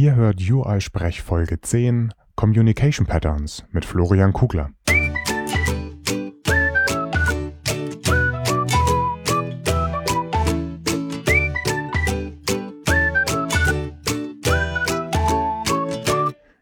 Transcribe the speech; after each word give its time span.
Ihr 0.00 0.14
hört 0.14 0.40
UI 0.40 0.80
Sprech 0.80 1.20
Folge 1.20 1.60
10 1.60 2.14
Communication 2.34 3.06
Patterns 3.06 3.64
mit 3.70 3.84
Florian 3.84 4.32
Kugler. 4.32 4.70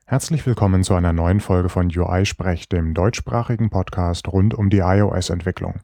Herzlich 0.07 0.45
willkommen 0.45 0.83
zu 0.83 0.95
einer 0.95 1.13
neuen 1.13 1.39
Folge 1.39 1.69
von 1.69 1.97
UI 1.97 2.27
Sprech, 2.27 2.69
dem 2.69 2.93
deutschsprachigen 2.93 3.71
Podcast 3.71 4.27
rund 4.27 4.53
um 4.53 4.69
die 4.69 4.79
iOS-Entwicklung. 4.79 5.75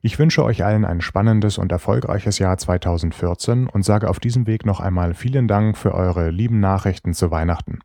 Ich 0.00 0.16
wünsche 0.18 0.44
euch 0.44 0.64
allen 0.64 0.84
ein 0.84 1.00
spannendes 1.00 1.58
und 1.58 1.72
erfolgreiches 1.72 2.38
Jahr 2.38 2.56
2014 2.56 3.66
und 3.66 3.84
sage 3.84 4.08
auf 4.08 4.20
diesem 4.20 4.46
Weg 4.46 4.64
noch 4.64 4.78
einmal 4.78 5.12
vielen 5.12 5.48
Dank 5.48 5.76
für 5.76 5.92
eure 5.92 6.30
lieben 6.30 6.60
Nachrichten 6.60 7.14
zu 7.14 7.32
Weihnachten. 7.32 7.80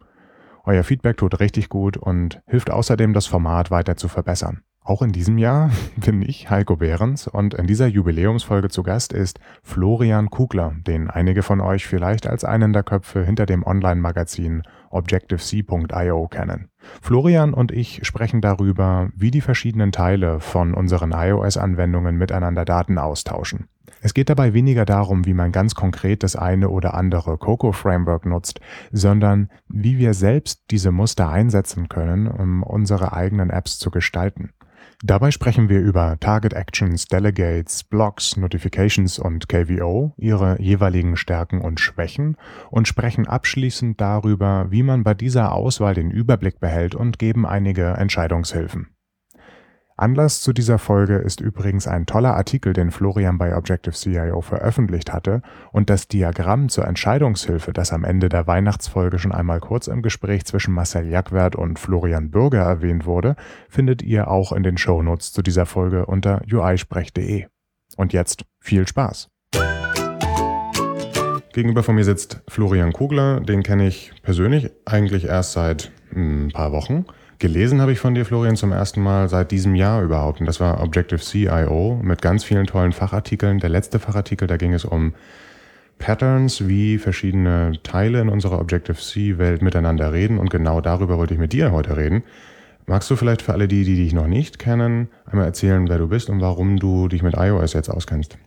Euer 0.63 0.83
Feedback 0.83 1.17
tut 1.17 1.39
richtig 1.39 1.69
gut 1.69 1.97
und 1.97 2.41
hilft 2.45 2.69
außerdem, 2.69 3.13
das 3.13 3.25
Format 3.25 3.71
weiter 3.71 3.97
zu 3.97 4.07
verbessern. 4.07 4.61
Auch 4.83 5.01
in 5.01 5.11
diesem 5.11 5.39
Jahr 5.39 5.71
bin 5.95 6.21
ich 6.21 6.51
Heiko 6.51 6.75
Behrens 6.75 7.27
und 7.27 7.55
in 7.55 7.65
dieser 7.65 7.87
Jubiläumsfolge 7.87 8.69
zu 8.69 8.83
Gast 8.83 9.11
ist 9.11 9.39
Florian 9.63 10.29
Kugler, 10.29 10.75
den 10.85 11.09
einige 11.09 11.41
von 11.41 11.61
euch 11.61 11.87
vielleicht 11.87 12.27
als 12.27 12.45
einen 12.45 12.73
der 12.73 12.83
Köpfe 12.83 13.25
hinter 13.25 13.47
dem 13.47 13.63
Online-Magazin 13.63 14.61
Objective-C.io 14.93 16.27
kennen. 16.27 16.69
Florian 17.01 17.53
und 17.53 17.71
ich 17.71 18.05
sprechen 18.05 18.41
darüber, 18.41 19.09
wie 19.15 19.31
die 19.31 19.41
verschiedenen 19.41 19.91
Teile 19.91 20.39
von 20.39 20.73
unseren 20.73 21.11
iOS-Anwendungen 21.11 22.17
miteinander 22.17 22.65
Daten 22.65 22.97
austauschen. 22.97 23.67
Es 24.01 24.13
geht 24.13 24.29
dabei 24.29 24.53
weniger 24.53 24.85
darum, 24.85 25.25
wie 25.25 25.33
man 25.33 25.51
ganz 25.51 25.75
konkret 25.75 26.23
das 26.23 26.35
eine 26.35 26.69
oder 26.69 26.93
andere 26.93 27.37
Coco-Framework 27.37 28.25
nutzt, 28.25 28.59
sondern 28.91 29.49
wie 29.69 29.97
wir 29.97 30.13
selbst 30.13 30.63
diese 30.71 30.91
Muster 30.91 31.29
einsetzen 31.29 31.87
können, 31.87 32.27
um 32.27 32.63
unsere 32.63 33.13
eigenen 33.13 33.49
Apps 33.49 33.79
zu 33.79 33.91
gestalten. 33.91 34.51
Dabei 35.05 35.31
sprechen 35.31 35.67
wir 35.67 35.81
über 35.81 36.17
Target 36.21 36.53
Actions, 36.53 37.07
Delegates, 37.07 37.83
Blocks, 37.83 38.37
Notifications 38.37 39.19
und 39.19 39.49
KVO, 39.49 40.13
ihre 40.15 40.61
jeweiligen 40.61 41.17
Stärken 41.17 41.59
und 41.59 41.81
Schwächen 41.81 42.37
und 42.71 42.87
sprechen 42.87 43.27
abschließend 43.27 43.99
darüber, 43.99 44.67
wie 44.71 44.81
man 44.81 45.03
bei 45.03 45.13
dieser 45.13 45.51
Auswahl 45.51 45.93
den 45.93 46.09
Überblick 46.09 46.61
behält 46.61 46.95
und 46.95 47.19
geben 47.19 47.45
einige 47.45 47.87
Entscheidungshilfen. 47.87 48.92
Anlass 49.95 50.41
zu 50.41 50.53
dieser 50.53 50.79
Folge 50.79 51.17
ist 51.17 51.39
übrigens 51.39 51.87
ein 51.87 52.07
toller 52.07 52.35
Artikel, 52.35 52.73
den 52.73 52.89
Florian 52.89 53.37
bei 53.37 53.55
Objective-CIO 53.55 54.41
veröffentlicht 54.41 55.13
hatte 55.13 55.43
und 55.71 55.91
das 55.91 56.07
Diagramm 56.07 56.69
zur 56.69 56.87
Entscheidungshilfe, 56.87 57.73
das 57.73 57.93
am 57.93 58.03
Ende 58.03 58.27
der 58.27 58.47
Weihnachtsfolge 58.47 59.19
schon 59.19 59.31
einmal 59.31 59.59
kurz 59.59 59.87
im 59.87 60.01
Gespräch 60.01 60.45
zwischen 60.45 60.73
Marcel 60.73 61.07
Jackwert 61.07 61.55
und 61.55 61.77
Florian 61.77 62.31
Bürger 62.31 62.61
erwähnt 62.61 63.05
wurde, 63.05 63.35
findet 63.69 64.01
ihr 64.01 64.29
auch 64.29 64.51
in 64.51 64.63
den 64.63 64.77
Shownotes 64.77 65.31
zu 65.31 65.43
dieser 65.43 65.67
Folge 65.67 66.07
unter 66.07 66.41
uisprech.de. 66.51 67.45
Und 67.95 68.13
jetzt 68.13 68.45
viel 68.59 68.87
Spaß! 68.87 69.29
Gegenüber 71.53 71.83
von 71.83 71.93
mir 71.93 72.03
sitzt 72.03 72.41
Florian 72.47 72.93
Kugler, 72.93 73.39
den 73.39 73.61
kenne 73.61 73.87
ich 73.87 74.11
persönlich 74.23 74.71
eigentlich 74.85 75.25
erst 75.25 75.51
seit 75.51 75.91
ein 76.11 76.49
paar 76.51 76.71
Wochen. 76.71 77.05
Gelesen 77.43 77.81
habe 77.81 77.91
ich 77.91 77.99
von 77.99 78.15
dir, 78.15 78.23
Florian, 78.23 78.55
zum 78.55 78.71
ersten 78.71 79.01
Mal 79.01 79.27
seit 79.27 79.51
diesem 79.51 79.75
Jahr 79.75 80.01
überhaupt. 80.01 80.39
Und 80.39 80.45
das 80.45 80.61
war 80.61 80.81
Objective-C.io 80.81 81.99
mit 82.01 82.21
ganz 82.21 82.45
vielen 82.45 82.65
tollen 82.67 82.93
Fachartikeln. 82.93 83.59
Der 83.59 83.69
letzte 83.69 83.99
Fachartikel, 83.99 84.47
da 84.47 84.55
ging 84.55 84.73
es 84.73 84.85
um 84.85 85.13
Patterns, 85.99 86.69
wie 86.69 86.97
verschiedene 86.97 87.73
Teile 87.83 88.21
in 88.21 88.29
unserer 88.29 88.61
Objective-C-Welt 88.61 89.61
miteinander 89.61 90.13
reden. 90.13 90.37
Und 90.37 90.51
genau 90.51 90.79
darüber 90.79 91.17
wollte 91.17 91.33
ich 91.33 91.39
mit 91.41 91.51
dir 91.51 91.73
heute 91.73 91.97
reden. 91.97 92.23
Magst 92.85 93.11
du 93.11 93.17
vielleicht 93.17 93.41
für 93.41 93.51
alle 93.51 93.67
die, 93.67 93.83
die 93.83 93.97
dich 93.97 94.13
noch 94.13 94.27
nicht 94.27 94.57
kennen, 94.57 95.09
einmal 95.25 95.45
erzählen, 95.45 95.89
wer 95.89 95.97
du 95.97 96.07
bist 96.07 96.29
und 96.29 96.39
warum 96.39 96.79
du 96.79 97.09
dich 97.09 97.23
mit 97.23 97.35
iOS 97.35 97.73
jetzt 97.73 97.89
auskennst? 97.89 98.37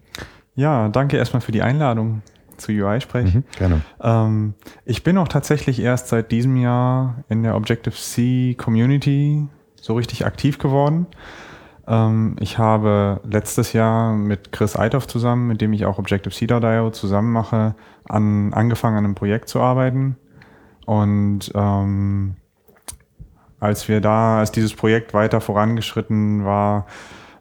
Ja, 0.55 0.89
danke 0.89 1.19
erstmal 1.19 1.43
für 1.43 1.53
die 1.53 1.61
Einladung 1.61 2.23
zu 2.59 2.73
UI 2.73 3.01
sprechen. 3.01 3.45
Mhm, 3.51 3.59
gerne. 3.59 3.81
Ähm, 4.01 4.55
ich 4.85 5.03
bin 5.03 5.19
auch 5.19 5.29
tatsächlich 5.29 5.81
erst 5.81 6.09
seit 6.09 6.33
diesem 6.33 6.57
Jahr 6.57 7.25
in 7.29 7.43
der 7.43 7.57
Objective-C 7.57 8.55
Community 8.55 9.47
so 9.81 9.95
richtig 9.95 10.27
aktiv 10.27 10.59
geworden. 10.59 11.07
Ähm, 11.87 12.37
ich 12.41 12.59
habe 12.59 13.21
letztes 13.25 13.73
Jahr 13.73 14.15
mit 14.15 14.53
Chris 14.53 14.77
Eitoff 14.77 15.07
zusammen, 15.07 15.47
mit 15.47 15.61
dem 15.61 15.73
ich 15.73 15.85
auch 15.87 15.99
Objective-C.io 15.99 16.91
zusammen 16.91 17.33
mache, 17.33 17.75
an, 18.05 18.53
angefangen 18.53 18.97
an 18.99 19.05
einem 19.05 19.15
Projekt 19.15 19.49
zu 19.49 19.61
arbeiten. 19.61 20.17
Und 20.85 21.53
ähm, 21.55 22.37
als 23.61 23.89
wir 23.89 24.01
da, 24.01 24.39
als 24.39 24.53
dieses 24.53 24.75
Projekt 24.75 25.15
weiter 25.15 25.41
vorangeschritten 25.41 26.45
war, 26.45 26.87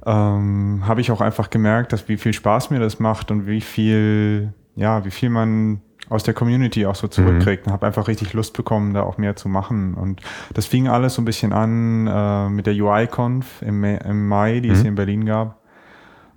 ähm, 0.06 0.84
habe 0.86 1.02
ich 1.02 1.12
auch 1.12 1.22
einfach 1.22 1.50
gemerkt, 1.50 1.92
dass 1.92 2.08
wie 2.08 2.18
viel 2.18 2.34
Spaß 2.34 2.70
mir 2.70 2.80
das 2.80 3.00
macht 3.00 3.32
und 3.32 3.47
wie 3.47 3.62
viel 3.62 4.53
ja, 4.75 5.06
wie 5.06 5.12
viel 5.12 5.30
man 5.30 5.81
aus 6.09 6.24
der 6.24 6.34
Community 6.34 6.86
auch 6.86 6.96
so 6.96 7.08
zurückkriegt 7.08 7.66
mhm. 7.66 7.69
und 7.69 7.74
habe 7.74 7.88
einfach 7.88 8.08
richtig 8.08 8.34
Lust 8.34 8.53
bekommen, 8.53 8.94
da 8.94 9.03
auch 9.03 9.18
mehr 9.18 9.36
zu 9.36 9.50
machen. 9.50 9.96
Und 9.96 10.22
das 10.53 10.66
fing 10.66 10.88
alles 10.88 11.16
so 11.16 11.22
ein 11.22 11.25
bisschen 11.25 11.52
an 11.52 12.08
äh, 12.08 12.50
mit 12.50 12.68
der 12.68 12.75
UI-Conf 12.75 13.62
im, 13.62 13.84
im, 13.84 14.28
Mai, 14.28 14.59
die 14.59 14.69
mhm. 14.69 14.74
es 14.75 14.81
hier 14.81 14.90
in 14.90 14.96
Berlin 14.96 15.25
gab. 15.25 15.59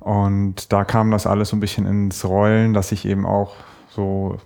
Und 0.00 0.72
da 0.72 0.84
kam 0.84 1.10
das 1.10 1.26
alles 1.26 1.50
so 1.50 1.56
ein 1.56 1.60
bisschen 1.60 1.86
ins 1.86 2.24
Rollen, 2.24 2.72
dass 2.72 2.92
ich 2.92 3.04
eben 3.04 3.26
auch 3.26 3.56
so 3.90 4.38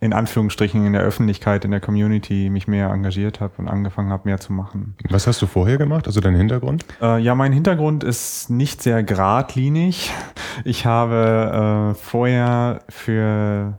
in 0.00 0.12
Anführungsstrichen 0.12 0.84
in 0.86 0.92
der 0.92 1.02
Öffentlichkeit, 1.02 1.64
in 1.64 1.70
der 1.70 1.80
Community 1.80 2.50
mich 2.50 2.68
mehr 2.68 2.90
engagiert 2.90 3.40
habe 3.40 3.54
und 3.58 3.68
angefangen 3.68 4.10
habe, 4.10 4.28
mehr 4.28 4.38
zu 4.38 4.52
machen. 4.52 4.94
Was 5.08 5.26
hast 5.26 5.42
du 5.42 5.46
vorher 5.46 5.78
gemacht? 5.78 6.06
Also 6.06 6.20
dein 6.20 6.34
Hintergrund? 6.34 6.84
Äh, 7.00 7.20
ja, 7.20 7.34
mein 7.34 7.52
Hintergrund 7.52 8.04
ist 8.04 8.50
nicht 8.50 8.82
sehr 8.82 9.02
geradlinig. 9.02 10.12
Ich 10.64 10.86
habe 10.86 11.92
äh, 11.92 11.94
vorher 11.94 12.80
für 12.88 13.78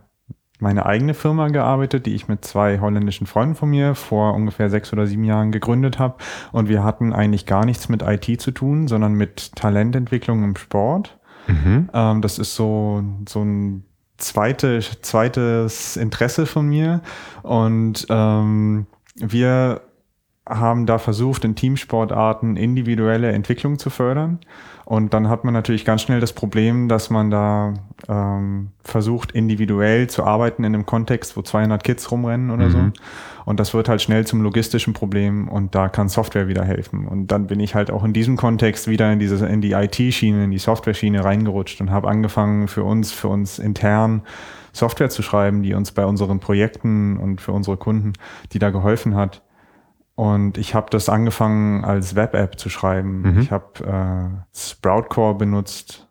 meine 0.59 0.85
eigene 0.85 1.13
Firma 1.13 1.47
gearbeitet, 1.47 2.05
die 2.05 2.13
ich 2.13 2.27
mit 2.27 2.43
zwei 2.43 2.79
holländischen 2.79 3.27
Freunden 3.27 3.55
von 3.55 3.69
mir 3.69 3.95
vor 3.95 4.33
ungefähr 4.33 4.69
sechs 4.69 4.91
oder 4.91 5.07
sieben 5.07 5.23
Jahren 5.23 5.51
gegründet 5.51 5.99
habe. 5.99 6.15
Und 6.51 6.67
wir 6.67 6.83
hatten 6.83 7.13
eigentlich 7.13 7.45
gar 7.45 7.65
nichts 7.65 7.87
mit 7.89 8.01
IT 8.01 8.41
zu 8.41 8.51
tun, 8.51 8.87
sondern 8.87 9.13
mit 9.13 9.55
Talententwicklung 9.55 10.43
im 10.43 10.55
Sport. 10.57 11.17
Mhm. 11.47 11.89
Ähm, 11.93 12.21
das 12.21 12.39
ist 12.39 12.55
so, 12.55 13.03
so 13.27 13.41
ein 13.41 13.85
zweite, 14.19 14.79
zweites 15.01 15.97
Interesse 15.97 16.45
von 16.45 16.67
mir. 16.67 17.01
Und 17.43 18.05
ähm, 18.09 18.85
wir 19.15 19.81
haben 20.47 20.85
da 20.85 20.97
versucht, 20.97 21.45
in 21.45 21.55
Teamsportarten 21.55 22.57
individuelle 22.57 23.31
Entwicklung 23.31 23.77
zu 23.77 23.89
fördern. 23.89 24.39
Und 24.83 25.13
dann 25.13 25.29
hat 25.29 25.43
man 25.43 25.53
natürlich 25.53 25.85
ganz 25.85 26.01
schnell 26.01 26.19
das 26.19 26.33
Problem, 26.33 26.87
dass 26.87 27.11
man 27.11 27.29
da 27.29 27.75
ähm, 28.07 28.71
versucht, 28.83 29.31
individuell 29.31 30.07
zu 30.07 30.23
arbeiten 30.23 30.63
in 30.63 30.73
einem 30.73 30.87
Kontext, 30.87 31.37
wo 31.37 31.43
200 31.43 31.83
Kids 31.83 32.09
rumrennen 32.09 32.49
oder 32.49 32.65
mhm. 32.65 32.71
so. 32.71 32.79
Und 33.49 33.59
das 33.59 33.73
wird 33.73 33.89
halt 33.89 33.99
schnell 33.99 34.27
zum 34.27 34.43
logistischen 34.43 34.93
Problem 34.93 35.47
und 35.47 35.73
da 35.73 35.89
kann 35.89 36.07
Software 36.07 36.47
wieder 36.47 36.63
helfen. 36.63 37.07
Und 37.07 37.31
dann 37.31 37.47
bin 37.47 37.59
ich 37.59 37.73
halt 37.73 37.89
auch 37.89 38.03
in 38.03 38.13
diesem 38.13 38.37
Kontext 38.37 38.87
wieder 38.87 39.11
in 39.11 39.17
diese, 39.17 39.43
in 39.47 39.59
die 39.59 39.71
IT-Schiene, 39.71 40.43
in 40.43 40.51
die 40.51 40.59
Software-Schiene 40.59 41.25
reingerutscht 41.25 41.81
und 41.81 41.89
habe 41.89 42.09
angefangen 42.09 42.67
für 42.67 42.83
uns, 42.83 43.11
für 43.11 43.27
uns 43.27 43.57
intern 43.57 44.21
Software 44.71 45.09
zu 45.09 45.23
schreiben, 45.23 45.63
die 45.63 45.73
uns 45.73 45.93
bei 45.93 46.05
unseren 46.05 46.39
Projekten 46.39 47.17
und 47.17 47.41
für 47.41 47.51
unsere 47.51 47.75
Kunden, 47.75 48.13
die 48.51 48.59
da 48.59 48.69
geholfen 48.69 49.15
hat. 49.15 49.41
Und 50.13 50.59
ich 50.59 50.75
habe 50.75 50.91
das 50.91 51.09
angefangen 51.09 51.83
als 51.83 52.13
Web-App 52.13 52.59
zu 52.59 52.69
schreiben. 52.69 53.33
Mhm. 53.33 53.39
Ich 53.39 53.51
habe 53.51 53.83
äh, 53.83 54.55
Sprout 54.55 55.09
Core 55.09 55.33
benutzt, 55.33 56.07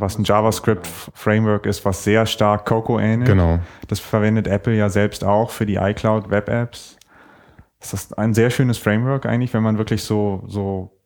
was 0.00 0.18
ein 0.18 0.24
JavaScript-Framework 0.24 1.66
ist, 1.66 1.84
was 1.84 2.04
sehr 2.04 2.26
stark 2.26 2.66
Coco 2.66 2.98
ähnelt. 2.98 3.28
Genau. 3.28 3.58
Das 3.88 4.00
verwendet 4.00 4.46
Apple 4.46 4.74
ja 4.74 4.88
selbst 4.88 5.24
auch 5.24 5.50
für 5.50 5.66
die 5.66 5.76
iCloud 5.76 6.30
Web-Apps. 6.30 6.96
Das 7.80 7.94
ist 7.94 8.18
ein 8.18 8.34
sehr 8.34 8.50
schönes 8.50 8.78
Framework 8.78 9.26
eigentlich, 9.26 9.54
wenn 9.54 9.62
man 9.62 9.78
wirklich 9.78 10.02
so, 10.02 10.42
so 10.46 10.97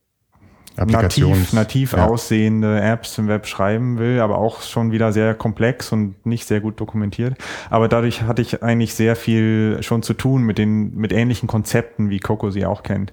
nativ, 0.77 1.53
nativ 1.53 1.93
ja. 1.93 2.07
aussehende 2.07 2.81
Apps 2.81 3.19
im 3.19 3.29
Web 3.29 3.47
schreiben 3.47 3.99
will, 3.99 4.21
aber 4.21 4.39
auch 4.39 4.63
schon 4.63 4.93
wieder 4.93 5.13
sehr 5.13 5.35
komplex 5.35 5.93
und 5.93 6.25
nicht 6.25 6.47
sehr 6.47 6.61
gut 6.61 6.81
dokumentiert. 6.81 7.35
Aber 7.71 7.89
dadurch 7.89 8.23
hatte 8.23 8.43
ich 8.43 8.63
eigentlich 8.63 8.95
sehr 8.95 9.17
viel 9.17 9.79
schon 9.83 10.03
zu 10.03 10.15
tun 10.15 10.43
mit 10.43 10.59
den, 10.59 10.95
mit 10.95 11.13
ähnlichen 11.13 11.47
Konzepten, 11.47 12.11
wie 12.11 12.19
Coco 12.19 12.51
sie 12.51 12.67
auch 12.67 12.83
kennt. 12.83 13.13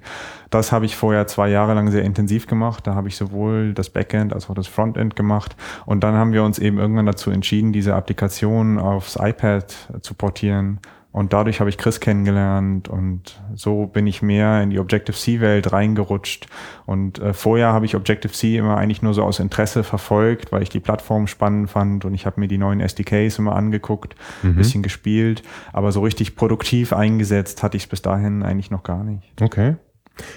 Das 0.50 0.72
habe 0.72 0.86
ich 0.86 0.96
vorher 0.96 1.28
zwei 1.28 1.50
Jahre 1.50 1.74
lang 1.74 1.92
sehr 1.92 2.04
intensiv 2.04 2.48
gemacht. 2.48 2.88
Da 2.88 2.96
habe 2.96 3.08
ich 3.08 3.16
sowohl 3.16 3.74
das 3.74 3.90
Backend 3.90 4.34
als 4.34 4.50
auch 4.50 4.56
das 4.56 4.68
Frontend 4.68 5.16
gemacht. 5.16 5.56
Und 5.86 6.04
dann 6.04 6.16
haben 6.16 6.34
wir 6.34 6.44
uns 6.44 6.58
eben 6.58 6.80
irgendwann 6.80 7.06
dazu 7.06 7.30
entschieden, 7.30 7.72
diese 7.72 7.94
Applikation 7.94 8.80
aufs 8.80 9.18
iPad 9.20 9.76
zu 10.02 10.14
portieren 10.16 10.80
Und 11.12 11.34
dadurch 11.34 11.60
habe 11.60 11.72
ich 11.72 11.80
Chris 11.80 12.00
kennengelernt 12.00 12.88
und 12.88 13.42
so 13.56 13.88
bin 13.88 14.06
ich 14.06 14.22
mehr 14.22 14.62
in 14.62 14.70
die 14.70 14.78
Objective-C-Welt 14.78 15.74
reingerutscht. 15.74 16.48
Und 16.86 17.18
äh, 17.18 17.34
vorher 17.34 17.74
habe 17.74 17.86
ich 17.88 17.96
Objective-C 17.96 18.58
immer 18.58 18.78
eigentlich 18.78 19.02
nur 19.02 19.16
so 19.16 19.24
aus 19.24 19.40
Interesse 19.40 19.84
verfolgt, 19.84 20.52
weil 20.52 20.62
ich 20.62 20.70
die 20.70 20.80
Plattform 20.80 21.26
spannend 21.26 21.72
fand 21.72 22.06
und 22.06 22.14
ich 22.14 22.28
habe 22.28 22.40
mir 22.40 22.48
die 22.48 22.60
neuen 22.60 22.80
SDKs 22.80 23.40
immer 23.40 23.56
angeguckt, 23.56 24.16
mhm. 24.44 24.56
bisschen 24.56 24.84
gespielt. 24.84 25.42
Aber 25.74 25.92
so 25.92 26.02
richtig 26.02 26.36
produktiv 26.36 26.94
eingesetzt 26.94 27.64
hatte 27.64 27.76
ich 27.76 27.84
es 27.84 27.90
bis 27.90 28.04
dahin 28.04 28.44
eigentlich 28.44 28.70
noch 28.70 28.84
gar 28.84 29.04
nicht. 29.04 29.42
Okay. 29.42 29.78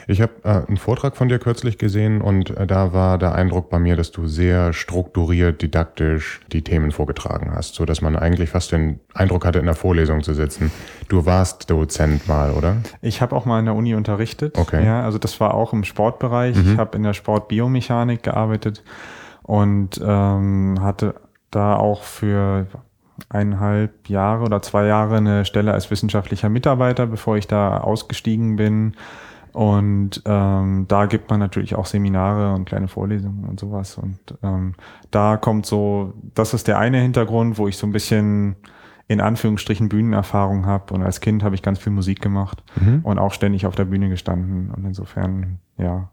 Ich 0.07 0.21
habe 0.21 0.33
äh, 0.45 0.67
einen 0.67 0.77
Vortrag 0.77 1.17
von 1.17 1.29
dir 1.29 1.39
kürzlich 1.39 1.79
gesehen 1.79 2.21
und 2.21 2.51
äh, 2.57 2.67
da 2.67 2.93
war 2.93 3.19
der 3.19 3.35
Eindruck 3.35 3.71
bei 3.71 3.79
mir, 3.79 3.97
dass 3.97 4.13
du 4.13 4.27
sehr 4.27 4.73
strukturiert, 4.73 5.63
didaktisch 5.63 6.41
die 6.53 6.63
Themen 6.63 6.91
vorgetragen 6.91 7.53
hast, 7.55 7.75
so 7.75 7.85
dass 7.85 8.01
man 8.01 8.17
eigentlich 8.17 8.51
fast 8.51 8.73
den 8.73 9.01
Eindruck 9.15 9.45
hatte, 9.45 9.59
in 9.59 9.67
der 9.67 9.75
Vorlesung 9.75 10.23
zu 10.23 10.35
sitzen. 10.35 10.71
Du 11.09 11.27
warst 11.27 11.71
Dozent 11.71 12.29
mal, 12.29 12.53
oder? 12.53 12.77
Ich 13.01 13.21
habe 13.21 13.35
auch 13.37 13.45
mal 13.45 13.59
in 13.59 13.67
der 13.67 13.75
Uni 13.75 13.95
unterrichtet. 13.95 14.59
Okay. 14.59 14.85
Ja, 14.85 15.03
also 15.03 15.19
das 15.19 15.41
war 15.41 15.55
auch 15.55 15.73
im 15.73 15.85
Sportbereich. 15.85 16.57
Mhm. 16.57 16.73
Ich 16.73 16.79
habe 16.79 16.97
in 16.97 17.03
der 17.03 17.15
Sportbiomechanik 17.15 18.23
gearbeitet 18.23 18.83
und 19.43 20.01
ähm, 20.03 20.79
hatte 20.81 21.15
da 21.51 21.77
auch 21.77 22.03
für 22.03 22.67
eineinhalb 23.29 24.09
Jahre 24.09 24.45
oder 24.45 24.63
zwei 24.63 24.87
Jahre 24.87 25.17
eine 25.17 25.45
Stelle 25.45 25.73
als 25.73 25.91
wissenschaftlicher 25.91 26.49
Mitarbeiter, 26.49 27.07
bevor 27.07 27.37
ich 27.37 27.47
da 27.47 27.79
ausgestiegen 27.79 28.57
bin 28.57 28.95
und 29.53 30.23
ähm, 30.25 30.87
da 30.89 31.07
gibt 31.07 31.31
man 31.31 31.39
natürlich 31.39 31.75
auch 31.75 31.87
Seminare 31.87 32.55
und 32.55 32.65
kleine 32.65 32.89
Vorlesungen 32.89 33.45
und 33.45 33.61
sowas. 33.61 33.99
Und 33.99 34.19
ähm, 34.43 34.75
da 35.11 35.37
kommt 35.37 35.67
so, 35.67 36.15
das 36.35 36.55
ist 36.55 36.69
der 36.69 36.79
eine 36.79 36.99
Hintergrund, 37.01 37.59
wo 37.59 37.69
ich 37.69 37.77
so 37.77 37.87
ein 37.87 37.93
bisschen 37.93 38.57
in 39.09 39.21
Anführungsstrichen 39.21 39.91
Bühnenerfahrung 39.91 40.65
habe. 40.65 40.95
Und 40.95 41.03
als 41.03 41.21
Kind 41.21 41.43
habe 41.43 41.55
ich 41.55 41.61
ganz 41.61 41.79
viel 41.79 41.93
Musik 41.93 42.23
gemacht 42.23 42.63
mhm. 42.81 43.01
und 43.03 43.19
auch 43.19 43.35
ständig 43.35 43.67
auf 43.67 43.75
der 43.75 43.85
Bühne 43.85 44.09
gestanden. 44.09 44.71
Und 44.71 44.87
insofern, 44.87 45.59
ja. 45.77 46.09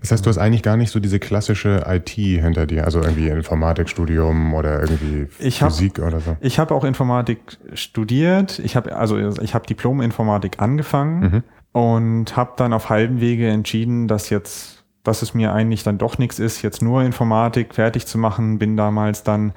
Das 0.00 0.12
heißt, 0.12 0.24
du 0.24 0.30
hast 0.30 0.38
eigentlich 0.38 0.62
gar 0.62 0.76
nicht 0.76 0.90
so 0.90 1.00
diese 1.00 1.18
klassische 1.18 1.84
IT 1.86 2.10
hinter 2.10 2.66
dir, 2.66 2.84
also 2.84 3.02
irgendwie 3.02 3.28
Informatikstudium 3.28 4.54
oder 4.54 4.80
irgendwie 4.80 5.26
ich 5.38 5.58
Physik 5.58 5.98
hab, 5.98 6.06
oder 6.06 6.20
so. 6.20 6.36
Ich 6.40 6.58
habe 6.58 6.74
auch 6.74 6.84
Informatik 6.84 7.58
studiert. 7.74 8.58
Ich 8.60 8.74
habe 8.74 8.96
also 8.96 9.18
ich 9.18 9.54
habe 9.54 9.66
Diplom 9.66 10.00
Informatik 10.00 10.62
angefangen. 10.62 11.20
Mhm 11.20 11.42
und 11.76 12.38
habe 12.38 12.54
dann 12.56 12.72
auf 12.72 12.88
halbem 12.88 13.20
Wege 13.20 13.48
entschieden, 13.48 14.08
dass 14.08 14.30
jetzt, 14.30 14.82
dass 15.02 15.20
es 15.20 15.34
mir 15.34 15.52
eigentlich 15.52 15.82
dann 15.82 15.98
doch 15.98 16.16
nichts 16.16 16.38
ist, 16.38 16.62
jetzt 16.62 16.80
nur 16.80 17.02
Informatik 17.02 17.74
fertig 17.74 18.06
zu 18.06 18.16
machen. 18.16 18.58
Bin 18.58 18.78
damals 18.78 19.24
dann 19.24 19.52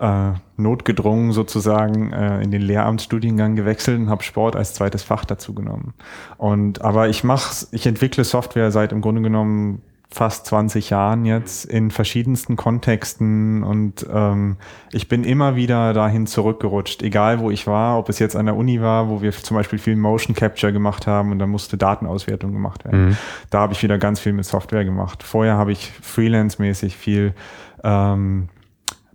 äh, 0.00 0.32
notgedrungen 0.56 1.30
sozusagen 1.30 2.12
äh, 2.12 2.42
in 2.42 2.50
den 2.50 2.62
Lehramtsstudiengang 2.62 3.54
gewechselt 3.54 4.00
und 4.00 4.10
habe 4.10 4.24
Sport 4.24 4.56
als 4.56 4.74
zweites 4.74 5.04
Fach 5.04 5.24
dazu 5.24 5.54
genommen. 5.54 5.94
Und 6.36 6.82
aber 6.82 7.08
ich 7.08 7.22
mache, 7.22 7.64
ich 7.70 7.86
entwickle 7.86 8.24
Software 8.24 8.72
seit 8.72 8.90
im 8.90 9.00
Grunde 9.00 9.22
genommen 9.22 9.82
fast 10.14 10.46
20 10.46 10.90
Jahren 10.90 11.24
jetzt 11.24 11.64
in 11.64 11.90
verschiedensten 11.90 12.56
Kontexten 12.56 13.62
und 13.62 14.06
ähm, 14.12 14.56
ich 14.92 15.08
bin 15.08 15.24
immer 15.24 15.56
wieder 15.56 15.94
dahin 15.94 16.26
zurückgerutscht, 16.26 17.02
egal 17.02 17.40
wo 17.40 17.50
ich 17.50 17.66
war, 17.66 17.98
ob 17.98 18.08
es 18.08 18.18
jetzt 18.18 18.36
an 18.36 18.46
der 18.46 18.56
Uni 18.56 18.80
war, 18.82 19.08
wo 19.08 19.22
wir 19.22 19.32
zum 19.32 19.56
Beispiel 19.56 19.78
viel 19.78 19.96
Motion 19.96 20.36
Capture 20.36 20.72
gemacht 20.72 21.06
haben 21.06 21.32
und 21.32 21.38
da 21.38 21.46
musste 21.46 21.78
Datenauswertung 21.78 22.52
gemacht 22.52 22.84
werden. 22.84 23.08
Mhm. 23.08 23.16
Da 23.50 23.60
habe 23.60 23.72
ich 23.72 23.82
wieder 23.82 23.98
ganz 23.98 24.20
viel 24.20 24.32
mit 24.32 24.44
Software 24.44 24.84
gemacht. 24.84 25.22
Vorher 25.22 25.56
habe 25.56 25.72
ich 25.72 25.90
freelance-mäßig 26.02 26.96
viel 26.96 27.34
ähm, 27.82 28.48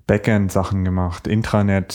Backend-Sachen 0.08 0.84
gemacht, 0.86 1.28
Intranet, 1.28 1.92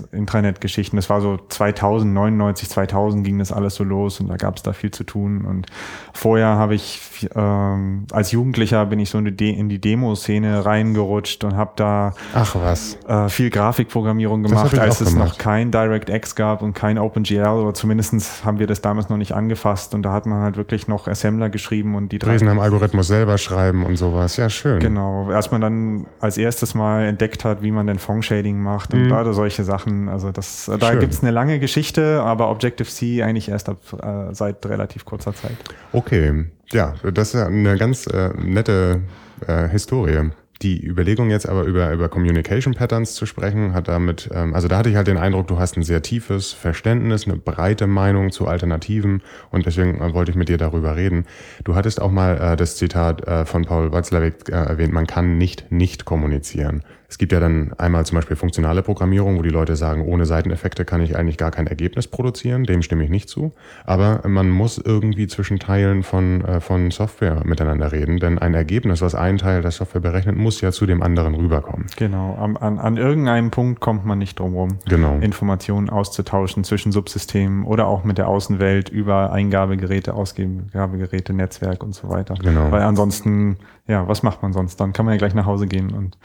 Intranet-Geschichten. 0.00 0.96
Das 0.96 1.10
war 1.10 1.20
so 1.20 1.38
2000, 1.48 2.12
99, 2.12 2.68
2000 2.68 3.24
ging 3.24 3.38
das 3.38 3.52
alles 3.52 3.74
so 3.74 3.84
los 3.84 4.20
und 4.20 4.28
da 4.28 4.36
gab 4.36 4.56
es 4.56 4.62
da 4.62 4.72
viel 4.72 4.90
zu 4.90 5.04
tun. 5.04 5.44
Und 5.44 5.66
vorher 6.12 6.48
habe 6.48 6.74
ich, 6.74 7.28
ähm, 7.34 8.06
als 8.12 8.32
Jugendlicher 8.32 8.86
bin 8.86 8.98
ich 8.98 9.10
so 9.10 9.18
in 9.18 9.36
die, 9.36 9.50
in 9.50 9.68
die 9.68 9.80
Demo-Szene 9.80 10.64
reingerutscht 10.64 11.44
und 11.44 11.56
habe 11.56 11.72
da 11.76 12.14
Ach 12.34 12.54
was. 12.54 12.98
Äh, 13.06 13.28
viel 13.28 13.50
Grafikprogrammierung 13.50 14.42
gemacht, 14.42 14.78
als 14.78 15.00
es 15.00 15.12
gemacht. 15.12 15.28
noch 15.28 15.38
kein 15.38 15.70
DirectX 15.70 16.34
gab 16.34 16.62
und 16.62 16.74
kein 16.74 16.98
OpenGL 16.98 17.46
oder 17.46 17.74
zumindest 17.74 18.44
haben 18.44 18.58
wir 18.58 18.66
das 18.66 18.80
damals 18.80 19.08
noch 19.08 19.16
nicht 19.16 19.32
angefasst 19.32 19.94
und 19.94 20.02
da 20.02 20.12
hat 20.12 20.26
man 20.26 20.42
halt 20.42 20.56
wirklich 20.56 20.88
noch 20.88 21.08
Assembler 21.08 21.50
geschrieben 21.50 21.94
und 21.94 22.12
die 22.12 22.18
Dresen 22.18 22.48
am 22.48 22.60
Algorithmus 22.60 23.06
selber 23.08 23.38
schreiben 23.38 23.84
und 23.84 23.96
sowas. 23.96 24.36
Ja, 24.36 24.48
schön. 24.48 24.80
Genau. 24.80 25.30
Als 25.30 25.50
man 25.50 25.60
dann 25.60 26.06
als 26.20 26.38
erstes 26.38 26.74
mal 26.74 27.04
entdeckt 27.04 27.44
hat, 27.44 27.62
wie 27.62 27.70
man 27.70 27.86
denn 27.86 27.98
Fong-Shading 27.98 28.60
macht 28.60 28.94
und 28.94 29.08
mhm. 29.08 29.32
solche 29.32 29.64
Sachen 29.64 29.81
Sachen. 29.82 30.08
Also 30.08 30.32
das, 30.32 30.70
da 30.80 30.94
gibt 30.94 31.12
es 31.12 31.22
eine 31.22 31.30
lange 31.30 31.58
Geschichte, 31.58 32.22
aber 32.22 32.50
Objective-C 32.50 33.22
eigentlich 33.22 33.48
erst 33.48 33.68
ab, 33.68 33.78
äh, 34.02 34.34
seit 34.34 34.64
relativ 34.66 35.04
kurzer 35.04 35.34
Zeit. 35.34 35.56
Okay, 35.92 36.46
ja, 36.70 36.94
das 37.12 37.34
ist 37.34 37.40
eine 37.40 37.76
ganz 37.76 38.06
äh, 38.06 38.30
nette 38.42 39.00
äh, 39.46 39.68
Historie. 39.68 40.30
Die 40.62 40.80
Überlegung 40.86 41.28
jetzt 41.28 41.48
aber 41.48 41.64
über, 41.64 41.90
über 41.92 42.08
Communication 42.08 42.74
Patterns 42.74 43.16
zu 43.16 43.26
sprechen, 43.26 43.74
hat 43.74 43.88
damit, 43.88 44.30
ähm, 44.32 44.54
also 44.54 44.68
da 44.68 44.78
hatte 44.78 44.90
ich 44.90 44.94
halt 44.94 45.08
den 45.08 45.16
Eindruck, 45.16 45.48
du 45.48 45.58
hast 45.58 45.76
ein 45.76 45.82
sehr 45.82 46.02
tiefes 46.02 46.52
Verständnis, 46.52 47.26
eine 47.26 47.36
breite 47.36 47.88
Meinung 47.88 48.30
zu 48.30 48.46
Alternativen 48.46 49.22
und 49.50 49.66
deswegen 49.66 50.00
äh, 50.00 50.14
wollte 50.14 50.30
ich 50.30 50.36
mit 50.36 50.48
dir 50.48 50.58
darüber 50.58 50.94
reden. 50.94 51.26
Du 51.64 51.74
hattest 51.74 52.00
auch 52.00 52.12
mal 52.12 52.38
äh, 52.38 52.56
das 52.56 52.76
Zitat 52.76 53.26
äh, 53.26 53.44
von 53.44 53.64
Paul 53.64 53.90
Watzlawick 53.90 54.50
äh, 54.50 54.52
erwähnt, 54.52 54.92
man 54.92 55.08
kann 55.08 55.36
nicht 55.36 55.72
nicht 55.72 56.04
kommunizieren. 56.04 56.84
Es 57.12 57.18
gibt 57.18 57.30
ja 57.30 57.40
dann 57.40 57.74
einmal 57.76 58.06
zum 58.06 58.16
Beispiel 58.16 58.36
funktionale 58.36 58.80
Programmierung, 58.80 59.36
wo 59.36 59.42
die 59.42 59.50
Leute 59.50 59.76
sagen, 59.76 60.00
ohne 60.00 60.24
Seiteneffekte 60.24 60.86
kann 60.86 61.02
ich 61.02 61.14
eigentlich 61.14 61.36
gar 61.36 61.50
kein 61.50 61.66
Ergebnis 61.66 62.08
produzieren. 62.08 62.64
Dem 62.64 62.80
stimme 62.80 63.04
ich 63.04 63.10
nicht 63.10 63.28
zu. 63.28 63.52
Aber 63.84 64.26
man 64.26 64.48
muss 64.48 64.78
irgendwie 64.78 65.26
zwischen 65.26 65.58
Teilen 65.58 66.04
von, 66.04 66.42
äh, 66.42 66.60
von 66.60 66.90
Software 66.90 67.42
miteinander 67.44 67.92
reden, 67.92 68.18
denn 68.18 68.38
ein 68.38 68.54
Ergebnis, 68.54 69.02
was 69.02 69.14
ein 69.14 69.36
Teil 69.36 69.60
der 69.60 69.72
Software 69.72 70.00
berechnet, 70.00 70.36
muss 70.36 70.62
ja 70.62 70.72
zu 70.72 70.86
dem 70.86 71.02
anderen 71.02 71.34
rüberkommen. 71.34 71.84
Genau. 71.96 72.34
An, 72.36 72.56
an, 72.56 72.78
an 72.78 72.96
irgendeinem 72.96 73.50
Punkt 73.50 73.80
kommt 73.80 74.06
man 74.06 74.16
nicht 74.16 74.38
drum 74.38 74.54
rum, 74.54 74.78
genau. 74.86 75.18
Informationen 75.18 75.90
auszutauschen 75.90 76.64
zwischen 76.64 76.92
Subsystemen 76.92 77.66
oder 77.66 77.88
auch 77.88 78.04
mit 78.04 78.16
der 78.16 78.28
Außenwelt 78.28 78.88
über 78.88 79.32
Eingabegeräte, 79.32 80.14
Ausgabegeräte, 80.14 81.34
Netzwerk 81.34 81.82
und 81.82 81.94
so 81.94 82.08
weiter. 82.08 82.36
Genau. 82.42 82.72
Weil 82.72 82.80
ansonsten 82.80 83.58
ja, 83.88 84.06
was 84.06 84.22
macht 84.22 84.42
man 84.42 84.52
sonst? 84.52 84.76
Dann 84.76 84.92
kann 84.92 85.04
man 85.04 85.14
ja 85.14 85.18
gleich 85.18 85.34
nach 85.34 85.46
Hause 85.46 85.66
gehen 85.66 85.92
und 85.92 86.16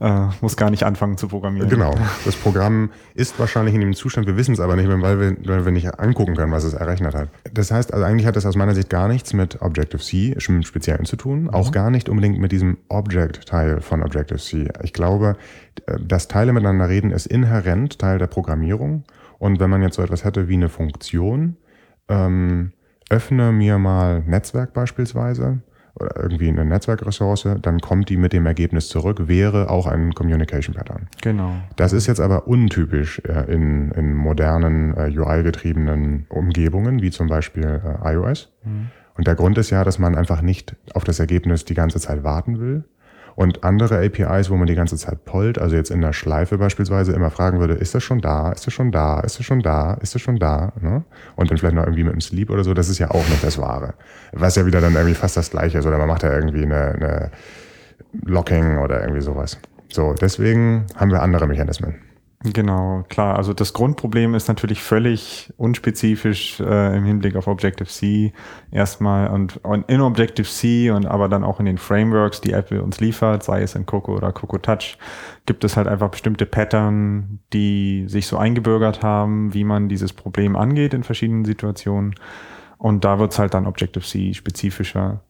äh, 0.00 0.28
muss 0.40 0.56
gar 0.56 0.70
nicht 0.70 0.84
anfangen 0.84 1.16
zu 1.16 1.26
programmieren. 1.28 1.68
Genau. 1.68 1.94
Das 2.24 2.36
Programm 2.36 2.90
ist 3.14 3.38
wahrscheinlich 3.40 3.74
in 3.74 3.80
dem 3.80 3.94
Zustand, 3.94 4.26
wir 4.28 4.36
wissen 4.36 4.52
es 4.52 4.60
aber 4.60 4.76
nicht 4.76 4.88
weil 4.88 5.18
wir, 5.18 5.36
weil 5.44 5.64
wir 5.64 5.72
nicht 5.72 5.98
angucken 5.98 6.36
können, 6.36 6.52
was 6.52 6.62
es 6.62 6.74
errechnet 6.74 7.14
hat. 7.14 7.28
Das 7.52 7.72
heißt, 7.72 7.92
also 7.92 8.04
eigentlich 8.04 8.26
hat 8.26 8.36
das 8.36 8.46
aus 8.46 8.54
meiner 8.54 8.74
Sicht 8.74 8.88
gar 8.88 9.08
nichts 9.08 9.32
mit 9.32 9.60
Objective-C 9.60 10.36
im 10.48 10.62
Speziellen 10.62 11.04
zu 11.04 11.16
tun, 11.16 11.42
mhm. 11.42 11.50
auch 11.50 11.72
gar 11.72 11.90
nicht 11.90 12.08
unbedingt 12.08 12.38
mit 12.38 12.52
diesem 12.52 12.78
Object-Teil 12.88 13.80
von 13.80 14.02
Objective-C. 14.02 14.68
Ich 14.82 14.92
glaube, 14.92 15.36
äh, 15.86 15.98
dass 16.00 16.28
Teile 16.28 16.52
miteinander 16.52 16.88
reden, 16.88 17.10
ist 17.10 17.26
inhärent 17.26 17.98
Teil 17.98 18.18
der 18.18 18.28
Programmierung. 18.28 19.04
Und 19.38 19.58
wenn 19.58 19.70
man 19.70 19.82
jetzt 19.82 19.96
so 19.96 20.02
etwas 20.02 20.24
hätte 20.24 20.46
wie 20.48 20.54
eine 20.54 20.68
Funktion, 20.68 21.56
ähm, 22.08 22.72
öffne 23.10 23.50
mir 23.50 23.78
mal 23.78 24.20
Netzwerk 24.20 24.72
beispielsweise, 24.72 25.62
oder 25.94 26.16
irgendwie 26.16 26.48
eine 26.48 26.64
Netzwerkressource, 26.64 27.48
dann 27.60 27.80
kommt 27.80 28.08
die 28.08 28.16
mit 28.16 28.32
dem 28.32 28.46
Ergebnis 28.46 28.88
zurück, 28.88 29.28
wäre 29.28 29.70
auch 29.70 29.86
ein 29.86 30.14
Communication 30.14 30.74
Pattern. 30.74 31.08
Genau. 31.20 31.54
Das 31.76 31.92
ist 31.92 32.06
jetzt 32.06 32.20
aber 32.20 32.46
untypisch 32.46 33.20
äh, 33.28 33.52
in, 33.52 33.90
in 33.92 34.14
modernen 34.14 34.96
äh, 34.96 35.16
UI-getriebenen 35.16 36.26
Umgebungen, 36.28 37.02
wie 37.02 37.10
zum 37.10 37.28
Beispiel 37.28 37.80
äh, 38.04 38.14
iOS. 38.14 38.52
Mhm. 38.64 38.88
Und 39.16 39.26
der 39.26 39.34
Grund 39.34 39.58
ist 39.58 39.70
ja, 39.70 39.84
dass 39.84 39.98
man 39.98 40.14
einfach 40.14 40.40
nicht 40.40 40.74
auf 40.94 41.04
das 41.04 41.20
Ergebnis 41.20 41.64
die 41.64 41.74
ganze 41.74 42.00
Zeit 42.00 42.24
warten 42.24 42.58
will, 42.58 42.84
und 43.34 43.64
andere 43.64 44.04
APIs, 44.04 44.50
wo 44.50 44.56
man 44.56 44.66
die 44.66 44.74
ganze 44.74 44.96
Zeit 44.96 45.24
pollt, 45.24 45.58
also 45.58 45.76
jetzt 45.76 45.90
in 45.90 46.00
der 46.00 46.12
Schleife 46.12 46.58
beispielsweise 46.58 47.12
immer 47.12 47.30
fragen 47.30 47.60
würde, 47.60 47.74
ist 47.74 47.94
das 47.94 48.02
schon 48.02 48.20
da, 48.20 48.52
ist 48.52 48.66
das 48.66 48.74
schon 48.74 48.92
da, 48.92 49.20
ist 49.20 49.38
das 49.38 49.46
schon 49.46 49.60
da, 49.60 49.94
ist 49.94 50.14
das 50.14 50.22
schon 50.22 50.38
da? 50.38 50.72
Ne? 50.80 51.04
Und 51.36 51.50
dann 51.50 51.58
vielleicht 51.58 51.74
noch 51.74 51.84
irgendwie 51.84 52.04
mit 52.04 52.12
dem 52.12 52.20
Sleep 52.20 52.50
oder 52.50 52.64
so, 52.64 52.74
das 52.74 52.88
ist 52.88 52.98
ja 52.98 53.10
auch 53.10 53.28
nicht 53.28 53.42
das 53.42 53.58
Wahre. 53.58 53.94
Was 54.32 54.56
ja 54.56 54.66
wieder 54.66 54.80
dann 54.80 54.94
irgendwie 54.94 55.14
fast 55.14 55.36
das 55.36 55.50
Gleiche 55.50 55.78
ist, 55.78 55.86
oder 55.86 55.98
man 55.98 56.08
macht 56.08 56.22
ja 56.22 56.32
irgendwie 56.32 56.62
eine, 56.62 56.92
eine 56.92 57.30
Locking 58.24 58.78
oder 58.78 59.00
irgendwie 59.00 59.22
sowas. 59.22 59.58
So, 59.88 60.14
deswegen 60.14 60.86
haben 60.96 61.10
wir 61.10 61.22
andere 61.22 61.46
Mechanismen. 61.46 62.11
Genau, 62.44 63.04
klar. 63.08 63.36
Also 63.36 63.52
das 63.52 63.72
Grundproblem 63.72 64.34
ist 64.34 64.48
natürlich 64.48 64.82
völlig 64.82 65.52
unspezifisch 65.56 66.58
äh, 66.60 66.96
im 66.96 67.04
Hinblick 67.04 67.36
auf 67.36 67.46
Objective-C 67.46 68.32
erstmal 68.72 69.28
und, 69.28 69.64
und, 69.64 69.88
in 69.88 70.00
Objective-C 70.00 70.90
und 70.90 71.06
aber 71.06 71.28
dann 71.28 71.44
auch 71.44 71.60
in 71.60 71.66
den 71.66 71.78
Frameworks, 71.78 72.40
die 72.40 72.52
Apple 72.52 72.82
uns 72.82 72.98
liefert, 72.98 73.44
sei 73.44 73.62
es 73.62 73.76
in 73.76 73.86
Coco 73.86 74.16
oder 74.16 74.32
Coco 74.32 74.58
Touch, 74.58 74.98
gibt 75.46 75.62
es 75.62 75.76
halt 75.76 75.86
einfach 75.86 76.08
bestimmte 76.10 76.44
Pattern, 76.46 77.38
die 77.52 78.06
sich 78.08 78.26
so 78.26 78.38
eingebürgert 78.38 79.02
haben, 79.02 79.54
wie 79.54 79.64
man 79.64 79.88
dieses 79.88 80.12
Problem 80.12 80.56
angeht 80.56 80.94
in 80.94 81.04
verschiedenen 81.04 81.44
Situationen. 81.44 82.16
Und 82.76 83.04
da 83.04 83.20
wird 83.20 83.32
es 83.32 83.38
halt 83.38 83.54
dann 83.54 83.68
Objective-C 83.68 84.34
spezifischer, 84.34 85.20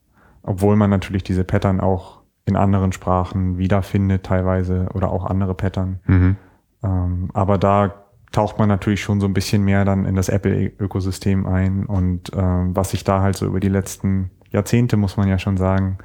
obwohl 0.43 0.77
man 0.77 0.89
natürlich 0.89 1.25
diese 1.25 1.45
Pattern 1.45 1.81
auch 1.81 2.23
in 2.47 2.57
anderen 2.57 2.93
Sprachen 2.93 3.59
wiederfindet 3.59 4.25
teilweise 4.25 4.89
oder 4.95 5.11
auch 5.11 5.27
andere 5.27 5.55
Pattern. 5.55 6.01
Mhm. 6.07 6.37
Ähm, 6.83 7.31
aber 7.33 7.59
da 7.59 7.95
taucht 8.33 8.59
man 8.59 8.69
natürlich 8.69 9.03
schon 9.03 9.21
so 9.21 9.27
ein 9.27 9.35
bisschen 9.35 9.63
mehr 9.63 9.85
dann 9.85 10.05
in 10.05 10.15
das 10.15 10.29
Apple-Ökosystem 10.29 11.47
ein 11.47 11.87
und 11.87 12.33
äh, 12.33 12.37
was 12.37 12.91
sich 12.91 13.05
da 13.05 13.21
halt 13.21 13.37
so 13.37 13.47
über 13.47 13.61
die 13.61 13.69
letzten 13.69 14.31
Jahrzehnte, 14.51 14.97
muss 14.97 15.17
man 15.17 15.29
ja 15.29 15.39
schon 15.39 15.57
sagen, 15.57 15.99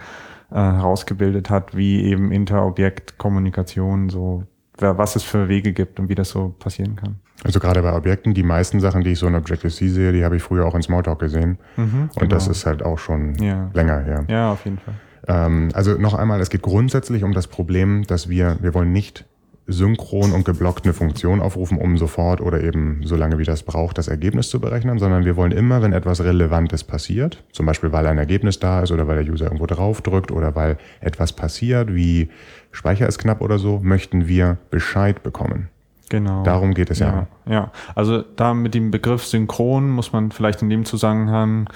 äh, 0.51 0.55
herausgebildet 0.55 1.49
hat, 1.49 1.75
wie 1.75 2.03
eben 2.03 2.31
Interobjekt-Kommunikation 2.31 4.09
so, 4.09 4.43
was 4.77 5.15
es 5.15 5.23
für 5.23 5.47
Wege 5.49 5.73
gibt 5.73 5.99
und 5.99 6.09
wie 6.09 6.15
das 6.15 6.29
so 6.29 6.55
passieren 6.59 6.95
kann. 6.95 7.19
Also 7.43 7.59
gerade 7.59 7.81
bei 7.81 7.93
Objekten, 7.93 8.33
die 8.33 8.43
meisten 8.43 8.79
Sachen, 8.79 9.03
die 9.03 9.11
ich 9.11 9.19
so 9.19 9.27
in 9.27 9.35
Objective-C 9.35 9.89
sehe, 9.89 10.11
die 10.11 10.23
habe 10.23 10.37
ich 10.37 10.43
früher 10.43 10.65
auch 10.65 10.75
in 10.75 10.81
Smalltalk 10.81 11.19
gesehen. 11.19 11.57
Mhm, 11.75 12.09
und 12.15 12.31
das 12.31 12.45
genau. 12.45 12.51
ist 12.51 12.65
halt 12.65 12.83
auch 12.83 12.97
schon 12.97 13.35
ja. 13.35 13.69
länger 13.73 13.99
her. 13.99 14.25
Ja, 14.27 14.51
auf 14.51 14.65
jeden 14.65 14.79
Fall. 14.79 14.95
Ähm, 15.27 15.69
also 15.73 15.93
noch 15.93 16.13
einmal, 16.13 16.39
es 16.39 16.49
geht 16.49 16.61
grundsätzlich 16.61 17.23
um 17.23 17.33
das 17.33 17.47
Problem, 17.47 18.03
dass 18.07 18.29
wir, 18.29 18.57
wir 18.61 18.73
wollen 18.73 18.91
nicht 18.91 19.25
synchron 19.67 20.31
und 20.31 20.45
geblockt 20.45 20.85
eine 20.85 20.93
Funktion 20.93 21.41
aufrufen, 21.41 21.77
um 21.77 21.97
sofort 21.97 22.39
oder 22.39 22.63
eben 22.63 23.01
so 23.03 23.17
lange 23.17 23.37
wie 23.37 23.43
das 23.43 23.63
braucht, 23.63 23.97
das 23.97 24.07
Ergebnis 24.07 24.49
zu 24.49 24.61
berechnen, 24.61 24.97
sondern 24.97 25.25
wir 25.25 25.35
wollen 25.35 25.51
immer, 25.51 25.81
wenn 25.81 25.91
etwas 25.91 26.23
Relevantes 26.23 26.85
passiert, 26.85 27.43
zum 27.51 27.65
Beispiel 27.65 27.91
weil 27.91 28.07
ein 28.07 28.17
Ergebnis 28.17 28.59
da 28.59 28.81
ist 28.81 28.91
oder 28.91 29.07
weil 29.07 29.23
der 29.23 29.31
User 29.31 29.45
irgendwo 29.45 29.65
draufdrückt 29.65 30.31
oder 30.31 30.55
weil 30.55 30.77
etwas 31.01 31.33
passiert, 31.33 31.93
wie 31.93 32.29
Speicher 32.71 33.07
ist 33.07 33.17
knapp 33.17 33.41
oder 33.41 33.59
so, 33.59 33.79
möchten 33.83 34.27
wir 34.27 34.57
Bescheid 34.69 35.21
bekommen. 35.21 35.67
Genau. 36.09 36.43
Darum 36.43 36.73
geht 36.73 36.89
es 36.89 36.99
ja. 36.99 37.27
Ja, 37.45 37.51
ja. 37.51 37.71
also 37.93 38.21
da 38.21 38.53
mit 38.53 38.73
dem 38.73 38.91
Begriff 38.91 39.25
synchron 39.25 39.89
muss 39.89 40.13
man 40.13 40.31
vielleicht 40.31 40.61
in 40.61 40.69
dem 40.69 40.85
Zusammenhang 40.85 41.69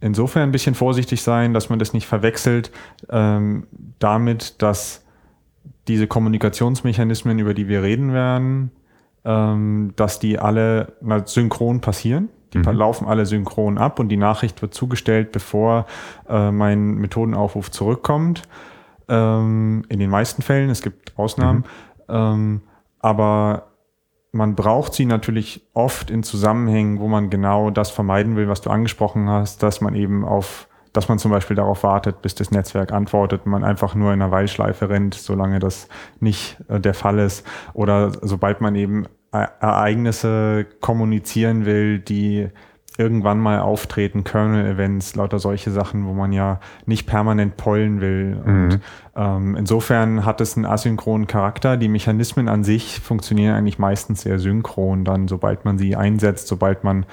insofern 0.00 0.42
ein 0.42 0.52
bisschen 0.52 0.74
vorsichtig 0.74 1.22
sein, 1.22 1.54
dass 1.54 1.70
man 1.70 1.78
das 1.78 1.92
nicht 1.92 2.06
verwechselt 2.06 2.72
ähm, 3.08 3.68
damit, 4.00 4.60
dass 4.60 5.01
diese 5.88 6.06
Kommunikationsmechanismen, 6.06 7.38
über 7.38 7.54
die 7.54 7.68
wir 7.68 7.82
reden 7.82 8.12
werden, 8.12 8.70
ähm, 9.24 9.92
dass 9.96 10.18
die 10.18 10.38
alle 10.38 10.94
na, 11.00 11.26
synchron 11.26 11.80
passieren. 11.80 12.28
Die 12.52 12.58
mhm. 12.58 12.64
laufen 12.64 13.06
alle 13.06 13.26
synchron 13.26 13.78
ab 13.78 13.98
und 13.98 14.08
die 14.08 14.16
Nachricht 14.16 14.60
wird 14.62 14.74
zugestellt, 14.74 15.32
bevor 15.32 15.86
äh, 16.28 16.50
mein 16.50 16.94
Methodenaufruf 16.96 17.70
zurückkommt. 17.70 18.42
Ähm, 19.08 19.84
in 19.88 19.98
den 19.98 20.10
meisten 20.10 20.42
Fällen, 20.42 20.70
es 20.70 20.82
gibt 20.82 21.18
Ausnahmen. 21.18 21.64
Mhm. 22.08 22.14
Ähm, 22.14 22.60
aber 23.00 23.72
man 24.32 24.54
braucht 24.54 24.94
sie 24.94 25.06
natürlich 25.06 25.66
oft 25.74 26.10
in 26.10 26.22
Zusammenhängen, 26.22 27.00
wo 27.00 27.08
man 27.08 27.30
genau 27.30 27.70
das 27.70 27.90
vermeiden 27.90 28.36
will, 28.36 28.48
was 28.48 28.60
du 28.60 28.70
angesprochen 28.70 29.28
hast, 29.28 29.62
dass 29.62 29.80
man 29.80 29.94
eben 29.94 30.24
auf 30.24 30.68
dass 30.92 31.08
man 31.08 31.18
zum 31.18 31.30
Beispiel 31.30 31.56
darauf 31.56 31.82
wartet, 31.82 32.22
bis 32.22 32.34
das 32.34 32.50
Netzwerk 32.50 32.92
antwortet, 32.92 33.46
man 33.46 33.64
einfach 33.64 33.94
nur 33.94 34.12
in 34.12 34.20
einer 34.20 34.30
Weilschleife 34.30 34.88
rennt, 34.88 35.14
solange 35.14 35.58
das 35.58 35.88
nicht 36.20 36.58
äh, 36.68 36.80
der 36.80 36.94
Fall 36.94 37.18
ist. 37.18 37.46
Oder 37.72 38.12
sobald 38.20 38.60
man 38.60 38.74
eben 38.74 39.06
e 39.34 39.46
Ereignisse 39.60 40.66
kommunizieren 40.80 41.64
will, 41.64 41.98
die 41.98 42.50
irgendwann 42.98 43.38
mal 43.38 43.60
auftreten, 43.60 44.24
Kernel-Events, 44.24 45.14
lauter 45.16 45.38
solche 45.38 45.70
Sachen, 45.70 46.06
wo 46.06 46.12
man 46.12 46.32
ja 46.32 46.60
nicht 46.84 47.06
permanent 47.06 47.56
pollen 47.56 48.00
will. 48.00 48.36
Mhm. 48.36 48.64
Und 48.64 48.80
ähm, 49.16 49.56
insofern 49.56 50.26
hat 50.26 50.40
es 50.40 50.56
einen 50.56 50.66
asynchronen 50.66 51.26
Charakter. 51.26 51.76
Die 51.76 51.88
Mechanismen 51.88 52.48
an 52.48 52.64
sich 52.64 53.00
funktionieren 53.00 53.54
eigentlich 53.54 53.78
meistens 53.78 54.22
sehr 54.22 54.38
synchron, 54.38 55.04
dann 55.04 55.28
sobald 55.28 55.64
man 55.64 55.78
sie 55.78 55.96
einsetzt, 55.96 56.48
sobald 56.48 56.84
man 56.84 57.06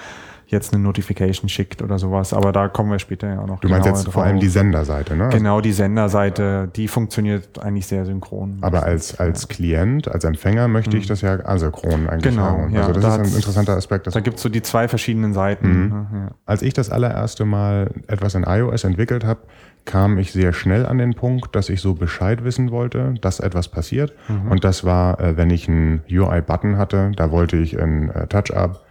jetzt 0.52 0.74
eine 0.74 0.82
Notification 0.82 1.48
schickt 1.48 1.82
oder 1.82 2.00
sowas. 2.00 2.34
Aber 2.34 2.52
da 2.52 2.68
kommen 2.68 2.92
wir 2.92 3.00
später 3.00 3.28
ja 3.28 3.40
auch 3.40 3.48
noch. 3.48 3.60
Du 3.60 3.70
meinst 3.70 3.88
jetzt 3.88 4.10
vor 4.10 4.24
allem 4.24 4.40
die 4.40 4.48
Senderseite, 4.48 5.16
ne? 5.16 5.30
Genau, 5.30 5.62
die 5.62 5.72
Senderseite, 5.72 6.70
die 6.76 6.88
funktioniert 6.88 7.60
eigentlich 7.60 7.86
sehr 7.86 8.06
synchron. 8.06 8.58
Aber 8.62 8.84
als, 8.84 9.20
als 9.20 9.48
Klient, 9.48 10.08
als 10.08 10.24
Empfänger 10.24 10.68
möchte 10.68 10.98
ich 10.98 11.06
mhm. 11.06 11.10
das 11.10 11.22
ja 11.22 11.46
asynchron 11.46 12.10
eigentlich 12.10 12.34
genau, 12.34 12.44
haben. 12.44 12.74
Ja, 12.74 12.82
also 12.82 12.94
das 12.94 13.04
da 13.04 13.22
ist 13.22 13.32
ein 13.32 13.36
interessanter 13.36 13.76
Aspekt. 13.76 14.08
Da 14.14 14.20
gibt 14.20 14.38
es 14.38 14.44
so 14.44 14.50
die 14.50 14.62
zwei 14.62 14.88
verschiedenen 14.88 15.34
Seiten. 15.34 15.68
Mhm. 15.68 15.90
Ne? 15.90 16.08
Ja. 16.14 16.32
Als 16.46 16.64
ich 16.64 16.74
das 16.74 16.90
allererste 16.90 17.46
Mal 17.46 17.92
etwas 18.08 18.34
in 18.34 18.44
iOS 18.44 18.84
entwickelt 18.84 19.24
habe, 19.24 19.42
kam 19.86 20.18
ich 20.18 20.32
sehr 20.32 20.54
schnell 20.54 20.86
an 20.86 20.98
den 20.98 21.14
Punkt, 21.14 21.56
dass 21.56 21.70
ich 21.70 21.82
so 21.82 21.94
Bescheid 21.94 22.44
wissen 22.44 22.72
wollte, 22.72 23.16
dass 23.22 23.40
etwas 23.40 23.68
passiert. 23.68 24.14
Mhm. 24.28 24.52
Und 24.52 24.64
das 24.64 24.84
war, 24.84 25.20
äh, 25.20 25.38
wenn 25.38 25.50
ich 25.52 25.68
einen 25.68 26.02
UI-Button 26.10 26.78
hatte, 26.78 27.12
da 27.16 27.32
wollte 27.32 27.58
ich 27.58 27.74
in 27.74 28.10
äh, 28.10 28.28
TouchUp 28.28 28.82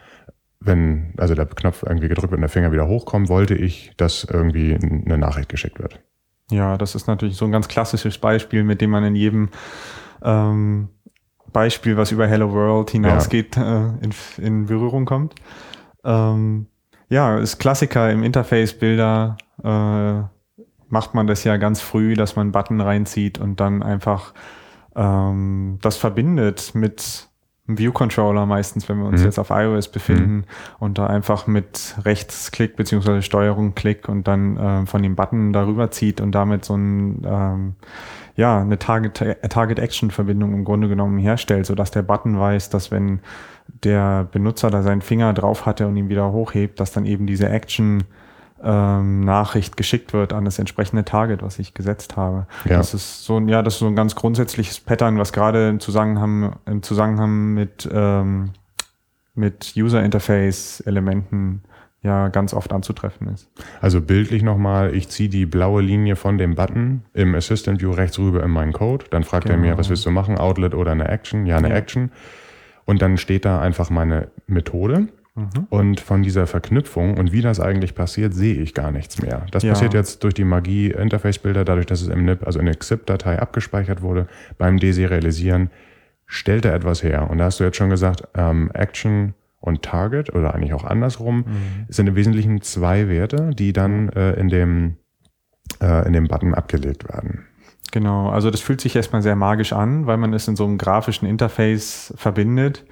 wenn 0.61 1.15
also 1.17 1.35
der 1.35 1.47
Knopf 1.47 1.83
irgendwie 1.83 2.09
gedrückt 2.09 2.31
wird 2.31 2.39
und 2.39 2.43
der 2.43 2.49
Finger 2.49 2.73
wieder 2.73 2.89
hochkommt, 2.89 3.29
wollte 3.29 3.55
ich, 3.55 3.93
dass 3.97 4.25
irgendwie 4.25 4.75
eine 4.75 5.19
Nachricht 5.19 5.49
geschickt 5.49 5.79
wird. 5.79 6.01
Ja, 6.51 6.79
das 6.79 6.95
ist 6.95 7.07
natürlich 7.07 7.37
so 7.37 7.45
ein 7.45 7.53
ganz 7.53 7.69
klassisches 7.69 8.19
Beispiel, 8.19 8.65
mit 8.65 8.81
dem 8.81 8.91
man 8.91 9.05
in 9.05 9.15
jedem 9.15 9.51
ähm, 10.23 10.89
Beispiel, 11.53 11.97
was 11.97 12.11
über 12.11 12.27
Hello 12.27 12.53
World 12.53 12.91
hinausgeht, 12.91 13.57
ja. 13.57 13.87
äh, 13.87 13.93
in, 14.03 14.45
in, 14.45 14.67
Berührung 14.67 15.05
kommt. 15.05 15.35
Ähm, 16.05 16.67
ja, 17.09 17.39
ist 17.39 17.59
Klassiker 17.59 18.11
im 18.11 18.23
Interface-Bilder. 18.23 19.37
Äh, 19.63 20.23
macht 20.89 21.15
man 21.15 21.27
das 21.27 21.45
ja 21.45 21.57
ganz 21.57 21.81
früh, 21.81 22.15
dass 22.15 22.37
man 22.37 22.47
einen 22.47 22.53
Button 22.53 22.81
reinzieht 22.81 23.39
und 23.39 23.61
dann 23.61 23.83
einfach 23.83 24.33
ähm, 24.97 25.79
das 25.83 25.97
verbindet 25.97 26.75
mit 26.75 27.28
View-Controller 27.69 28.47
meistens, 28.47 28.89
wenn 28.89 28.99
wir 28.99 29.07
uns 29.07 29.21
mhm. 29.21 29.27
jetzt 29.27 29.39
auf 29.39 29.51
iOS 29.51 29.89
befinden 29.89 30.37
mhm. 30.37 30.45
und 30.79 30.99
da 30.99 31.07
einfach 31.07 31.47
mit 31.47 31.95
Rechtsklick 32.05 32.77
beziehungsweise 32.77 33.23
Steuerung-Klick 33.23 34.09
und 34.09 34.27
dann 34.27 34.57
äh, 34.57 34.87
von 34.87 35.03
dem 35.03 35.15
Button 35.15 35.53
darüber 35.53 35.91
zieht 35.91 36.21
und 36.21 36.33
damit 36.33 36.65
so 36.65 36.75
ein, 36.77 37.23
ähm, 37.27 37.75
ja, 38.37 38.61
eine 38.61 38.79
Target-Action-Verbindung 38.79 40.55
im 40.55 40.65
Grunde 40.65 40.89
genommen 40.89 41.19
herstellt, 41.19 41.67
sodass 41.67 41.91
der 41.91 42.03
Button 42.03 42.39
weiß, 42.39 42.71
dass 42.71 42.91
wenn 42.91 43.21
der 43.85 44.25
Benutzer 44.25 44.71
da 44.71 44.83
seinen 44.83 45.03
Finger 45.03 45.35
drauf 45.35 45.67
hatte 45.67 45.87
und 45.87 45.97
ihn 45.97 46.09
wieder 46.09 46.33
hochhebt, 46.33 46.81
dass 46.81 46.93
dann 46.93 47.05
eben 47.05 47.27
diese 47.27 47.51
Action 47.51 48.05
ähm, 48.63 49.21
Nachricht 49.21 49.77
geschickt 49.77 50.13
wird 50.13 50.33
an 50.33 50.45
das 50.45 50.59
entsprechende 50.59 51.05
Target, 51.05 51.43
was 51.43 51.59
ich 51.59 51.75
gesetzt 51.75 52.17
habe. 52.17 52.47
Ja. 52.65 52.79
Das 52.79 52.95
ist 52.95 53.25
so 53.25 53.37
ein, 53.37 53.49
ja, 53.49 53.63
das 53.63 53.75
ist 53.75 53.81
so 53.81 53.87
ein 53.87 53.97
ganz 53.97 54.15
grundsätzliches 54.15 54.81
Pattern, 54.81 55.19
was 55.19 55.33
gerade 55.33 55.69
im 55.69 55.81
Zusammenhang, 55.81 56.57
im 56.67 56.83
Zusammenhang 56.83 57.55
mit, 57.55 57.89
ähm, 57.93 58.51
mit 59.35 59.75
User 59.77 60.03
Interface 60.03 60.81
Elementen 60.81 61.63
ja 62.03 62.29
ganz 62.29 62.55
oft 62.55 62.73
anzutreffen 62.73 63.29
ist. 63.29 63.51
Also 63.81 64.01
bildlich 64.01 64.43
nochmal, 64.43 64.95
ich 64.95 65.09
ziehe 65.09 65.29
die 65.29 65.47
blaue 65.47 65.83
Linie 65.83 66.17
von 66.17 66.39
dem 66.39 66.55
Button 66.55 67.03
im 67.13 67.35
Assistant 67.35 67.81
View 67.81 67.91
rechts 67.91 68.19
rüber 68.19 68.43
in 68.43 68.51
meinen 68.51 68.73
Code, 68.73 69.07
dann 69.11 69.25
fragt 69.25 69.47
genau. 69.47 69.59
er 69.59 69.61
mir, 69.61 69.79
was 69.79 69.89
willst 69.89 70.07
du 70.07 70.11
machen, 70.11 70.39
Outlet 70.39 70.75
oder 70.75 70.93
eine 70.93 71.09
Action? 71.09 71.47
Ja, 71.47 71.57
eine 71.57 71.71
ja. 71.71 71.75
Action. 71.75 72.11
Und 72.85 73.03
dann 73.03 73.19
steht 73.19 73.45
da 73.45 73.61
einfach 73.61 73.91
meine 73.91 74.29
Methode 74.47 75.09
Mhm. 75.39 75.67
Und 75.71 76.01
von 76.01 76.23
dieser 76.23 76.47
Verknüpfung 76.47 77.17
und 77.17 77.33
wie 77.33 77.43
das 77.43 77.61
eigentlich 77.61 77.95
passiert, 77.95 78.35
sehe 78.35 78.55
ich 78.55 78.75
gar 78.75 78.91
nichts 78.91 79.23
mehr. 79.23 79.47
Das 79.53 79.63
ja. 79.63 79.73
passiert 79.73 79.95
jetzt 79.95 80.25
durch 80.25 80.35
die 80.35 80.45
Magie 80.45 80.91
Interface-Bilder, 80.91 81.65
dadurch, 81.65 81.87
dass 81.87 82.03
es 82.03 82.09
im 82.09 82.25
NIP, 82.25 82.45
also 82.45 82.59
in 82.59 82.67
der 82.67 82.75
XIP-Datei 82.75 83.39
abgespeichert 83.39 84.03
wurde. 84.03 84.27
Beim 84.59 84.79
Deserialisieren 84.79 85.71
stellt 86.27 86.65
er 86.65 86.75
etwas 86.75 87.03
her. 87.03 87.31
Und 87.31 87.39
da 87.39 87.45
hast 87.45 87.61
du 87.61 87.65
jetzt 87.65 87.77
schon 87.77 87.91
gesagt, 87.91 88.25
ähm, 88.35 88.71
Action 88.75 89.35
und 89.61 89.83
Target 89.83 90.35
oder 90.35 90.55
eigentlich 90.55 90.75
auch 90.75 90.85
andersrum 90.85 91.39
mhm. 91.39 91.45
sind 91.89 92.09
im 92.09 92.17
Wesentlichen 92.17 92.61
zwei 92.63 93.09
Werte, 93.09 93.51
die 93.51 93.73
dann 93.73 94.09
äh, 94.11 94.33
in, 94.35 94.49
dem, 94.49 94.97
äh, 95.81 96.07
in 96.07 96.13
dem 96.13 96.27
Button 96.29 96.55
abgelegt 96.55 97.09
werden. 97.09 97.47
Genau, 97.91 98.29
also 98.29 98.51
das 98.51 98.61
fühlt 98.61 98.81
sich 98.81 98.95
erstmal 98.95 99.23
sehr 99.23 99.37
magisch 99.37 99.73
an, 99.73 100.07
weil 100.07 100.19
man 100.19 100.35
es 100.35 100.47
in 100.47 100.57
so 100.57 100.65
einem 100.65 100.79
grafischen 100.79 101.27
Interface 101.27 102.13
verbindet. 102.17 102.85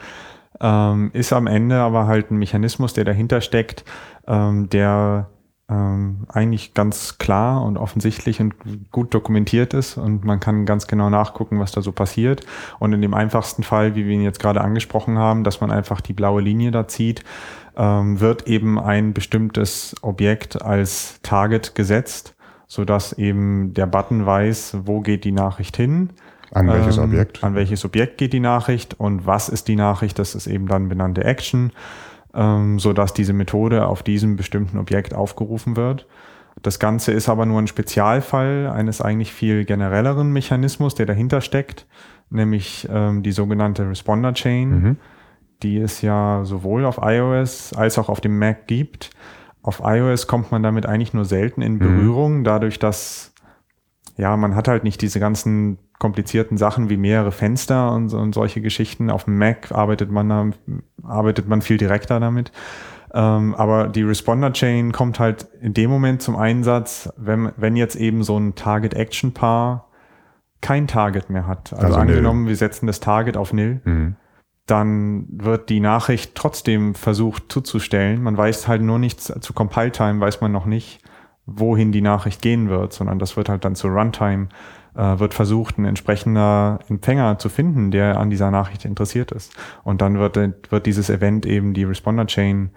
Ähm, 0.61 1.11
ist 1.13 1.33
am 1.33 1.47
Ende 1.47 1.77
aber 1.77 2.07
halt 2.07 2.31
ein 2.31 2.39
Mechanismus, 2.39 2.93
der 2.95 3.05
dahinter 3.05 3.41
steckt, 3.41 3.85
ähm, 4.27 4.69
der 4.71 5.29
ähm, 5.69 6.27
eigentlich 6.29 6.75
ganz 6.75 7.19
klar 7.19 7.63
und 7.63 7.77
offensichtlich 7.77 8.41
und 8.41 8.55
gut 8.93 9.13
dokumentiert 9.13 9.75
ist 9.75 9.97
und 9.97 10.25
man 10.25 10.39
kann 10.39 10.65
ganz 10.65 10.87
genau 10.87 11.11
nachgucken, 11.11 11.59
was 11.59 11.73
da 11.73 11.83
so 11.83 11.93
passiert. 11.93 12.47
Und 12.79 12.93
in 12.93 13.03
dem 13.03 13.15
einfachsten 13.15 13.65
Fall, 13.65 13.97
wie 13.97 14.07
wir 14.07 14.15
ihn 14.15 14.23
jetzt 14.23 14.39
gerade 14.39 14.61
angesprochen 14.61 15.19
haben, 15.19 15.43
dass 15.45 15.61
man 15.61 15.71
einfach 15.71 16.01
die 16.01 16.13
blaue 16.13 16.41
Linie 16.41 16.71
da 16.71 16.87
zieht, 16.87 17.25
ähm, 17.77 18.21
wird 18.21 18.47
eben 18.47 18.79
ein 18.79 19.13
bestimmtes 19.13 19.97
Objekt 20.03 20.63
als 20.63 21.21
Target 21.23 21.75
gesetzt, 21.75 22.37
sodass 22.69 23.13
eben 23.13 23.75
der 23.75 23.87
Button 23.87 24.25
weiß, 24.25 24.79
wo 24.85 25.01
geht 25.01 25.25
die 25.25 25.33
Nachricht 25.33 25.77
hin 25.77 26.11
an 26.53 26.69
welches 26.69 26.97
ähm, 26.97 27.05
Objekt? 27.05 27.43
An 27.45 27.55
welches 27.55 27.85
Objekt 27.85 28.19
geht 28.19 28.33
die 28.33 28.41
Nachricht 28.41 28.99
und 28.99 29.27
was 29.27 29.49
ist 29.49 29.69
die 29.69 29.77
Nachricht? 29.77 30.19
Das 30.19 30.35
ist 30.35 30.47
eben 30.47 30.67
dann 30.69 30.89
benannte 30.89 31.25
Action, 31.25 31.73
ähm, 32.35 32.79
so 32.79 32.93
dass 32.93 33.13
diese 33.15 33.33
Methode 33.33 33.87
auf 33.87 34.03
diesem 34.03 34.37
bestimmten 34.37 34.79
Objekt 34.79 35.15
aufgerufen 35.15 35.77
wird. 35.77 36.07
Das 36.63 36.79
Ganze 36.79 37.13
ist 37.13 37.29
aber 37.29 37.47
nur 37.47 37.61
ein 37.61 37.67
Spezialfall 37.67 38.71
eines 38.75 39.01
eigentlich 39.01 39.33
viel 39.33 39.65
generelleren 39.65 40.33
Mechanismus, 40.33 40.95
der 40.95 41.07
dahinter 41.07 41.41
steckt, 41.41 41.87
nämlich 42.31 42.89
ähm, 42.91 43.23
die 43.23 43.33
sogenannte 43.33 43.89
Responder 43.89 44.33
Chain, 44.33 44.71
mhm. 44.71 44.97
die 45.63 45.79
es 45.79 46.01
ja 46.01 46.41
sowohl 46.45 46.85
auf 46.85 46.99
iOS 47.03 47.73
als 47.75 47.99
auch 47.99 48.09
auf 48.09 48.21
dem 48.21 48.39
Mac 48.39 48.67
gibt. 48.67 49.11
Auf 49.63 49.83
iOS 49.85 50.27
kommt 50.29 50.51
man 50.51 50.63
damit 50.63 50.87
eigentlich 50.87 51.13
nur 51.13 51.25
selten 51.25 51.61
in 51.61 51.75
mhm. 51.75 51.79
Berührung, 51.79 52.39
mhm. 52.39 52.45
dadurch, 52.45 52.79
dass 52.79 53.33
ja, 54.17 54.37
man 54.37 54.55
hat 54.55 54.69
halt 54.69 54.85
nicht 54.85 55.03
diese 55.03 55.21
ganzen 55.21 55.79
komplizierten 55.99 56.57
Sachen 56.57 56.89
wie 56.89 56.97
mehrere 56.97 57.33
Fenster 57.33 57.93
und, 57.93 58.13
und 58.13 58.35
solche 58.35 58.61
Geschichten. 58.61 59.11
Auf 59.11 59.25
dem 59.25 59.39
Mac 59.39 59.73
arbeitet 59.73 60.11
man 60.11 60.29
da, 60.29 60.51
arbeitet 61.03 61.49
man 61.49 61.63
viel 61.63 61.77
direkter 61.77 62.21
damit. 62.21 62.53
Ähm, 63.15 63.55
aber 63.55 63.89
die 63.89 64.03
Responder-Chain 64.03 64.93
kommt 64.93 65.21
halt 65.21 65.47
in 65.61 65.75
dem 65.75 65.91
Moment 65.91 66.23
zum 66.23 66.37
Einsatz, 66.37 67.13
wenn, 67.17 67.53
wenn 67.57 67.77
jetzt 67.77 67.97
eben 67.97 68.23
so 68.23 68.39
ein 68.39 68.55
Target-Action-Paar 68.55 69.89
kein 70.61 70.87
Target 70.87 71.31
mehr 71.31 71.47
hat. 71.47 71.73
Also, 71.73 71.87
also 71.87 71.99
angenommen, 71.99 72.43
nil. 72.43 72.51
wir 72.51 72.57
setzen 72.57 72.87
das 72.87 73.01
Target 73.01 73.37
auf 73.37 73.53
Nil, 73.53 73.81
mhm. 73.85 74.17
dann 74.67 75.27
wird 75.31 75.69
die 75.69 75.81
Nachricht 75.81 76.35
trotzdem 76.35 76.95
versucht 76.95 77.45
zuzustellen. 77.53 78.23
Man 78.23 78.37
weiß 78.37 78.67
halt 78.67 78.83
nur 78.83 78.99
nichts, 78.99 79.33
zu 79.41 79.53
Compile-Time 79.53 80.21
weiß 80.21 80.41
man 80.41 80.53
noch 80.53 80.67
nicht, 80.67 81.01
wohin 81.47 81.93
die 81.93 82.03
Nachricht 82.03 82.43
gehen 82.43 82.69
wird, 82.69 82.93
sondern 82.93 83.19
das 83.19 83.37
wird 83.37 83.49
halt 83.49 83.65
dann 83.65 83.75
zur 83.75 83.91
Runtime 83.91 84.49
äh, 84.95 85.19
wird 85.19 85.35
versucht, 85.35 85.79
ein 85.79 85.85
entsprechender 85.85 86.81
Empfänger 86.89 87.39
zu 87.39 87.49
finden, 87.49 87.91
der 87.91 88.19
an 88.19 88.31
dieser 88.31 88.51
Nachricht 88.51 88.85
interessiert 88.85 89.31
ist. 89.31 89.53
Und 89.85 90.01
dann 90.01 90.19
wird, 90.19 90.37
wird 90.37 90.87
dieses 90.87 91.11
Event 91.11 91.47
eben 91.47 91.75
die 91.75 91.85
Responder 91.85 92.27
Chain 92.27 92.71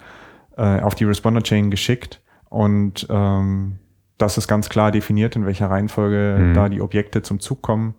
äh, 0.56 0.80
auf 0.80 0.94
die 0.94 1.04
Responder 1.04 1.42
Chain 1.42 1.70
geschickt 1.70 2.20
und 2.50 3.06
ähm, 3.08 3.78
das 4.18 4.36
ist 4.36 4.48
ganz 4.48 4.68
klar 4.68 4.90
definiert, 4.90 5.34
in 5.34 5.46
welcher 5.46 5.70
Reihenfolge 5.70 6.36
mhm. 6.38 6.54
da 6.54 6.68
die 6.68 6.82
Objekte 6.82 7.22
zum 7.22 7.40
Zug 7.40 7.62
kommen. 7.62 7.94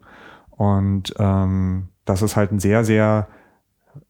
Und 0.52 1.16
ähm, 1.18 1.88
das 2.06 2.22
ist 2.22 2.36
halt 2.36 2.52
ein 2.52 2.60
sehr, 2.60 2.84
sehr 2.84 3.28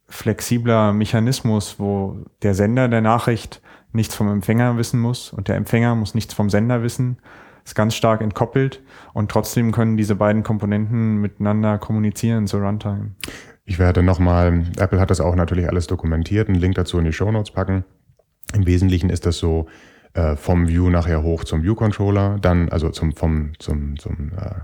flexibler 0.08 0.92
Mechanismus, 0.92 1.80
wo 1.80 2.18
der 2.42 2.54
Sender 2.54 2.90
der 2.90 3.02
Nachricht 3.02 3.62
nichts 3.94 4.16
vom 4.16 4.30
Empfänger 4.30 4.78
wissen 4.78 5.00
muss 5.00 5.34
und 5.34 5.48
der 5.48 5.56
Empfänger 5.56 5.96
muss 5.96 6.16
nichts 6.16 6.34
vom 6.34 6.50
Sender 6.50 6.84
wissen. 6.84 7.18
Ist 7.64 7.76
ganz 7.76 7.94
stark 7.94 8.22
entkoppelt 8.22 8.82
und 9.14 9.30
trotzdem 9.30 9.72
können 9.72 9.96
diese 9.96 10.16
beiden 10.16 10.42
Komponenten 10.42 11.18
miteinander 11.18 11.78
kommunizieren 11.78 12.48
zur 12.48 12.62
Runtime. 12.62 13.12
Ich 13.66 13.78
werde 13.78 14.02
nochmal, 14.02 14.66
Apple 14.78 15.00
hat 15.00 15.12
das 15.12 15.22
auch 15.22 15.36
natürlich 15.36 15.70
alles 15.70 15.86
dokumentiert, 15.86 16.50
einen 16.50 16.58
Link 16.58 16.76
dazu 16.76 16.98
in 16.98 17.06
die 17.06 17.14
Show 17.14 17.32
Notes 17.32 17.52
packen. 17.52 17.86
Im 18.54 18.66
Wesentlichen 18.66 19.12
ist 19.12 19.28
das 19.28 19.38
so 19.38 19.68
äh, 20.14 20.36
vom 20.36 20.68
View 20.68 20.90
nachher 20.90 21.22
hoch 21.24 21.44
zum 21.44 21.64
View-Controller, 21.64 22.38
dann 22.42 22.70
also 22.70 22.90
zum, 22.90 23.14
vom, 23.14 23.54
zum, 23.60 23.98
zum 23.98 24.32
äh, 24.36 24.62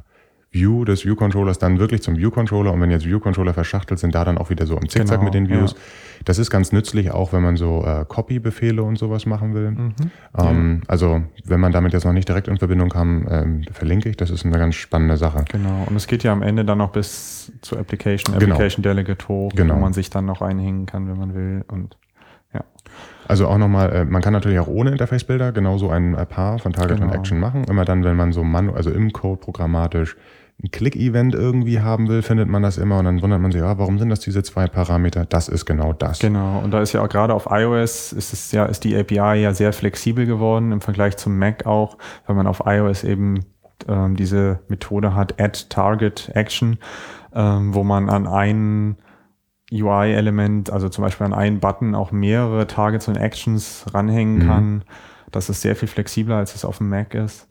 View 0.57 0.85
des 0.85 1.05
View-Controllers 1.05 1.59
dann 1.59 1.79
wirklich 1.79 2.01
zum 2.01 2.17
View-Controller 2.17 2.73
und 2.73 2.81
wenn 2.81 2.91
jetzt 2.91 3.05
View-Controller 3.05 3.53
verschachtelt 3.53 3.99
sind, 3.99 4.15
da 4.15 4.25
dann 4.25 4.37
auch 4.37 4.49
wieder 4.49 4.65
so 4.65 4.75
im 4.75 4.89
Zickzack 4.89 5.19
genau, 5.19 5.25
mit 5.25 5.33
den 5.33 5.49
Views. 5.49 5.71
Ja. 5.71 5.77
Das 6.25 6.39
ist 6.39 6.49
ganz 6.49 6.71
nützlich, 6.71 7.11
auch 7.11 7.31
wenn 7.31 7.43
man 7.43 7.57
so 7.57 7.83
äh, 7.85 8.03
Copy-Befehle 8.07 8.81
und 8.81 8.97
sowas 8.97 9.25
machen 9.25 9.53
will. 9.53 9.71
Mhm, 9.71 9.93
ähm, 10.37 10.81
ja. 10.81 10.89
Also 10.89 11.21
wenn 11.45 11.59
man 11.59 11.71
damit 11.71 11.93
jetzt 11.93 12.05
noch 12.05 12.13
nicht 12.13 12.27
direkt 12.27 12.47
in 12.47 12.57
Verbindung 12.57 12.89
kam, 12.89 13.27
ähm, 13.29 13.61
verlinke 13.71 14.09
ich, 14.09 14.17
das 14.17 14.29
ist 14.29 14.45
eine 14.45 14.57
ganz 14.57 14.75
spannende 14.75 15.17
Sache. 15.17 15.45
Genau, 15.51 15.85
und 15.87 15.95
es 15.95 16.07
geht 16.07 16.23
ja 16.23 16.33
am 16.33 16.41
Ende 16.41 16.65
dann 16.65 16.79
noch 16.79 16.91
bis 16.91 17.51
zur 17.61 17.79
Application. 17.79 18.35
Application 18.35 18.81
genau. 18.81 18.95
Delegate 18.95 19.27
hoch, 19.27 19.51
genau. 19.55 19.75
wo 19.75 19.79
man 19.79 19.93
sich 19.93 20.09
dann 20.09 20.25
noch 20.25 20.41
einhängen 20.41 20.85
kann, 20.85 21.07
wenn 21.07 21.17
man 21.17 21.35
will 21.35 21.63
und 21.67 21.97
ja. 22.53 22.63
Also 23.27 23.47
auch 23.47 23.57
nochmal, 23.57 23.91
äh, 23.93 24.05
man 24.05 24.21
kann 24.21 24.33
natürlich 24.33 24.59
auch 24.59 24.67
ohne 24.67 24.91
Interface-Bilder 24.91 25.51
genauso 25.51 25.89
ein 25.89 26.15
Paar 26.29 26.59
von 26.59 26.73
Target 26.73 26.97
genau. 26.97 27.11
und 27.11 27.17
Action 27.17 27.39
machen. 27.39 27.65
Immer 27.65 27.85
dann, 27.85 28.03
wenn 28.03 28.15
man 28.15 28.31
so 28.31 28.43
manu 28.43 28.73
also 28.73 28.89
im 28.89 29.11
Code 29.11 29.39
programmatisch 29.41 30.15
ein 30.63 30.71
Click-Event 30.71 31.35
irgendwie 31.35 31.81
haben 31.81 32.07
will, 32.07 32.23
findet 32.23 32.49
man 32.49 32.63
das 32.63 32.79
immer 32.79 32.97
und 32.97 33.05
dann 33.05 33.21
wundert 33.21 33.39
man 33.39 33.51
sich, 33.51 33.61
ja, 33.61 33.77
warum 33.77 33.99
sind 33.99 34.09
das 34.09 34.21
diese 34.21 34.41
zwei 34.41 34.67
Parameter? 34.67 35.25
Das 35.25 35.49
ist 35.49 35.65
genau 35.65 35.93
das. 35.93 36.17
Genau, 36.19 36.59
und 36.59 36.71
da 36.71 36.81
ist 36.81 36.93
ja 36.93 37.03
auch 37.03 37.09
gerade 37.09 37.35
auf 37.35 37.47
iOS 37.51 38.11
ist 38.11 38.33
es 38.33 38.51
ja, 38.51 38.65
ist 38.65 38.83
die 38.83 38.97
API 38.97 39.41
ja 39.41 39.53
sehr 39.53 39.71
flexibel 39.71 40.25
geworden 40.25 40.71
im 40.71 40.81
Vergleich 40.81 41.15
zum 41.17 41.37
Mac 41.37 41.67
auch, 41.67 41.97
weil 42.25 42.35
man 42.35 42.47
auf 42.47 42.63
iOS 42.65 43.03
eben 43.03 43.45
ähm, 43.87 44.15
diese 44.15 44.61
Methode 44.67 45.13
hat, 45.13 45.39
Add 45.39 45.65
Target 45.69 46.31
Action, 46.33 46.79
ähm, 47.35 47.75
wo 47.75 47.83
man 47.83 48.09
an 48.09 48.25
einen 48.25 48.97
UI-Element, 49.71 50.71
also 50.71 50.89
zum 50.89 51.03
Beispiel 51.03 51.25
an 51.25 51.33
einen 51.33 51.59
Button 51.59 51.93
auch 51.93 52.11
mehrere 52.11 52.65
Targets 52.65 53.07
und 53.07 53.17
Actions 53.17 53.85
ranhängen 53.93 54.39
mhm. 54.39 54.47
kann. 54.47 54.83
Das 55.31 55.49
ist 55.49 55.61
sehr 55.61 55.75
viel 55.75 55.89
flexibler, 55.89 56.37
als 56.37 56.55
es 56.55 56.65
auf 56.65 56.77
dem 56.77 56.89
Mac 56.89 57.13
ist. 57.13 57.46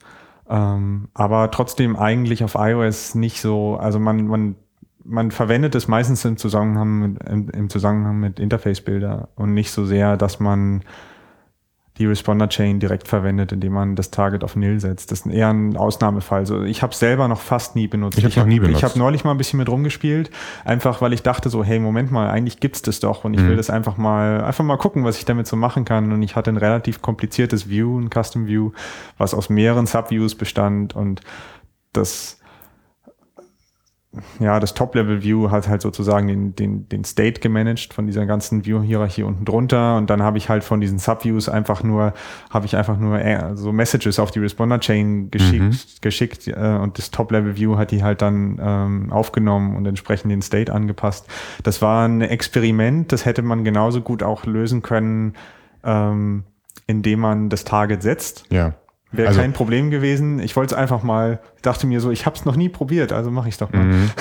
Ähm, 0.49 1.09
aber 1.15 1.51
trotzdem 1.51 1.97
eigentlich 1.97 2.45
auf 2.45 2.55
iOS 2.57 3.15
nicht 3.15 3.41
so, 3.41 3.77
also 3.77 3.99
man, 3.99 4.27
man, 4.27 4.57
man 5.05 5.31
verwendet 5.31 5.75
es 5.75 5.89
meistens 5.89 6.25
im 6.25 6.37
Zusammenhang 6.37 6.99
mit, 6.99 7.23
im, 7.29 7.49
im 7.51 7.69
Zusammenhang 7.71 8.19
mit 8.19 8.39
Interface-Bilder 8.39 9.29
und 9.35 9.55
nicht 9.55 9.71
so 9.71 9.85
sehr, 9.85 10.17
dass 10.17 10.41
man 10.41 10.83
die 11.99 12.07
Responder-Chain 12.07 12.79
direkt 12.79 13.09
verwendet, 13.09 13.53
indem 13.53 13.73
man 13.73 13.97
das 13.97 14.11
Target 14.11 14.45
auf 14.45 14.57
Nil 14.57 14.81
setzt. 14.81 15.11
Das 15.11 15.21
ist 15.21 15.33
eher 15.33 15.49
ein 15.49 15.77
Ausnahmefall. 15.77 16.41
Also 16.41 16.63
ich 16.63 16.83
habe 16.83 16.95
selber 16.95 17.27
noch 17.29 17.41
fast 17.41 17.75
nie 17.75 17.89
benutzt. 17.89 18.19
Ich 18.19 18.25
habe 18.25 18.41
noch 18.41 18.47
nie 18.47 18.61
benutzt. 18.61 18.79
Ich 18.79 18.85
habe 18.85 18.99
neulich 18.99 19.25
mal 19.25 19.31
ein 19.31 19.39
bisschen 19.39 19.59
mit 19.59 19.69
rumgespielt, 19.69 20.31
einfach 20.65 21.01
weil 21.01 21.13
ich 21.13 21.23
dachte 21.23 21.49
so, 21.49 21.65
hey, 21.65 21.79
Moment 21.79 22.11
mal, 22.11 22.29
eigentlich 22.29 22.61
gibt's 22.61 22.83
das 22.83 23.01
doch 23.01 23.25
und 23.25 23.35
ich 23.35 23.41
mhm. 23.41 23.49
will 23.49 23.57
das 23.57 23.71
einfach 23.71 23.97
mal, 23.97 24.45
einfach 24.45 24.65
mal 24.65 24.77
gucken, 24.77 25.05
was 25.05 25.19
ich 25.19 25.25
damit 25.25 25.47
so 25.47 25.57
machen 25.57 25.85
kann. 25.85 26.13
Und 26.13 26.23
ich 26.23 26.37
hatte 26.37 26.51
ein 26.51 26.59
relativ 26.59 27.01
kompliziertes 27.01 27.69
View, 27.69 27.99
ein 27.99 28.11
Custom 28.11 28.47
View, 28.47 28.73
was 29.17 29.33
aus 29.33 29.49
mehreren 29.49 29.87
Subviews 29.87 30.35
bestand 30.35 30.95
und 30.95 31.23
das 31.93 32.39
ja, 34.41 34.61
das 34.61 34.75
Top-Level-View 34.75 35.51
hat 35.51 35.69
halt 35.69 35.83
sozusagen 35.83 36.27
den, 36.27 36.57
den, 36.57 36.89
den 36.89 37.05
State 37.05 37.41
gemanagt 37.41 37.95
von 37.95 38.07
dieser 38.07 38.27
ganzen 38.27 38.65
View-Hierarchie 38.65 39.23
unten 39.23 39.45
drunter 39.45 39.97
und 39.97 40.11
dann 40.11 40.23
habe 40.23 40.39
ich 40.39 40.49
halt 40.49 40.65
von 40.65 40.81
diesen 40.81 40.99
Subviews 40.99 41.49
einfach 41.49 41.83
nur, 41.83 42.15
habe 42.51 42.67
ich 42.67 42.77
einfach 42.77 42.99
nur 42.99 43.21
so 43.55 43.73
Messages 43.73 44.19
auf 44.19 44.31
die 44.31 44.41
Responder-Chain 44.41 45.31
geschickt, 45.31 45.63
mhm. 45.63 46.01
geschickt 46.01 46.49
äh, 46.49 46.79
und 46.81 46.99
das 46.99 47.11
Top-Level-View 47.11 47.77
hat 47.77 47.91
die 47.91 48.03
halt 48.03 48.23
dann 48.23 48.59
ähm, 48.61 49.13
aufgenommen 49.13 49.77
und 49.77 49.87
entsprechend 49.87 50.31
den 50.31 50.43
State 50.43 50.73
angepasst. 50.73 51.27
Das 51.63 51.83
war 51.83 52.07
ein 52.07 52.21
Experiment, 52.21 53.13
das 53.13 53.25
hätte 53.25 53.43
man 53.43 53.65
genauso 53.65 54.01
gut 54.01 54.23
auch 54.23 54.45
lösen 54.47 54.83
können, 54.83 55.35
ähm, 55.85 56.45
indem 56.87 57.21
man 57.21 57.49
das 57.49 57.65
Target 57.65 58.03
setzt. 58.03 58.45
Ja 58.51 58.75
Wäre 59.17 59.29
also, 59.29 59.41
kein 59.41 59.53
Problem 59.53 59.91
gewesen. 59.91 60.39
Ich 60.39 60.57
wollte 60.57 60.75
es 60.75 60.81
einfach 60.81 61.03
mal, 61.03 61.41
dachte 61.63 61.87
mir 61.87 62.01
so, 62.01 62.11
ich 62.11 62.27
habe 62.27 62.37
es 62.37 62.45
noch 62.45 62.57
nie 62.57 62.69
probiert, 62.69 63.13
also 63.13 63.31
mache 63.31 63.49
ich 63.49 63.55
es 63.55 63.59
doch 63.59 63.73
mal. 63.73 63.85
Mhm. 63.85 64.11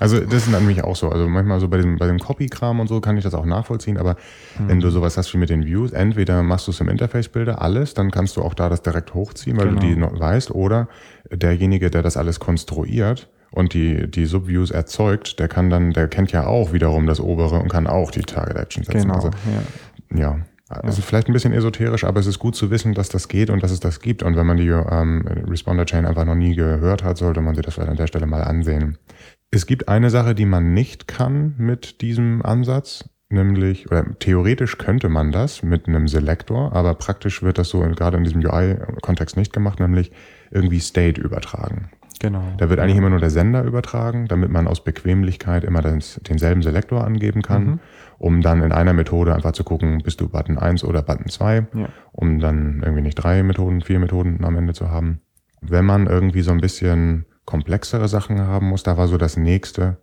Also 0.00 0.18
das 0.18 0.48
ist 0.48 0.54
an 0.54 0.66
mich 0.66 0.82
auch 0.82 0.96
so. 0.96 1.10
Also 1.10 1.28
manchmal 1.28 1.60
so 1.60 1.68
bei 1.68 1.76
dem, 1.76 1.96
bei 1.96 2.08
dem 2.08 2.18
Copy-Kram 2.18 2.80
und 2.80 2.88
so 2.88 3.00
kann 3.00 3.16
ich 3.16 3.22
das 3.22 3.34
auch 3.34 3.44
nachvollziehen, 3.44 3.98
aber 3.98 4.16
mhm. 4.58 4.68
wenn 4.68 4.80
du 4.80 4.90
sowas 4.90 5.16
hast 5.16 5.32
wie 5.32 5.38
mit 5.38 5.48
den 5.48 5.64
Views, 5.64 5.92
entweder 5.92 6.42
machst 6.42 6.66
du 6.66 6.72
es 6.72 6.80
im 6.80 6.88
Interface-Bilder 6.88 7.62
alles, 7.62 7.94
dann 7.94 8.10
kannst 8.10 8.36
du 8.36 8.42
auch 8.42 8.54
da 8.54 8.68
das 8.68 8.82
direkt 8.82 9.14
hochziehen, 9.14 9.56
weil 9.58 9.68
genau. 9.68 9.80
du 9.80 9.86
die 9.86 9.94
noch 9.94 10.18
weißt, 10.18 10.50
oder 10.50 10.88
derjenige, 11.30 11.88
der 11.88 12.02
das 12.02 12.16
alles 12.16 12.40
konstruiert 12.40 13.28
und 13.52 13.74
die, 13.74 14.10
die 14.10 14.24
Subviews 14.24 14.72
erzeugt, 14.72 15.38
der 15.38 15.46
kann 15.46 15.70
dann, 15.70 15.92
der 15.92 16.08
kennt 16.08 16.32
ja 16.32 16.46
auch 16.46 16.72
wiederum 16.72 17.06
das 17.06 17.20
obere 17.20 17.60
und 17.60 17.68
kann 17.68 17.86
auch 17.86 18.10
die 18.10 18.22
Target 18.22 18.56
Action 18.56 18.82
setzen. 18.82 19.02
Genau, 19.02 19.14
also, 19.14 19.30
ja. 20.10 20.18
ja. 20.18 20.38
Also 20.72 21.02
vielleicht 21.02 21.28
ein 21.28 21.32
bisschen 21.32 21.52
esoterisch, 21.52 22.04
aber 22.04 22.20
es 22.20 22.26
ist 22.26 22.38
gut 22.38 22.54
zu 22.54 22.70
wissen, 22.70 22.94
dass 22.94 23.08
das 23.08 23.28
geht 23.28 23.50
und 23.50 23.62
dass 23.62 23.70
es 23.70 23.80
das 23.80 24.00
gibt. 24.00 24.22
Und 24.22 24.36
wenn 24.36 24.46
man 24.46 24.56
die 24.56 24.68
ähm, 24.68 25.26
Responder 25.48 25.84
Chain 25.84 26.06
einfach 26.06 26.24
noch 26.24 26.34
nie 26.34 26.54
gehört 26.54 27.04
hat, 27.04 27.18
sollte 27.18 27.40
man 27.40 27.54
sich 27.54 27.64
das 27.64 27.74
vielleicht 27.74 27.90
an 27.90 27.96
der 27.96 28.06
Stelle 28.06 28.26
mal 28.26 28.42
ansehen. 28.42 28.98
Es 29.50 29.66
gibt 29.66 29.88
eine 29.88 30.10
Sache, 30.10 30.34
die 30.34 30.46
man 30.46 30.72
nicht 30.72 31.08
kann 31.08 31.54
mit 31.58 32.00
diesem 32.00 32.42
Ansatz, 32.42 33.08
nämlich, 33.28 33.90
oder 33.90 34.06
theoretisch 34.18 34.78
könnte 34.78 35.08
man 35.08 35.32
das 35.32 35.62
mit 35.62 35.88
einem 35.88 36.08
Selektor, 36.08 36.72
aber 36.72 36.94
praktisch 36.94 37.42
wird 37.42 37.58
das 37.58 37.68
so 37.68 37.80
gerade 37.80 38.16
in 38.16 38.24
diesem 38.24 38.44
UI-Kontext 38.44 39.36
nicht 39.36 39.52
gemacht, 39.52 39.80
nämlich 39.80 40.12
irgendwie 40.50 40.80
State 40.80 41.20
übertragen. 41.20 41.90
Genau. 42.22 42.44
Da 42.56 42.70
wird 42.70 42.78
eigentlich 42.78 42.98
immer 42.98 43.10
nur 43.10 43.18
der 43.18 43.30
Sender 43.30 43.64
übertragen, 43.64 44.28
damit 44.28 44.48
man 44.48 44.68
aus 44.68 44.84
Bequemlichkeit 44.84 45.64
immer 45.64 45.82
das, 45.82 46.20
denselben 46.28 46.62
Selektor 46.62 47.04
angeben 47.04 47.42
kann, 47.42 47.64
mhm. 47.64 47.80
Um 48.22 48.40
dann 48.40 48.62
in 48.62 48.70
einer 48.70 48.92
Methode 48.92 49.34
einfach 49.34 49.50
zu 49.50 49.64
gucken, 49.64 50.00
bist 50.04 50.20
du 50.20 50.28
Button 50.28 50.56
1 50.56 50.84
oder 50.84 51.02
Button 51.02 51.28
2, 51.28 51.66
ja. 51.74 51.88
um 52.12 52.38
dann 52.38 52.80
irgendwie 52.84 53.02
nicht 53.02 53.16
drei 53.16 53.42
Methoden, 53.42 53.80
vier 53.80 53.98
Methoden 53.98 54.44
am 54.44 54.56
Ende 54.56 54.74
zu 54.74 54.92
haben. 54.92 55.22
Wenn 55.60 55.84
man 55.84 56.06
irgendwie 56.06 56.42
so 56.42 56.52
ein 56.52 56.60
bisschen 56.60 57.26
komplexere 57.46 58.06
Sachen 58.06 58.40
haben 58.40 58.68
muss, 58.68 58.84
da 58.84 58.96
war 58.96 59.08
so 59.08 59.18
das 59.18 59.36
nächste, 59.36 59.96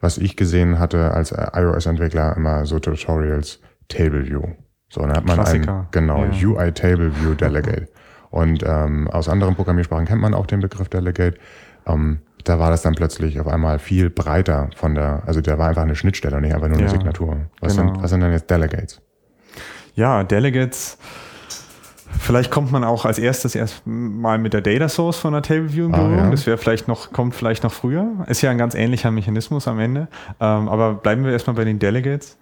was 0.00 0.16
ich 0.16 0.34
gesehen 0.34 0.78
hatte 0.78 1.12
als 1.12 1.30
iOS-Entwickler, 1.30 2.34
immer 2.38 2.64
so 2.64 2.78
Tutorials, 2.78 3.60
Table 3.88 4.26
View. 4.26 4.44
So, 4.88 5.02
dann 5.02 5.12
hat 5.12 5.26
man 5.26 5.36
Klassiker. 5.36 5.80
ein, 5.80 5.86
genau, 5.90 6.24
ja. 6.24 6.48
UI 6.48 6.72
Table 6.72 7.14
View 7.20 7.34
Delegate. 7.34 7.88
Und 8.30 8.64
ähm, 8.66 9.08
aus 9.08 9.28
anderen 9.28 9.56
Programmiersprachen 9.56 10.06
kennt 10.06 10.22
man 10.22 10.32
auch 10.32 10.46
den 10.46 10.60
Begriff 10.60 10.88
Delegate. 10.88 11.36
Ähm, 11.86 12.20
da 12.44 12.58
war 12.58 12.70
das 12.70 12.82
dann 12.82 12.94
plötzlich 12.94 13.40
auf 13.40 13.46
einmal 13.46 13.78
viel 13.78 14.10
breiter 14.10 14.70
von 14.76 14.94
der, 14.94 15.22
also 15.26 15.40
da 15.40 15.58
war 15.58 15.68
einfach 15.68 15.82
eine 15.82 15.96
Schnittstelle 15.96 16.36
und 16.36 16.42
nicht 16.42 16.54
einfach 16.54 16.68
nur 16.68 16.78
eine 16.78 16.86
ja, 16.86 16.92
Signatur. 16.92 17.36
Was, 17.60 17.76
genau. 17.76 17.92
sind, 17.92 18.02
was 18.02 18.10
sind 18.10 18.20
denn 18.20 18.32
jetzt 18.32 18.50
Delegates? 18.50 19.00
Ja, 19.94 20.22
Delegates. 20.24 20.98
Vielleicht 22.20 22.50
kommt 22.50 22.72
man 22.72 22.84
auch 22.84 23.04
als 23.04 23.18
erstes 23.18 23.54
erst 23.54 23.82
mal 23.84 24.38
mit 24.38 24.54
der 24.54 24.60
Data 24.60 24.88
Source 24.88 25.18
von 25.18 25.32
der 25.32 25.42
Table 25.42 25.72
View 25.72 25.86
in 25.86 25.92
Berührung. 25.92 26.18
Ah, 26.18 26.24
ja. 26.24 26.30
Das 26.30 26.46
wäre 26.46 26.56
vielleicht 26.56 26.88
noch, 26.88 27.12
kommt 27.12 27.34
vielleicht 27.34 27.64
noch 27.64 27.72
früher. 27.72 28.24
Ist 28.28 28.40
ja 28.40 28.50
ein 28.50 28.58
ganz 28.58 28.74
ähnlicher 28.74 29.10
Mechanismus 29.10 29.68
am 29.68 29.78
Ende. 29.78 30.08
Ähm, 30.40 30.68
aber 30.68 30.94
bleiben 30.94 31.24
wir 31.24 31.32
erstmal 31.32 31.56
bei 31.56 31.64
den 31.64 31.78
Delegates. 31.78 32.38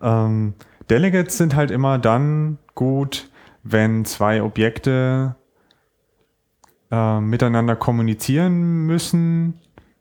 Ähm, 0.00 0.54
Delegates 0.88 1.36
sind 1.36 1.54
halt 1.54 1.70
immer 1.70 1.98
dann 1.98 2.58
gut, 2.74 3.30
wenn 3.62 4.04
zwei 4.04 4.42
Objekte 4.42 5.36
äh, 6.92 7.20
miteinander 7.20 7.74
kommunizieren 7.74 8.86
müssen. 8.86 9.54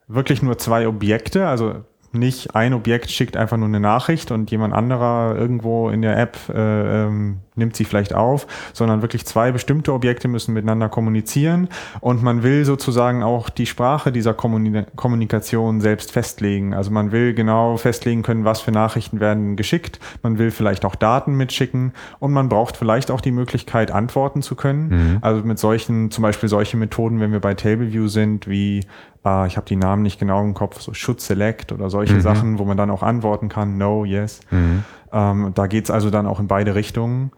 Wirklich 0.08 0.44
nur 0.44 0.58
zwei 0.58 0.88
Objekte, 0.88 1.48
also 1.48 1.86
nicht 2.14 2.56
ein 2.56 2.74
Objekt 2.74 3.10
schickt 3.10 3.38
einfach 3.38 3.58
nur 3.58 3.68
eine 3.68 3.80
Nachricht 3.80 4.32
und 4.32 4.52
jemand 4.52 4.74
anderer 4.74 5.36
irgendwo 5.38 5.90
in 5.90 6.02
der 6.02 6.18
App 6.18 6.38
äh, 6.50 7.06
ähm, 7.06 7.40
nimmt 7.56 7.76
sie 7.76 7.86
vielleicht 7.86 8.14
auf, 8.14 8.48
sondern 8.74 9.02
wirklich 9.02 9.26
zwei 9.26 9.52
bestimmte 9.52 9.94
Objekte 9.94 10.28
müssen 10.28 10.54
miteinander 10.54 10.90
kommunizieren 10.90 11.70
und 12.00 12.24
man 12.24 12.44
will 12.44 12.66
sozusagen 12.66 13.24
auch 13.24 13.50
die 13.50 13.66
Sprache 13.66 14.12
dieser 14.12 14.34
Kommuni 14.34 14.84
Kommunikation 14.96 15.82
selbst 15.82 16.12
festlegen. 16.12 16.74
Also 16.74 16.92
man 16.92 17.12
will 17.12 17.34
genau 17.34 17.78
festlegen 17.78 18.24
können, 18.24 18.46
was 18.46 18.62
für 18.62 18.72
Nachrichten 18.72 19.20
werden 19.20 19.56
geschickt. 19.56 20.00
Man 20.24 20.38
will 20.38 20.52
vielleicht 20.52 20.86
auch 20.86 20.96
Daten 20.96 21.36
mitschicken 21.36 21.94
und 22.20 22.32
man 22.32 22.50
braucht 22.50 22.78
vielleicht 22.78 23.12
auch 23.12 23.22
die 23.22 23.32
Möglichkeit, 23.32 23.92
antworten 23.92 24.42
zu 24.42 24.56
können. 24.56 24.90
Mhm. 24.90 25.18
Also 25.22 25.44
mit 25.44 25.60
solchen, 25.60 26.12
zum 26.12 26.22
Beispiel 26.22 26.50
solche 26.50 26.78
Methoden, 26.78 27.20
wenn 27.20 27.32
wir 27.32 27.40
bei 27.40 27.54
TableView 27.54 28.08
sind, 28.08 28.48
wie 28.48 28.82
äh, 29.26 29.48
ich 29.48 29.58
habe 29.58 29.68
die 29.68 29.76
Namen 29.76 30.02
nicht 30.02 30.20
genau 30.20 30.42
im 30.44 30.54
Kopf, 30.54 30.82
so 30.82 30.94
Should 30.94 31.22
Select 31.22 31.72
oder 31.72 31.90
solche 31.90 32.16
mhm. 32.16 32.22
Sachen, 32.22 32.60
wo 32.60 32.66
man 32.66 32.78
dann 32.78 32.90
auch 32.90 33.04
antworten 33.04 33.50
kann, 33.50 33.78
No, 33.78 34.06
Yes. 34.06 34.42
Mhm. 34.50 34.84
Ähm, 35.12 35.52
da 35.54 35.68
geht's 35.68 35.92
also 35.92 36.10
dann 36.10 36.26
auch 36.26 36.40
in 36.40 36.48
beide 36.48 36.76
Richtungen. 36.76 37.32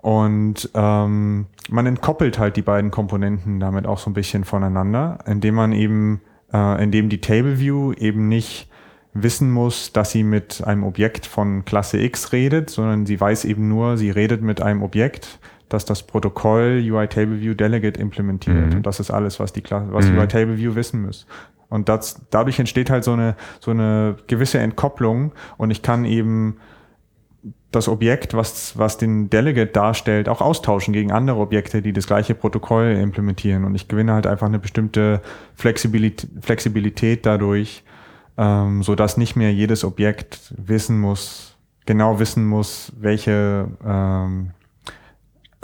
Und 0.00 0.70
ähm, 0.74 1.46
man 1.68 1.86
entkoppelt 1.86 2.38
halt 2.38 2.56
die 2.56 2.62
beiden 2.62 2.92
Komponenten 2.92 3.58
damit 3.58 3.86
auch 3.86 3.98
so 3.98 4.08
ein 4.08 4.14
bisschen 4.14 4.44
voneinander, 4.44 5.18
indem 5.26 5.56
man 5.56 5.72
eben, 5.72 6.20
äh, 6.52 6.82
indem 6.82 7.08
die 7.08 7.20
Table 7.20 7.58
View 7.58 7.92
eben 7.92 8.28
nicht 8.28 8.70
wissen 9.22 9.50
muss, 9.50 9.92
dass 9.92 10.12
sie 10.12 10.22
mit 10.22 10.62
einem 10.64 10.84
Objekt 10.84 11.26
von 11.26 11.64
Klasse 11.64 11.98
X 11.98 12.32
redet, 12.32 12.70
sondern 12.70 13.06
sie 13.06 13.20
weiß 13.20 13.46
eben 13.46 13.68
nur, 13.68 13.96
sie 13.96 14.10
redet 14.10 14.42
mit 14.42 14.60
einem 14.60 14.82
Objekt, 14.82 15.40
das 15.68 15.84
das 15.84 16.02
Protokoll 16.04 16.82
UI 16.88 17.08
Table 17.08 17.40
View 17.40 17.54
Delegate 17.54 18.00
implementiert. 18.00 18.70
Mhm. 18.70 18.76
Und 18.76 18.86
das 18.86 19.00
ist 19.00 19.10
alles, 19.10 19.40
was 19.40 19.52
die 19.52 19.62
Klasse, 19.62 19.92
was 19.92 20.06
mhm. 20.06 20.18
UI 20.18 20.28
Table 20.28 20.56
View 20.56 20.74
wissen 20.74 21.02
muss. 21.02 21.26
Und 21.68 21.88
das, 21.88 22.20
dadurch 22.30 22.58
entsteht 22.58 22.90
halt 22.90 23.04
so 23.04 23.12
eine, 23.12 23.36
so 23.60 23.72
eine 23.72 24.16
gewisse 24.28 24.58
Entkopplung 24.58 25.32
und 25.56 25.70
ich 25.70 25.82
kann 25.82 26.04
eben 26.04 26.58
das 27.72 27.88
Objekt, 27.88 28.34
was, 28.34 28.78
was 28.78 28.96
den 28.96 29.28
Delegate 29.28 29.70
darstellt, 29.72 30.28
auch 30.28 30.40
austauschen 30.40 30.94
gegen 30.94 31.12
andere 31.12 31.38
Objekte, 31.38 31.82
die 31.82 31.92
das 31.92 32.06
gleiche 32.06 32.34
Protokoll 32.34 32.92
implementieren. 32.92 33.64
Und 33.64 33.74
ich 33.74 33.88
gewinne 33.88 34.14
halt 34.14 34.26
einfach 34.26 34.46
eine 34.46 34.58
bestimmte 34.58 35.20
Flexibilität, 35.54 36.30
Flexibilität 36.40 37.26
dadurch, 37.26 37.84
ähm, 38.38 38.82
so 38.82 38.94
dass 38.94 39.16
nicht 39.16 39.36
mehr 39.36 39.52
jedes 39.52 39.84
Objekt 39.84 40.54
wissen 40.56 40.98
muss, 40.98 41.56
genau 41.84 42.18
wissen 42.18 42.46
muss, 42.46 42.92
welche 42.98 43.68
ähm, 43.84 44.52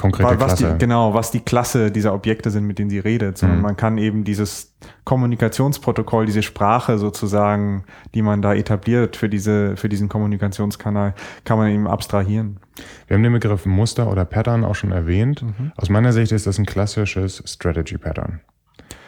konkrete 0.02 0.40
was 0.40 0.58
Klasse. 0.58 0.72
Die, 0.72 0.78
genau, 0.78 1.14
was 1.14 1.30
die 1.30 1.40
Klasse 1.40 1.90
dieser 1.90 2.12
Objekte 2.12 2.50
sind, 2.50 2.66
mit 2.66 2.78
denen 2.78 2.90
sie 2.90 2.98
redet, 2.98 3.38
sondern 3.38 3.58
mhm. 3.58 3.62
man 3.62 3.76
kann 3.76 3.96
eben 3.98 4.24
dieses 4.24 4.74
Kommunikationsprotokoll, 5.04 6.26
diese 6.26 6.42
Sprache 6.42 6.98
sozusagen, 6.98 7.84
die 8.14 8.22
man 8.22 8.42
da 8.42 8.52
etabliert 8.52 9.16
für 9.16 9.28
diese, 9.28 9.76
für 9.76 9.88
diesen 9.88 10.08
Kommunikationskanal, 10.08 11.14
kann 11.44 11.56
man 11.56 11.70
eben 11.70 11.86
abstrahieren. 11.86 12.58
Wir 13.06 13.16
haben 13.16 13.22
den 13.22 13.32
Begriff 13.32 13.64
Muster 13.64 14.10
oder 14.10 14.24
Pattern 14.24 14.64
auch 14.64 14.74
schon 14.74 14.92
erwähnt. 14.92 15.42
Mhm. 15.42 15.72
Aus 15.76 15.88
meiner 15.88 16.12
Sicht 16.12 16.32
ist 16.32 16.46
das 16.46 16.58
ein 16.58 16.66
klassisches 16.66 17.42
Strategy 17.46 17.96
Pattern. 17.96 18.40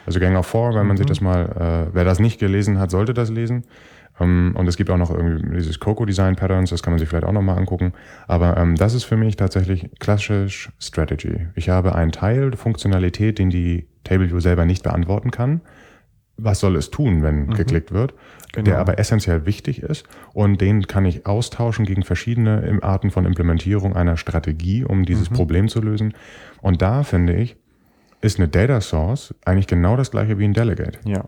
Also 0.05 0.19
Gang 0.19 0.37
of 0.37 0.45
Four, 0.45 0.69
wenn 0.69 0.87
man 0.87 0.95
mhm. 0.95 0.97
sich 0.97 1.05
das 1.07 1.21
mal, 1.21 1.87
äh, 1.91 1.93
wer 1.93 2.05
das 2.05 2.19
nicht 2.19 2.39
gelesen 2.39 2.79
hat, 2.79 2.91
sollte 2.91 3.13
das 3.13 3.29
lesen. 3.29 3.65
Ähm, 4.19 4.53
und 4.57 4.67
es 4.67 4.77
gibt 4.77 4.89
auch 4.89 4.97
noch 4.97 5.11
irgendwie 5.11 5.55
dieses 5.55 5.79
Coco 5.79 6.05
Design 6.05 6.35
Patterns, 6.35 6.69
das 6.69 6.83
kann 6.83 6.93
man 6.93 6.99
sich 6.99 7.09
vielleicht 7.09 7.25
auch 7.25 7.31
nochmal 7.31 7.57
angucken. 7.57 7.93
Aber 8.27 8.57
ähm, 8.57 8.75
das 8.75 8.93
ist 8.93 9.03
für 9.03 9.17
mich 9.17 9.35
tatsächlich 9.35 9.89
klassisch 9.99 10.71
Strategy. 10.79 11.47
Ich 11.55 11.69
habe 11.69 11.95
einen 11.95 12.11
Teil 12.11 12.51
der 12.51 12.57
Funktionalität, 12.57 13.39
den 13.39 13.49
die 13.49 13.87
TableView 14.03 14.39
selber 14.39 14.65
nicht 14.65 14.83
beantworten 14.83 15.31
kann. 15.31 15.61
Was 16.37 16.59
soll 16.59 16.75
es 16.75 16.91
tun, 16.91 17.23
wenn 17.23 17.45
mhm. 17.45 17.53
geklickt 17.53 17.91
wird? 17.93 18.13
Genau. 18.51 18.65
Der 18.65 18.79
aber 18.79 18.99
essentiell 18.99 19.45
wichtig 19.45 19.83
ist 19.83 20.05
und 20.33 20.61
den 20.61 20.87
kann 20.87 21.05
ich 21.05 21.25
austauschen 21.25 21.85
gegen 21.85 22.03
verschiedene 22.03 22.79
Arten 22.81 23.11
von 23.11 23.25
Implementierung 23.25 23.95
einer 23.95 24.15
Strategie, 24.15 24.85
um 24.85 25.05
dieses 25.05 25.29
mhm. 25.29 25.35
Problem 25.35 25.67
zu 25.67 25.81
lösen. 25.81 26.13
Und 26.61 26.81
da 26.81 27.03
finde 27.03 27.35
ich, 27.35 27.57
ist 28.21 28.39
eine 28.39 28.47
Data 28.47 28.79
Source 28.79 29.35
eigentlich 29.43 29.67
genau 29.67 29.97
das 29.97 30.11
gleiche 30.11 30.39
wie 30.39 30.45
ein 30.45 30.53
Delegate. 30.53 30.99
Ja. 31.05 31.25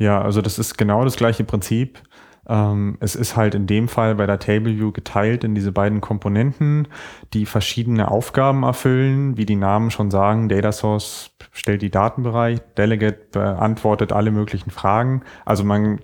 Ja, 0.00 0.22
also 0.22 0.40
das 0.40 0.58
ist 0.58 0.78
genau 0.78 1.04
das 1.04 1.16
gleiche 1.16 1.44
Prinzip. 1.44 2.00
Ähm, 2.48 2.96
es 3.00 3.14
ist 3.14 3.36
halt 3.36 3.54
in 3.54 3.66
dem 3.66 3.86
Fall 3.86 4.14
bei 4.14 4.24
der 4.24 4.38
Table 4.38 4.74
geteilt 4.92 5.44
in 5.44 5.54
diese 5.54 5.72
beiden 5.72 6.00
Komponenten, 6.00 6.88
die 7.34 7.44
verschiedene 7.44 8.10
Aufgaben 8.10 8.62
erfüllen, 8.62 9.36
wie 9.36 9.44
die 9.44 9.56
Namen 9.56 9.90
schon 9.90 10.10
sagen. 10.10 10.48
Data 10.48 10.72
Source 10.72 11.32
stellt 11.52 11.82
die 11.82 11.90
Datenbereich, 11.90 12.60
Delegate 12.78 13.26
beantwortet 13.30 14.10
alle 14.10 14.30
möglichen 14.30 14.70
Fragen. 14.70 15.20
Also 15.44 15.64
man 15.64 16.00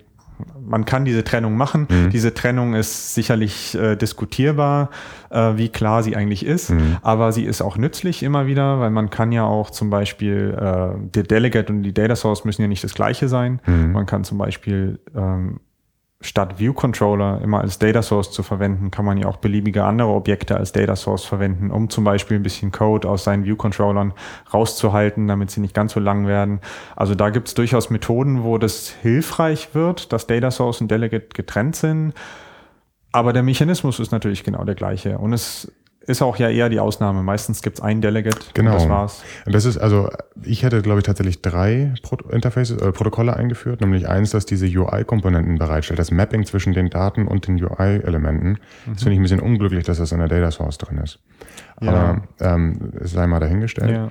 man 0.63 0.85
kann 0.85 1.05
diese 1.05 1.23
Trennung 1.23 1.55
machen. 1.55 1.87
Mhm. 1.89 2.09
Diese 2.09 2.33
Trennung 2.33 2.73
ist 2.73 3.15
sicherlich 3.15 3.75
äh, 3.75 3.95
diskutierbar, 3.95 4.89
äh, 5.29 5.53
wie 5.55 5.69
klar 5.69 6.03
sie 6.03 6.15
eigentlich 6.15 6.45
ist, 6.45 6.69
mhm. 6.69 6.97
aber 7.01 7.31
sie 7.31 7.45
ist 7.45 7.61
auch 7.61 7.77
nützlich 7.77 8.23
immer 8.23 8.47
wieder, 8.47 8.79
weil 8.79 8.89
man 8.89 9.09
kann 9.09 9.31
ja 9.31 9.45
auch 9.45 9.69
zum 9.69 9.89
Beispiel, 9.89 10.57
äh, 10.59 11.09
der 11.09 11.23
Delegate 11.23 11.71
und 11.71 11.83
die 11.83 11.93
Data 11.93 12.15
Source 12.15 12.45
müssen 12.45 12.61
ja 12.61 12.67
nicht 12.67 12.83
das 12.83 12.93
gleiche 12.93 13.27
sein. 13.27 13.61
Mhm. 13.65 13.91
Man 13.91 14.05
kann 14.05 14.23
zum 14.23 14.37
Beispiel 14.37 14.99
ähm, 15.15 15.59
statt 16.19 16.57
View 16.57 16.73
Controller 16.73 17.41
immer 17.43 17.61
als 17.61 17.77
Data 17.77 18.01
Source 18.01 18.31
zu 18.31 18.41
verwenden, 18.41 18.89
kann 18.89 19.05
man 19.05 19.17
ja 19.17 19.27
auch 19.27 19.37
beliebige 19.37 19.83
andere 19.83 20.09
Objekte 20.09 20.57
als 20.57 20.71
Data 20.71 20.95
Source 20.95 21.25
verwenden, 21.25 21.69
um 21.69 21.89
zum 21.89 22.03
Beispiel 22.03 22.37
ein 22.37 22.43
bisschen 22.43 22.71
Code 22.71 23.07
aus 23.07 23.23
seinen 23.23 23.45
View 23.45 23.55
Controllern 23.55 24.13
rauszuhalten, 24.51 25.27
damit 25.27 25.51
sie 25.51 25.61
nicht 25.61 25.75
ganz 25.75 25.93
so 25.93 25.99
lang 25.99 26.25
werden. 26.25 26.59
Also 26.95 27.13
da 27.13 27.29
gibt 27.29 27.49
es 27.49 27.53
durchaus 27.53 27.91
Methoden, 27.91 28.43
wo 28.43 28.57
das 28.57 28.89
hilfreich 28.89 29.75
wird, 29.75 30.11
dass 30.11 30.25
Data 30.25 30.49
Source 30.49 30.81
und 30.81 30.89
Delegate 30.89 31.27
getrennt 31.33 31.75
sind. 31.75 32.13
Aber 33.11 33.31
der 33.31 33.43
Mechanismus 33.43 33.99
ist 33.99 34.11
natürlich 34.11 34.43
genau 34.43 34.63
der 34.63 34.75
gleiche. 34.75 35.19
Und 35.19 35.33
es 35.33 35.71
ist 36.07 36.21
auch 36.21 36.37
ja 36.37 36.49
eher 36.49 36.69
die 36.69 36.79
Ausnahme. 36.79 37.21
Meistens 37.21 37.61
gibt 37.61 37.77
es 37.77 37.83
ein 37.83 38.01
Delegate. 38.01 38.39
Genau. 38.53 38.71
Und 38.71 38.79
das 38.79 38.89
war's. 38.89 39.23
Und 39.45 39.53
das 39.53 39.65
ist 39.65 39.77
also, 39.77 40.09
ich 40.41 40.63
hätte, 40.63 40.81
glaube 40.81 40.99
ich, 40.99 41.05
tatsächlich 41.05 41.41
drei 41.41 41.93
Pro 42.01 42.15
Interfaces, 42.29 42.81
äh, 42.81 42.91
Protokolle 42.93 43.35
eingeführt, 43.35 43.81
nämlich 43.81 44.07
eins, 44.07 44.31
das 44.31 44.45
diese 44.45 44.65
UI-Komponenten 44.65 45.57
bereitstellt, 45.57 45.99
das 45.99 46.09
Mapping 46.09 46.45
zwischen 46.45 46.73
den 46.73 46.89
Daten 46.89 47.27
und 47.27 47.47
den 47.47 47.61
UI-Elementen. 47.61 48.51
Mhm. 48.51 48.93
Das 48.93 49.03
finde 49.03 49.13
ich 49.13 49.19
ein 49.19 49.23
bisschen 49.23 49.41
unglücklich, 49.41 49.83
dass 49.85 49.97
das 49.97 50.13
in 50.13 50.19
der 50.19 50.29
Data 50.29 50.49
Source 50.49 50.77
drin 50.77 50.97
ist. 50.99 51.19
Ja. 51.81 51.89
Aber 51.89 52.21
ähm, 52.39 52.93
es 53.01 53.11
sei 53.11 53.27
mal 53.27 53.39
dahingestellt. 53.39 53.91
Ja. 53.91 54.09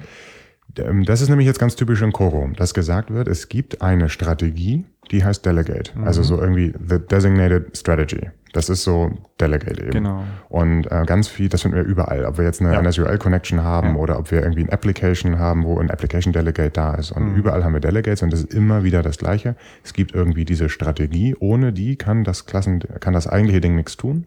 Ähm, 0.79 1.05
das 1.05 1.21
ist 1.21 1.29
nämlich 1.29 1.47
jetzt 1.47 1.59
ganz 1.59 1.77
typisch 1.77 2.03
in 2.03 2.13
Coro, 2.13 2.51
dass 2.57 2.75
gesagt 2.75 3.13
wird, 3.13 3.29
es 3.29 3.49
gibt 3.49 3.83
eine 3.83 4.09
Strategie, 4.09 4.85
die 5.11 5.25
heißt 5.25 5.45
Delegate. 5.45 5.97
Mhm. 5.97 6.05
Also 6.05 6.23
so 6.23 6.41
irgendwie 6.41 6.75
the 6.89 6.99
designated 6.99 7.77
strategy. 7.77 8.31
Das 8.53 8.71
ist 8.71 8.85
so 8.85 9.11
Delegate 9.39 9.83
eben. 9.83 9.91
Genau. 9.91 10.25
Und 10.49 10.91
äh, 10.91 11.05
ganz 11.05 11.29
viel, 11.29 11.51
das 11.51 11.63
finden 11.63 11.77
wir 11.77 11.85
überall. 11.85 12.25
Ob 12.25 12.39
wir 12.39 12.47
jetzt 12.47 12.63
eine 12.63 12.73
ja. 12.73 12.81
NSUL-Connection 12.81 13.63
haben 13.63 13.89
ja. 13.89 13.95
oder 13.97 14.19
ob 14.19 14.31
wir 14.31 14.43
irgendwie 14.43 14.63
ein 14.63 14.71
Application 14.71 15.39
haben, 15.39 15.65
wo 15.65 15.79
ein 15.79 15.91
Application 15.91 16.33
Delegate 16.33 16.71
da 16.71 16.95
ist. 16.95 17.13
Und 17.13 17.33
mhm. 17.33 17.37
überall 17.37 17.65
haben 17.65 17.75
wir 17.75 17.81
Delegates 17.81 18.23
und 18.23 18.33
das 18.33 18.41
ist 18.41 18.55
immer 18.55 18.83
wieder 18.83 19.03
das 19.03 19.19
Gleiche. 19.19 19.57
Es 19.85 19.93
gibt 19.93 20.15
irgendwie 20.15 20.47
diese 20.47 20.71
Strategie. 20.71 21.37
Ohne 21.39 21.75
die 21.75 21.97
kann 21.97 22.25
das 22.25 22.47
Klassen, 22.47 22.81
kann 23.01 23.13
das 23.13 23.27
eigentliche 23.27 23.61
Ding 23.61 23.77
nichts 23.77 23.99
tun. 23.99 24.27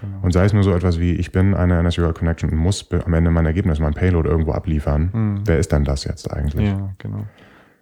Genau. 0.00 0.18
Und 0.22 0.32
sei 0.32 0.44
es 0.44 0.52
nur 0.52 0.62
so 0.62 0.72
etwas 0.72 1.00
wie, 1.00 1.12
ich 1.12 1.32
bin 1.32 1.54
eine 1.54 1.82
NSUL 1.82 2.12
Connection 2.12 2.50
und 2.50 2.56
muss 2.56 2.88
am 3.04 3.14
Ende 3.14 3.30
mein 3.30 3.46
Ergebnis, 3.46 3.80
mein 3.80 3.94
Payload 3.94 4.28
irgendwo 4.28 4.52
abliefern. 4.52 5.10
Mhm. 5.12 5.40
Wer 5.44 5.58
ist 5.58 5.72
dann 5.72 5.84
das 5.84 6.04
jetzt 6.04 6.32
eigentlich? 6.32 6.68
Ja, 6.68 6.94
genau. 6.98 7.24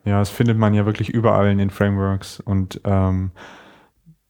Ja, 0.04 0.20
das 0.20 0.30
findet 0.30 0.56
man 0.56 0.72
ja 0.72 0.86
wirklich 0.86 1.10
überall 1.10 1.50
in 1.50 1.58
den 1.58 1.70
Frameworks 1.70 2.40
und 2.40 2.80
ähm, 2.84 3.32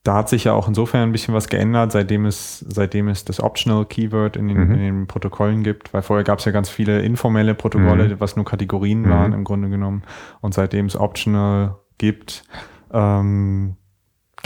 da 0.07 0.15
hat 0.15 0.29
sich 0.29 0.45
ja 0.45 0.53
auch 0.53 0.69
insofern 0.69 1.09
ein 1.09 1.13
bisschen 1.13 1.35
was 1.35 1.49
geändert, 1.49 1.91
seitdem 1.91 2.27
es, 2.27 2.61
seitdem 2.61 3.09
es 3.09 3.25
das 3.25 3.41
Optional 3.41 3.85
Keyword 3.85 4.37
in 4.37 4.49
den, 4.49 4.57
mhm. 4.57 4.75
in 4.75 4.81
den 4.81 5.07
Protokollen 5.07 5.65
gibt, 5.65 5.93
weil 5.93 6.03
vorher 6.03 6.25
gab 6.25 6.39
es 6.39 6.45
ja 6.45 6.53
ganz 6.53 6.69
viele 6.69 7.03
informelle 7.03 7.55
Protokolle, 7.55 8.09
mhm. 8.09 8.21
was 8.21 8.37
nur 8.37 8.45
Kategorien 8.45 9.03
mhm. 9.03 9.11
waren 9.11 9.33
im 9.33 9.45
Grunde 9.45 9.69
genommen. 9.69 10.03
Und 10.41 10.55
seitdem 10.55 10.87
es 10.87 10.97
Optional 10.97 11.77
gibt, 11.99 12.45
ähm, 12.93 13.77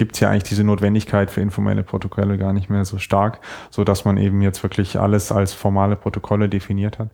gibt 0.00 0.14
es 0.14 0.20
ja 0.20 0.30
eigentlich 0.30 0.44
diese 0.44 0.64
Notwendigkeit 0.64 1.30
für 1.30 1.42
informelle 1.42 1.82
Protokolle 1.82 2.38
gar 2.38 2.54
nicht 2.54 2.70
mehr 2.70 2.86
so 2.86 2.96
stark, 2.96 3.40
so 3.68 3.84
dass 3.84 4.06
man 4.06 4.16
eben 4.16 4.40
jetzt 4.40 4.62
wirklich 4.62 4.98
alles 4.98 5.30
als 5.30 5.52
formale 5.52 5.94
Protokolle 5.94 6.48
definiert 6.48 6.98
hat. 6.98 7.10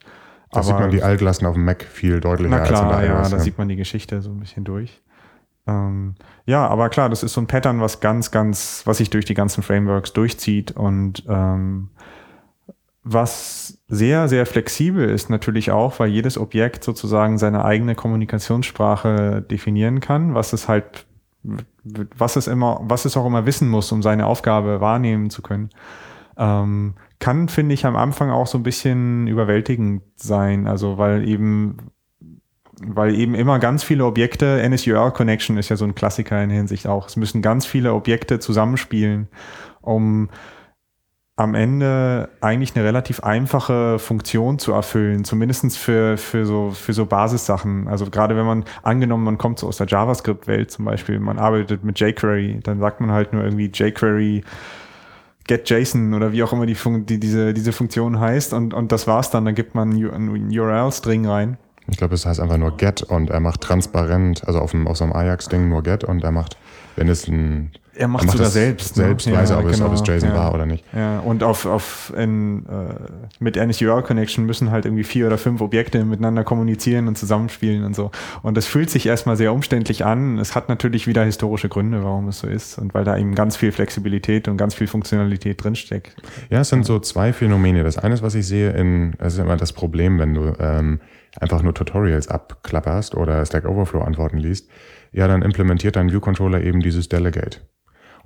Da 0.53 0.63
sieht 0.63 0.79
man 0.79 0.93
die 0.93 1.03
Altlasten 1.03 1.49
auf 1.49 1.55
dem 1.55 1.65
Mac 1.65 1.83
viel 1.83 2.21
deutlicher. 2.21 2.57
Na 2.57 2.65
klar, 2.65 2.95
als 2.95 3.03
in 3.09 3.13
ja, 3.13 3.29
da 3.29 3.39
sieht 3.41 3.59
man 3.59 3.67
die 3.67 3.75
Geschichte 3.75 4.23
so 4.23 4.31
ein 4.31 4.39
bisschen 4.39 4.63
durch. 4.63 5.03
Ähm, 5.67 6.15
ja, 6.45 6.65
aber 6.65 6.89
klar, 6.89 7.09
das 7.09 7.25
ist 7.25 7.33
so 7.33 7.41
ein 7.41 7.49
Pattern, 7.49 7.81
was 7.81 7.99
ganz, 7.99 8.31
ganz, 8.31 8.83
was 8.85 8.99
sich 8.99 9.11
durch 9.11 9.25
die 9.25 9.35
ganzen 9.35 9.65
Frameworks 9.65 10.13
durchzieht 10.13 10.71
und 10.71 11.25
ähm, 11.29 11.91
was 13.03 13.83
sehr, 13.89 14.29
sehr 14.29 14.47
flexibel 14.47 15.11
ist 15.11 15.29
natürlich 15.29 15.73
auch, 15.73 15.99
weil 15.99 16.11
jedes 16.11 16.39
Objekt 16.39 16.85
sozusagen 16.85 17.37
seine 17.37 17.65
eigene 17.65 17.97
Kommunikationssprache 17.97 19.43
definieren 19.43 19.99
kann, 19.99 20.37
was 20.37 20.53
es 20.53 20.69
halt 20.69 21.05
was 22.17 22.37
es 22.37 22.47
immer, 22.47 22.81
was 22.83 23.05
es 23.05 23.17
auch 23.17 23.27
immer 23.27 23.47
wissen 23.47 23.69
muss, 23.69 23.93
um 23.93 24.03
seine 24.03 24.27
Aufgabe 24.27 24.81
wahrnehmen 24.81 25.31
zu 25.31 25.43
können. 25.43 25.71
Ähm, 26.37 26.95
kann, 27.19 27.49
finde 27.49 27.75
ich, 27.75 27.87
am 27.87 27.97
Anfang 27.97 28.31
auch 28.31 28.47
so 28.47 28.59
ein 28.59 28.63
bisschen 28.63 29.27
überwältigend 29.27 30.03
sein. 30.17 30.67
Also, 30.67 30.99
weil 30.99 31.27
eben 31.27 31.77
weil 32.79 33.15
eben 33.15 33.35
immer 33.35 33.59
ganz 33.59 33.83
viele 33.83 34.05
Objekte, 34.05 34.63
NSUR 34.69 35.11
Connection 35.13 35.57
ist 35.57 35.71
ja 35.71 35.77
so 35.77 35.87
ein 35.87 35.95
Klassiker 35.95 36.43
in 36.43 36.51
Hinsicht 36.51 36.87
auch. 36.87 37.09
Es 37.09 37.17
müssen 37.17 37.41
ganz 37.41 37.65
viele 37.65 37.95
Objekte 37.95 38.39
zusammenspielen, 38.39 39.29
um 39.81 40.29
am 41.39 41.55
Ende 41.55 42.31
eigentlich 42.41 42.75
eine 42.75 42.85
relativ 42.85 43.21
einfache 43.21 43.99
Funktion 43.99 44.59
zu 44.59 44.73
erfüllen, 44.73 45.25
zumindestens 45.25 45.77
für, 45.77 46.17
für, 46.17 46.47
so, 46.47 46.71
für 46.71 46.95
so 46.95 47.05
Basissachen. 47.05 47.89
Also 47.89 48.07
gerade 48.07 48.37
wenn 48.37 48.47
man 48.47 48.65
angenommen, 48.83 49.25
man 49.25 49.37
kommt 49.37 49.59
so 49.59 49.69
aus 49.69 49.77
der 49.77 49.87
JavaScript-Welt 49.87 50.71
zum 50.71 50.87
Beispiel, 50.87 51.21
man 51.21 51.39
arbeitet 51.39 51.85
mit 51.85 52.01
jQuery, 52.01 52.61
dann 52.63 52.81
sagt 52.81 53.03
man 53.03 53.11
halt 53.11 53.35
nur 53.35 53.45
irgendwie 53.45 53.71
jQuery 53.73 54.45
get 55.47 55.69
JSON 55.69 56.15
oder 56.15 56.33
wie 56.33 56.43
auch 56.43 56.55
immer 56.55 56.65
die, 56.65 56.75
Fun 56.75 57.05
die 57.05 57.21
diese, 57.21 57.53
diese 57.53 57.73
Funktion 57.73 58.19
heißt 58.19 58.55
und, 58.55 58.73
und 58.73 58.91
das 58.91 59.07
war's 59.07 59.31
dann, 59.31 59.45
dann 59.45 59.55
gibt 59.55 59.75
man 59.75 59.93
einen 59.93 60.59
URL-String 60.59 61.27
rein. 61.27 61.59
Ich 61.89 61.99
glaube, 61.99 62.15
es 62.15 62.25
heißt 62.25 62.41
einfach 62.41 62.57
nur 62.57 62.77
get 62.79 63.03
und 63.03 63.29
er 63.29 63.41
macht 63.41 63.61
transparent, 63.61 64.43
also 64.47 64.59
auf, 64.59 64.71
dem, 64.71 64.89
auf 64.89 64.97
so 64.97 65.05
einem 65.05 65.13
Ajax-Ding 65.13 65.69
nur 65.69 65.83
get 65.83 66.03
und 66.03 66.25
er 66.25 66.33
macht, 66.33 66.57
wenn 66.97 67.09
es 67.09 67.29
ein 67.29 67.73
er 67.97 68.09
macht, 68.09 68.25
er 68.27 68.33
sogar 68.33 68.49
selbst. 68.49 68.95
Selbst 68.95 69.27
ne? 69.27 69.35
weiß 69.35 69.51
ja, 69.51 69.59
ob, 69.59 69.65
genau, 69.65 69.93
es, 69.93 70.01
ob, 70.01 70.09
es, 70.09 70.15
JSON 70.15 70.31
ja. 70.31 70.35
war 70.37 70.55
oder 70.55 70.67
nicht. 70.67 70.85
Ja, 70.95 71.21
und 71.21 71.43
auf, 71.43 71.67
auf 71.67 72.13
in, 72.17 72.67
äh, 72.67 72.95
mit 73.39 73.57
NSUR 73.57 74.03
Connection 74.03 74.47
müssen 74.47 74.71
halt 74.71 74.85
irgendwie 74.85 75.05
vier 75.05 75.27
oder 75.27 75.39
fünf 75.39 75.61
Objekte 75.61 76.05
miteinander 76.05 76.45
kommunizieren 76.45 77.09
und 77.09 77.17
zusammenspielen 77.19 77.85
und 77.85 77.95
so. 77.95 78.11
Und 78.43 78.57
das 78.57 78.67
fühlt 78.67 78.91
sich 78.91 79.07
erstmal 79.07 79.37
sehr 79.37 79.53
umständlich 79.53 80.05
an. 80.05 80.39
Es 80.39 80.55
hat 80.55 80.69
natürlich 80.69 81.07
wieder 81.07 81.25
historische 81.25 81.69
Gründe, 81.69 82.05
warum 82.05 82.29
es 82.29 82.41
so 82.41 82.47
ist. 82.47 82.79
Und 82.79 82.95
weil 82.95 83.05
da 83.05 83.17
eben 83.17 83.35
ganz 83.35 83.57
viel 83.57 83.73
Flexibilität 83.73 84.49
und 84.49 84.57
ganz 84.57 84.75
viel 84.75 84.87
Funktionalität 84.87 85.63
drinsteckt. 85.63 86.17
Ja, 86.51 86.61
es 86.61 86.69
sind 86.69 86.85
so 86.85 86.99
zwei 86.99 87.33
Phänomene. 87.33 87.83
Das 87.83 87.99
eine 87.99 88.15
ist, 88.15 88.23
was 88.23 88.35
ich 88.35 88.47
sehe 88.47 88.71
in, 88.73 89.15
das 89.19 89.35
ist 89.35 89.41
immer 89.41 89.57
das 89.57 89.73
Problem, 89.73 90.19
wenn 90.19 90.35
du 90.35 90.53
ähm, 90.59 91.01
einfach 91.41 91.63
nur 91.63 91.75
Tutorials 91.75 92.29
abklapperst 92.29 93.15
oder 93.15 93.45
Stack 93.45 93.67
Overflow 93.67 94.01
Antworten 94.01 94.39
liest. 94.39 94.69
Ja, 95.13 95.29
dann 95.29 95.43
implementiert 95.43 95.97
dein 95.97 96.11
View 96.11 96.21
Controller 96.21 96.63
eben 96.63 96.81
dieses 96.81 97.09
Delegate. 97.09 97.61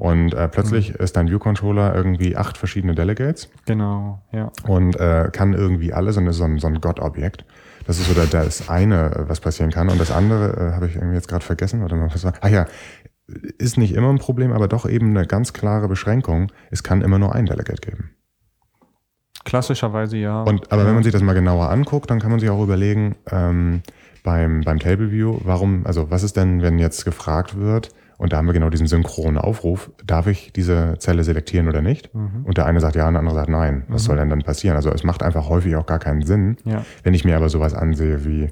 Und 0.00 0.32
äh, 0.32 0.48
plötzlich 0.48 0.94
mhm. 0.94 1.04
ist 1.04 1.14
dein 1.18 1.28
View-Controller 1.28 1.94
irgendwie 1.94 2.34
acht 2.34 2.56
verschiedene 2.56 2.94
Delegates. 2.94 3.50
Genau, 3.66 4.22
ja. 4.32 4.50
Und 4.66 4.98
äh, 4.98 5.28
kann 5.30 5.52
irgendwie 5.52 5.92
alles 5.92 6.16
und 6.16 6.26
ist 6.26 6.38
so 6.38 6.44
ein, 6.44 6.58
so 6.58 6.68
ein 6.68 6.80
Gott-Objekt. 6.80 7.44
Das 7.86 7.98
ist 7.98 8.08
so 8.08 8.14
der, 8.14 8.24
das 8.24 8.70
eine, 8.70 9.26
was 9.28 9.40
passieren 9.40 9.70
kann. 9.70 9.90
Und 9.90 10.00
das 10.00 10.10
andere 10.10 10.70
äh, 10.70 10.74
habe 10.74 10.86
ich 10.86 10.94
irgendwie 10.94 11.16
jetzt 11.16 11.28
gerade 11.28 11.44
vergessen. 11.44 11.84
Oder 11.84 12.00
was 12.00 12.24
war? 12.24 12.32
Ah 12.40 12.48
ja, 12.48 12.64
ist 13.58 13.76
nicht 13.76 13.94
immer 13.94 14.08
ein 14.08 14.18
Problem, 14.18 14.52
aber 14.52 14.68
doch 14.68 14.88
eben 14.88 15.10
eine 15.10 15.26
ganz 15.26 15.52
klare 15.52 15.86
Beschränkung. 15.86 16.50
Es 16.70 16.82
kann 16.82 17.02
immer 17.02 17.18
nur 17.18 17.34
ein 17.34 17.44
Delegate 17.44 17.82
geben. 17.86 18.12
Klassischerweise 19.44 20.16
ja. 20.16 20.44
Und, 20.44 20.72
aber 20.72 20.80
ja. 20.80 20.88
wenn 20.88 20.94
man 20.94 21.02
sich 21.02 21.12
das 21.12 21.20
mal 21.20 21.34
genauer 21.34 21.68
anguckt, 21.68 22.10
dann 22.10 22.20
kann 22.20 22.30
man 22.30 22.40
sich 22.40 22.48
auch 22.48 22.62
überlegen, 22.62 23.16
ähm, 23.30 23.82
beim, 24.22 24.62
beim 24.62 24.78
Table 24.78 25.10
View, 25.10 25.40
warum, 25.44 25.84
also 25.84 26.10
was 26.10 26.22
ist 26.22 26.38
denn, 26.38 26.62
wenn 26.62 26.78
jetzt 26.78 27.04
gefragt 27.04 27.58
wird, 27.58 27.90
und 28.20 28.34
da 28.34 28.36
haben 28.36 28.44
wir 28.44 28.52
genau 28.52 28.68
diesen 28.68 28.86
synchronen 28.86 29.38
Aufruf. 29.38 29.90
Darf 30.04 30.26
ich 30.26 30.52
diese 30.52 30.96
Zelle 30.98 31.24
selektieren 31.24 31.68
oder 31.68 31.80
nicht? 31.80 32.14
Mhm. 32.14 32.44
Und 32.44 32.58
der 32.58 32.66
eine 32.66 32.78
sagt 32.78 32.94
ja 32.94 33.08
und 33.08 33.14
der 33.14 33.20
andere 33.20 33.34
sagt 33.34 33.48
nein. 33.48 33.84
Was 33.88 34.02
mhm. 34.02 34.06
soll 34.06 34.16
denn 34.18 34.28
dann 34.28 34.42
passieren? 34.42 34.76
Also 34.76 34.90
es 34.90 35.04
macht 35.04 35.22
einfach 35.22 35.48
häufig 35.48 35.74
auch 35.74 35.86
gar 35.86 35.98
keinen 35.98 36.20
Sinn. 36.20 36.58
Ja. 36.66 36.84
Wenn 37.02 37.14
ich 37.14 37.24
mir 37.24 37.34
aber 37.34 37.48
sowas 37.48 37.72
ansehe 37.72 38.26
wie 38.26 38.50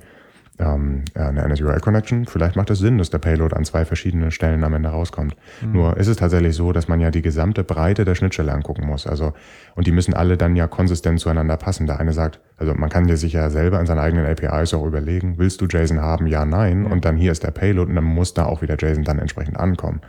ähm, 0.58 1.04
eine 1.14 1.48
NSURL 1.48 1.80
Connection. 1.80 2.26
Vielleicht 2.26 2.56
macht 2.56 2.70
es 2.70 2.78
Sinn, 2.78 2.98
dass 2.98 3.10
der 3.10 3.18
Payload 3.18 3.54
an 3.54 3.64
zwei 3.64 3.84
verschiedenen 3.84 4.30
Stellen 4.30 4.64
am 4.64 4.74
Ende 4.74 4.88
rauskommt. 4.88 5.36
Mhm. 5.62 5.72
Nur 5.72 5.96
ist 5.96 6.08
es 6.08 6.16
tatsächlich 6.16 6.56
so, 6.56 6.72
dass 6.72 6.88
man 6.88 7.00
ja 7.00 7.10
die 7.10 7.22
gesamte 7.22 7.64
Breite 7.64 8.04
der 8.04 8.14
Schnittstelle 8.14 8.52
angucken 8.52 8.86
muss. 8.86 9.06
Also, 9.06 9.34
und 9.76 9.86
die 9.86 9.92
müssen 9.92 10.14
alle 10.14 10.36
dann 10.36 10.56
ja 10.56 10.66
konsistent 10.66 11.20
zueinander 11.20 11.56
passen. 11.56 11.86
Der 11.86 12.00
eine 12.00 12.12
sagt, 12.12 12.40
also 12.56 12.74
man 12.74 12.90
kann 12.90 13.06
dir 13.06 13.16
sich 13.16 13.32
ja 13.32 13.50
selber 13.50 13.78
in 13.78 13.86
seinen 13.86 14.00
eigenen 14.00 14.26
APIs 14.26 14.74
auch 14.74 14.84
überlegen, 14.84 15.38
willst 15.38 15.60
du 15.60 15.66
JSON 15.66 16.00
haben? 16.00 16.26
Ja, 16.26 16.44
nein. 16.44 16.80
Mhm. 16.80 16.86
Und 16.86 17.04
dann 17.04 17.16
hier 17.16 17.32
ist 17.32 17.44
der 17.44 17.52
Payload 17.52 17.90
und 17.90 17.96
dann 17.96 18.04
muss 18.04 18.34
da 18.34 18.46
auch 18.46 18.62
wieder 18.62 18.76
JSON 18.78 19.04
dann 19.04 19.18
entsprechend 19.18 19.58
ankommen. 19.58 20.00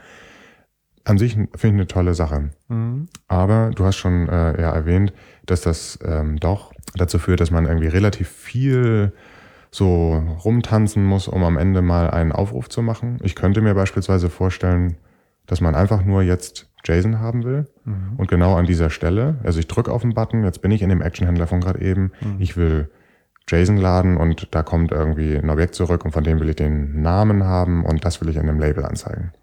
An 1.05 1.17
sich 1.17 1.33
finde 1.33 1.51
ich 1.55 1.63
eine 1.65 1.87
tolle 1.87 2.13
Sache. 2.13 2.49
Mhm. 2.67 3.07
Aber 3.27 3.71
du 3.75 3.85
hast 3.85 3.97
schon 3.97 4.27
äh, 4.29 4.61
ja 4.61 4.73
erwähnt, 4.73 5.13
dass 5.45 5.61
das 5.61 5.99
ähm, 6.03 6.37
doch 6.39 6.73
dazu 6.95 7.19
führt, 7.19 7.39
dass 7.39 7.51
man 7.51 7.65
irgendwie 7.65 7.87
relativ 7.87 8.27
viel 8.29 9.13
so 9.71 10.23
rumtanzen 10.43 11.03
muss, 11.03 11.27
um 11.27 11.43
am 11.43 11.57
Ende 11.57 11.81
mal 11.81 12.09
einen 12.09 12.31
Aufruf 12.31 12.69
zu 12.69 12.81
machen. 12.81 13.19
Ich 13.21 13.35
könnte 13.35 13.61
mir 13.61 13.75
beispielsweise 13.75 14.29
vorstellen, 14.29 14.97
dass 15.45 15.61
man 15.61 15.75
einfach 15.75 16.03
nur 16.03 16.21
jetzt 16.21 16.69
JSON 16.85 17.19
haben 17.19 17.43
will 17.43 17.65
mhm. 17.83 18.13
und 18.17 18.29
genau 18.29 18.55
an 18.55 18.65
dieser 18.65 18.89
Stelle, 18.89 19.39
also 19.43 19.59
ich 19.59 19.67
drücke 19.67 19.91
auf 19.91 20.01
den 20.01 20.13
Button, 20.13 20.43
jetzt 20.43 20.61
bin 20.61 20.71
ich 20.71 20.81
in 20.81 20.89
dem 20.89 21.01
Actionhändler 21.01 21.47
von 21.47 21.59
gerade 21.59 21.81
eben, 21.81 22.11
mhm. 22.21 22.37
ich 22.39 22.55
will 22.55 22.89
JSON 23.49 23.77
laden 23.77 24.17
und 24.17 24.47
da 24.51 24.63
kommt 24.63 24.91
irgendwie 24.91 25.35
ein 25.35 25.49
Objekt 25.49 25.75
zurück 25.75 26.05
und 26.05 26.11
von 26.11 26.23
dem 26.23 26.39
will 26.39 26.49
ich 26.49 26.55
den 26.55 27.01
Namen 27.01 27.43
haben 27.43 27.83
und 27.83 28.05
das 28.05 28.21
will 28.21 28.29
ich 28.29 28.37
in 28.37 28.43
einem 28.43 28.59
Label 28.59 28.85
anzeigen. 28.85 29.33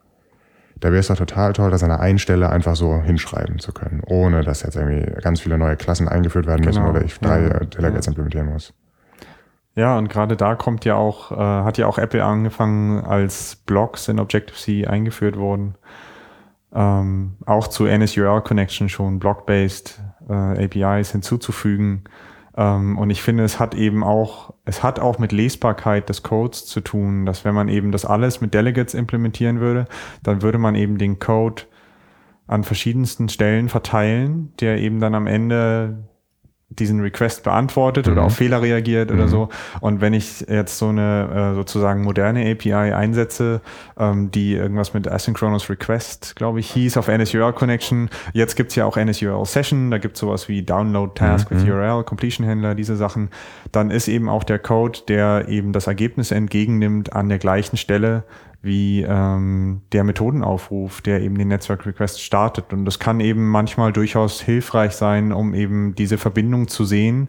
Da 0.79 0.91
wäre 0.91 1.01
es 1.01 1.07
doch 1.09 1.17
total 1.17 1.55
toll, 1.55 1.71
das 1.71 1.83
an 1.83 1.89
der 1.89 2.01
einen 2.01 2.19
Stelle 2.19 2.51
einfach 2.51 2.77
so 2.77 3.03
hinschreiben 3.03 3.59
zu 3.59 3.73
können, 3.73 4.03
ohne 4.07 4.43
dass 4.43 4.63
jetzt 4.63 4.77
irgendwie 4.77 5.11
ganz 5.23 5.41
viele 5.41 5.59
neue 5.59 5.77
Klassen 5.77 6.07
eingeführt 6.07 6.47
werden 6.47 6.65
müssen 6.65 6.81
genau. 6.81 6.91
oder 6.91 7.05
ich 7.05 7.19
drei 7.19 7.43
ja. 7.43 7.61
Delegates 7.61 8.07
ja. 8.07 8.11
implementieren 8.11 8.47
muss. 8.53 8.75
Ja, 9.77 9.99
und 9.99 10.09
gerade 10.09 10.37
da 10.37 10.55
kommt 10.55 10.87
ja 10.87 10.97
auch, 10.97 11.31
äh, 11.31 11.37
hat 11.37 11.77
ja 11.77 11.87
auch 11.87 11.99
Apple 11.99 12.25
angefangen, 12.25 13.05
als 13.05 13.57
Blocks 13.57 14.09
in 14.09 14.19
Objective-C 14.19 14.87
eingeführt 14.87 15.37
wurden. 15.37 15.75
Ähm, 16.75 17.37
auch 17.45 17.69
zu 17.69 17.85
NSUR 17.87 18.43
Connection 18.43 18.89
schon 18.89 19.19
Block-based 19.19 20.01
äh, 20.31 20.65
APIs 20.65 21.13
hinzuzufügen. 21.13 22.05
Ähm, 22.57 22.97
und 22.97 23.11
ich 23.11 23.21
finde, 23.21 23.45
es 23.45 23.61
hat 23.61 23.75
eben 23.75 24.03
auch, 24.03 24.55
es 24.65 24.83
hat 24.83 24.99
auch 24.99 25.19
mit 25.19 25.33
Lesbarkeit 25.33 26.09
des 26.09 26.23
Codes 26.23 26.65
zu 26.65 26.81
tun, 26.81 27.27
dass 27.27 27.45
wenn 27.45 27.55
man 27.55 27.69
eben 27.69 27.93
das 27.93 28.07
alles 28.07 28.41
mit 28.41 28.55
Delegates 28.55 28.95
implementieren 28.95 29.61
würde, 29.61 29.85
dann 30.23 30.41
würde 30.41 30.57
man 30.57 30.75
eben 30.75 30.97
den 30.97 31.19
Code 31.19 31.65
an 32.47 32.65
verschiedensten 32.65 33.29
Stellen 33.29 33.69
verteilen, 33.69 34.55
der 34.59 34.79
eben 34.79 35.01
dann 35.01 35.15
am 35.15 35.27
Ende 35.27 35.99
diesen 36.69 37.01
Request 37.01 37.45
beantwortet 37.45 38.07
mhm. 38.07 38.13
oder 38.13 38.23
auf 38.25 38.35
Fehler 38.35 38.61
reagiert 38.61 39.11
mhm. 39.11 39.17
oder 39.17 39.29
so. 39.29 39.49
Und 39.81 40.01
wenn 40.01 40.13
ich 40.13 40.41
jetzt 40.49 40.79
so 40.79 40.89
eine 40.89 41.53
äh, 41.53 41.55
sozusagen 41.55 42.03
moderne 42.03 42.51
API 42.51 42.73
einsetze, 42.73 43.61
ähm, 43.97 44.33
die 44.33 44.55
irgendwas 44.55 44.93
mit 44.93 45.07
Asynchronous 45.07 45.71
Request, 45.71 46.35
glaube 46.35 46.59
ich, 46.59 46.71
hieß 46.73 46.97
auf 46.97 47.07
NSURL 47.07 47.53
Connection. 47.53 48.11
Jetzt 48.33 48.57
gibt's 48.57 48.75
ja 48.75 48.85
auch 48.85 48.97
NSURL 48.97 49.47
Session, 49.47 49.93
da 49.93 49.99
gibt's 49.99 50.19
sowas 50.19 50.49
wie 50.49 50.63
Download 50.63 51.13
Task 51.15 51.51
mhm. 51.51 51.57
with 51.57 51.69
URL, 51.69 52.03
Completion 52.03 52.45
Händler, 52.45 52.75
diese 52.75 52.97
Sachen. 52.97 53.31
Dann 53.71 53.93
ist 53.93 54.09
eben 54.09 54.29
auch 54.29 54.43
der 54.43 54.59
Code, 54.59 55.01
der 55.07 55.49
eben 55.49 55.73
das 55.73 55.87
Ergebnis 55.87 56.33
entgegennimmt 56.33 57.13
an 57.13 57.29
der 57.29 57.39
gleichen 57.39 57.77
Stelle 57.77 58.25
wie 58.67 59.03
ähm, 59.03 59.81
der 59.93 60.05
Methodenaufruf, 60.05 61.01
der 61.01 61.23
eben 61.23 61.39
den 61.39 61.49
Netzwerk 61.49 61.87
Request 61.87 62.21
startet. 62.21 62.73
Und 62.73 62.85
das 62.85 62.99
kann 62.99 63.21
eben 63.21 63.49
manchmal 63.49 63.93
durchaus 63.93 64.43
hilfreich 64.43 64.93
sein, 64.93 65.33
um 65.33 65.55
eben 65.55 65.95
diese 65.95 66.19
Verbindung 66.19 66.69
zu 66.69 66.85
sehen 66.85 67.29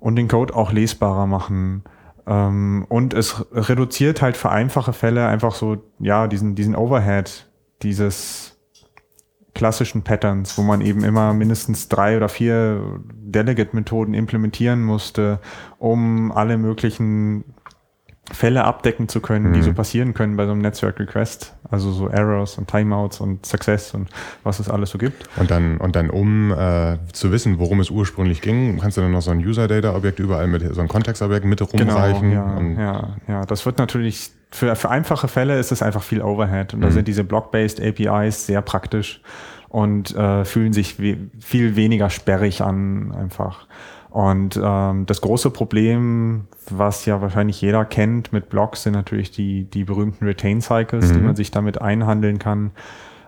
und 0.00 0.16
den 0.16 0.26
Code 0.26 0.56
auch 0.56 0.72
lesbarer 0.72 1.26
machen. 1.26 1.84
Ähm, 2.26 2.86
und 2.88 3.14
es 3.14 3.46
reduziert 3.52 4.22
halt 4.22 4.36
für 4.36 4.50
einfache 4.50 4.92
Fälle 4.92 5.28
einfach 5.28 5.54
so, 5.54 5.76
ja, 6.00 6.26
diesen, 6.26 6.54
diesen 6.54 6.74
Overhead, 6.74 7.46
dieses 7.82 8.58
klassischen 9.54 10.02
Patterns, 10.02 10.56
wo 10.56 10.62
man 10.62 10.80
eben 10.80 11.02
immer 11.02 11.34
mindestens 11.34 11.88
drei 11.88 12.16
oder 12.16 12.28
vier 12.28 13.00
Delegate-Methoden 13.12 14.14
implementieren 14.14 14.84
musste, 14.84 15.40
um 15.78 16.30
alle 16.30 16.58
möglichen 16.58 17.44
Fälle 18.32 18.64
abdecken 18.64 19.08
zu 19.08 19.20
können, 19.20 19.50
mhm. 19.50 19.52
die 19.54 19.62
so 19.62 19.70
mhm. 19.70 19.74
passieren 19.74 20.14
können 20.14 20.36
bei 20.36 20.44
so 20.44 20.52
einem 20.52 20.60
Netzwerk 20.60 20.98
Request. 21.00 21.54
Also 21.70 21.92
so 21.92 22.08
Errors 22.08 22.56
und 22.58 22.68
Timeouts 22.68 23.20
und 23.20 23.44
Success 23.44 23.94
und 23.94 24.08
was 24.42 24.58
es 24.58 24.70
alles 24.70 24.90
so 24.90 24.98
gibt. 24.98 25.28
Und 25.36 25.50
dann, 25.50 25.76
und 25.78 25.96
dann 25.96 26.08
um 26.08 26.50
äh, 26.52 26.96
zu 27.12 27.30
wissen, 27.30 27.58
worum 27.58 27.80
es 27.80 27.90
ursprünglich 27.90 28.40
ging, 28.40 28.78
kannst 28.78 28.96
du 28.96 29.02
dann 29.02 29.12
noch 29.12 29.22
so 29.22 29.30
ein 29.30 29.38
User-Data-Objekt 29.38 30.18
überall 30.18 30.46
mit, 30.46 30.74
so 30.74 30.80
ein 30.80 30.88
Kontextobjekt 30.88 31.44
mit 31.44 31.60
rumreichen. 31.60 32.30
Genau, 32.30 32.60
ja, 32.60 32.82
ja, 32.82 33.16
ja. 33.28 33.44
Das 33.44 33.66
wird 33.66 33.78
natürlich, 33.78 34.30
für, 34.50 34.74
für 34.76 34.88
einfache 34.88 35.28
Fälle 35.28 35.58
ist 35.58 35.72
es 35.72 35.82
einfach 35.82 36.02
viel 36.02 36.22
Overhead. 36.22 36.74
Und 36.74 36.80
mhm. 36.80 36.84
da 36.84 36.90
sind 36.90 37.08
diese 37.08 37.24
Block-based 37.24 37.80
APIs 37.80 38.46
sehr 38.46 38.62
praktisch 38.62 39.20
und 39.68 40.14
äh, 40.16 40.44
fühlen 40.44 40.72
sich 40.72 40.98
we 40.98 41.18
viel 41.40 41.76
weniger 41.76 42.08
sperrig 42.10 42.62
an 42.62 43.12
einfach. 43.12 43.66
Und 44.10 44.58
ähm, 44.62 45.04
das 45.06 45.20
große 45.20 45.50
Problem, 45.50 46.46
was 46.70 47.04
ja 47.04 47.20
wahrscheinlich 47.20 47.60
jeder 47.60 47.84
kennt 47.84 48.32
mit 48.32 48.48
Blocks, 48.48 48.82
sind 48.84 48.94
natürlich 48.94 49.30
die, 49.30 49.64
die 49.64 49.84
berühmten 49.84 50.24
Retain 50.24 50.60
Cycles, 50.60 51.10
mhm. 51.10 51.14
die 51.14 51.20
man 51.20 51.36
sich 51.36 51.50
damit 51.50 51.80
einhandeln 51.80 52.38
kann, 52.38 52.70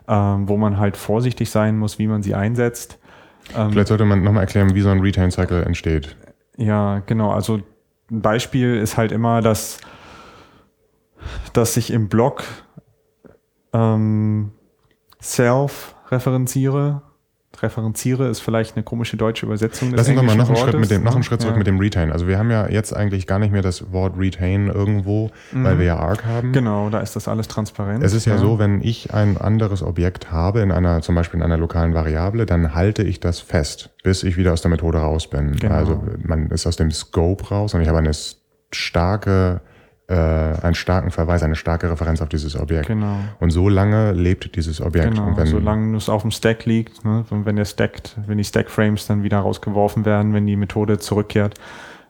ähm, 0.08 0.48
wo 0.48 0.56
man 0.56 0.78
halt 0.78 0.96
vorsichtig 0.96 1.50
sein 1.50 1.78
muss, 1.78 1.98
wie 1.98 2.06
man 2.06 2.22
sie 2.22 2.34
einsetzt. 2.34 2.98
Ähm, 3.54 3.72
Vielleicht 3.72 3.88
sollte 3.88 4.04
man 4.04 4.22
nochmal 4.22 4.44
erklären, 4.44 4.74
wie 4.74 4.80
so 4.80 4.88
ein 4.88 5.00
Retain 5.00 5.30
Cycle 5.30 5.62
entsteht. 5.62 6.16
Ja, 6.56 7.00
genau. 7.00 7.30
Also 7.30 7.60
ein 8.10 8.22
Beispiel 8.22 8.76
ist 8.76 8.96
halt 8.96 9.12
immer, 9.12 9.42
dass, 9.42 9.78
dass 11.52 11.76
ich 11.76 11.92
im 11.92 12.08
Block 12.08 12.42
ähm, 13.72 14.52
self 15.20 15.94
referenziere 16.10 17.02
referenziere 17.62 18.28
ist 18.28 18.40
vielleicht 18.40 18.76
eine 18.76 18.82
komische 18.82 19.16
deutsche 19.16 19.46
Übersetzung. 19.46 19.92
Lass 19.92 20.08
uns 20.08 20.16
noch 20.16 20.22
mal 20.22 20.36
noch 20.36 20.48
einen 20.48 20.56
Schritt, 20.56 20.78
mit 20.78 20.90
dem, 20.90 21.02
noch 21.02 21.14
einen 21.14 21.22
Schritt 21.22 21.40
zurück 21.40 21.54
ja. 21.54 21.58
mit 21.58 21.66
dem 21.66 21.78
Retain. 21.78 22.12
Also 22.12 22.26
wir 22.26 22.38
haben 22.38 22.50
ja 22.50 22.68
jetzt 22.68 22.94
eigentlich 22.94 23.26
gar 23.26 23.38
nicht 23.38 23.52
mehr 23.52 23.62
das 23.62 23.92
Wort 23.92 24.14
Retain 24.18 24.68
irgendwo, 24.68 25.30
mhm. 25.52 25.64
weil 25.64 25.78
wir 25.78 25.86
ja 25.86 25.96
Arc 25.98 26.24
haben. 26.24 26.52
Genau, 26.52 26.90
da 26.90 27.00
ist 27.00 27.16
das 27.16 27.28
alles 27.28 27.48
transparent. 27.48 28.02
Es 28.02 28.12
ist 28.12 28.26
ja, 28.26 28.34
ja, 28.34 28.40
so, 28.40 28.58
wenn 28.58 28.82
ich 28.82 29.12
ein 29.12 29.36
anderes 29.36 29.82
Objekt 29.82 30.30
habe, 30.30 30.60
in 30.60 30.72
einer, 30.72 31.02
zum 31.02 31.14
Beispiel 31.14 31.38
in 31.38 31.44
einer 31.44 31.58
lokalen 31.58 31.94
Variable, 31.94 32.46
dann 32.46 32.74
halte 32.74 33.02
ich 33.02 33.20
das 33.20 33.40
fest, 33.40 33.90
bis 34.02 34.22
ich 34.22 34.36
wieder 34.36 34.52
aus 34.52 34.62
der 34.62 34.70
Methode 34.70 34.98
raus 34.98 35.28
bin. 35.28 35.56
Genau. 35.56 35.74
Also 35.74 36.02
man 36.22 36.50
ist 36.50 36.66
aus 36.66 36.76
dem 36.76 36.90
Scope 36.90 37.48
raus 37.48 37.74
und 37.74 37.80
ich 37.80 37.88
habe 37.88 37.98
eine 37.98 38.12
starke 38.72 39.60
äh, 40.10 40.14
einen 40.14 40.74
starken 40.74 41.10
Verweis, 41.12 41.42
eine 41.42 41.54
starke 41.54 41.88
Referenz 41.88 42.20
auf 42.20 42.28
dieses 42.28 42.58
Objekt. 42.58 42.88
Genau. 42.88 43.16
Und 43.38 43.50
so 43.50 43.68
lange 43.68 44.12
lebt 44.12 44.56
dieses 44.56 44.80
Objekt. 44.80 45.10
Genau, 45.10 45.28
und 45.28 45.36
wenn, 45.36 45.46
solange 45.46 45.96
es 45.96 46.08
auf 46.08 46.22
dem 46.22 46.32
Stack 46.32 46.66
liegt, 46.66 47.04
ne, 47.04 47.24
und 47.30 47.46
wenn 47.46 47.54
der 47.54 47.64
stackt, 47.64 48.16
wenn 48.26 48.36
die 48.36 48.44
Stack-Frames 48.44 49.06
dann 49.06 49.22
wieder 49.22 49.38
rausgeworfen 49.38 50.04
werden, 50.04 50.34
wenn 50.34 50.46
die 50.46 50.56
Methode 50.56 50.98
zurückkehrt, 50.98 51.54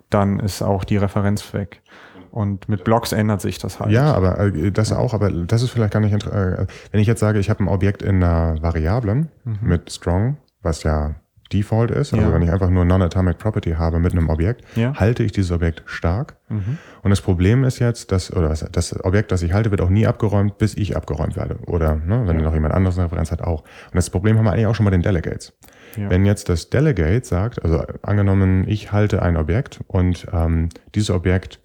dann 0.09 0.41
ist 0.41 0.63
auch 0.63 0.85
die 0.85 0.97
Referenz 0.97 1.53
weg. 1.53 1.83
Und 2.31 2.69
mit 2.69 2.85
Blocks 2.85 3.13
ändert 3.13 3.43
sich 3.43 3.59
das 3.59 3.81
halt. 3.81 3.91
Ja, 3.91 4.15
aber 4.15 4.39
äh, 4.39 4.73
das 4.73 4.93
auch, 4.93 5.13
aber 5.13 5.31
das 5.31 5.63
ist 5.63 5.71
vielleicht 5.71 5.93
gar 5.93 6.01
nicht 6.01 6.15
äh, 6.27 6.67
Wenn 6.91 7.01
ich 7.01 7.07
jetzt 7.07 7.21
sage, 7.21 7.39
ich 7.39 7.51
habe 7.51 7.63
ein 7.63 7.69
Objekt 7.69 8.03
in 8.03 8.23
einer 8.23 8.63
Variablen 8.63 9.29
mhm. 9.45 9.59
mit 9.61 9.93
Strong, 9.93 10.39
was 10.63 10.85
ja 10.85 11.17
Default 11.53 11.91
ist, 11.91 12.13
also 12.13 12.27
ja. 12.27 12.33
wenn 12.33 12.43
ich 12.43 12.53
einfach 12.53 12.71
nur 12.71 12.85
Non-Atomic 12.85 13.39
Property 13.39 13.73
habe 13.73 13.99
mit 13.99 14.13
einem 14.13 14.29
Objekt, 14.29 14.65
ja. 14.77 14.95
halte 14.95 15.23
ich 15.23 15.33
dieses 15.33 15.51
Objekt 15.51 15.83
stark. 15.87 16.37
Mhm. 16.49 16.79
Und 17.03 17.11
das 17.11 17.21
Problem 17.21 17.65
ist 17.65 17.79
jetzt, 17.79 18.13
dass, 18.13 18.33
oder 18.33 18.49
das 18.49 19.05
Objekt, 19.05 19.33
das 19.33 19.43
ich 19.43 19.53
halte, 19.53 19.71
wird 19.71 19.81
auch 19.81 19.89
nie 19.89 20.07
abgeräumt, 20.07 20.59
bis 20.59 20.77
ich 20.77 20.97
abgeräumt 20.97 21.37
werde. 21.37 21.59
Oder 21.67 21.97
ne, 21.97 22.23
wenn 22.27 22.39
ja. 22.39 22.45
noch 22.45 22.55
jemand 22.55 22.75
anderes 22.75 22.99
eine 22.99 23.07
Referenz 23.07 23.33
hat, 23.33 23.43
auch. 23.43 23.63
Und 23.63 23.95
das 23.95 24.11
Problem 24.11 24.39
haben 24.39 24.45
wir 24.45 24.53
eigentlich 24.53 24.67
auch 24.67 24.75
schon 24.75 24.85
bei 24.85 24.91
den 24.91 25.03
Delegates. 25.03 25.53
Wenn 25.97 26.25
jetzt 26.25 26.49
das 26.49 26.71
Delegate 26.71 27.27
sagt, 27.27 27.65
also 27.65 27.83
angenommen, 28.03 28.65
ich 28.69 28.93
halte 28.93 29.23
ein 29.23 29.37
Objekt 29.37 29.81
und 29.89 30.27
ähm, 30.33 30.69
dieses 30.95 31.11
Objekt, 31.11 31.61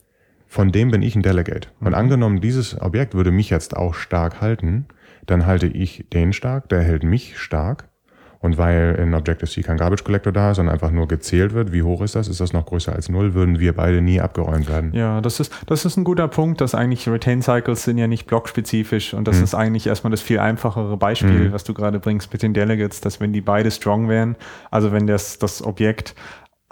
von 0.48 0.72
dem 0.72 0.90
bin 0.90 1.04
ich 1.04 1.16
ein 1.16 1.22
Delegate. 1.22 1.70
Mhm. 1.80 1.88
Und 1.88 1.94
angenommen, 1.94 2.42
dieses 2.42 2.82
Objekt 2.82 3.14
würde 3.14 3.32
mich 3.32 3.52
jetzt 3.52 3.78
auch 3.78 3.94
stark 3.94 4.42
halten, 4.42 4.88
dann 5.28 5.46
halte 5.46 5.68
ich 5.68 6.06
den 6.12 6.34
stark, 6.34 6.70
der 6.70 6.82
hält 6.82 7.04
mich 7.04 7.38
stark 7.38 7.88
und 8.46 8.58
weil 8.58 8.96
in 9.02 9.14
Objective-C 9.14 9.64
kein 9.64 9.78
Garbage 9.78 10.04
Collector 10.04 10.32
da 10.32 10.52
ist, 10.52 10.58
sondern 10.58 10.74
einfach 10.74 10.92
nur 10.92 11.08
gezählt 11.08 11.54
wird, 11.54 11.74
wie 11.74 11.84
hoch 11.84 12.02
ist 12.02 12.16
das, 12.16 12.28
ist 12.28 12.40
das 12.40 12.54
noch 12.54 12.66
größer 12.66 12.94
als 12.94 13.10
null, 13.10 13.34
würden 13.34 13.60
wir 13.60 13.74
beide 13.74 14.02
nie 14.02 14.22
abgeräumt 14.22 14.70
werden. 14.70 14.92
Ja, 14.94 15.20
das 15.20 15.40
ist, 15.40 15.52
das 15.66 15.84
ist 15.84 15.98
ein 15.98 16.04
guter 16.04 16.28
Punkt, 16.28 16.62
dass 16.62 16.76
eigentlich 16.76 17.08
Retain 17.10 17.42
Cycles 17.42 17.84
sind 17.84 17.98
ja 17.98 18.08
nicht 18.08 18.28
blockspezifisch 18.28 19.14
und 19.14 19.28
das 19.28 19.38
hm. 19.38 19.44
ist 19.44 19.56
eigentlich 19.56 19.88
erstmal 19.88 20.12
das 20.12 20.22
viel 20.22 20.40
einfachere 20.40 20.96
Beispiel, 20.96 21.46
hm. 21.46 21.54
was 21.54 21.64
du 21.64 21.74
gerade 21.74 22.00
bringst 22.00 22.32
mit 22.32 22.44
den 22.44 22.54
Delegates, 22.54 23.02
dass 23.02 23.20
wenn 23.20 23.34
die 23.34 23.42
beide 23.42 23.72
strong 23.72 24.08
wären, 24.08 24.36
also 24.70 24.92
wenn 24.92 25.08
das, 25.08 25.40
das 25.40 25.64
Objekt 25.64 26.16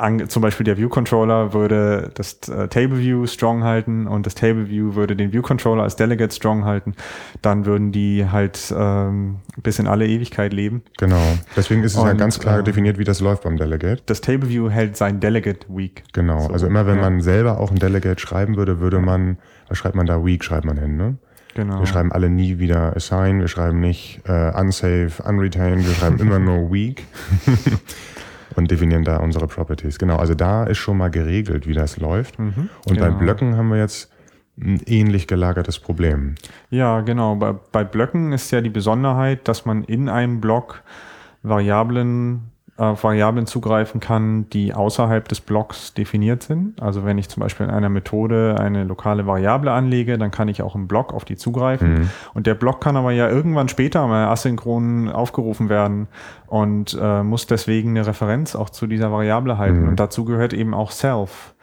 an, 0.04 0.28
zum 0.28 0.42
Beispiel 0.42 0.66
der 0.66 0.78
View 0.78 0.90
Controller 0.90 1.54
würde 1.54 2.12
das 2.14 2.48
äh, 2.50 2.68
Table 2.68 3.00
View 3.00 3.26
strong 3.26 3.64
halten 3.64 4.06
und 4.06 4.26
das 4.26 4.36
Table 4.36 4.70
View 4.70 4.96
würde 4.96 5.16
den 5.16 5.32
View 5.32 5.42
Controller 5.42 5.84
als 5.84 5.96
Delegate 5.96 6.36
strong 6.36 6.66
halten, 6.66 6.94
dann 7.42 7.66
würden 7.66 7.92
die 7.92 8.28
halt 8.30 8.74
ähm, 8.78 9.38
bis 9.62 9.80
in 9.80 9.88
alle 9.88 10.06
Ewigkeit 10.06 10.52
leben. 10.52 10.84
Genau. 10.98 11.22
Deswegen 11.56 11.84
ist 11.84 11.94
es 11.94 12.00
und, 12.00 12.08
ja 12.08 12.14
ganz 12.14 12.40
klar 12.40 12.60
äh, 12.60 12.64
definiert, 12.64 12.98
wie 12.98 13.06
das 13.06 13.22
läuft 13.22 13.44
beim 13.44 13.58
Delegate. 13.58 14.04
Das 14.06 14.22
Table 14.22 14.50
View 14.50 14.70
hält 14.70 14.98
sein 14.98 15.20
Delegate 15.22 15.66
weak. 15.70 16.04
Genau. 16.12 16.42
So, 16.42 16.54
also 16.54 16.68
immer 16.68 16.86
wenn 16.86 16.98
ja. 16.98 17.02
man 17.02 17.22
selber 17.22 17.60
auch 17.60 17.72
ein 17.72 17.80
Delegate 17.80 18.20
schreiben 18.20 18.58
würde, 18.58 18.80
würde 18.80 19.00
man, 19.00 19.38
was 19.70 19.78
schreibt 19.78 19.96
man 19.96 20.06
da? 20.06 20.26
Weak 20.26 20.44
schreibt 20.44 20.66
man 20.66 20.78
hin, 20.78 20.98
ne? 20.98 21.18
Genau. 21.56 21.80
Wir 21.80 21.86
schreiben 21.86 22.12
alle 22.12 22.30
nie 22.30 22.58
wieder 22.58 22.96
assign, 22.96 23.40
wir 23.40 23.48
schreiben 23.48 23.80
nicht 23.80 24.22
äh, 24.26 24.52
unsafe, 24.60 25.22
unretain, 25.24 25.86
wir 25.86 25.94
schreiben 25.94 26.20
immer 26.20 26.40
nur 26.40 26.72
weak. 26.72 27.06
und 28.56 28.72
definieren 28.72 29.04
da 29.04 29.18
unsere 29.18 29.48
Properties. 29.48 30.00
Genau, 30.00 30.18
also 30.18 30.34
da 30.34 30.64
ist 30.66 30.78
schon 30.78 30.98
mal 30.98 31.10
geregelt, 31.10 31.68
wie 31.68 31.74
das 31.74 31.98
läuft. 31.98 32.40
Mhm, 32.40 32.70
und 32.86 32.96
genau. 32.98 33.06
bei 33.06 33.12
Blöcken 33.12 33.58
haben 33.58 33.70
wir 33.70 33.78
jetzt 33.78 34.12
ein 34.60 34.82
ähnlich 34.86 35.28
gelagertes 35.28 35.80
Problem. 35.80 36.36
Ja, 36.70 37.02
genau. 37.02 37.36
Bei, 37.36 37.54
bei 37.54 37.84
Blöcken 37.84 38.34
ist 38.34 38.52
ja 38.52 38.62
die 38.62 38.70
Besonderheit, 38.70 39.48
dass 39.48 39.66
man 39.66 39.84
in 39.84 40.10
einem 40.10 40.42
Block 40.42 40.84
Variablen 41.42 42.53
auf 42.76 43.04
Variablen 43.04 43.46
zugreifen 43.46 44.00
kann, 44.00 44.50
die 44.50 44.74
außerhalb 44.74 45.28
des 45.28 45.42
Blocks 45.42 45.94
definiert 45.94 46.42
sind. 46.42 46.82
Also 46.82 47.06
wenn 47.06 47.20
ich 47.20 47.30
zum 47.30 47.42
Beispiel 47.42 47.68
in 47.68 47.72
einer 47.72 47.90
Methode 47.90 48.56
eine 48.60 48.84
lokale 48.84 49.28
Variable 49.28 49.72
anlege, 49.72 50.18
dann 50.18 50.32
kann 50.32 50.48
ich 50.48 50.64
auch 50.64 50.74
im 50.74 50.88
Block 50.88 51.14
auf 51.14 51.24
die 51.24 51.36
zugreifen. 51.36 51.94
Mhm. 51.94 52.10
Und 52.34 52.48
der 52.48 52.56
Block 52.56 52.82
kann 52.82 52.98
aber 52.98 53.12
ja 53.12 53.30
irgendwann 53.30 53.70
später 53.70 54.08
mal 54.08 54.26
asynchron 54.26 55.10
aufgerufen 55.10 55.70
werden 55.70 56.08
und 56.48 56.98
äh, 57.00 57.22
muss 57.22 57.46
deswegen 57.46 57.92
eine 57.92 58.08
Referenz 58.08 58.56
auch 58.56 58.72
zu 58.72 58.88
dieser 58.88 59.12
Variable 59.12 59.60
halten. 59.60 59.84
Mhm. 59.84 59.90
Und 59.90 60.00
dazu 60.00 60.26
gehört 60.26 60.54
eben 60.54 60.74
auch 60.74 60.90
Self. 60.90 61.54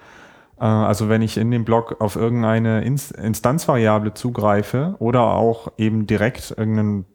Äh, 0.60 0.64
also 0.64 1.08
wenn 1.08 1.22
ich 1.22 1.36
in 1.38 1.50
dem 1.50 1.64
Block 1.64 2.00
auf 2.00 2.16
irgendeine 2.16 2.84
Instanzvariable 2.84 4.14
zugreife 4.14 4.94
oder 4.98 5.34
auch 5.34 5.72
eben 5.78 6.06
direkt 6.06 6.54
irgendeinen, 6.56 7.06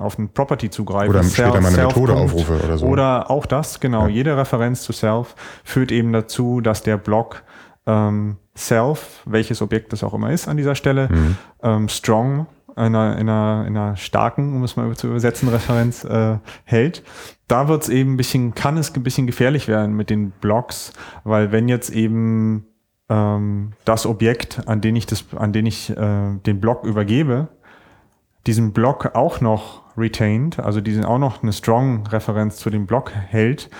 auf 0.00 0.18
ein 0.18 0.30
Property 0.30 0.70
zugreife. 0.70 1.10
Oder 1.10 1.22
später 1.22 1.60
meine 1.60 1.76
Methode 1.76 2.14
aufrufe 2.14 2.60
oder 2.64 2.78
so. 2.78 2.86
Oder 2.86 3.30
auch 3.30 3.46
das, 3.46 3.80
genau. 3.80 4.06
Ja. 4.06 4.08
Jede 4.08 4.36
Referenz 4.36 4.82
zu 4.82 4.92
Self 4.92 5.34
führt 5.62 5.92
eben 5.92 6.12
dazu, 6.12 6.60
dass 6.60 6.82
der 6.82 6.96
Block 6.96 7.42
ähm, 7.86 8.38
Self, 8.56 9.22
welches 9.26 9.60
Objekt 9.60 9.92
das 9.92 10.02
auch 10.04 10.14
immer 10.14 10.30
ist 10.30 10.48
an 10.48 10.56
dieser 10.56 10.74
Stelle, 10.74 11.08
mhm. 11.10 11.36
ähm, 11.62 11.88
strong 11.88 12.46
in 12.76 12.82
einer, 12.82 13.18
in, 13.18 13.28
einer, 13.28 13.64
in 13.66 13.76
einer 13.76 13.96
starken, 13.96 14.54
um 14.56 14.64
es 14.64 14.76
mal 14.76 14.96
zu 14.96 15.08
übersetzen, 15.08 15.48
Referenz 15.48 16.04
äh, 16.04 16.38
hält. 16.64 17.04
Da 17.46 17.68
wird 17.68 17.82
es 17.84 17.88
eben 17.88 18.14
ein 18.14 18.16
bisschen, 18.16 18.54
kann 18.54 18.76
es 18.78 18.94
ein 18.94 19.02
bisschen 19.02 19.26
gefährlich 19.26 19.68
werden 19.68 19.94
mit 19.94 20.10
den 20.10 20.30
Blocks, 20.30 20.92
weil 21.22 21.52
wenn 21.52 21.68
jetzt 21.68 21.90
eben 21.90 22.66
ähm, 23.08 23.72
das 23.84 24.06
Objekt, 24.06 24.66
an 24.66 24.80
den 24.80 24.96
ich, 24.96 25.06
das, 25.06 25.24
an 25.36 25.52
den, 25.52 25.66
ich 25.66 25.90
äh, 25.90 26.36
den 26.46 26.60
Block 26.60 26.84
übergebe, 26.84 27.48
diesen 28.46 28.72
Block 28.72 29.14
auch 29.14 29.40
noch 29.40 29.82
retained, 29.96 30.58
also 30.58 30.80
diesen 30.80 31.04
auch 31.04 31.18
noch 31.18 31.42
eine 31.42 31.52
Strong-Referenz 31.52 32.56
zu 32.56 32.70
dem 32.70 32.86
Block 32.86 33.12
hält 33.12 33.70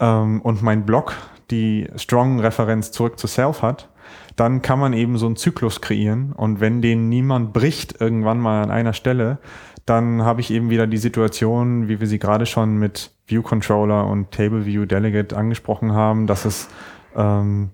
ähm, 0.00 0.40
und 0.42 0.62
mein 0.62 0.84
Block 0.84 1.14
die 1.50 1.88
Strong-Referenz 1.96 2.92
zurück 2.92 3.18
zu 3.18 3.26
Self 3.26 3.62
hat, 3.62 3.88
dann 4.36 4.62
kann 4.62 4.78
man 4.78 4.92
eben 4.92 5.18
so 5.18 5.26
einen 5.26 5.36
Zyklus 5.36 5.80
kreieren. 5.80 6.32
Und 6.32 6.60
wenn 6.60 6.82
den 6.82 7.08
niemand 7.08 7.52
bricht 7.52 8.00
irgendwann 8.00 8.38
mal 8.38 8.62
an 8.62 8.70
einer 8.70 8.92
Stelle, 8.92 9.38
dann 9.86 10.22
habe 10.22 10.40
ich 10.40 10.50
eben 10.50 10.70
wieder 10.70 10.86
die 10.86 10.98
Situation, 10.98 11.88
wie 11.88 12.00
wir 12.00 12.06
sie 12.06 12.18
gerade 12.18 12.46
schon 12.46 12.76
mit 12.76 13.12
View 13.26 13.42
Controller 13.42 14.06
und 14.06 14.30
Table 14.30 14.66
View 14.66 14.84
Delegate 14.84 15.36
angesprochen 15.36 15.92
haben, 15.92 16.26
dass 16.26 16.44
es 16.44 16.68
ähm, 17.16 17.70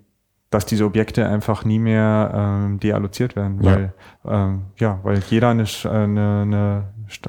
dass 0.49 0.65
diese 0.65 0.85
Objekte 0.85 1.27
einfach 1.27 1.65
nie 1.65 1.79
mehr 1.79 2.31
ähm, 2.33 2.79
dealloziert 2.79 3.35
werden, 3.35 3.63
weil, 3.63 3.93
ja. 4.23 4.45
Ähm, 4.45 4.61
ja, 4.79 4.99
weil 5.03 5.19
jeder 5.29 5.49
eine, 5.49 5.65
eine, 5.83 6.41
eine 6.41 6.83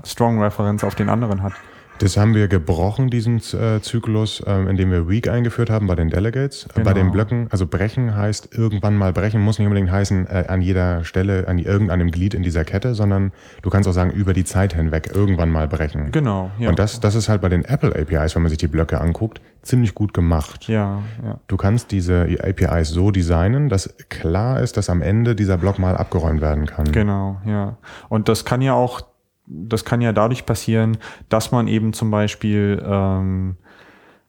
Strong 0.05 0.43
Reference 0.43 0.85
auf 0.85 0.95
den 0.95 1.09
anderen 1.09 1.43
hat. 1.43 1.53
Das 1.99 2.17
haben 2.17 2.35
wir 2.35 2.47
gebrochen, 2.49 3.09
diesen 3.09 3.39
äh, 3.39 3.81
Zyklus, 3.81 4.41
äh, 4.41 4.69
indem 4.69 4.91
wir 4.91 5.09
Weak 5.09 5.29
eingeführt 5.29 5.71
haben 5.71 5.87
bei 5.87 5.95
den 5.95 6.11
Delegates. 6.11 6.69
Genau. 6.75 6.85
Bei 6.85 6.93
den 6.93 7.11
Blöcken, 7.11 7.49
also 7.51 7.67
brechen 7.67 8.15
heißt 8.15 8.51
irgendwann 8.53 8.97
mal 8.97 9.13
brechen, 9.13 9.41
muss 9.41 9.59
nicht 9.59 9.67
unbedingt 9.67 9.91
heißen 9.91 10.27
äh, 10.27 10.45
an 10.49 10.61
jeder 10.61 11.05
Stelle, 11.05 11.49
an 11.49 11.59
irgendeinem 11.59 12.11
Glied 12.11 12.35
in 12.35 12.43
dieser 12.43 12.65
Kette, 12.65 12.95
sondern 12.95 13.33
du 13.63 13.71
kannst 13.71 13.89
auch 13.89 13.93
sagen, 13.93 14.11
über 14.11 14.35
die 14.35 14.45
Zeit 14.45 14.75
hinweg 14.75 15.11
irgendwann 15.15 15.51
mal 15.51 15.69
brechen. 15.69 16.13
Genau. 16.13 16.51
Ja. 16.59 16.69
Und 16.69 16.79
das, 16.79 17.01
das 17.01 17.15
ist 17.15 17.29
halt 17.29 17.41
bei 17.41 17.49
den 17.49 17.65
Apple 17.65 17.95
APIs, 17.99 18.35
wenn 18.35 18.43
man 18.43 18.51
sich 18.51 18.59
die 18.59 18.69
Blöcke 18.69 19.01
anguckt, 19.01 19.41
ziemlich 19.63 19.95
gut 19.95 20.13
gemacht. 20.13 20.69
Ja, 20.69 21.03
ja. 21.25 21.41
Du 21.47 21.57
kannst 21.57 21.93
diese 21.93 22.27
APIs 22.43 22.91
so 22.91 23.11
designen, 23.11 23.69
dass 23.69 23.95
klar 24.11 24.61
ist, 24.61 24.77
dass 24.77 24.91
am 24.91 25.01
Ende 25.01 25.35
dieser 25.35 25.57
Block 25.57 25.79
mal 25.79 25.97
abgeräumt 25.97 26.41
werden 26.41 26.67
kann. 26.67 26.93
Genau, 26.93 27.41
ja. 27.47 27.79
Und 28.09 28.29
das 28.29 28.45
kann 28.45 28.61
ja 28.61 28.75
auch 28.75 29.01
das 29.47 29.85
kann 29.85 30.01
ja 30.01 30.13
dadurch 30.13 30.47
passieren, 30.47 30.99
dass 31.29 31.53
man 31.53 31.69
eben 31.69 31.93
zum 31.93 32.11
Beispiel 32.11 32.83
ähm, 32.85 33.57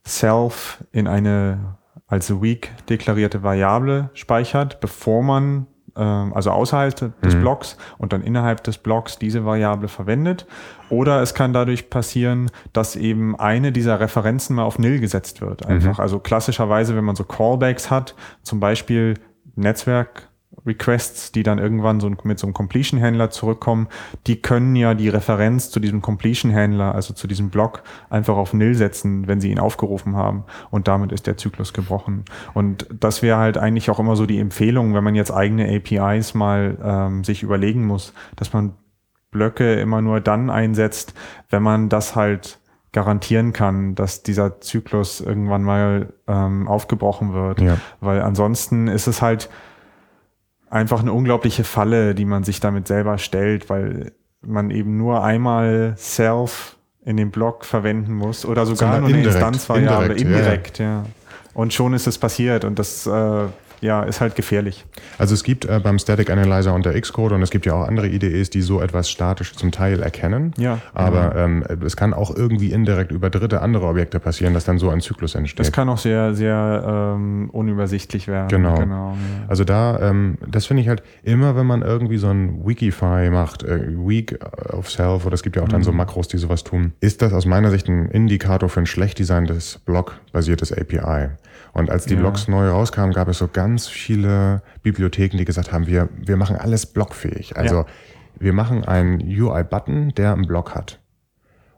Self 0.05 0.83
in 0.91 1.07
eine 1.07 1.77
als 2.07 2.41
weak 2.41 2.71
deklarierte 2.89 3.43
Variable 3.43 4.09
speichert, 4.13 4.79
bevor 4.79 5.21
man 5.21 5.67
ähm, 5.97 6.31
also 6.33 6.51
außerhalb 6.51 6.95
des 7.21 7.35
mhm. 7.35 7.41
Blocks 7.41 7.77
und 7.97 8.13
dann 8.13 8.21
innerhalb 8.21 8.63
des 8.63 8.77
Blocks 8.77 9.19
diese 9.19 9.43
Variable 9.43 9.87
verwendet. 9.87 10.45
Oder 10.89 11.21
es 11.21 11.33
kann 11.33 11.51
dadurch 11.51 11.89
passieren, 11.89 12.49
dass 12.71 12.95
eben 12.95 13.37
eine 13.37 13.71
dieser 13.71 13.99
Referenzen 13.99 14.55
mal 14.55 14.63
auf 14.63 14.79
Nil 14.79 14.99
gesetzt 14.99 15.41
wird. 15.41 15.65
Einfach. 15.65 15.97
Mhm. 15.97 16.01
Also 16.01 16.19
klassischerweise, 16.19 16.95
wenn 16.95 17.03
man 17.03 17.15
so 17.15 17.23
Callbacks 17.23 17.91
hat, 17.91 18.15
zum 18.43 18.59
Beispiel 18.59 19.15
Netzwerk 19.55 20.29
Requests, 20.65 21.31
die 21.31 21.43
dann 21.43 21.59
irgendwann 21.59 21.99
so 21.99 22.11
mit 22.23 22.39
so 22.39 22.47
einem 22.47 22.53
Completion-Händler 22.53 23.29
zurückkommen, 23.29 23.87
die 24.25 24.41
können 24.41 24.75
ja 24.75 24.93
die 24.93 25.09
Referenz 25.09 25.69
zu 25.69 25.79
diesem 25.79 26.01
Completion-Händler, 26.01 26.93
also 26.93 27.13
zu 27.13 27.27
diesem 27.27 27.49
Block, 27.49 27.83
einfach 28.09 28.35
auf 28.35 28.53
Nil 28.53 28.75
setzen, 28.75 29.27
wenn 29.27 29.39
sie 29.39 29.51
ihn 29.51 29.59
aufgerufen 29.59 30.15
haben. 30.15 30.43
Und 30.71 30.87
damit 30.87 31.11
ist 31.11 31.27
der 31.27 31.37
Zyklus 31.37 31.73
gebrochen. 31.73 32.25
Und 32.53 32.87
das 32.99 33.21
wäre 33.21 33.37
halt 33.37 33.57
eigentlich 33.57 33.89
auch 33.89 33.99
immer 33.99 34.15
so 34.15 34.25
die 34.25 34.39
Empfehlung, 34.39 34.93
wenn 34.93 35.03
man 35.03 35.15
jetzt 35.15 35.31
eigene 35.31 35.73
APIs 35.73 36.33
mal 36.33 36.77
ähm, 36.83 37.23
sich 37.23 37.43
überlegen 37.43 37.85
muss, 37.85 38.13
dass 38.35 38.53
man 38.53 38.73
Blöcke 39.31 39.75
immer 39.79 40.01
nur 40.01 40.21
dann 40.21 40.49
einsetzt, 40.49 41.13
wenn 41.49 41.63
man 41.63 41.89
das 41.89 42.15
halt 42.15 42.59
garantieren 42.93 43.53
kann, 43.53 43.95
dass 43.95 44.23
dieser 44.23 44.59
Zyklus 44.61 45.21
irgendwann 45.21 45.63
mal 45.63 46.13
ähm, 46.27 46.67
aufgebrochen 46.67 47.33
wird. 47.33 47.61
Ja. 47.61 47.77
Weil 47.99 48.21
ansonsten 48.21 48.87
ist 48.87 49.07
es 49.07 49.21
halt 49.21 49.49
einfach 50.69 51.01
eine 51.01 51.13
unglaubliche 51.13 51.63
Falle, 51.63 52.15
die 52.15 52.25
man 52.25 52.43
sich 52.43 52.59
damit 52.59 52.87
selber 52.87 53.17
stellt, 53.17 53.69
weil 53.69 54.11
man 54.41 54.71
eben 54.71 54.97
nur 54.97 55.23
einmal 55.23 55.95
Self 55.97 56.77
in 57.03 57.17
dem 57.17 57.31
Block 57.31 57.65
verwenden 57.65 58.13
muss 58.13 58.45
oder 58.45 58.65
sogar 58.65 58.99
nur 58.99 59.07
eine 59.07 59.17
indirekt, 59.17 59.35
Instanzvariable 59.35 60.15
indirekt, 60.15 60.19
ja, 60.19 60.29
ja. 60.29 60.39
indirekt, 60.39 60.79
ja. 60.79 61.05
Und 61.53 61.73
schon 61.73 61.93
ist 61.93 62.05
es 62.05 62.17
passiert 62.17 62.65
und 62.65 62.77
das 62.77 63.07
äh, 63.07 63.45
ja, 63.81 64.03
ist 64.03 64.21
halt 64.21 64.35
gefährlich. 64.35 64.85
Also 65.17 65.33
es 65.33 65.43
gibt 65.43 65.65
äh, 65.65 65.79
beim 65.81 65.99
Static 65.99 66.29
Analyzer 66.29 66.73
unter 66.73 66.99
Xcode 66.99 67.33
und 67.33 67.41
es 67.41 67.49
gibt 67.49 67.65
ja 67.65 67.73
auch 67.73 67.87
andere 67.87 68.07
IDEs, 68.07 68.49
die 68.49 68.61
so 68.61 68.81
etwas 68.81 69.09
statisch 69.09 69.53
zum 69.53 69.71
Teil 69.71 70.01
erkennen. 70.01 70.53
Ja, 70.57 70.79
Aber 70.93 71.35
ähm, 71.35 71.63
es 71.85 71.95
kann 71.95 72.13
auch 72.13 72.35
irgendwie 72.35 72.71
indirekt 72.71 73.11
über 73.11 73.29
dritte 73.29 73.61
andere 73.61 73.87
Objekte 73.87 74.19
passieren, 74.19 74.53
dass 74.53 74.65
dann 74.65 74.79
so 74.79 74.89
ein 74.89 75.01
Zyklus 75.01 75.35
entsteht. 75.35 75.59
Das 75.59 75.71
kann 75.71 75.89
auch 75.89 75.97
sehr, 75.97 76.33
sehr 76.33 77.13
ähm, 77.15 77.49
unübersichtlich 77.51 78.27
werden. 78.27 78.47
Genau. 78.49 78.75
genau 78.75 79.11
ja. 79.11 79.17
Also 79.47 79.63
da, 79.63 79.99
ähm, 79.99 80.37
das 80.47 80.65
finde 80.65 80.81
ich 80.83 80.89
halt 80.89 81.03
immer, 81.23 81.55
wenn 81.55 81.65
man 81.65 81.81
irgendwie 81.81 82.17
so 82.17 82.27
ein 82.29 82.65
Wikify 82.65 83.29
macht, 83.29 83.63
äh, 83.63 83.87
Week 83.89 84.37
of 84.73 84.89
Self, 84.89 85.25
oder 85.25 85.33
es 85.33 85.43
gibt 85.43 85.55
ja 85.55 85.63
auch 85.63 85.67
dann 85.67 85.83
so 85.83 85.91
Mhm. 85.91 85.97
Makros, 85.97 86.27
die 86.27 86.37
sowas 86.37 86.63
tun, 86.63 86.93
ist 86.99 87.21
das 87.21 87.33
aus 87.33 87.45
meiner 87.45 87.71
Sicht 87.71 87.87
ein 87.87 88.05
Indikator 88.09 88.69
für 88.69 88.79
ein 88.79 88.85
schlecht 88.85 89.19
designtes 89.19 89.79
Block-basiertes 89.85 90.71
API. 90.71 91.29
Und 91.77 91.89
als 91.91 92.05
die 92.05 92.15
Ja. 92.15 92.21
Blocks 92.21 92.47
neu 92.47 92.69
rauskamen, 92.69 93.13
gab 93.13 93.27
es 93.27 93.37
so 93.37 93.47
ganz 93.47 93.87
viele 93.87 94.61
Bibliotheken, 94.83 95.37
die 95.37 95.45
gesagt 95.45 95.71
haben, 95.71 95.85
wir, 95.87 96.09
wir 96.17 96.35
machen 96.37 96.55
alles 96.55 96.85
blockfähig. 96.87 97.55
Also 97.55 97.75
Ja. 97.75 97.85
wir 98.39 98.53
machen 98.53 98.83
einen 98.83 99.21
UI-Button, 99.21 100.13
der 100.15 100.33
einen 100.33 100.47
Block 100.47 100.73
hat. 100.75 100.99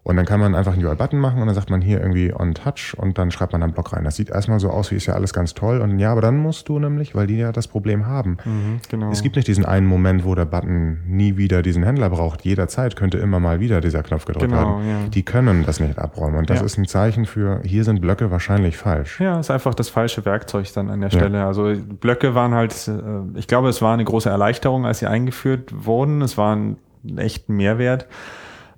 Und 0.10 0.16
dann 0.16 0.26
kann 0.26 0.40
man 0.40 0.56
einfach 0.56 0.74
einen 0.74 0.84
UI-Button 0.84 1.20
machen 1.20 1.40
und 1.40 1.46
dann 1.46 1.54
sagt 1.54 1.70
man 1.70 1.82
hier 1.82 2.02
irgendwie 2.02 2.34
on 2.34 2.56
touch 2.56 2.96
und 2.98 3.20
dann 3.20 3.30
schreibt 3.30 3.54
man 3.54 3.62
einen 3.62 3.74
Block 3.74 3.94
rein. 3.94 4.06
Das 4.06 4.16
sieht 4.16 4.32
erstmal 4.32 4.60
so 4.60 4.72
aus, 4.72 4.90
wie 4.90 4.96
ist 4.96 5.06
ja 5.06 5.14
alles 5.14 5.34
ganz 5.34 5.54
toll. 5.54 5.82
Und 5.82 6.00
ja, 6.00 6.12
aber 6.12 6.22
dann 6.22 6.38
musst 6.38 6.68
du 6.68 6.80
nämlich, 6.80 7.14
weil 7.14 7.28
die 7.28 7.38
ja 7.38 7.52
das 7.52 7.68
Problem 7.68 8.08
haben. 8.08 8.38
Mhm, 8.44 8.80
genau. 8.90 9.12
Es 9.12 9.22
gibt 9.22 9.36
nicht 9.36 9.48
diesen 9.48 9.66
einen 9.66 9.86
Moment, 9.86 10.26
wo 10.26 10.34
der 10.34 10.46
Button 10.46 10.98
nie 11.06 11.38
wieder 11.38 11.62
diesen 11.62 11.84
Händler 11.84 12.10
braucht. 12.10 12.44
Jederzeit 12.44 12.96
könnte 12.96 13.20
immer 13.20 13.40
mal 13.40 13.60
wieder 13.60 13.82
dieser 13.82 14.02
Knopf 14.02 14.26
gedrückt 14.26 14.50
Genau, 14.50 14.80
werden. 14.80 14.90
ja. 14.90 14.96
Die 15.10 15.22
können 15.24 15.64
das 15.64 15.80
nicht 15.80 16.00
abräumen. 16.00 16.40
Und 16.40 16.50
das 16.50 16.60
Ja. 16.62 16.66
ist 16.66 16.80
ein 16.80 16.88
Zeichen 16.88 17.28
für, 17.28 17.62
hier 17.64 17.84
sind 17.84 18.02
Blöcke 18.02 18.32
wahrscheinlich 18.32 18.78
falsch. 18.78 19.20
Ja, 19.22 19.40
ist 19.40 19.52
einfach 19.52 19.76
das 19.76 19.90
falsche 19.90 20.26
Werkzeug 20.26 20.74
dann 20.74 20.90
an 20.90 21.02
der 21.02 21.12
Stelle. 21.12 21.46
Also 21.46 21.72
Blöcke 22.00 22.34
waren 22.34 22.56
halt, 22.56 22.88
äh, 22.88 23.38
ich 23.38 23.46
glaube, 23.46 23.70
es 23.70 23.80
war 23.84 23.94
eine 23.94 24.06
große 24.06 24.28
Erleichterung, 24.30 24.88
als 24.88 24.98
sie 25.00 25.06
eingeführt 25.06 25.86
wurden. 25.86 26.24
Es 26.24 26.36
war 26.36 26.56
ein 26.56 26.78
echten 27.18 27.56
Mehrwert, 27.56 28.08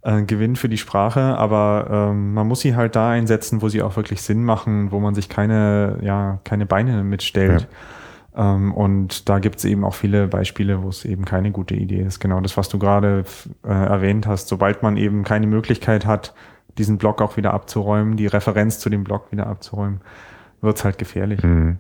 äh, 0.03 0.23
Gewinn 0.23 0.55
für 0.55 0.69
die 0.69 0.77
Sprache, 0.77 1.37
aber 1.37 2.09
ähm, 2.11 2.33
man 2.33 2.47
muss 2.47 2.61
sie 2.61 2.75
halt 2.75 2.95
da 2.95 3.11
einsetzen, 3.11 3.61
wo 3.61 3.69
sie 3.69 3.81
auch 3.81 3.95
wirklich 3.95 4.21
Sinn 4.21 4.43
machen, 4.43 4.91
wo 4.91 4.99
man 4.99 5.15
sich 5.15 5.29
keine, 5.29 5.99
ja, 6.01 6.39
keine 6.43 6.65
Beine 6.65 7.03
mitstellt. 7.03 7.67
Ähm, 8.35 8.73
und 8.73 9.29
da 9.29 9.39
gibt 9.39 9.57
es 9.57 9.65
eben 9.65 9.83
auch 9.83 9.93
viele 9.93 10.27
Beispiele, 10.27 10.81
wo 10.83 10.89
es 10.89 11.05
eben 11.05 11.25
keine 11.25 11.51
gute 11.51 11.75
Idee 11.75 12.01
ist. 12.01 12.19
Genau 12.19 12.39
das, 12.39 12.57
was 12.57 12.69
du 12.69 12.79
gerade 12.79 13.25
äh, 13.63 13.69
erwähnt 13.69 14.25
hast. 14.25 14.47
Sobald 14.47 14.83
man 14.83 14.97
eben 14.97 15.23
keine 15.23 15.47
Möglichkeit 15.47 16.05
hat, 16.05 16.33
diesen 16.77 16.97
Block 16.97 17.21
auch 17.21 17.37
wieder 17.37 17.53
abzuräumen, 17.53 18.15
die 18.15 18.27
Referenz 18.27 18.79
zu 18.79 18.89
dem 18.89 19.03
Block 19.03 19.31
wieder 19.31 19.47
abzuräumen, 19.47 20.01
wird's 20.61 20.83
halt 20.83 20.97
gefährlich. 20.97 21.43
Mhm. 21.43 21.79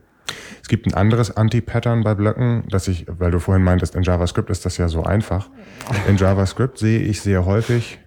Es 0.61 0.67
gibt 0.67 0.85
ein 0.87 0.93
anderes 0.93 1.35
Anti-Pattern 1.35 2.03
bei 2.03 2.15
Blöcken, 2.15 2.63
das 2.69 2.87
ich, 2.87 3.05
weil 3.07 3.31
du 3.31 3.39
vorhin 3.39 3.63
meintest, 3.63 3.95
in 3.95 4.03
JavaScript 4.03 4.49
ist 4.49 4.65
das 4.65 4.77
ja 4.77 4.87
so 4.87 5.03
einfach. 5.03 5.49
In 6.07 6.17
JavaScript 6.17 6.77
sehe 6.77 6.99
ich 6.99 7.21
sehr 7.21 7.45
häufig, 7.45 7.99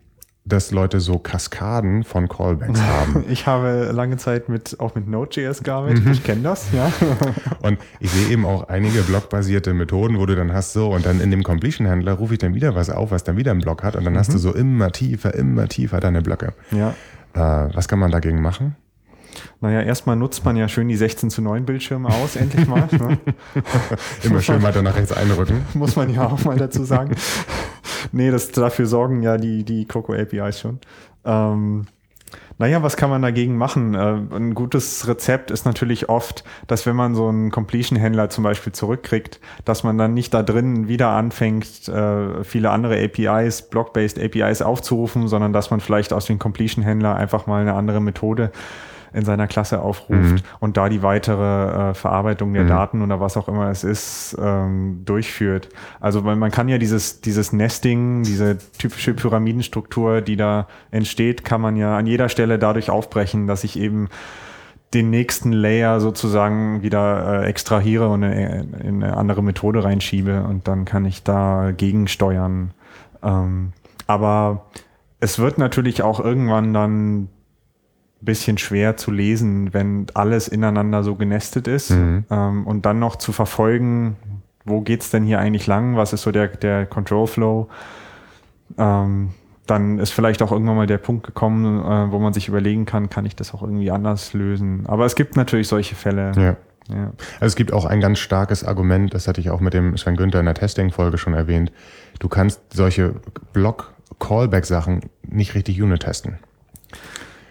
dass 0.47 0.71
Leute 0.73 1.01
so 1.01 1.19
Kaskaden 1.19 2.05
von 2.05 2.29
Callbacks 2.29 2.81
haben. 2.83 3.25
Ich 3.29 3.47
habe 3.47 3.91
lange 3.93 4.19
Zeit 4.19 4.49
mit, 4.49 4.79
auch 4.79 4.95
mit 4.95 5.09
Node.js 5.09 5.63
gearbeitet. 5.63 6.03
Ich 6.13 6.23
kenne 6.23 6.43
das, 6.43 6.67
ja. 6.73 6.93
Und 7.63 7.79
ich 7.99 8.11
sehe 8.11 8.29
eben 8.31 8.45
auch 8.45 8.69
einige 8.69 9.03
blockbasierte 9.03 9.73
Methoden, 9.73 10.19
wo 10.19 10.27
du 10.27 10.37
dann 10.37 10.53
hast 10.53 10.75
so 10.75 10.93
und 10.93 11.07
dann 11.07 11.21
in 11.21 11.31
dem 11.31 11.43
Completion-Händler 11.43 12.13
rufe 12.15 12.35
ich 12.35 12.39
dann 12.39 12.55
wieder 12.55 12.75
was 12.75 12.91
auf, 12.91 13.11
was 13.11 13.25
dann 13.25 13.37
wieder 13.37 13.53
einen 13.53 13.61
Block 13.61 13.83
hat 13.83 13.97
und 13.97 14.05
dann 14.05 14.19
hast 14.19 14.35
du 14.35 14.39
so 14.39 14.53
immer 14.53 14.93
tiefer, 14.93 15.35
immer 15.35 15.69
tiefer 15.69 16.01
deine 16.01 16.21
Blöcke. 16.23 16.53
ja. 16.71 16.95
Äh, 17.35 17.75
was 17.75 17.89
kann 17.89 17.99
man 17.99 18.13
dagegen 18.13 18.41
machen? 18.41 18.77
Naja, 19.61 19.83
erstmal 19.83 20.15
nutzt 20.15 20.45
man 20.45 20.57
ja 20.57 20.69
schön 20.69 20.89
die 20.89 20.97
16 20.97 21.31
zu 21.31 21.43
9 21.43 21.65
Bildschirme 21.65 22.09
aus, 22.09 22.37
endlich 22.37 22.69
mal. 22.69 22.89
Ne? 22.93 23.19
Immer 24.23 24.41
schön 24.41 24.63
weiter 24.63 24.83
nach 24.83 24.95
rechts 24.95 25.13
einrücken. 25.13 25.63
Muss 25.75 25.97
man 25.97 26.13
ja 26.13 26.27
auch 26.29 26.45
mal 26.45 26.57
dazu 26.57 26.85
sagen. 26.85 27.17
Nee, 28.13 28.31
das, 28.31 28.53
dafür 28.53 28.87
sorgen 28.87 29.23
ja 29.23 29.37
die, 29.37 29.65
die 29.65 29.87
Coco 29.87 30.15
APIs 30.15 30.61
schon. 30.61 30.79
Ähm, 31.25 31.87
naja, 32.59 32.83
was 32.83 32.97
kann 32.97 33.11
man 33.11 33.23
dagegen 33.23 33.57
machen? 33.57 33.95
Äh, 33.95 34.37
ein 34.37 34.55
gutes 34.55 35.09
Rezept 35.09 35.51
ist 35.51 35.67
natürlich 35.67 36.09
oft, 36.09 36.45
dass 36.67 36.87
wenn 36.87 36.97
man 36.97 37.15
so 37.15 37.29
einen 37.29 37.51
Completion-Händler 37.51 38.31
zum 38.31 38.45
Beispiel 38.45 38.73
zurückkriegt, 38.73 39.41
dass 39.65 39.83
man 39.83 39.99
dann 39.99 40.15
nicht 40.15 40.33
da 40.33 40.43
drin 40.43 40.87
wieder 40.87 41.11
anfängt, 41.11 41.89
äh, 41.89 42.45
viele 42.45 42.71
andere 42.71 43.03
APIs, 43.03 43.63
Block-based 43.63 44.21
APIs 44.21 44.63
aufzurufen, 44.63 45.27
sondern 45.29 45.53
dass 45.53 45.71
man 45.71 45.81
vielleicht 45.81 46.13
aus 46.13 46.27
dem 46.27 46.39
Completion-Händler 46.39 47.17
einfach 47.17 47.47
mal 47.47 47.61
eine 47.61 47.75
andere 47.75 48.01
Methode 48.01 48.53
in 49.15 49.25
seiner 49.25 49.47
Klasse 49.47 49.81
aufruft 49.81 50.45
und 50.61 50.77
da 50.77 50.89
die 50.89 51.03
weitere 51.03 51.91
äh, 51.91 51.95
Verarbeitung 51.95 52.53
der 52.53 52.65
Daten 52.65 53.01
oder 53.01 53.21
was 53.21 53.37
auch 53.37 53.49
immer 53.49 53.71
es 53.71 53.85
ist, 53.85 54.37
ähm, 54.41 55.03
durchführt. 55.05 55.69
Also 56.01 56.25
weil 56.25 56.37
man 56.37 56.51
kann 56.51 56.69
ja 56.69 56.79
dieses, 56.79 57.21
dieses 57.21 57.53
Nesting, 57.53 58.25
diese 58.25 58.59
typische 58.79 59.15
Pyramidenstruktur, 59.15 60.21
die 60.21 60.37
da 60.37 60.67
entsteht, 60.91 61.45
kann 61.45 61.61
man 61.61 61.77
ja 61.77 61.97
an 61.97 62.07
jeder 62.07 62.29
Stelle 62.29 62.59
dadurch 62.59 62.91
aufbrechen, 62.91 63.47
dass 63.47 63.65
ich 63.65 63.79
eben 63.79 64.09
den 64.95 65.11
nächsten 65.11 65.53
Layer 65.53 66.01
sozusagen 66.01 66.83
wieder 66.83 67.43
äh, 67.43 67.47
extrahiere 67.47 68.09
und 68.09 68.23
eine, 68.23 68.67
in 68.83 69.03
eine 69.03 69.17
andere 69.17 69.43
Methode 69.43 69.85
reinschiebe 69.85 70.43
und 70.43 70.69
dann 70.69 70.85
kann 70.85 71.05
ich 71.05 71.23
da 71.23 71.73
gegensteuern. 71.73 72.73
Ähm, 73.23 73.73
aber 74.07 74.67
es 75.21 75.39
wird 75.39 75.59
natürlich 75.59 76.03
auch 76.03 76.21
irgendwann 76.21 76.73
dann 76.75 77.29
bisschen 78.25 78.59
schwer 78.59 78.97
zu 78.97 79.11
lesen, 79.11 79.73
wenn 79.75 80.07
alles 80.15 80.49
ineinander 80.49 81.03
so 81.03 81.15
genestet 81.17 81.69
ist 81.69 81.91
Mhm. 81.91 82.25
ähm, 82.31 82.67
und 82.67 82.87
dann 82.87 82.99
noch 82.99 83.17
zu 83.17 83.33
verfolgen, 83.33 84.17
wo 84.65 84.81
geht's 84.81 85.11
denn 85.11 85.25
hier 85.25 85.39
eigentlich 85.39 85.67
lang, 85.67 85.97
was 85.97 86.13
ist 86.13 86.23
so 86.23 86.33
der, 86.33 86.49
der 86.49 86.87
Control 86.87 87.27
Flow, 87.27 87.69
ähm, 88.79 89.31
dann 89.67 89.99
ist 89.99 90.11
vielleicht 90.11 90.43
auch 90.43 90.53
irgendwann 90.53 90.77
mal 90.77 90.87
der 90.87 90.99
Punkt 90.99 91.25
gekommen, 91.27 91.81
äh, 91.81 92.11
wo 92.13 92.19
man 92.19 92.33
sich 92.33 92.49
überlegen 92.49 92.85
kann, 92.85 93.09
kann 93.09 93.25
ich 93.25 93.35
das 93.37 93.55
auch 93.55 93.63
irgendwie 93.63 93.91
anders 93.91 94.33
lösen. 94.35 94.85
Aber 94.87 95.07
es 95.07 95.15
gibt 95.15 95.37
natürlich 95.37 95.69
solche 95.69 95.95
Fälle. 95.95 96.33
Ja. 96.37 96.57
Ja. 96.95 97.13
Also 97.41 97.47
es 97.47 97.57
gibt 97.57 97.73
auch 97.73 97.87
ein 97.87 98.03
ganz 98.03 98.19
starkes 98.19 98.63
Argument, 98.63 99.15
das 99.15 99.27
hatte 99.27 99.41
ich 99.41 99.49
auch 99.49 99.61
mit 99.61 99.73
dem 99.73 99.97
Sven 99.97 100.17
Günther 100.17 100.41
in 100.41 100.45
der 100.45 100.55
Testing-Folge 100.55 101.17
schon 101.17 101.33
erwähnt. 101.33 101.73
Du 102.19 102.29
kannst 102.29 102.61
solche 102.75 103.15
Block-Callback-Sachen 103.55 105.01
nicht 105.27 105.55
richtig 105.55 105.81
Unit 105.81 106.03
testen. 106.03 106.39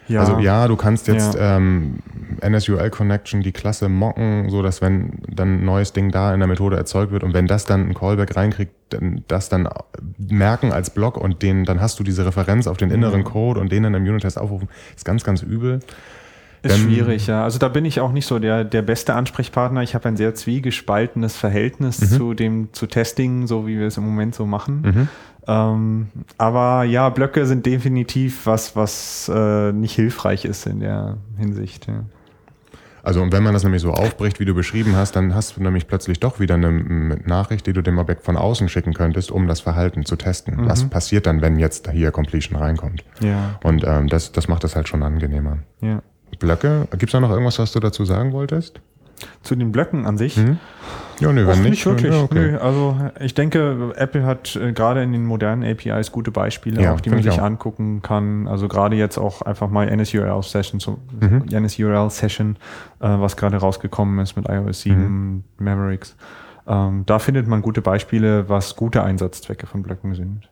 Ja. 0.08 0.20
Also 0.22 0.40
ja, 0.40 0.68
du 0.68 0.76
kannst 0.76 1.08
jetzt 1.08 1.38
ähm, 1.40 2.00
NSUL 2.42 2.90
Connection 2.90 3.42
die 3.42 3.52
Klasse 3.52 3.88
mocken, 3.90 4.50
so 4.50 4.62
dass 4.62 4.82
wenn 4.82 5.20
dann 5.28 5.60
ein 5.62 5.66
neues 5.66 5.94
Ding 5.94 6.12
da 6.12 6.34
in 6.34 6.40
der 6.40 6.48
Methode 6.48 6.76
erzeugt 6.76 7.12
wird 7.12 7.24
und 7.24 7.34
wenn 7.34 7.48
das 7.48 7.66
dann 7.66 7.90
ein 7.90 7.94
Callback 7.94 8.36
reinkriegt, 8.36 8.74
dann 8.90 9.24
das 9.28 9.50
dann 9.50 9.70
merken 10.18 10.72
als 10.74 10.90
Block 10.90 11.18
und 11.18 11.42
den 11.42 11.64
dann 11.66 11.80
hast 11.82 12.00
du 12.00 12.04
diese 12.04 12.26
Referenz 12.26 12.68
auf 12.68 12.78
den 12.78 12.92
inneren 12.92 13.24
Code 13.24 13.60
und 13.60 13.72
den 13.72 13.84
dann 13.84 13.94
im 13.94 14.04
Unit-Test 14.04 14.38
aufrufen, 14.38 14.68
ist 14.96 15.06
ganz, 15.06 15.24
ganz 15.24 15.42
übel. 15.42 15.80
Ist 16.66 16.78
schwierig, 16.80 17.28
ja. 17.28 17.44
Also 17.44 17.60
da 17.60 17.68
bin 17.68 17.84
ich 17.84 18.00
auch 18.00 18.14
nicht 18.14 18.26
so 18.26 18.40
der, 18.40 18.64
der 18.64 18.82
beste 18.82 19.16
Ansprechpartner. 19.16 19.84
Ich 19.84 19.96
habe 19.96 20.08
ein 20.08 20.16
sehr 20.16 20.34
zwiegespaltenes 20.34 21.36
Verhältnis 21.36 22.00
Mhm. 22.00 22.06
zu 22.18 22.34
dem, 22.34 22.70
zu 22.72 22.88
Testing, 22.88 23.48
so 23.48 23.68
wie 23.68 23.78
wir 23.78 23.88
es 23.88 23.98
im 23.98 24.06
Moment 24.06 24.34
so 24.34 24.46
machen. 24.46 25.10
Ähm, 25.48 26.08
aber 26.38 26.84
ja, 26.84 27.10
Blöcke 27.10 27.46
sind 27.46 27.66
definitiv 27.66 28.46
was, 28.46 28.76
was 28.76 29.30
äh, 29.34 29.72
nicht 29.72 29.94
hilfreich 29.96 30.46
ist 30.46 30.66
in 30.68 30.80
der 30.80 31.18
Hinsicht. 31.38 31.88
Ja. 31.88 32.04
Also 33.04 33.22
und 33.22 33.34
wenn 33.34 33.44
man 33.44 33.52
das 33.54 33.64
nämlich 33.64 33.82
so 33.82 33.92
aufbricht, 33.92 34.40
wie 34.40 34.46
du 34.46 34.54
beschrieben 34.56 34.96
hast, 34.96 35.18
dann 35.18 35.36
hast 35.36 35.58
du 35.58 35.62
nämlich 35.64 35.88
plötzlich 35.88 36.22
doch 36.22 36.40
wieder 36.40 36.56
eine 36.56 36.72
Nachricht, 37.26 37.68
die 37.68 37.74
du 37.74 37.82
dem 37.82 37.98
Objekt 37.98 38.24
von 38.24 38.38
außen 38.38 38.70
schicken 38.70 38.94
könntest, 38.94 39.30
um 39.30 39.46
das 39.46 39.60
Verhalten 39.60 40.06
zu 40.06 40.16
testen. 40.16 40.66
Was 40.70 40.86
passiert 40.86 41.26
dann, 41.26 41.42
wenn 41.42 41.60
jetzt 41.60 41.92
hier 41.92 42.12
Completion 42.12 42.58
reinkommt? 42.58 43.04
Ja, 43.20 43.60
Und 43.64 43.84
ähm, 43.86 44.08
das, 44.08 44.32
das 44.32 44.48
macht 44.48 44.64
das 44.64 44.78
halt 44.78 44.88
schon 44.88 45.04
angenehmer. 45.04 45.58
ja. 45.82 46.02
Blöcke, 46.40 46.88
gibt 46.92 47.04
es 47.04 47.12
da 47.12 47.20
noch 47.20 47.30
irgendwas, 47.30 47.60
was 47.60 47.74
du 47.74 47.80
dazu 47.80 48.06
sagen 48.06 48.34
wolltest? 48.34 48.82
Zu 49.42 49.56
den 49.56 49.72
Blöcken 49.72 50.06
an 50.06 50.18
sich. 50.18 50.38
Ja, 51.20 51.32
nee, 51.32 51.44
Och, 51.44 51.48
wenn 51.50 51.60
nicht, 51.62 51.70
nicht. 51.70 51.86
wirklich. 51.86 52.14
Ja, 52.14 52.24
okay. 52.24 52.52
Nö, 52.54 52.58
also 52.58 52.98
ich 53.20 53.34
denke, 53.34 53.94
Apple 53.96 54.26
hat 54.26 54.56
äh, 54.56 54.74
gerade 54.74 55.04
in 55.04 55.12
den 55.14 55.26
modernen 55.26 55.64
APIs 55.64 56.12
gute 56.12 56.32
Beispiele, 56.32 56.82
Ja, 56.82 56.94
auch, 56.94 57.02
die 57.02 57.10
man 57.12 57.22
sich 57.22 57.32
auch. 57.32 57.44
angucken 57.44 58.02
kann. 58.02 58.48
Also 58.48 58.68
gerade 58.68 58.96
jetzt 58.96 59.18
auch 59.18 59.42
einfach 59.44 59.70
mal 59.70 59.86
NSURL 59.96 60.42
Session, 60.44 60.80
so 60.80 61.00
Mhm. 61.22 61.46
NSURL 61.52 62.10
Session, 62.10 62.56
äh, 63.00 63.08
was 63.08 63.38
gerade 63.38 63.58
rausgekommen 63.58 64.20
ist 64.20 64.36
mit 64.36 64.50
iOS 64.50 64.82
7 64.82 64.96
Mhm. 65.04 65.44
Mavericks. 65.60 66.16
Ähm, 66.66 67.04
da 67.06 67.20
findet 67.20 67.48
man 67.48 67.62
gute 67.62 67.82
Beispiele, 67.82 68.50
was 68.50 68.76
gute 68.76 69.04
Einsatzzwecke 69.04 69.68
von 69.68 69.84
Blöcken 69.84 70.16
sind. 70.16 70.50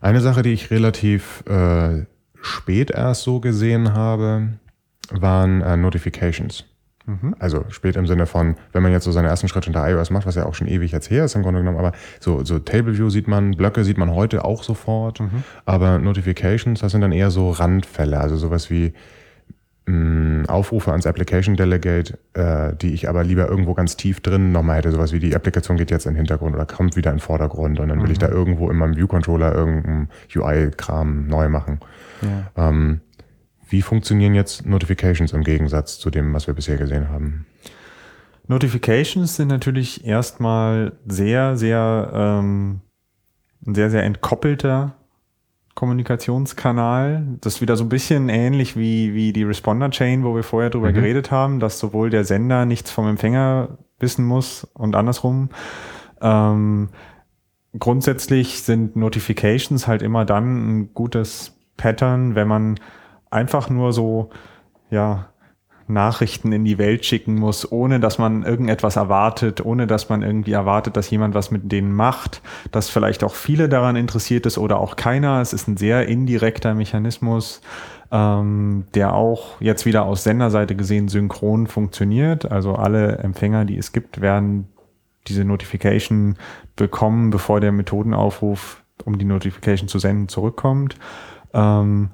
Eine 0.00 0.20
Sache, 0.20 0.42
die 0.42 0.52
ich 0.52 0.70
relativ 0.70 1.42
äh, 1.46 2.04
spät 2.40 2.90
erst 2.90 3.22
so 3.22 3.40
gesehen 3.40 3.94
habe, 3.94 4.48
waren 5.10 5.60
äh, 5.62 5.76
Notifications. 5.76 6.64
Mhm. 7.06 7.36
Also 7.38 7.64
spät 7.68 7.96
im 7.96 8.06
Sinne 8.06 8.26
von, 8.26 8.56
wenn 8.72 8.82
man 8.82 8.92
jetzt 8.92 9.04
so 9.04 9.12
seine 9.12 9.28
ersten 9.28 9.48
Schritte 9.48 9.70
unter 9.70 9.88
iOS 9.88 10.10
macht, 10.10 10.26
was 10.26 10.34
ja 10.34 10.44
auch 10.44 10.54
schon 10.54 10.66
ewig 10.66 10.90
jetzt 10.90 11.10
her 11.10 11.24
ist 11.24 11.36
im 11.36 11.42
Grunde 11.42 11.60
genommen, 11.60 11.78
aber 11.78 11.92
so, 12.20 12.44
so 12.44 12.58
Table 12.58 12.98
View 12.98 13.10
sieht 13.10 13.28
man, 13.28 13.52
Blöcke 13.52 13.84
sieht 13.84 13.96
man 13.96 14.12
heute 14.12 14.44
auch 14.44 14.64
sofort, 14.64 15.20
mhm. 15.20 15.44
aber 15.64 15.98
Notifications, 15.98 16.80
das 16.80 16.92
sind 16.92 17.00
dann 17.00 17.12
eher 17.12 17.30
so 17.30 17.50
Randfälle, 17.50 18.18
also 18.18 18.36
sowas 18.36 18.70
wie 18.70 18.92
mh, 19.86 20.48
Aufrufe 20.48 20.90
ans 20.90 21.06
Application 21.06 21.56
Delegate, 21.56 22.18
äh, 22.34 22.74
die 22.76 22.92
ich 22.92 23.08
aber 23.08 23.24
lieber 23.24 23.48
irgendwo 23.48 23.74
ganz 23.74 23.96
tief 23.96 24.20
drin 24.20 24.52
nochmal 24.52 24.78
hätte, 24.78 24.90
sowas 24.90 25.12
wie 25.12 25.20
die 25.20 25.34
Applikation 25.34 25.76
geht 25.76 25.90
jetzt 25.90 26.06
in 26.06 26.12
den 26.12 26.16
Hintergrund 26.16 26.54
oder 26.54 26.66
kommt 26.66 26.96
wieder 26.96 27.10
in 27.10 27.16
den 27.16 27.22
Vordergrund 27.22 27.80
und 27.80 27.88
dann 27.88 27.98
will 27.98 28.06
mhm. 28.06 28.12
ich 28.12 28.18
da 28.18 28.28
irgendwo 28.28 28.70
in 28.70 28.76
meinem 28.76 28.96
View 28.96 29.06
Controller 29.06 29.54
irgendeinen 29.54 30.08
UI-Kram 30.34 31.26
neu 31.28 31.48
machen. 31.48 31.80
Ja. 32.22 32.68
Ähm, 32.68 33.00
wie 33.68 33.82
funktionieren 33.82 34.34
jetzt 34.34 34.66
Notifications 34.66 35.32
im 35.32 35.42
Gegensatz 35.42 35.98
zu 35.98 36.10
dem, 36.10 36.32
was 36.32 36.46
wir 36.46 36.54
bisher 36.54 36.76
gesehen 36.76 37.08
haben? 37.08 37.46
Notifications 38.48 39.36
sind 39.36 39.48
natürlich 39.48 40.04
erstmal 40.04 40.92
sehr, 41.06 41.56
sehr, 41.56 42.10
ähm, 42.14 42.80
ein 43.66 43.74
sehr, 43.74 43.90
sehr 43.90 44.04
entkoppelter 44.04 44.94
Kommunikationskanal. 45.74 47.26
Das 47.40 47.56
ist 47.56 47.60
wieder 47.60 47.76
so 47.76 47.84
ein 47.84 47.88
bisschen 47.88 48.28
ähnlich 48.28 48.76
wie, 48.76 49.14
wie 49.14 49.32
die 49.32 49.42
Responder 49.42 49.90
Chain, 49.90 50.24
wo 50.24 50.34
wir 50.34 50.44
vorher 50.44 50.70
drüber 50.70 50.90
mhm. 50.90 50.94
geredet 50.94 51.30
haben, 51.30 51.58
dass 51.60 51.78
sowohl 51.78 52.08
der 52.10 52.24
Sender 52.24 52.64
nichts 52.66 52.90
vom 52.90 53.08
Empfänger 53.08 53.78
wissen 53.98 54.24
muss 54.24 54.64
und 54.74 54.94
andersrum. 54.94 55.50
Ähm, 56.20 56.90
grundsätzlich 57.78 58.62
sind 58.62 58.96
Notifications 58.96 59.86
halt 59.86 60.02
immer 60.02 60.24
dann 60.24 60.80
ein 60.80 60.94
gutes 60.94 61.52
Pattern, 61.76 62.34
wenn 62.34 62.48
man 62.48 62.80
einfach 63.30 63.70
nur 63.70 63.92
so, 63.92 64.30
ja, 64.90 65.28
Nachrichten 65.88 66.52
in 66.52 66.64
die 66.64 66.78
Welt 66.78 67.04
schicken 67.04 67.36
muss, 67.36 67.70
ohne 67.70 68.00
dass 68.00 68.18
man 68.18 68.42
irgendetwas 68.42 68.96
erwartet, 68.96 69.64
ohne 69.64 69.86
dass 69.86 70.08
man 70.08 70.22
irgendwie 70.22 70.52
erwartet, 70.52 70.96
dass 70.96 71.10
jemand 71.10 71.34
was 71.34 71.50
mit 71.50 71.70
denen 71.70 71.92
macht, 71.92 72.42
dass 72.72 72.88
vielleicht 72.90 73.22
auch 73.22 73.34
viele 73.34 73.68
daran 73.68 73.94
interessiert 73.94 74.46
ist 74.46 74.58
oder 74.58 74.80
auch 74.80 74.96
keiner. 74.96 75.40
Es 75.40 75.52
ist 75.52 75.68
ein 75.68 75.76
sehr 75.76 76.08
indirekter 76.08 76.74
Mechanismus, 76.74 77.60
ähm, 78.10 78.84
der 78.94 79.14
auch 79.14 79.60
jetzt 79.60 79.86
wieder 79.86 80.04
aus 80.04 80.24
Senderseite 80.24 80.74
gesehen 80.74 81.08
synchron 81.08 81.66
funktioniert. 81.68 82.50
Also 82.50 82.74
alle 82.74 83.18
Empfänger, 83.18 83.64
die 83.64 83.78
es 83.78 83.92
gibt, 83.92 84.20
werden 84.20 84.68
diese 85.28 85.44
Notification 85.44 86.36
bekommen, 86.74 87.30
bevor 87.30 87.60
der 87.60 87.72
Methodenaufruf, 87.72 88.82
um 89.04 89.18
die 89.18 89.24
Notification 89.24 89.88
zu 89.88 89.98
senden, 89.98 90.28
zurückkommt. 90.28 90.96
Ähm, 91.52 92.10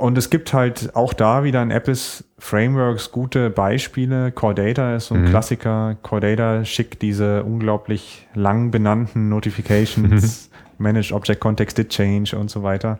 und 0.00 0.16
es 0.18 0.30
gibt 0.30 0.52
halt 0.52 0.96
auch 0.96 1.12
da 1.12 1.44
wieder 1.44 1.62
in 1.62 1.70
Apples 1.70 2.24
Frameworks 2.38 3.12
gute 3.12 3.50
Beispiele. 3.50 4.32
Chordata 4.32 4.96
ist 4.96 5.06
so 5.08 5.14
ein 5.14 5.22
mhm. 5.22 5.28
Klassiker. 5.28 5.96
Chordata 6.02 6.64
schickt 6.64 7.02
diese 7.02 7.44
unglaublich 7.44 8.26
lang 8.34 8.70
benannten 8.70 9.28
Notifications, 9.28 10.50
mhm. 10.50 10.56
Manage 10.78 11.12
Object 11.14 11.40
Context 11.40 11.78
Did 11.78 11.90
Change 11.90 12.36
und 12.36 12.50
so 12.50 12.62
weiter. 12.62 12.98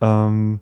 Ähm, 0.00 0.60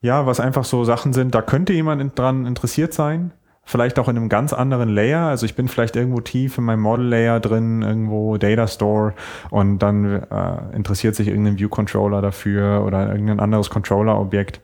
ja, 0.00 0.26
was 0.26 0.40
einfach 0.40 0.64
so 0.64 0.84
Sachen 0.84 1.12
sind, 1.12 1.34
da 1.34 1.42
könnte 1.42 1.72
jemand 1.72 2.18
dran 2.18 2.46
interessiert 2.46 2.92
sein 2.92 3.32
vielleicht 3.64 3.98
auch 3.98 4.08
in 4.08 4.16
einem 4.16 4.28
ganz 4.28 4.52
anderen 4.52 4.88
Layer. 4.88 5.26
Also 5.26 5.46
ich 5.46 5.54
bin 5.54 5.68
vielleicht 5.68 5.96
irgendwo 5.96 6.20
tief 6.20 6.58
in 6.58 6.64
meinem 6.64 6.80
Model 6.80 7.06
Layer 7.06 7.40
drin, 7.40 7.82
irgendwo 7.82 8.36
Data 8.36 8.66
Store 8.66 9.14
und 9.50 9.78
dann 9.78 10.22
äh, 10.22 10.76
interessiert 10.76 11.14
sich 11.14 11.28
irgendein 11.28 11.58
View 11.58 11.68
Controller 11.68 12.20
dafür 12.20 12.84
oder 12.84 13.10
irgendein 13.10 13.40
anderes 13.40 13.70
Controller 13.70 14.18
Objekt. 14.18 14.60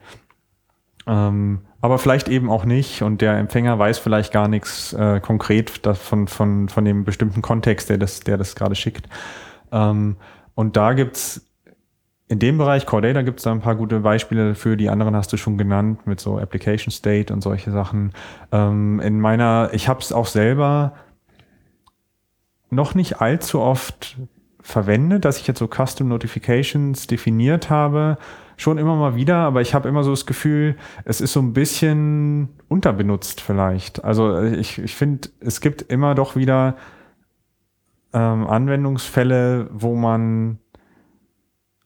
Ähm, 1.07 1.61
aber 1.81 1.97
vielleicht 1.97 2.27
eben 2.27 2.49
auch 2.49 2.65
nicht 2.65 3.01
und 3.01 3.21
der 3.21 3.37
Empfänger 3.37 3.79
weiß 3.79 3.99
vielleicht 3.99 4.33
gar 4.33 4.47
nichts 4.47 4.93
äh, 4.93 5.21
konkret 5.21 5.71
von, 5.97 6.27
von, 6.27 6.67
von 6.67 6.85
dem 6.85 7.05
bestimmten 7.05 7.41
Kontext, 7.41 7.89
der 7.89 7.97
das, 7.97 8.19
der 8.19 8.37
das 8.37 8.55
gerade 8.55 8.75
schickt. 8.75 9.07
Ähm, 9.71 10.17
und 10.55 10.75
da 10.75 10.93
gibt's 10.93 11.48
in 12.29 12.37
dem 12.37 12.59
Bereich 12.59 12.85
Cordata 12.85 13.23
gibt 13.23 13.39
es 13.39 13.43
da 13.43 13.51
ein 13.51 13.59
paar 13.59 13.75
gute 13.75 14.01
Beispiele 14.01 14.53
für, 14.53 14.77
die 14.77 14.89
anderen 14.89 15.15
hast 15.15 15.33
du 15.33 15.37
schon 15.37 15.57
genannt, 15.57 16.05
mit 16.05 16.19
so 16.19 16.37
Application 16.37 16.91
State 16.91 17.33
und 17.33 17.41
solche 17.41 17.71
Sachen. 17.71 18.13
Ähm, 18.51 18.99
in 18.99 19.19
meiner, 19.19 19.71
ich 19.73 19.87
habe 19.87 19.99
es 19.99 20.13
auch 20.13 20.27
selber 20.27 20.93
noch 22.69 22.93
nicht 22.93 23.19
allzu 23.19 23.59
oft 23.59 24.15
verwendet, 24.61 25.25
dass 25.25 25.39
ich 25.39 25.47
jetzt 25.47 25.57
so 25.57 25.67
Custom 25.67 26.07
Notifications 26.07 27.07
definiert 27.07 27.71
habe. 27.71 28.19
Schon 28.57 28.77
immer 28.77 28.95
mal 28.95 29.15
wieder, 29.15 29.37
aber 29.37 29.61
ich 29.61 29.73
habe 29.73 29.89
immer 29.89 30.03
so 30.03 30.11
das 30.11 30.27
Gefühl, 30.27 30.75
es 31.05 31.21
ist 31.21 31.33
so 31.33 31.39
ein 31.39 31.53
bisschen 31.53 32.49
unterbenutzt 32.67 33.41
vielleicht. 33.41 34.03
Also 34.03 34.39
ich, 34.43 34.77
ich 34.77 34.95
finde, 34.95 35.29
es 35.39 35.61
gibt 35.61 35.81
immer 35.81 36.13
doch 36.13 36.35
wieder 36.35 36.75
ähm, 38.13 38.45
Anwendungsfälle, 38.45 39.67
wo 39.71 39.95
man 39.95 40.59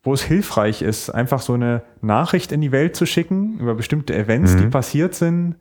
wo 0.04 0.14
es 0.14 0.22
hilfreich 0.22 0.82
ist, 0.82 1.10
einfach 1.10 1.42
so 1.42 1.54
eine 1.54 1.82
Nachricht 2.02 2.52
in 2.52 2.62
die 2.62 2.72
Welt 2.72 2.96
zu 2.96 3.06
schicken 3.06 3.58
über 3.60 3.74
bestimmte 3.74 4.14
Events, 4.14 4.54
mhm. 4.54 4.60
die 4.60 4.68
passiert 4.68 5.16
sind, 5.16 5.56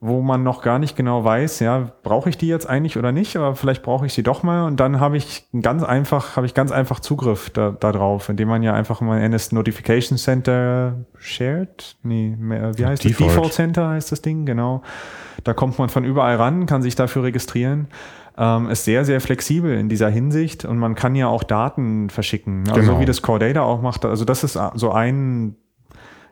wo 0.00 0.20
man 0.20 0.42
noch 0.42 0.62
gar 0.62 0.78
nicht 0.78 0.96
genau 0.96 1.24
weiß, 1.24 1.60
ja, 1.60 1.90
brauche 2.02 2.28
ich 2.28 2.36
die 2.36 2.48
jetzt 2.48 2.68
eigentlich 2.68 2.96
oder 2.96 3.12
nicht, 3.12 3.36
aber 3.36 3.56
vielleicht 3.56 3.82
brauche 3.82 4.06
ich 4.06 4.12
sie 4.12 4.22
doch 4.22 4.42
mal 4.42 4.66
und 4.66 4.78
dann 4.78 5.00
habe 5.00 5.16
ich 5.16 5.48
ganz 5.62 5.82
einfach, 5.82 6.36
habe 6.36 6.46
ich 6.46 6.54
ganz 6.54 6.72
einfach 6.72 7.00
Zugriff 7.00 7.50
da, 7.50 7.70
da 7.70 7.92
drauf, 7.92 8.28
indem 8.28 8.48
man 8.48 8.62
ja 8.62 8.74
einfach 8.74 9.00
mal 9.00 9.20
NS 9.20 9.52
Notification 9.52 10.18
Center 10.18 10.96
shared, 11.18 11.96
nee, 12.02 12.36
wie 12.38 12.86
heißt 12.86 13.04
Default. 13.04 13.28
das? 13.28 13.34
Default 13.34 13.52
Center 13.52 13.88
heißt 13.88 14.12
das 14.12 14.22
Ding, 14.22 14.46
genau. 14.46 14.82
Da 15.44 15.54
kommt 15.54 15.78
man 15.78 15.88
von 15.88 16.04
überall 16.04 16.36
ran, 16.36 16.66
kann 16.66 16.82
sich 16.82 16.94
dafür 16.94 17.24
registrieren 17.24 17.88
ähm, 18.38 18.68
ist 18.68 18.84
sehr, 18.84 19.04
sehr 19.04 19.20
flexibel 19.20 19.76
in 19.78 19.88
dieser 19.88 20.10
Hinsicht 20.10 20.64
und 20.64 20.78
man 20.78 20.94
kann 20.94 21.14
ja 21.14 21.28
auch 21.28 21.42
Daten 21.42 22.10
verschicken. 22.10 22.64
Also 22.68 22.80
genau. 22.80 22.94
so 22.94 23.00
wie 23.00 23.06
das 23.06 23.22
Core 23.22 23.62
auch 23.62 23.80
macht. 23.80 24.04
Also 24.04 24.24
das 24.24 24.44
ist 24.44 24.58
so 24.74 24.92
ein 24.92 25.56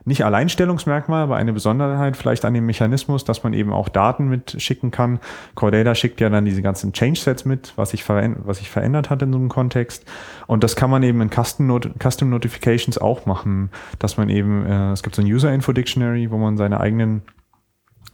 nicht 0.05 0.23
Alleinstellungsmerkmal, 0.23 1.23
aber 1.23 1.35
eine 1.35 1.51
Besonderheit 1.51 2.15
vielleicht 2.15 2.45
an 2.45 2.53
dem 2.53 2.65
Mechanismus, 2.65 3.25
dass 3.25 3.43
man 3.43 3.53
eben 3.53 3.73
auch 3.73 3.89
Daten 3.89 4.29
mitschicken 4.29 4.91
kann. 4.91 5.19
Core 5.55 5.95
schickt 5.95 6.21
ja 6.21 6.29
dann 6.29 6.45
diese 6.45 6.61
ganzen 6.61 6.93
Change-Sets 6.93 7.45
mit, 7.45 7.73
was 7.75 7.89
sich, 7.89 8.07
was 8.07 8.59
sich 8.59 8.69
verändert 8.69 9.09
hat 9.09 9.23
in 9.23 9.31
so 9.31 9.39
einem 9.39 9.49
Kontext. 9.49 10.05
Und 10.47 10.63
das 10.63 10.75
kann 10.75 10.91
man 10.91 11.01
eben 11.03 11.21
in 11.21 11.29
Custom, 11.29 11.65
Not 11.65 11.89
Custom 12.01 12.29
Notifications 12.29 12.97
auch 12.99 13.25
machen, 13.25 13.71
dass 13.97 14.17
man 14.17 14.29
eben, 14.29 14.65
äh, 14.65 14.91
es 14.91 15.01
gibt 15.01 15.15
so 15.15 15.23
ein 15.23 15.27
User-Info-Dictionary, 15.27 16.29
wo 16.29 16.37
man 16.37 16.55
seine 16.57 16.79
eigenen 16.79 17.23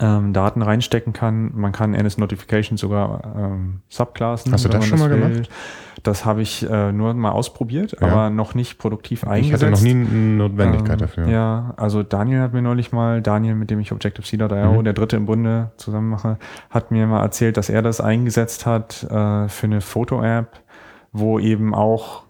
ähm, 0.02 0.34
Daten 0.34 0.62
reinstecken 0.64 1.14
kann. 1.14 1.52
Man 1.54 1.72
kann 1.72 1.94
NS 1.94 2.18
Notification 2.18 2.78
sogar 2.78 3.22
ähm, 3.38 3.82
subclassen. 3.88 4.52
Hast 4.52 4.66
du 4.66 4.70
das 4.70 4.86
schon 4.86 5.00
mal 5.00 5.12
will. 5.12 5.20
gemacht? 5.20 5.50
Das 6.04 6.26
habe 6.26 6.42
ich 6.42 6.68
äh, 6.68 6.92
nur 6.92 7.14
mal 7.14 7.32
ausprobiert, 7.32 7.96
ja. 8.00 8.08
aber 8.08 8.30
noch 8.32 8.56
nicht 8.56 8.80
produktiv 8.80 9.26
eingesetzt. 9.26 9.62
Ich 9.62 9.68
hatte 9.68 9.72
noch 9.72 9.82
nie 9.82 9.92
eine 9.92 10.38
Notwendigkeit 10.38 10.94
ähm, 10.94 11.08
dafür. 11.08 11.28
Ja, 11.28 11.74
also 11.78 12.02
Daniel 12.02 12.42
hat 12.42 12.54
mir 12.54 12.64
neulich 12.64 12.92
mal, 12.92 13.22
Daniel, 13.22 13.54
mit 13.54 13.70
dem 13.70 13.80
ich 13.80 13.92
Objective-C.io, 13.92 14.80
mhm. 14.80 14.84
der 14.84 14.94
dritte 14.94 15.18
im 15.18 15.28
Bunde, 15.28 15.72
zusammen 15.78 16.10
mache, 16.10 16.38
hat 16.72 16.90
mir 16.90 17.06
mal 17.06 17.22
erzählt, 17.22 17.58
dass 17.58 17.70
er 17.70 17.84
das 17.84 18.02
eingesetzt 18.02 18.66
hat 18.66 19.04
äh, 19.04 19.48
für 19.48 19.68
eine 19.68 19.82
Foto-App, 19.82 20.60
wo 21.12 21.38
eben 21.38 21.76
auch 21.76 22.24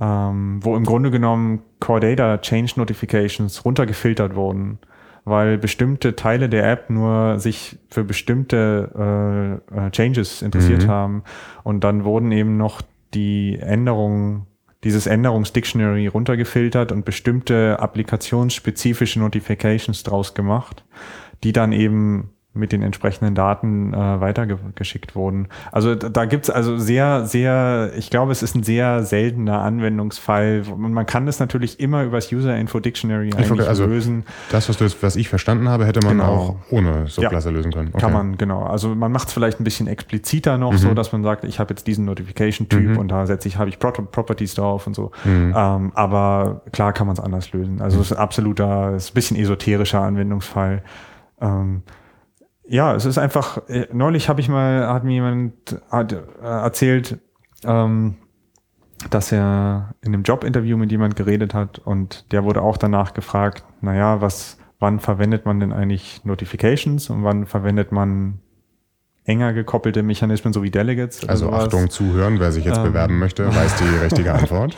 ähm, 0.00 0.60
wo 0.62 0.76
im 0.76 0.84
Grunde 0.84 1.10
genommen 1.10 1.60
Core 1.78 2.00
Data 2.00 2.38
Change 2.38 2.72
Notifications 2.76 3.64
runtergefiltert 3.64 4.34
wurden 4.34 4.78
weil 5.24 5.58
bestimmte 5.58 6.16
Teile 6.16 6.48
der 6.48 6.70
App 6.70 6.90
nur 6.90 7.38
sich 7.38 7.78
für 7.88 8.04
bestimmte 8.04 9.60
äh, 9.72 9.86
äh, 9.86 9.90
Changes 9.90 10.42
interessiert 10.42 10.84
mhm. 10.84 10.88
haben. 10.88 11.24
Und 11.62 11.84
dann 11.84 12.04
wurden 12.04 12.32
eben 12.32 12.56
noch 12.56 12.82
die 13.14 13.58
Änderungen, 13.58 14.46
dieses 14.84 15.06
Änderungsdictionary 15.06 16.08
runtergefiltert 16.08 16.90
und 16.90 17.04
bestimmte 17.04 17.78
applikationsspezifische 17.78 19.20
Notifications 19.20 20.02
draus 20.02 20.34
gemacht, 20.34 20.84
die 21.44 21.52
dann 21.52 21.72
eben 21.72 22.30
mit 22.54 22.70
den 22.72 22.82
entsprechenden 22.82 23.34
Daten 23.34 23.94
äh, 23.94 24.20
weitergeschickt 24.20 25.14
wurden. 25.14 25.48
Also 25.70 25.94
da 25.94 26.26
gibt's 26.26 26.50
also 26.50 26.76
sehr, 26.76 27.24
sehr, 27.24 27.92
ich 27.96 28.10
glaube, 28.10 28.30
es 28.30 28.42
ist 28.42 28.54
ein 28.54 28.62
sehr 28.62 29.04
seltener 29.04 29.62
Anwendungsfall. 29.62 30.64
Und 30.70 30.92
man 30.92 31.06
kann 31.06 31.24
das 31.24 31.40
natürlich 31.40 31.80
immer 31.80 32.04
übers 32.04 32.30
User 32.30 32.54
Info 32.56 32.78
Dictionary 32.78 33.30
eigentlich 33.34 33.66
also 33.66 33.86
lösen. 33.86 34.24
Das, 34.50 34.68
was, 34.68 34.76
du 34.76 34.84
jetzt, 34.84 35.02
was 35.02 35.16
ich 35.16 35.30
verstanden 35.30 35.70
habe, 35.70 35.86
hätte 35.86 36.00
man 36.04 36.18
genau. 36.18 36.34
auch 36.34 36.56
ohne 36.70 37.06
Subklasse 37.06 37.48
ja, 37.48 37.56
lösen 37.56 37.72
können. 37.72 37.88
Okay. 37.88 38.00
Kann 38.00 38.12
man, 38.12 38.36
genau. 38.36 38.64
Also 38.64 38.94
man 38.94 39.12
macht 39.12 39.28
es 39.28 39.34
vielleicht 39.34 39.58
ein 39.58 39.64
bisschen 39.64 39.86
expliziter 39.86 40.58
noch, 40.58 40.72
mhm. 40.72 40.78
so 40.78 40.94
dass 40.94 41.10
man 41.12 41.22
sagt, 41.22 41.44
ich 41.44 41.58
habe 41.58 41.70
jetzt 41.72 41.86
diesen 41.86 42.04
Notification-Typ 42.04 42.90
mhm. 42.90 42.98
und 42.98 43.08
da 43.08 43.26
setze 43.26 43.48
ich, 43.48 43.56
habe 43.56 43.70
ich 43.70 43.78
Pro 43.78 43.92
Properties 43.92 44.54
drauf 44.54 44.86
und 44.86 44.94
so. 44.94 45.10
Mhm. 45.24 45.54
Ähm, 45.56 45.92
aber 45.94 46.60
klar 46.72 46.92
kann 46.92 47.06
man 47.06 47.14
es 47.14 47.20
anders 47.20 47.50
lösen. 47.52 47.80
Also 47.80 47.98
es 48.00 48.10
ist 48.10 48.16
ein 48.18 48.22
absoluter, 48.22 48.92
es 48.94 49.04
ist 49.04 49.10
ein 49.12 49.14
bisschen 49.14 49.36
esoterischer 49.38 50.02
Anwendungsfall. 50.02 50.82
Ähm, 51.40 51.82
ja, 52.64 52.94
es 52.94 53.04
ist 53.04 53.18
einfach, 53.18 53.68
äh, 53.68 53.88
neulich 53.92 54.28
habe 54.28 54.40
ich 54.40 54.48
mal, 54.48 54.86
hat 54.88 55.04
mir 55.04 55.14
jemand 55.14 55.80
hat, 55.90 56.12
äh, 56.12 56.16
erzählt, 56.42 57.18
ähm, 57.64 58.16
dass 59.10 59.32
er 59.32 59.94
in 60.00 60.14
einem 60.14 60.22
Jobinterview 60.22 60.76
mit 60.76 60.90
jemand 60.92 61.16
geredet 61.16 61.54
hat 61.54 61.78
und 61.78 62.30
der 62.32 62.44
wurde 62.44 62.62
auch 62.62 62.76
danach 62.76 63.14
gefragt, 63.14 63.64
naja, 63.80 64.20
was, 64.20 64.58
wann 64.78 65.00
verwendet 65.00 65.44
man 65.44 65.60
denn 65.60 65.72
eigentlich 65.72 66.24
Notifications 66.24 67.10
und 67.10 67.24
wann 67.24 67.46
verwendet 67.46 67.90
man 67.90 68.38
enger 69.24 69.52
gekoppelte 69.52 70.02
Mechanismen 70.02 70.52
sowie 70.52 70.70
Delegates? 70.70 71.28
Also 71.28 71.46
sowas. 71.46 71.64
Achtung, 71.64 71.90
zuhören, 71.90 72.38
wer 72.38 72.52
sich 72.52 72.64
jetzt 72.64 72.78
ähm. 72.78 72.84
bewerben 72.84 73.18
möchte, 73.18 73.46
weiß 73.46 73.76
die 73.76 73.96
richtige 74.04 74.32
Antwort. 74.34 74.76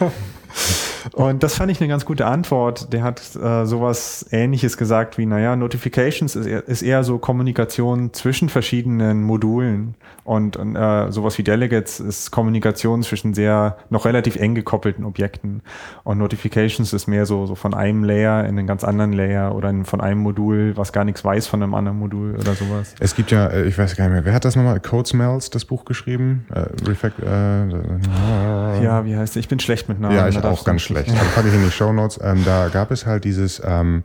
Und 1.12 1.42
das 1.42 1.54
fand 1.54 1.70
ich 1.70 1.80
eine 1.80 1.88
ganz 1.88 2.04
gute 2.04 2.26
Antwort. 2.26 2.92
Der 2.92 3.02
hat 3.02 3.20
äh, 3.36 3.66
sowas 3.66 4.26
ähnliches 4.30 4.76
gesagt 4.76 5.18
wie, 5.18 5.26
naja, 5.26 5.56
Notifications 5.56 6.36
ist 6.36 6.46
eher, 6.46 6.66
ist 6.66 6.82
eher 6.82 7.04
so 7.04 7.18
Kommunikation 7.18 8.12
zwischen 8.12 8.48
verschiedenen 8.48 9.22
Modulen. 9.22 9.94
Und 10.24 10.56
äh, 10.56 11.12
sowas 11.12 11.36
wie 11.36 11.42
Delegates 11.42 12.00
ist 12.00 12.30
Kommunikation 12.30 13.02
zwischen 13.02 13.34
sehr 13.34 13.76
noch 13.90 14.06
relativ 14.06 14.36
eng 14.36 14.54
gekoppelten 14.54 15.04
Objekten. 15.04 15.62
Und 16.02 16.18
Notifications 16.18 16.92
ist 16.92 17.06
mehr 17.06 17.26
so, 17.26 17.46
so 17.46 17.54
von 17.54 17.74
einem 17.74 18.04
Layer 18.04 18.44
in 18.44 18.58
einen 18.58 18.66
ganz 18.66 18.84
anderen 18.84 19.12
Layer 19.12 19.54
oder 19.54 19.68
in, 19.68 19.84
von 19.84 20.00
einem 20.00 20.20
Modul, 20.20 20.72
was 20.76 20.92
gar 20.92 21.04
nichts 21.04 21.24
weiß 21.24 21.46
von 21.46 21.62
einem 21.62 21.74
anderen 21.74 21.98
Modul 21.98 22.36
oder 22.36 22.54
sowas. 22.54 22.94
Es 23.00 23.14
gibt 23.14 23.30
ja, 23.30 23.48
äh, 23.48 23.64
ich 23.64 23.76
weiß 23.76 23.96
gar 23.96 24.04
nicht 24.06 24.14
mehr, 24.14 24.24
wer 24.24 24.32
hat 24.32 24.44
das 24.44 24.56
nochmal? 24.56 24.80
Code 24.80 25.08
Smells, 25.08 25.50
das 25.50 25.66
Buch 25.66 25.84
geschrieben? 25.84 26.46
Äh, 26.50 26.60
Reflect, 26.88 27.20
äh, 27.20 28.82
ja, 28.82 29.04
wie 29.04 29.16
heißt 29.16 29.36
es? 29.36 29.40
Ich 29.40 29.48
bin 29.48 29.60
schlecht 29.60 29.88
mit 29.88 30.00
Namen. 30.00 30.16
Ja, 30.16 30.28
ich 30.28 30.42
auch 30.42 30.64
ganz 30.64 30.82
schlecht 30.82 30.93
schlecht. 31.02 31.10
Also 31.10 31.30
packe 31.34 31.48
ich 31.48 31.54
in 31.54 31.64
die 31.64 31.70
Show 31.70 31.92
Notes. 31.92 32.18
Ähm, 32.22 32.44
da 32.44 32.68
gab 32.68 32.90
es 32.90 33.06
halt 33.06 33.24
dieses, 33.24 33.60
ähm, 33.64 34.04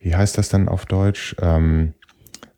wie 0.00 0.14
heißt 0.14 0.38
das 0.38 0.48
dann 0.48 0.68
auf 0.68 0.86
Deutsch? 0.86 1.36
Ähm, 1.40 1.94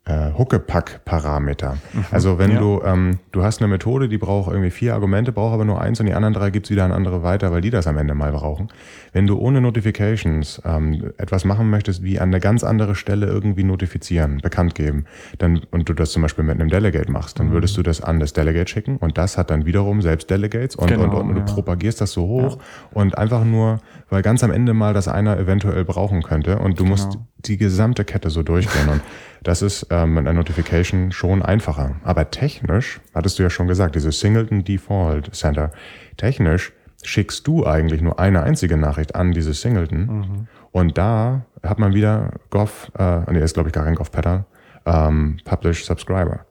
äh, 0.05 0.33
Huckepack-Parameter. 0.37 1.77
Mhm, 1.93 2.05
also 2.11 2.37
wenn 2.37 2.51
ja. 2.51 2.59
du, 2.59 2.81
ähm, 2.83 3.19
du 3.31 3.43
hast 3.43 3.61
eine 3.61 3.69
Methode, 3.69 4.09
die 4.09 4.17
braucht 4.17 4.51
irgendwie 4.51 4.69
vier 4.69 4.93
Argumente, 4.93 5.31
braucht 5.31 5.53
aber 5.53 5.63
nur 5.63 5.79
eins 5.79 5.99
und 6.01 6.07
die 6.07 6.13
anderen 6.13 6.33
drei 6.33 6.49
gibt's 6.49 6.69
wieder 6.69 6.83
an 6.83 6.91
andere 6.91 7.23
weiter, 7.23 7.51
weil 7.51 7.61
die 7.61 7.69
das 7.69 7.87
am 7.87 7.97
Ende 7.97 8.13
mal 8.13 8.33
brauchen. 8.33 8.67
Wenn 9.13 9.27
du 9.27 9.37
ohne 9.37 9.61
Notifications 9.61 10.61
ähm, 10.65 11.13
etwas 11.17 11.45
machen 11.45 11.69
möchtest, 11.69 12.03
wie 12.03 12.19
an 12.19 12.29
eine 12.29 12.41
ganz 12.41 12.65
andere 12.65 12.95
Stelle 12.95 13.27
irgendwie 13.27 13.63
notifizieren, 13.63 14.39
bekannt 14.39 14.75
geben, 14.75 15.05
dann, 15.37 15.61
und 15.71 15.87
du 15.87 15.93
das 15.93 16.11
zum 16.11 16.21
Beispiel 16.21 16.43
mit 16.43 16.59
einem 16.59 16.69
Delegate 16.69 17.09
machst, 17.09 17.39
dann 17.39 17.47
mhm. 17.47 17.53
würdest 17.53 17.77
du 17.77 17.83
das 17.83 18.01
an 18.01 18.19
das 18.19 18.33
Delegate 18.33 18.69
schicken 18.69 18.97
und 18.97 19.17
das 19.17 19.37
hat 19.37 19.51
dann 19.51 19.65
wiederum 19.65 20.01
selbst 20.01 20.29
Delegates 20.29 20.75
und, 20.75 20.87
genau, 20.87 21.03
und, 21.03 21.13
und, 21.13 21.29
und 21.29 21.37
ja. 21.37 21.43
du 21.45 21.53
propagierst 21.53 22.01
das 22.01 22.11
so 22.11 22.27
hoch 22.27 22.57
ja. 22.57 22.63
und 22.91 23.17
einfach 23.17 23.45
nur, 23.45 23.79
weil 24.09 24.21
ganz 24.21 24.43
am 24.43 24.51
Ende 24.51 24.73
mal 24.73 24.93
das 24.93 25.07
einer 25.07 25.37
eventuell 25.37 25.85
brauchen 25.85 26.23
könnte 26.23 26.59
und 26.59 26.77
du 26.77 26.83
genau. 26.83 26.89
musst 26.89 27.17
die 27.45 27.57
gesamte 27.57 28.05
Kette 28.05 28.29
so 28.29 28.43
durchgehen 28.43 28.89
und 28.89 29.01
das 29.43 29.61
ist 29.61 29.87
ähm, 29.89 30.13
mit 30.13 30.25
einer 30.25 30.33
Notification 30.33 31.11
schon 31.11 31.41
einfacher. 31.41 31.95
Aber 32.03 32.31
technisch, 32.31 33.01
hattest 33.13 33.37
du 33.37 33.43
ja 33.43 33.49
schon 33.49 33.67
gesagt, 33.67 33.95
diese 33.95 34.11
Singleton 34.11 34.63
Default 34.63 35.35
Center, 35.35 35.71
technisch 36.17 36.71
schickst 37.03 37.45
du 37.47 37.65
eigentlich 37.65 38.01
nur 38.01 38.19
eine 38.19 38.43
einzige 38.43 38.77
Nachricht 38.77 39.15
an 39.15 39.33
dieses 39.33 39.61
Singleton. 39.61 40.05
Mhm. 40.05 40.47
Und 40.71 40.97
da 40.97 41.45
hat 41.61 41.79
man 41.79 41.93
wieder 41.93 42.31
Gov, 42.49 42.91
äh, 42.97 43.31
nee, 43.31 43.39
ist 43.39 43.53
glaube 43.53 43.69
ich 43.69 43.73
gar 43.73 43.83
kein 43.83 43.95
Gov-Pattern, 43.95 44.45
ähm, 44.85 45.37
Publish 45.43 45.85
Subscriber. 45.85 46.45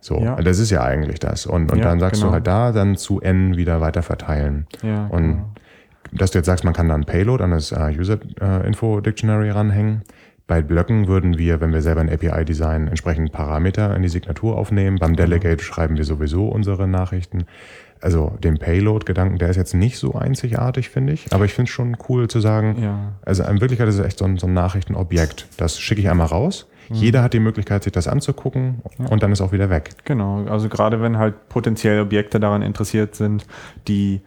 So, 0.00 0.18
ja. 0.18 0.36
das 0.36 0.58
ist 0.58 0.70
ja 0.70 0.82
eigentlich 0.82 1.18
das. 1.18 1.46
Und, 1.46 1.70
und 1.70 1.78
ja, 1.78 1.84
dann 1.84 2.00
sagst 2.00 2.20
genau. 2.20 2.30
du 2.30 2.34
halt 2.34 2.46
da 2.46 2.72
dann 2.72 2.96
zu 2.96 3.20
N 3.20 3.56
wieder 3.56 3.80
weiter 3.80 4.02
verteilen. 4.02 4.66
Ja, 4.82 5.06
und 5.06 5.22
genau. 5.22 5.50
dass 6.12 6.30
du 6.30 6.38
jetzt 6.38 6.46
sagst, 6.46 6.64
man 6.64 6.72
kann 6.72 6.88
dann 6.88 7.04
Payload 7.04 7.42
an 7.42 7.50
das 7.50 7.72
uh, 7.72 7.88
User 7.88 8.18
uh, 8.40 8.64
Info 8.64 9.00
Dictionary 9.00 9.50
ranhängen. 9.50 10.02
Bei 10.50 10.62
Blöcken 10.62 11.06
würden 11.06 11.38
wir, 11.38 11.60
wenn 11.60 11.72
wir 11.72 11.80
selber 11.80 12.00
ein 12.00 12.10
API 12.10 12.44
designen, 12.44 12.88
entsprechend 12.88 13.30
Parameter 13.30 13.94
in 13.94 14.02
die 14.02 14.08
Signatur 14.08 14.58
aufnehmen. 14.58 14.98
Beim 14.98 15.14
genau. 15.14 15.28
Delegate 15.28 15.62
schreiben 15.62 15.96
wir 15.96 16.02
sowieso 16.02 16.48
unsere 16.48 16.88
Nachrichten 16.88 17.44
also 18.00 18.36
den 18.42 18.58
Payload-Gedanken, 18.58 19.38
der 19.38 19.50
ist 19.50 19.56
jetzt 19.56 19.74
nicht 19.74 19.96
so 19.98 20.14
einzigartig, 20.14 20.88
finde 20.88 21.12
ich. 21.12 21.32
Aber 21.32 21.44
ich 21.44 21.52
finde 21.52 21.68
es 21.68 21.72
schon 21.72 21.96
cool 22.08 22.26
zu 22.26 22.40
sagen, 22.40 22.82
ja. 22.82 23.12
also 23.24 23.44
in 23.44 23.60
Wirklichkeit 23.60 23.86
ist 23.86 23.98
es 23.98 24.04
echt 24.04 24.18
so 24.18 24.24
ein, 24.24 24.38
so 24.38 24.48
ein 24.48 24.54
Nachrichtenobjekt. 24.54 25.46
Das 25.56 25.78
schicke 25.78 26.00
ich 26.00 26.10
einmal 26.10 26.26
raus. 26.26 26.66
Mhm. 26.88 26.96
Jeder 26.96 27.22
hat 27.22 27.32
die 27.32 27.38
Möglichkeit, 27.38 27.84
sich 27.84 27.92
das 27.92 28.08
anzugucken 28.08 28.82
ja. 28.98 29.06
und 29.06 29.22
dann 29.22 29.30
ist 29.30 29.40
auch 29.42 29.52
wieder 29.52 29.70
weg. 29.70 29.90
Genau, 30.04 30.46
also 30.46 30.68
gerade 30.68 31.00
wenn 31.00 31.16
halt 31.16 31.48
potenziell 31.48 32.00
Objekte 32.00 32.40
daran 32.40 32.62
interessiert 32.62 33.14
sind, 33.14 33.46
die 33.86 34.20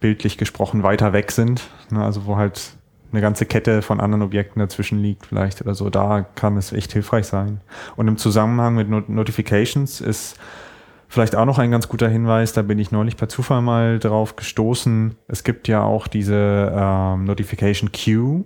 bildlich 0.00 0.36
gesprochen 0.36 0.82
weiter 0.82 1.14
weg 1.14 1.30
sind, 1.30 1.70
ne, 1.90 2.04
also 2.04 2.26
wo 2.26 2.36
halt 2.36 2.74
eine 3.12 3.20
ganze 3.20 3.46
Kette 3.46 3.82
von 3.82 4.00
anderen 4.00 4.22
Objekten 4.22 4.60
dazwischen 4.60 5.00
liegt 5.00 5.26
vielleicht 5.26 5.60
oder 5.60 5.74
so, 5.74 5.90
da 5.90 6.22
kann 6.34 6.56
es 6.56 6.72
echt 6.72 6.92
hilfreich 6.92 7.26
sein. 7.26 7.60
Und 7.96 8.08
im 8.08 8.16
Zusammenhang 8.16 8.74
mit 8.74 8.88
Not 8.88 9.08
Notifications 9.08 10.00
ist 10.00 10.38
Vielleicht 11.10 11.34
auch 11.34 11.44
noch 11.44 11.58
ein 11.58 11.72
ganz 11.72 11.88
guter 11.88 12.08
Hinweis, 12.08 12.52
da 12.52 12.62
bin 12.62 12.78
ich 12.78 12.92
neulich 12.92 13.16
per 13.16 13.28
Zufall 13.28 13.62
mal 13.62 13.98
drauf 13.98 14.36
gestoßen. 14.36 15.16
Es 15.26 15.42
gibt 15.42 15.66
ja 15.66 15.82
auch 15.82 16.06
diese 16.06 16.72
ähm, 16.72 17.24
Notification 17.24 17.90
Queue, 17.90 18.44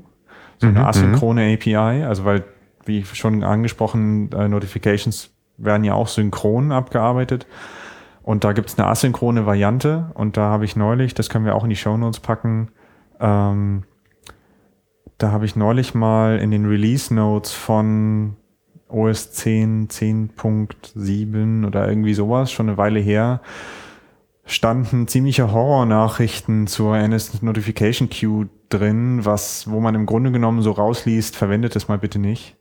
so 0.56 0.68
eine 0.68 0.78
mhm, 0.78 0.84
asynchrone 0.86 1.46
mhm. 1.46 1.54
API, 1.56 2.04
also 2.04 2.24
weil, 2.24 2.42
wie 2.86 3.04
schon 3.04 3.44
angesprochen, 3.44 4.32
äh, 4.32 4.48
Notifications 4.48 5.30
werden 5.58 5.84
ja 5.84 5.92
auch 5.92 6.08
synchron 6.08 6.72
abgearbeitet. 6.72 7.46
Und 8.22 8.44
da 8.44 8.54
gibt 8.54 8.70
es 8.70 8.78
eine 8.78 8.88
asynchrone 8.88 9.44
Variante 9.44 10.10
und 10.14 10.38
da 10.38 10.48
habe 10.48 10.64
ich 10.64 10.74
neulich, 10.74 11.12
das 11.12 11.28
können 11.28 11.44
wir 11.44 11.56
auch 11.56 11.64
in 11.64 11.70
die 11.70 11.76
Show 11.76 11.98
Notes 11.98 12.20
packen, 12.20 12.70
ähm, 13.20 13.82
da 15.18 15.30
habe 15.30 15.44
ich 15.44 15.56
neulich 15.56 15.94
mal 15.94 16.38
in 16.38 16.50
den 16.50 16.66
Release 16.66 17.12
Notes 17.12 17.52
von 17.52 18.36
OS 18.88 19.32
10, 19.32 19.88
10.7 19.88 21.66
oder 21.66 21.88
irgendwie 21.88 22.14
sowas, 22.14 22.52
schon 22.52 22.68
eine 22.68 22.78
Weile 22.78 23.00
her, 23.00 23.40
standen 24.46 25.08
ziemliche 25.08 25.52
Horror-Nachrichten 25.52 26.66
zur 26.66 26.96
NS 26.96 27.42
Notification 27.42 28.10
Queue 28.10 28.48
drin, 28.68 29.24
was, 29.24 29.70
wo 29.70 29.80
man 29.80 29.94
im 29.94 30.06
Grunde 30.06 30.32
genommen 30.32 30.62
so 30.62 30.72
rausliest, 30.72 31.36
verwendet 31.36 31.76
es 31.76 31.88
mal 31.88 31.98
bitte 31.98 32.18
nicht 32.18 32.56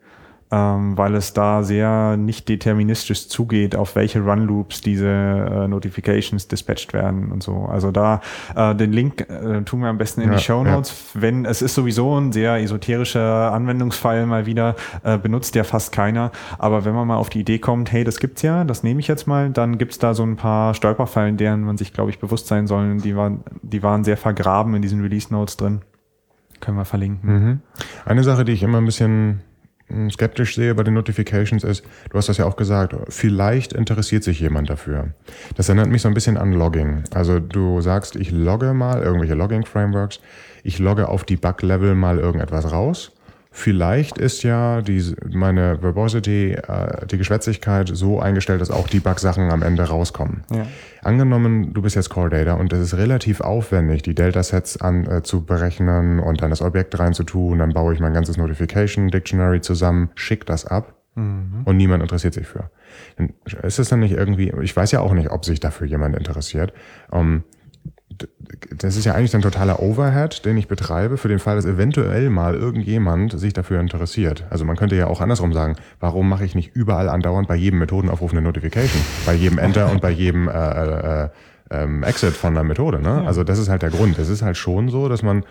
ähm, 0.54 0.95
weil 0.97 1.16
es 1.16 1.34
da 1.34 1.64
sehr 1.64 2.16
nicht 2.16 2.47
deterministisch 2.47 3.28
zugeht, 3.28 3.76
auf 3.76 3.95
welche 3.95 4.22
Run-Loops 4.22 4.82
diese 4.82 5.08
äh, 5.08 5.68
Notifications 5.68 6.47
dispatched 6.47 6.93
werden 6.93 7.32
und 7.32 7.41
so. 7.41 7.66
Also 7.66 7.91
da 7.91 8.22
äh, 8.56 8.76
den 8.76 8.93
Link 8.93 9.22
äh, 9.22 9.64
tun 9.64 9.82
wir 9.82 9.88
am 9.89 9.97
besten 9.97 10.22
in 10.22 10.30
ja, 10.30 10.36
die 10.36 10.43
Show 10.43 10.64
Notes. 10.64 11.14
Ja. 11.16 11.22
Wenn 11.22 11.45
es 11.45 11.64
ist 11.64 11.74
sowieso 11.74 12.20
ein 12.20 12.32
sehr 12.32 12.58
esoterischer 12.58 13.51
Anwendungsfall 13.51 14.28
mal 14.28 14.45
wieder, 14.45 14.76
äh, 15.04 15.18
benutzt 15.18 15.56
ja 15.56 15.64
fast 15.64 15.91
keiner. 15.91 16.32
Aber 16.60 16.86
wenn 16.86 16.93
man 16.93 17.08
mal 17.08 17.18
auf 17.18 17.32
die 17.32 17.39
Idee 17.39 17.58
kommt, 17.58 17.91
hey, 17.91 18.04
das 18.04 18.20
gibt's 18.20 18.43
ja, 18.43 18.64
das 18.64 18.84
nehme 18.84 18.99
ich 18.99 19.08
jetzt 19.08 19.26
mal, 19.26 19.49
dann 19.49 19.80
gibt's 19.80 19.97
da 19.97 20.14
so 20.14 20.22
ein 20.22 20.36
paar 20.36 20.76
Stolperfallen, 20.76 21.38
deren 21.38 21.62
man 21.62 21.78
sich, 21.78 21.93
glaube 21.93 22.12
ich, 22.12 22.20
bewusst 22.20 22.45
sein 22.45 22.68
soll. 22.68 22.97
Die 22.97 23.16
waren, 23.16 23.43
die 23.64 23.82
waren 23.82 24.04
sehr 24.04 24.18
vergraben 24.18 24.76
in 24.76 24.84
diesen 24.84 25.01
Release 25.01 25.34
Notes 25.34 25.58
drin. 25.58 25.82
Können 26.60 26.78
wir 26.78 26.86
verlinken. 26.86 27.34
Mhm. 27.34 27.60
Eine 28.06 28.24
Sache, 28.24 28.45
die 28.45 28.51
ich 28.51 28.62
immer 28.62 28.78
ein 28.78 28.86
bisschen 28.86 29.41
skeptisch 30.09 30.55
sehe 30.55 30.75
bei 30.75 30.84
den 30.84 30.93
Notifications 30.93 31.63
ist, 31.63 31.84
du 32.09 32.17
hast 32.17 32.29
das 32.29 32.38
ja 32.38 32.45
auch 32.45 32.55
gesagt, 32.55 32.95
vielleicht 33.09 33.73
interessiert 33.73 34.23
sich 34.23 34.39
jemand 34.39 34.69
dafür. 34.69 35.09
Das 35.55 35.69
erinnert 35.69 35.89
mich 35.89 36.01
so 36.01 36.07
ein 36.07 36.13
bisschen 36.13 36.38
an 36.38 36.53
Logging. 36.53 37.03
Also 37.13 37.39
du 37.39 37.81
sagst, 37.81 38.15
ich 38.15 38.31
logge 38.31 38.73
mal 38.73 39.01
irgendwelche 39.01 39.36
Logging-Frameworks, 39.36 40.19
ich 40.63 40.79
logge 40.79 41.09
auf 41.09 41.23
die 41.23 41.38
Bug-Level 41.38 41.95
mal 41.95 42.19
irgendetwas 42.19 42.71
raus 42.71 43.11
Vielleicht 43.56 44.18
ist 44.18 44.41
ja 44.41 44.82
die, 44.82 45.16
meine 45.32 45.80
Verbosity, 45.80 46.54
äh, 46.54 47.06
die 47.06 47.20
Geschwätzigkeit 47.20 47.88
so 47.93 48.20
eingestellt, 48.20 48.62
dass 48.62 48.72
auch 48.72 48.88
Debug-Sachen 48.88 49.51
am 49.51 49.62
Ende 49.62 49.84
rauskommen. 49.84 50.43
Ja. 50.51 50.66
Angenommen, 51.04 51.72
du 51.72 51.84
bist 51.84 51.95
jetzt 51.95 52.10
Core 52.10 52.32
Data 52.32 52.56
und 52.56 52.74
es 52.74 52.80
ist 52.80 52.97
relativ 52.97 53.41
aufwendig, 53.41 54.01
die 54.01 54.16
Delta-Sets 54.16 54.82
an, 54.82 55.06
äh, 55.06 55.22
zu 55.22 55.45
berechnen 55.45 56.20
und 56.20 56.41
dann 56.41 56.49
das 56.49 56.64
Objekt 56.64 56.97
reinzutun, 56.97 57.60
dann 57.60 57.74
baue 57.74 57.93
ich 57.93 57.99
mein 57.99 58.16
ganzes 58.16 58.38
Notification 58.38 59.10
Dictionary 59.10 59.62
zusammen, 59.62 60.10
schick 60.16 60.47
das 60.47 60.66
ab 60.66 60.95
mhm. 61.14 61.62
und 61.66 61.78
niemand 61.78 62.01
interessiert 62.01 62.34
sich 62.34 62.47
für. 62.47 62.72
ist 63.62 63.78
es 63.78 63.88
dann 63.88 63.99
nicht 63.99 64.14
irgendwie, 64.14 64.51
ich 64.64 64.76
weiß 64.76 64.91
ja 64.91 65.01
auch 65.01 65.14
nicht, 65.14 65.30
ob 65.30 65.45
sich 65.45 65.60
dafür 65.60 65.86
jemand 65.86 66.16
interessiert. 66.16 66.74
Um, 67.12 67.43
das 68.78 68.95
ist 68.95 69.05
ja 69.05 69.14
eigentlich 69.14 69.36
ein 69.36 69.41
totaler 69.41 69.82
Overhead, 69.82 70.45
den 70.45 70.57
ich 70.57 70.68
betreibe, 70.68 71.18
für 71.18 71.28
den 71.28 71.39
Fall, 71.39 71.55
dass 71.55 71.66
eventuell 71.66 72.30
mal 72.30 72.55
irgendjemand 72.55 73.38
sich 73.39 73.53
dafür 73.53 73.80
interessiert. 73.80 74.45
Also 74.49 74.66
man 74.66 74.76
könnte 74.76 74.95
ja 74.95 75.07
auch 75.07 75.22
andersrum 75.22 75.53
sagen, 75.53 75.76
warum 75.99 76.30
mache 76.30 76.45
ich 76.45 76.55
nicht 76.55 76.76
überall 76.76 77.09
andauernd 77.09 77.47
bei 77.47 77.55
jedem 77.55 77.80
Methodenaufruf 77.80 78.32
eine 78.32 78.41
Notification? 78.41 79.01
Bei 79.26 79.34
jedem 79.34 79.57
Enter 79.57 79.91
und 79.91 80.01
bei 80.01 80.11
jedem 80.11 80.47
äh, 80.47 81.24
äh, 81.24 81.30
ähm, 81.72 82.03
Exit 82.03 82.34
von 82.34 82.53
der 82.53 82.64
Methode. 82.64 82.99
Ne? 82.99 83.22
Ja. 83.22 83.24
Also 83.26 83.43
das 83.43 83.59
ist 83.59 83.70
halt 83.70 83.82
der 83.82 83.89
Grund. 83.89 84.18
Es 84.20 84.30
ist 84.30 84.41
halt 84.41 84.57
schon 84.57 84.89
so, 84.89 85.09
dass 85.09 85.24
man 85.24 85.43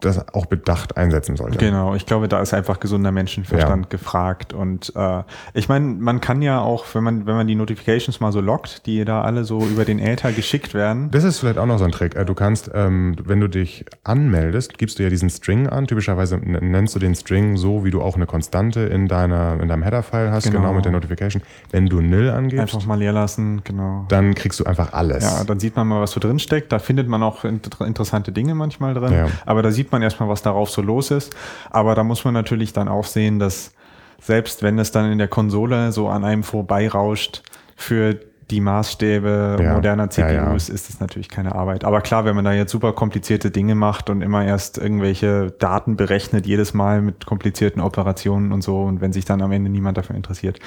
das 0.00 0.34
auch 0.34 0.46
bedacht 0.46 0.96
einsetzen 0.96 1.36
sollte. 1.36 1.56
Genau, 1.56 1.94
ich 1.94 2.04
glaube, 2.04 2.28
da 2.28 2.40
ist 2.40 2.52
einfach 2.52 2.80
gesunder 2.80 3.12
Menschenverstand 3.12 3.86
ja. 3.86 3.88
gefragt. 3.88 4.52
Und 4.52 4.92
äh, 4.94 5.22
ich 5.54 5.68
meine, 5.68 5.86
man 5.86 6.20
kann 6.20 6.42
ja 6.42 6.60
auch, 6.60 6.84
wenn 6.92 7.02
man, 7.02 7.26
wenn 7.26 7.34
man 7.34 7.46
die 7.46 7.54
Notifications 7.54 8.20
mal 8.20 8.30
so 8.30 8.40
lockt, 8.40 8.86
die 8.86 9.04
da 9.06 9.22
alle 9.22 9.44
so 9.44 9.62
über 9.62 9.86
den 9.86 9.98
Äther 9.98 10.32
geschickt 10.32 10.74
werden. 10.74 11.10
Das 11.10 11.24
ist 11.24 11.38
vielleicht 11.38 11.58
auch 11.58 11.66
noch 11.66 11.78
so 11.78 11.84
ein 11.84 11.92
Trick. 11.92 12.14
Äh, 12.14 12.26
du 12.26 12.34
kannst, 12.34 12.70
ähm, 12.74 13.16
wenn 13.24 13.40
du 13.40 13.48
dich 13.48 13.86
anmeldest, 14.04 14.76
gibst 14.76 14.98
du 14.98 15.02
ja 15.02 15.08
diesen 15.08 15.30
String 15.30 15.66
an. 15.66 15.86
Typischerweise 15.86 16.36
nennst 16.36 16.94
du 16.94 16.98
den 16.98 17.14
String 17.14 17.56
so, 17.56 17.84
wie 17.84 17.90
du 17.90 18.02
auch 18.02 18.16
eine 18.16 18.26
Konstante 18.26 18.80
in 18.80 19.08
deiner, 19.08 19.58
in 19.60 19.68
deinem 19.68 19.82
Header-File 19.82 20.30
hast, 20.30 20.44
genau. 20.44 20.60
genau. 20.60 20.72
mit 20.74 20.84
der 20.84 20.92
Notification. 20.92 21.42
Wenn 21.70 21.86
du 21.86 22.02
nil 22.02 22.28
angibst. 22.28 22.60
Einfach 22.60 22.86
mal 22.86 22.98
leer 22.98 23.12
lassen, 23.12 23.62
genau. 23.64 24.04
Dann 24.08 24.34
kriegst 24.34 24.60
du 24.60 24.64
einfach 24.64 24.92
alles. 24.92 25.24
Ja, 25.24 25.44
dann 25.44 25.58
sieht 25.58 25.74
man 25.74 25.88
mal, 25.88 26.02
was 26.02 26.10
so 26.10 26.20
drin 26.20 26.38
steckt. 26.38 26.70
Da 26.70 26.78
findet 26.78 27.08
man 27.08 27.22
auch 27.22 27.44
interessante 27.44 28.30
Dinge 28.30 28.54
manchmal 28.54 28.92
drin. 28.92 29.12
Ja. 29.12 29.28
Aber 29.46 29.62
da 29.62 29.70
sieht 29.70 29.85
sieht 29.86 29.92
man 29.92 30.02
erstmal, 30.02 30.28
was 30.28 30.42
darauf 30.42 30.68
so 30.68 30.82
los 30.82 31.12
ist. 31.12 31.34
Aber 31.70 31.94
da 31.94 32.02
muss 32.02 32.24
man 32.24 32.34
natürlich 32.34 32.72
dann 32.72 32.88
auch 32.88 33.04
sehen, 33.04 33.38
dass 33.38 33.72
selbst 34.20 34.64
wenn 34.64 34.78
es 34.80 34.90
dann 34.90 35.12
in 35.12 35.18
der 35.18 35.28
Konsole 35.28 35.92
so 35.92 36.08
an 36.08 36.24
einem 36.24 36.42
vorbeirauscht, 36.42 37.42
für 37.76 38.18
die 38.50 38.60
Maßstäbe 38.60 39.58
ja, 39.60 39.74
moderner 39.74 40.08
CPUs 40.08 40.32
ja, 40.32 40.44
ja. 40.44 40.54
ist 40.54 40.70
es 40.70 41.00
natürlich 41.00 41.28
keine 41.28 41.54
Arbeit. 41.54 41.84
Aber 41.84 42.00
klar, 42.00 42.24
wenn 42.24 42.36
man 42.36 42.44
da 42.44 42.52
jetzt 42.52 42.70
super 42.70 42.92
komplizierte 42.92 43.50
Dinge 43.50 43.74
macht 43.74 44.08
und 44.08 44.22
immer 44.22 44.44
erst 44.44 44.78
irgendwelche 44.78 45.50
Daten 45.50 45.96
berechnet, 45.96 46.46
jedes 46.46 46.72
Mal 46.72 47.02
mit 47.02 47.26
komplizierten 47.26 47.82
Operationen 47.82 48.52
und 48.52 48.62
so, 48.62 48.82
und 48.82 49.00
wenn 49.00 49.12
sich 49.12 49.24
dann 49.24 49.42
am 49.42 49.50
Ende 49.50 49.68
niemand 49.68 49.98
dafür 49.98 50.16
interessiert, 50.16 50.60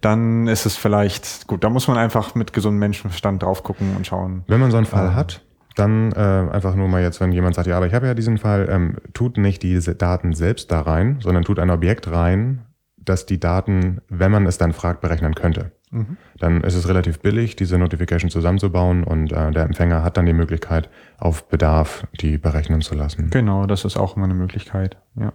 dann 0.00 0.46
ist 0.46 0.64
es 0.64 0.76
vielleicht, 0.76 1.46
gut, 1.48 1.64
da 1.64 1.70
muss 1.70 1.88
man 1.88 1.98
einfach 1.98 2.34
mit 2.36 2.52
gesundem 2.52 2.78
Menschenverstand 2.78 3.42
drauf 3.42 3.62
gucken 3.62 3.96
und 3.96 4.06
schauen. 4.06 4.44
Wenn 4.46 4.60
man 4.60 4.70
so 4.70 4.76
einen 4.76 4.86
Fall 4.86 5.08
ähm, 5.08 5.14
hat, 5.16 5.43
dann 5.74 6.12
äh, 6.12 6.18
einfach 6.18 6.74
nur 6.74 6.88
mal 6.88 7.02
jetzt, 7.02 7.20
wenn 7.20 7.32
jemand 7.32 7.54
sagt, 7.54 7.66
ja, 7.66 7.76
aber 7.76 7.86
ich 7.86 7.94
habe 7.94 8.06
ja 8.06 8.14
diesen 8.14 8.38
Fall, 8.38 8.68
ähm, 8.70 8.96
tut 9.12 9.38
nicht 9.38 9.62
diese 9.62 9.94
Daten 9.94 10.32
selbst 10.32 10.70
da 10.70 10.80
rein, 10.80 11.18
sondern 11.20 11.44
tut 11.44 11.58
ein 11.58 11.70
Objekt 11.70 12.10
rein, 12.10 12.62
das 12.96 13.26
die 13.26 13.40
Daten, 13.40 14.00
wenn 14.08 14.30
man 14.30 14.46
es 14.46 14.58
dann 14.58 14.72
fragt, 14.72 15.00
berechnen 15.00 15.34
könnte. 15.34 15.72
Mhm. 15.90 16.16
Dann 16.38 16.62
ist 16.62 16.74
es 16.74 16.88
relativ 16.88 17.20
billig, 17.20 17.56
diese 17.56 17.78
Notification 17.78 18.30
zusammenzubauen 18.30 19.04
und 19.04 19.32
äh, 19.32 19.50
der 19.50 19.64
Empfänger 19.64 20.02
hat 20.02 20.16
dann 20.16 20.26
die 20.26 20.32
Möglichkeit, 20.32 20.88
auf 21.18 21.48
Bedarf 21.48 22.06
die 22.20 22.38
berechnen 22.38 22.80
zu 22.80 22.94
lassen. 22.94 23.30
Genau, 23.30 23.66
das 23.66 23.84
ist 23.84 23.96
auch 23.96 24.16
immer 24.16 24.24
eine 24.24 24.34
Möglichkeit, 24.34 24.96
ja. 25.16 25.32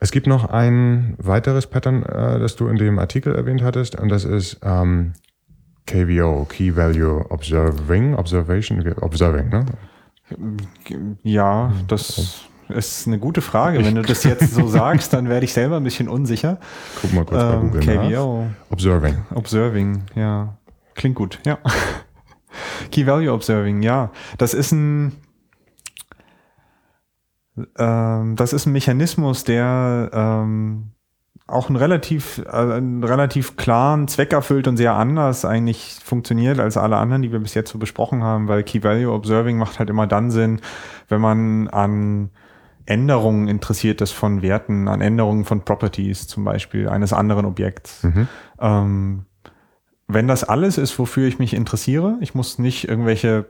Es 0.00 0.12
gibt 0.12 0.28
noch 0.28 0.48
ein 0.48 1.16
weiteres 1.18 1.66
Pattern, 1.66 2.04
äh, 2.04 2.38
das 2.38 2.56
du 2.56 2.68
in 2.68 2.76
dem 2.76 2.98
Artikel 2.98 3.34
erwähnt 3.34 3.62
hattest, 3.62 3.98
und 3.98 4.10
das 4.10 4.24
ist 4.24 4.60
ähm, 4.62 5.14
KVO, 5.88 6.44
Key 6.44 6.76
Value 6.76 7.24
Observing, 7.30 8.14
Observation, 8.14 8.84
Observing, 9.00 9.48
ne? 9.48 9.64
Ja, 11.22 11.72
das 11.86 12.44
ist 12.68 13.06
eine 13.06 13.18
gute 13.18 13.40
Frage. 13.40 13.82
Wenn 13.82 13.94
du 13.94 14.02
das 14.02 14.22
jetzt 14.24 14.54
so 14.54 14.66
sagst, 14.66 15.14
dann 15.14 15.30
werde 15.30 15.46
ich 15.46 15.54
selber 15.54 15.78
ein 15.78 15.84
bisschen 15.84 16.08
unsicher. 16.08 16.58
Guck 17.00 17.14
mal 17.14 17.24
kurz 17.24 17.42
bei 17.42 17.54
ähm, 17.54 17.60
Google 17.70 17.80
KVO. 17.80 18.42
Nach. 18.44 18.70
Observing. 18.70 19.16
Observing, 19.34 20.02
ja. 20.14 20.58
Klingt 20.94 21.16
gut, 21.16 21.40
ja. 21.46 21.58
Key 22.90 23.06
Value 23.06 23.32
Observing, 23.32 23.80
ja. 23.80 24.12
Das 24.36 24.52
ist 24.52 24.72
ein, 24.72 25.16
ähm, 27.78 28.36
das 28.36 28.52
ist 28.52 28.66
ein 28.66 28.72
Mechanismus, 28.72 29.44
der 29.44 30.10
ähm, 30.12 30.90
auch 31.48 31.68
einen 31.68 31.76
relativ, 31.76 32.38
äh, 32.46 32.50
einen 32.50 33.02
relativ 33.02 33.56
klaren 33.56 34.06
Zweck 34.06 34.32
erfüllt 34.32 34.68
und 34.68 34.76
sehr 34.76 34.94
anders 34.94 35.44
eigentlich 35.44 35.96
funktioniert 36.04 36.60
als 36.60 36.76
alle 36.76 36.96
anderen, 36.96 37.22
die 37.22 37.32
wir 37.32 37.40
bis 37.40 37.54
jetzt 37.54 37.70
so 37.70 37.78
besprochen 37.78 38.22
haben, 38.22 38.48
weil 38.48 38.62
Key 38.62 38.84
Value 38.84 39.12
Observing 39.12 39.56
macht 39.56 39.78
halt 39.78 39.90
immer 39.90 40.06
dann 40.06 40.30
Sinn, 40.30 40.60
wenn 41.08 41.20
man 41.20 41.68
an 41.68 42.30
Änderungen 42.84 43.48
interessiert 43.48 44.00
ist 44.00 44.12
von 44.12 44.42
Werten, 44.42 44.88
an 44.88 45.00
Änderungen 45.00 45.44
von 45.44 45.62
Properties 45.62 46.26
zum 46.26 46.44
Beispiel 46.44 46.88
eines 46.88 47.12
anderen 47.12 47.46
Objekts. 47.46 48.04
Mhm. 48.04 48.28
Ähm, 48.60 49.24
wenn 50.06 50.28
das 50.28 50.44
alles 50.44 50.78
ist, 50.78 50.98
wofür 50.98 51.28
ich 51.28 51.38
mich 51.38 51.54
interessiere, 51.54 52.16
ich 52.20 52.34
muss 52.34 52.58
nicht 52.58 52.88
irgendwelche 52.88 53.46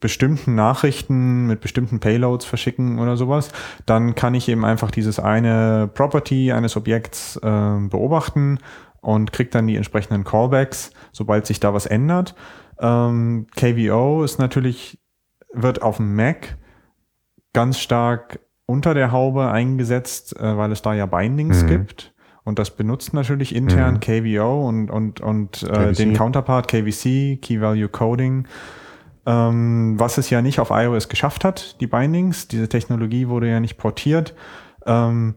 bestimmten 0.00 0.54
Nachrichten 0.54 1.46
mit 1.46 1.60
bestimmten 1.60 2.00
Payloads 2.00 2.44
verschicken 2.44 2.98
oder 2.98 3.16
sowas, 3.16 3.50
dann 3.86 4.14
kann 4.14 4.34
ich 4.34 4.48
eben 4.48 4.64
einfach 4.64 4.90
dieses 4.90 5.20
eine 5.20 5.90
Property 5.92 6.52
eines 6.52 6.76
Objekts 6.76 7.36
äh, 7.36 7.78
beobachten 7.88 8.58
und 9.00 9.32
kriege 9.32 9.50
dann 9.50 9.66
die 9.66 9.76
entsprechenden 9.76 10.24
Callbacks, 10.24 10.90
sobald 11.12 11.46
sich 11.46 11.60
da 11.60 11.74
was 11.74 11.86
ändert. 11.86 12.34
Ähm, 12.80 13.46
KVO 13.56 14.24
ist 14.24 14.38
natürlich, 14.38 14.98
wird 15.52 15.82
auf 15.82 15.98
dem 15.98 16.16
Mac 16.16 16.56
ganz 17.52 17.78
stark 17.78 18.40
unter 18.66 18.94
der 18.94 19.12
Haube 19.12 19.50
eingesetzt, 19.50 20.38
äh, 20.38 20.56
weil 20.56 20.72
es 20.72 20.82
da 20.82 20.94
ja 20.94 21.06
Bindings 21.06 21.62
mhm. 21.62 21.68
gibt. 21.68 22.14
Und 22.44 22.58
das 22.58 22.74
benutzt 22.74 23.12
natürlich 23.12 23.54
intern 23.54 23.94
mhm. 23.94 24.00
KVO 24.00 24.66
und, 24.66 24.90
und, 24.90 25.20
und 25.20 25.62
äh, 25.64 25.92
den 25.92 26.14
Counterpart 26.14 26.66
KVC, 26.68 27.40
Key 27.42 27.60
Value 27.60 27.88
Coding 27.88 28.46
ähm, 29.28 29.94
was 29.98 30.16
es 30.16 30.30
ja 30.30 30.40
nicht 30.40 30.58
auf 30.58 30.70
iOS 30.70 31.10
geschafft 31.10 31.44
hat, 31.44 31.78
die 31.82 31.86
Bindings. 31.86 32.48
Diese 32.48 32.66
Technologie 32.66 33.28
wurde 33.28 33.50
ja 33.50 33.60
nicht 33.60 33.76
portiert. 33.76 34.34
Ähm, 34.86 35.34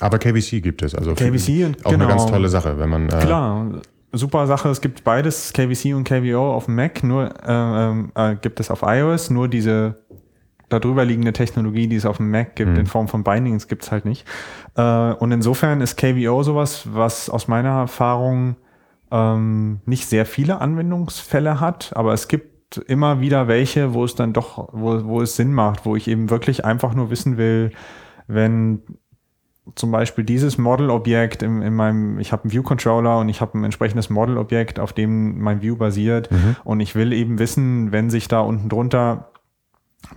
aber 0.00 0.18
KVC 0.18 0.60
gibt 0.60 0.82
es, 0.82 0.96
also 0.96 1.14
KVC 1.14 1.64
und, 1.64 1.86
auch 1.86 1.92
genau, 1.92 2.06
eine 2.06 2.08
ganz 2.08 2.26
tolle 2.26 2.48
Sache, 2.48 2.76
wenn 2.78 2.90
man 2.90 3.08
äh 3.08 3.18
klar 3.18 3.66
super 4.10 4.46
Sache. 4.48 4.68
Es 4.68 4.80
gibt 4.80 5.04
beides 5.04 5.52
KVC 5.52 5.94
und 5.94 6.04
KVO 6.04 6.54
auf 6.54 6.64
dem 6.64 6.74
Mac, 6.74 7.04
nur 7.04 7.30
äh, 7.46 7.52
ähm, 7.52 8.12
äh, 8.16 8.34
gibt 8.36 8.58
es 8.58 8.70
auf 8.70 8.82
iOS, 8.82 9.30
nur 9.30 9.46
diese 9.46 10.02
darüber 10.68 11.04
liegende 11.04 11.32
Technologie, 11.32 11.86
die 11.86 11.96
es 11.96 12.06
auf 12.06 12.16
dem 12.16 12.30
Mac 12.30 12.56
gibt, 12.56 12.72
mhm. 12.72 12.80
in 12.80 12.86
Form 12.86 13.06
von 13.06 13.22
Bindings, 13.22 13.68
gibt 13.68 13.84
es 13.84 13.92
halt 13.92 14.04
nicht. 14.04 14.26
Äh, 14.76 14.82
und 14.82 15.30
insofern 15.30 15.80
ist 15.80 15.96
KVO 15.96 16.42
sowas, 16.42 16.88
was 16.92 17.28
aus 17.28 17.46
meiner 17.46 17.80
Erfahrung 17.80 18.56
ähm, 19.12 19.80
nicht 19.84 20.06
sehr 20.06 20.26
viele 20.26 20.60
Anwendungsfälle 20.60 21.60
hat, 21.60 21.92
aber 21.94 22.12
es 22.12 22.26
gibt 22.26 22.53
immer 22.78 23.20
wieder 23.20 23.48
welche, 23.48 23.94
wo 23.94 24.04
es 24.04 24.14
dann 24.14 24.32
doch, 24.32 24.68
wo, 24.72 25.04
wo 25.04 25.20
es 25.20 25.36
Sinn 25.36 25.52
macht, 25.52 25.84
wo 25.84 25.96
ich 25.96 26.08
eben 26.08 26.30
wirklich 26.30 26.64
einfach 26.64 26.94
nur 26.94 27.10
wissen 27.10 27.36
will, 27.36 27.72
wenn 28.26 28.82
zum 29.74 29.90
Beispiel 29.90 30.24
dieses 30.24 30.58
Model-Objekt 30.58 31.42
in, 31.42 31.62
in 31.62 31.74
meinem, 31.74 32.18
ich 32.18 32.32
habe 32.32 32.44
einen 32.44 32.52
View-Controller 32.52 33.18
und 33.18 33.28
ich 33.28 33.40
habe 33.40 33.58
ein 33.58 33.64
entsprechendes 33.64 34.10
Model-Objekt, 34.10 34.78
auf 34.78 34.92
dem 34.92 35.40
mein 35.40 35.62
View 35.62 35.76
basiert 35.76 36.30
mhm. 36.30 36.56
und 36.64 36.80
ich 36.80 36.94
will 36.94 37.12
eben 37.12 37.38
wissen, 37.38 37.90
wenn 37.90 38.10
sich 38.10 38.28
da 38.28 38.40
unten 38.40 38.68
drunter 38.68 39.30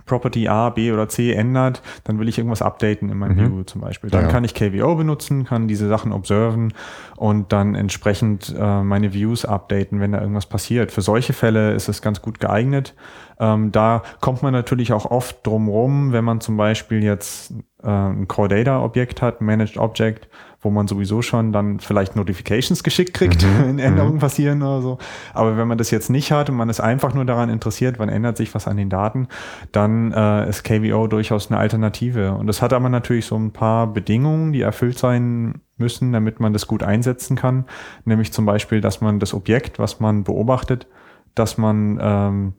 Property 0.06 0.48
A, 0.48 0.70
B 0.70 0.92
oder 0.92 1.08
C 1.08 1.32
ändert, 1.32 1.82
dann 2.04 2.18
will 2.18 2.28
ich 2.28 2.38
irgendwas 2.38 2.62
updaten 2.62 3.10
in 3.10 3.18
meinem 3.18 3.36
mhm. 3.36 3.56
View 3.56 3.62
zum 3.64 3.80
Beispiel. 3.80 4.10
Dann 4.10 4.24
ja. 4.24 4.28
kann 4.28 4.44
ich 4.44 4.54
KVO 4.54 4.94
benutzen, 4.96 5.44
kann 5.44 5.68
diese 5.68 5.88
Sachen 5.88 6.12
observen 6.12 6.72
und 7.16 7.52
dann 7.52 7.74
entsprechend 7.74 8.54
äh, 8.58 8.82
meine 8.82 9.12
Views 9.12 9.44
updaten, 9.44 10.00
wenn 10.00 10.12
da 10.12 10.20
irgendwas 10.20 10.46
passiert. 10.46 10.92
Für 10.92 11.02
solche 11.02 11.32
Fälle 11.32 11.72
ist 11.72 11.88
es 11.88 12.02
ganz 12.02 12.22
gut 12.22 12.40
geeignet. 12.40 12.94
Ähm, 13.40 13.70
da 13.70 14.02
kommt 14.20 14.42
man 14.42 14.52
natürlich 14.52 14.92
auch 14.92 15.06
oft 15.06 15.46
drum 15.46 15.68
rum, 15.68 16.12
wenn 16.12 16.24
man 16.24 16.40
zum 16.40 16.56
Beispiel 16.56 17.04
jetzt 17.04 17.52
äh, 17.82 17.88
ein 17.88 18.26
Core 18.26 18.48
Data 18.48 18.82
Objekt 18.82 19.22
hat, 19.22 19.40
Managed 19.40 19.76
Object, 19.76 20.28
wo 20.60 20.70
man 20.70 20.88
sowieso 20.88 21.22
schon 21.22 21.52
dann 21.52 21.78
vielleicht 21.78 22.16
Notifications 22.16 22.82
geschickt 22.82 23.14
kriegt, 23.14 23.44
mhm. 23.44 23.58
wenn 23.64 23.78
Änderungen 23.78 24.14
mhm. 24.14 24.20
passieren 24.20 24.62
oder 24.62 24.82
so. 24.82 24.98
Aber 25.32 25.56
wenn 25.56 25.68
man 25.68 25.78
das 25.78 25.90
jetzt 25.90 26.10
nicht 26.10 26.32
hat 26.32 26.50
und 26.50 26.56
man 26.56 26.68
ist 26.68 26.80
einfach 26.80 27.14
nur 27.14 27.24
daran 27.24 27.48
interessiert, 27.48 27.98
wann 27.98 28.08
ändert 28.08 28.36
sich 28.36 28.54
was 28.54 28.66
an 28.66 28.76
den 28.76 28.90
Daten, 28.90 29.28
dann 29.72 30.12
äh, 30.12 30.48
ist 30.48 30.64
KVO 30.64 31.06
durchaus 31.06 31.50
eine 31.50 31.58
Alternative. 31.58 32.32
Und 32.32 32.46
das 32.48 32.60
hat 32.60 32.72
aber 32.72 32.88
natürlich 32.88 33.26
so 33.26 33.36
ein 33.36 33.52
paar 33.52 33.86
Bedingungen, 33.86 34.52
die 34.52 34.62
erfüllt 34.62 34.98
sein 34.98 35.60
müssen, 35.76 36.12
damit 36.12 36.40
man 36.40 36.52
das 36.52 36.66
gut 36.66 36.82
einsetzen 36.82 37.36
kann. 37.36 37.64
Nämlich 38.04 38.32
zum 38.32 38.44
Beispiel, 38.44 38.80
dass 38.80 39.00
man 39.00 39.20
das 39.20 39.34
Objekt, 39.34 39.78
was 39.78 40.00
man 40.00 40.24
beobachtet, 40.24 40.88
dass 41.36 41.56
man 41.56 41.98
ähm, 42.02 42.54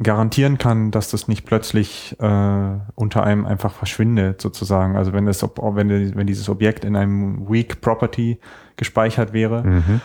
garantieren 0.00 0.58
kann, 0.58 0.90
dass 0.90 1.10
das 1.10 1.28
nicht 1.28 1.44
plötzlich 1.44 2.16
äh, 2.20 2.78
unter 2.94 3.24
einem 3.24 3.46
einfach 3.46 3.72
verschwindet, 3.72 4.40
sozusagen. 4.40 4.96
Also 4.96 5.12
wenn 5.12 5.26
das, 5.26 5.42
wenn, 5.42 6.16
wenn 6.16 6.26
dieses 6.26 6.48
Objekt 6.48 6.84
in 6.84 6.96
einem 6.96 7.48
Weak 7.48 7.80
Property 7.80 8.38
gespeichert 8.76 9.32
wäre, 9.32 9.62
mhm. 9.62 10.00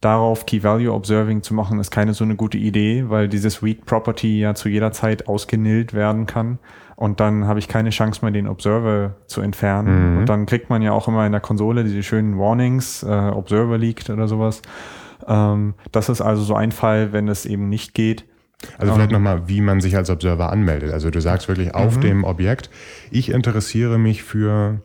darauf 0.00 0.46
Key 0.46 0.62
Value 0.62 0.92
Observing 0.92 1.42
zu 1.42 1.54
machen, 1.54 1.80
ist 1.80 1.90
keine 1.90 2.14
so 2.14 2.24
eine 2.24 2.36
gute 2.36 2.58
Idee, 2.58 3.04
weil 3.08 3.28
dieses 3.28 3.62
Weak 3.62 3.86
Property 3.86 4.40
ja 4.40 4.54
zu 4.54 4.68
jeder 4.68 4.92
Zeit 4.92 5.26
ausgenillt 5.26 5.94
werden 5.94 6.26
kann. 6.26 6.58
Und 6.96 7.18
dann 7.18 7.46
habe 7.46 7.58
ich 7.58 7.66
keine 7.66 7.90
Chance 7.90 8.20
mehr, 8.22 8.30
den 8.30 8.46
Observer 8.46 9.16
zu 9.26 9.40
entfernen. 9.40 10.12
Mhm. 10.12 10.18
Und 10.18 10.28
dann 10.28 10.44
kriegt 10.44 10.68
man 10.68 10.82
ja 10.82 10.92
auch 10.92 11.08
immer 11.08 11.24
in 11.24 11.32
der 11.32 11.40
Konsole 11.40 11.82
diese 11.82 12.02
schönen 12.02 12.38
Warnings, 12.38 13.02
äh, 13.02 13.06
Observer 13.06 13.78
leaked 13.78 14.10
oder 14.10 14.28
sowas. 14.28 14.60
Ähm, 15.26 15.74
das 15.92 16.10
ist 16.10 16.20
also 16.20 16.42
so 16.42 16.54
ein 16.54 16.72
Fall, 16.72 17.12
wenn 17.12 17.26
es 17.28 17.46
eben 17.46 17.70
nicht 17.70 17.94
geht 17.94 18.26
also 18.78 18.94
vielleicht 18.94 19.10
nochmal, 19.12 19.48
wie 19.48 19.60
man 19.60 19.80
sich 19.80 19.96
als 19.96 20.10
Observer 20.10 20.50
anmeldet. 20.52 20.92
Also 20.92 21.10
du 21.10 21.20
sagst 21.20 21.48
wirklich 21.48 21.74
auf 21.74 21.96
mhm. 21.96 22.00
dem 22.02 22.24
Objekt, 22.24 22.70
ich 23.10 23.30
interessiere 23.30 23.98
mich 23.98 24.22
für 24.22 24.82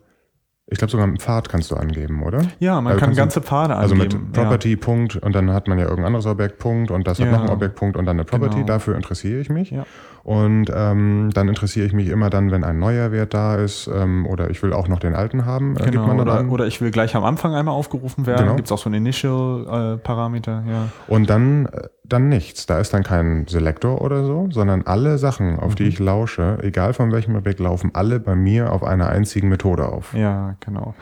Ich 0.67 0.79
glaube, 0.79 0.91
sogar 0.91 1.05
einen 1.05 1.17
Pfad 1.17 1.47
kannst 1.49 1.69
du 1.69 1.75
angeben, 1.75 2.23
oder? 2.23 2.41
Ja, 2.59 2.81
man 2.81 2.93
Also 2.93 3.05
kann 3.05 3.15
ganze 3.15 3.41
Pfade 3.41 3.75
Also 3.75 3.93
angeben. 3.93 4.23
mit 4.23 4.33
Property, 4.33 4.75
Punkt, 4.75 5.15
und 5.15 5.35
dann 5.35 5.51
hat 5.51 5.67
man 5.67 5.77
ja 5.77 5.83
irgendein 5.83 6.07
anderes 6.07 6.25
Objekt, 6.25 6.57
Punkt, 6.57 6.89
und 6.89 7.05
das 7.05 7.19
hat 7.19 7.27
Ja. 7.27 7.33
noch 7.33 7.43
ein 7.43 7.49
Objekt, 7.49 7.75
Punkt, 7.75 7.97
und 7.97 8.05
dann 8.05 8.15
eine 8.15 8.25
Property. 8.25 8.55
Genau. 8.55 8.65
Dafür 8.67 8.95
interessiere 8.95 9.39
ich 9.41 9.49
mich. 9.49 9.69
Ja. 9.69 9.85
Und 10.25 10.71
ähm, 10.73 11.29
dann 11.35 11.47
interessiere 11.49 11.85
ich 11.85 11.93
mich 11.93 12.07
immer 12.07 12.31
dann, 12.31 12.49
wenn 12.49 12.63
ein 12.63 12.79
neuer 12.79 13.11
Wert 13.11 13.35
da 13.35 13.57
ist, 13.57 13.87
ähm, 13.93 14.25
oder 14.25 14.49
ich 14.49 14.63
will 14.63 14.73
auch 14.73 14.87
noch 14.87 14.97
den 14.97 15.13
alten 15.13 15.45
haben, 15.45 15.77
äh, 15.77 15.91
Genau, 15.91 16.11
oder, 16.19 16.43
oder 16.49 16.65
ich 16.65 16.81
will 16.81 16.89
gleich 16.89 17.15
am 17.15 17.23
Anfang 17.23 17.53
einmal 17.53 17.75
aufgerufen 17.75 18.25
werden. 18.25 18.45
Genau. 18.45 18.55
Gibt 18.55 18.67
es 18.67 18.71
auch 18.71 18.79
so 18.79 18.89
einen 18.89 19.05
Initial-Parameter, 19.05 20.63
ja. 20.67 20.89
Und 21.07 21.29
dann, 21.29 21.67
äh, 21.67 21.89
dann 22.03 22.27
nichts. 22.27 22.65
Da 22.65 22.79
ist 22.79 22.91
dann 22.95 23.03
kein 23.03 23.45
Selektor 23.47 24.01
oder 24.01 24.25
so, 24.25 24.47
sondern 24.49 24.81
alle 24.87 25.19
Sachen, 25.19 25.59
auf 25.59 25.73
Mhm. 25.73 25.75
die 25.75 25.83
ich 25.83 25.99
lausche, 25.99 26.57
egal 26.63 26.93
von 26.93 27.11
welchem 27.11 27.35
Objekt, 27.35 27.59
laufen 27.59 27.91
alle 27.93 28.19
bei 28.19 28.35
mir 28.35 28.71
auf 28.71 28.83
einer 28.83 29.09
einzigen 29.09 29.47
Methode 29.47 29.87
auf. 29.89 30.13
Ja, 30.15 30.55
genau. 30.59 30.95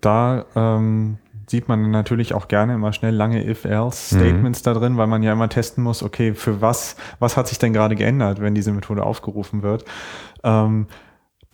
Da 0.00 0.46
ähm, 0.56 1.18
sieht 1.52 1.68
man 1.68 1.90
natürlich 1.92 2.34
auch 2.34 2.48
gerne 2.48 2.74
immer 2.74 2.92
schnell 2.92 3.14
lange 3.14 3.46
If-Else-Statements 3.48 4.62
da 4.62 4.74
drin, 4.74 4.96
weil 4.96 5.06
man 5.06 5.22
ja 5.22 5.32
immer 5.32 5.48
testen 5.48 5.84
muss, 5.84 6.02
okay, 6.02 6.34
für 6.34 6.60
was, 6.60 6.96
was 7.20 7.36
hat 7.36 7.46
sich 7.46 7.58
denn 7.60 7.72
gerade 7.72 7.94
geändert, 7.94 8.40
wenn 8.40 8.54
diese 8.56 8.72
Methode 8.72 9.04
aufgerufen 9.04 9.62
wird. 9.62 9.84
Ähm, 10.42 10.86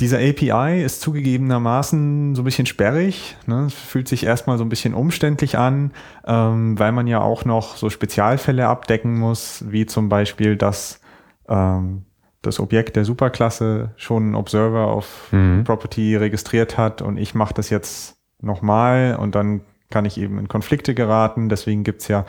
dieser 0.00 0.18
API 0.18 0.82
ist 0.82 1.00
zugegebenermaßen 1.00 2.34
so 2.36 2.42
ein 2.42 2.44
bisschen 2.44 2.66
sperrig. 2.66 3.36
Ne? 3.46 3.64
Es 3.66 3.74
fühlt 3.74 4.06
sich 4.08 4.24
erstmal 4.24 4.56
so 4.56 4.64
ein 4.64 4.68
bisschen 4.68 4.94
umständlich 4.94 5.58
an, 5.58 5.90
ähm, 6.26 6.78
weil 6.78 6.92
man 6.92 7.06
ja 7.08 7.20
auch 7.20 7.44
noch 7.44 7.76
so 7.76 7.90
Spezialfälle 7.90 8.68
abdecken 8.68 9.18
muss, 9.18 9.64
wie 9.68 9.86
zum 9.86 10.08
Beispiel, 10.08 10.56
dass 10.56 11.00
ähm, 11.48 12.04
das 12.42 12.60
Objekt 12.60 12.94
der 12.94 13.04
Superklasse 13.04 13.90
schon 13.96 14.22
einen 14.22 14.34
Observer 14.36 14.86
auf 14.86 15.32
Mhm. 15.32 15.64
Property 15.64 16.14
registriert 16.16 16.78
hat 16.78 17.02
und 17.02 17.16
ich 17.18 17.34
mache 17.34 17.54
das 17.54 17.68
jetzt 17.68 18.16
nochmal 18.40 19.16
und 19.20 19.34
dann 19.34 19.62
kann 19.90 20.04
ich 20.04 20.18
eben 20.20 20.38
in 20.38 20.48
Konflikte 20.48 20.94
geraten. 20.94 21.48
Deswegen 21.48 21.82
gibt's 21.84 22.08
ja 22.08 22.26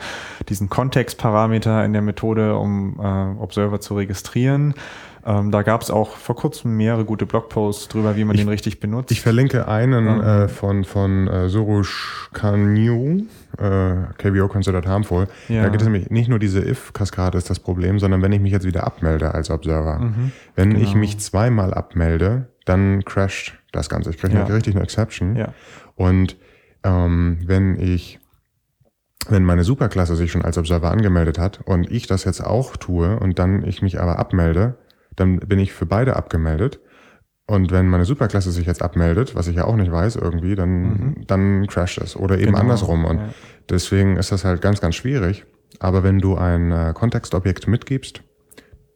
diesen 0.48 0.68
Kontextparameter 0.70 1.84
in 1.84 1.92
der 1.92 2.02
Methode, 2.02 2.56
um 2.56 2.98
äh, 2.98 3.40
Observer 3.42 3.80
zu 3.80 3.94
registrieren. 3.96 4.74
Ähm, 5.26 5.50
da 5.50 5.60
gab's 5.60 5.90
auch 5.90 6.16
vor 6.16 6.34
kurzem 6.34 6.78
mehrere 6.78 7.04
gute 7.04 7.26
Blogposts 7.26 7.88
drüber, 7.88 8.16
wie 8.16 8.24
man 8.24 8.34
Ich- 8.34 8.40
den 8.40 8.48
richtig 8.48 8.80
benutzt. 8.80 9.10
Ich 9.10 9.20
verlinke 9.20 9.68
einen 9.68 10.06
Ähm. 10.06 10.20
äh, 10.22 10.48
von, 10.48 10.84
von 10.84 11.28
äh, 11.28 11.50
Soroush 11.50 12.30
Kanyu, 12.32 13.24
äh, 13.58 13.94
KBO 14.16 14.48
Considered 14.48 14.86
Harmful. 14.86 15.28
Ja. 15.48 15.64
Da 15.64 15.68
geht 15.68 15.82
es 15.82 15.86
nämlich 15.86 16.08
nicht 16.08 16.30
nur 16.30 16.38
diese 16.38 16.60
If-Kaskade 16.66 17.36
ist 17.36 17.50
das 17.50 17.58
Problem, 17.60 17.98
sondern 17.98 18.22
wenn 18.22 18.32
ich 18.32 18.40
mich 18.40 18.52
jetzt 18.52 18.64
wieder 18.64 18.86
abmelde 18.86 19.34
als 19.34 19.50
Observer. 19.50 19.98
Mhm. 19.98 20.32
Wenn 20.54 20.74
ich 20.76 20.88
Genau. 20.92 21.00
mich 21.00 21.18
zweimal 21.18 21.74
abmelde, 21.74 22.46
dann 22.64 23.04
crasht 23.04 23.52
das 23.72 23.90
Ganze. 23.90 24.08
Ich 24.08 24.16
kriege 24.16 24.32
Ja. 24.38 24.46
eine 24.46 24.54
richtig 24.54 24.74
eine 24.74 24.82
Exception. 24.84 25.36
Ja. 25.36 25.48
Und 25.96 26.36
ähm, 26.84 27.38
wenn 27.44 27.78
ich, 27.78 28.18
wenn 29.28 29.44
meine 29.44 29.64
Superklasse 29.64 30.16
sich 30.16 30.30
schon 30.30 30.42
als 30.42 30.58
Observer 30.58 30.90
angemeldet 30.90 31.38
hat 31.38 31.60
und 31.64 31.90
ich 31.90 32.06
das 32.06 32.24
jetzt 32.24 32.40
auch 32.40 32.76
tue 32.76 33.18
und 33.18 33.38
dann 33.38 33.64
ich 33.64 33.82
mich 33.82 34.00
aber 34.00 34.18
abmelde, 34.18 34.78
dann 35.16 35.38
bin 35.38 35.58
ich 35.58 35.72
für 35.72 35.86
beide 35.86 36.16
abgemeldet. 36.16 36.80
Und 37.46 37.72
wenn 37.72 37.88
meine 37.88 38.04
Superklasse 38.04 38.52
sich 38.52 38.66
jetzt 38.66 38.80
abmeldet, 38.80 39.34
was 39.34 39.48
ich 39.48 39.56
ja 39.56 39.64
auch 39.64 39.74
nicht 39.74 39.90
weiß 39.90 40.16
irgendwie, 40.16 40.54
dann, 40.54 41.16
dann 41.26 41.66
crasht 41.66 41.98
es. 41.98 42.14
Oder 42.14 42.36
eben 42.36 42.42
Mhm. 42.42 42.46
Genau, 42.46 42.60
andersrum. 42.60 43.04
Und 43.04 43.18
ja. 43.18 43.28
deswegen 43.68 44.16
ist 44.16 44.30
das 44.30 44.44
halt 44.44 44.62
ganz, 44.62 44.80
ganz 44.80 44.94
schwierig. 44.94 45.44
Aber 45.80 46.04
wenn 46.04 46.20
du 46.20 46.36
ein 46.36 46.70
äh, 46.70 46.92
Kontextobjekt 46.94 47.66
mitgibst, 47.66 48.22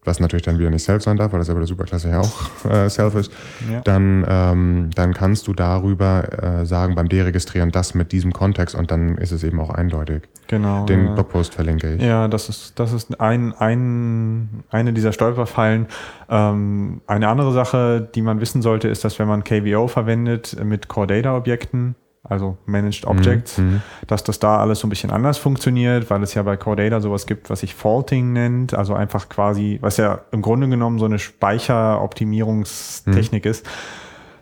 was 0.04 0.20
natürlich 0.20 0.42
dann 0.42 0.58
wieder 0.58 0.70
nicht 0.70 0.84
Self 0.84 1.02
sein 1.02 1.16
darf, 1.16 1.32
weil 1.32 1.38
das 1.38 1.48
ja 1.48 1.54
bei 1.54 1.60
der 1.60 1.66
Superklasse 1.66 2.10
ja 2.10 2.20
auch 2.20 2.64
äh, 2.70 2.88
Self 2.88 3.14
ist, 3.14 3.32
Ja. 3.70 3.80
dann, 3.80 4.24
ähm, 4.28 4.90
dann 4.94 5.14
kannst 5.14 5.46
du 5.46 5.52
darüber 5.54 6.24
äh, 6.42 6.66
sagen, 6.66 6.94
beim 6.94 7.08
Deregistrieren 7.08 7.70
das 7.70 7.94
mit 7.94 8.12
diesem 8.12 8.32
Kontext 8.32 8.74
und 8.74 8.90
dann 8.90 9.16
ist 9.18 9.32
es 9.32 9.42
eben 9.44 9.60
auch 9.60 9.70
eindeutig. 9.70 10.22
Genau. 10.48 10.84
Den 10.84 11.06
ja. 11.06 11.12
Blogpost 11.14 11.54
verlinke 11.54 11.94
ich. 11.94 12.02
Ja, 12.02 12.28
das 12.28 12.48
ist, 12.48 12.78
das 12.78 12.92
ist 12.92 13.18
ein, 13.20 13.54
ein, 13.54 14.64
eine 14.70 14.92
dieser 14.92 15.12
Stolperfallen. 15.12 15.86
Ähm, 16.28 17.00
eine 17.06 17.28
andere 17.28 17.52
Sache, 17.52 18.06
die 18.14 18.22
man 18.22 18.40
wissen 18.40 18.60
sollte, 18.62 18.88
ist, 18.88 19.04
dass 19.04 19.18
wenn 19.18 19.28
man 19.28 19.42
KVO 19.44 19.88
verwendet 19.88 20.56
mit 20.62 20.88
Core 20.88 21.06
Data 21.06 21.36
Objekten, 21.36 21.94
also 22.26 22.56
Managed 22.64 23.06
Objects, 23.06 23.58
Mhm. 23.58 23.82
dass 24.06 24.24
das 24.24 24.38
da 24.38 24.56
alles 24.58 24.78
so 24.80 24.86
ein 24.86 24.90
bisschen 24.90 25.10
anders 25.10 25.36
funktioniert, 25.38 26.08
weil 26.08 26.22
es 26.22 26.32
ja 26.34 26.42
bei 26.42 26.56
Core 26.56 26.76
Data 26.76 27.00
sowas 27.00 27.26
gibt, 27.26 27.50
was 27.50 27.60
sich 27.60 27.74
Faulting 27.74 28.32
nennt, 28.32 28.72
also 28.74 28.94
einfach 28.94 29.28
quasi, 29.28 29.78
was 29.82 29.98
ja 29.98 30.20
im 30.32 30.40
Grunde 30.40 30.68
genommen 30.68 30.98
so 30.98 31.04
eine 31.04 31.18
Speicheroptimierungstechnik 31.18 33.46
ist. 33.46 33.66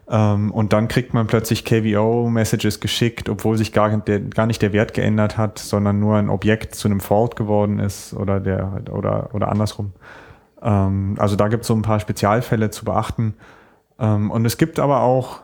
Ähm, 0.09 0.51
und 0.51 0.73
dann 0.73 0.89
kriegt 0.89 1.15
man 1.15 1.27
plötzlich 1.27 1.65
KVO-Messages 1.65 2.81
geschickt, 2.81 3.29
obwohl 3.29 3.57
sich 3.57 3.73
gar, 3.73 3.97
der, 3.97 4.21
gar 4.21 4.47
nicht 4.47 4.63
der 4.63 4.73
Wert 4.73 4.95
geändert 4.95 5.39
hat, 5.39 5.59
sondern 5.59 6.01
nur 6.01 6.17
ein 6.17 6.29
Objekt 6.29 6.75
zu 6.75 6.89
einem 6.89 7.01
Fault 7.01 7.37
geworden 7.37 7.79
ist 7.79 8.13
oder 8.15 8.41
der 8.41 8.83
oder, 8.93 9.31
oder 9.33 9.49
andersrum. 9.49 9.93
Ähm, 10.63 11.15
also 11.19 11.37
da 11.37 11.49
gibt 11.49 11.63
es 11.63 11.69
so 11.69 11.75
ein 11.75 11.83
paar 11.83 12.01
Spezialfälle 12.01 12.71
zu 12.71 12.85
beachten. 12.85 13.35
Ähm, 13.99 14.31
und 14.31 14.45
es 14.45 14.59
gibt 14.59 14.81
aber 14.81 15.01
auch 15.01 15.41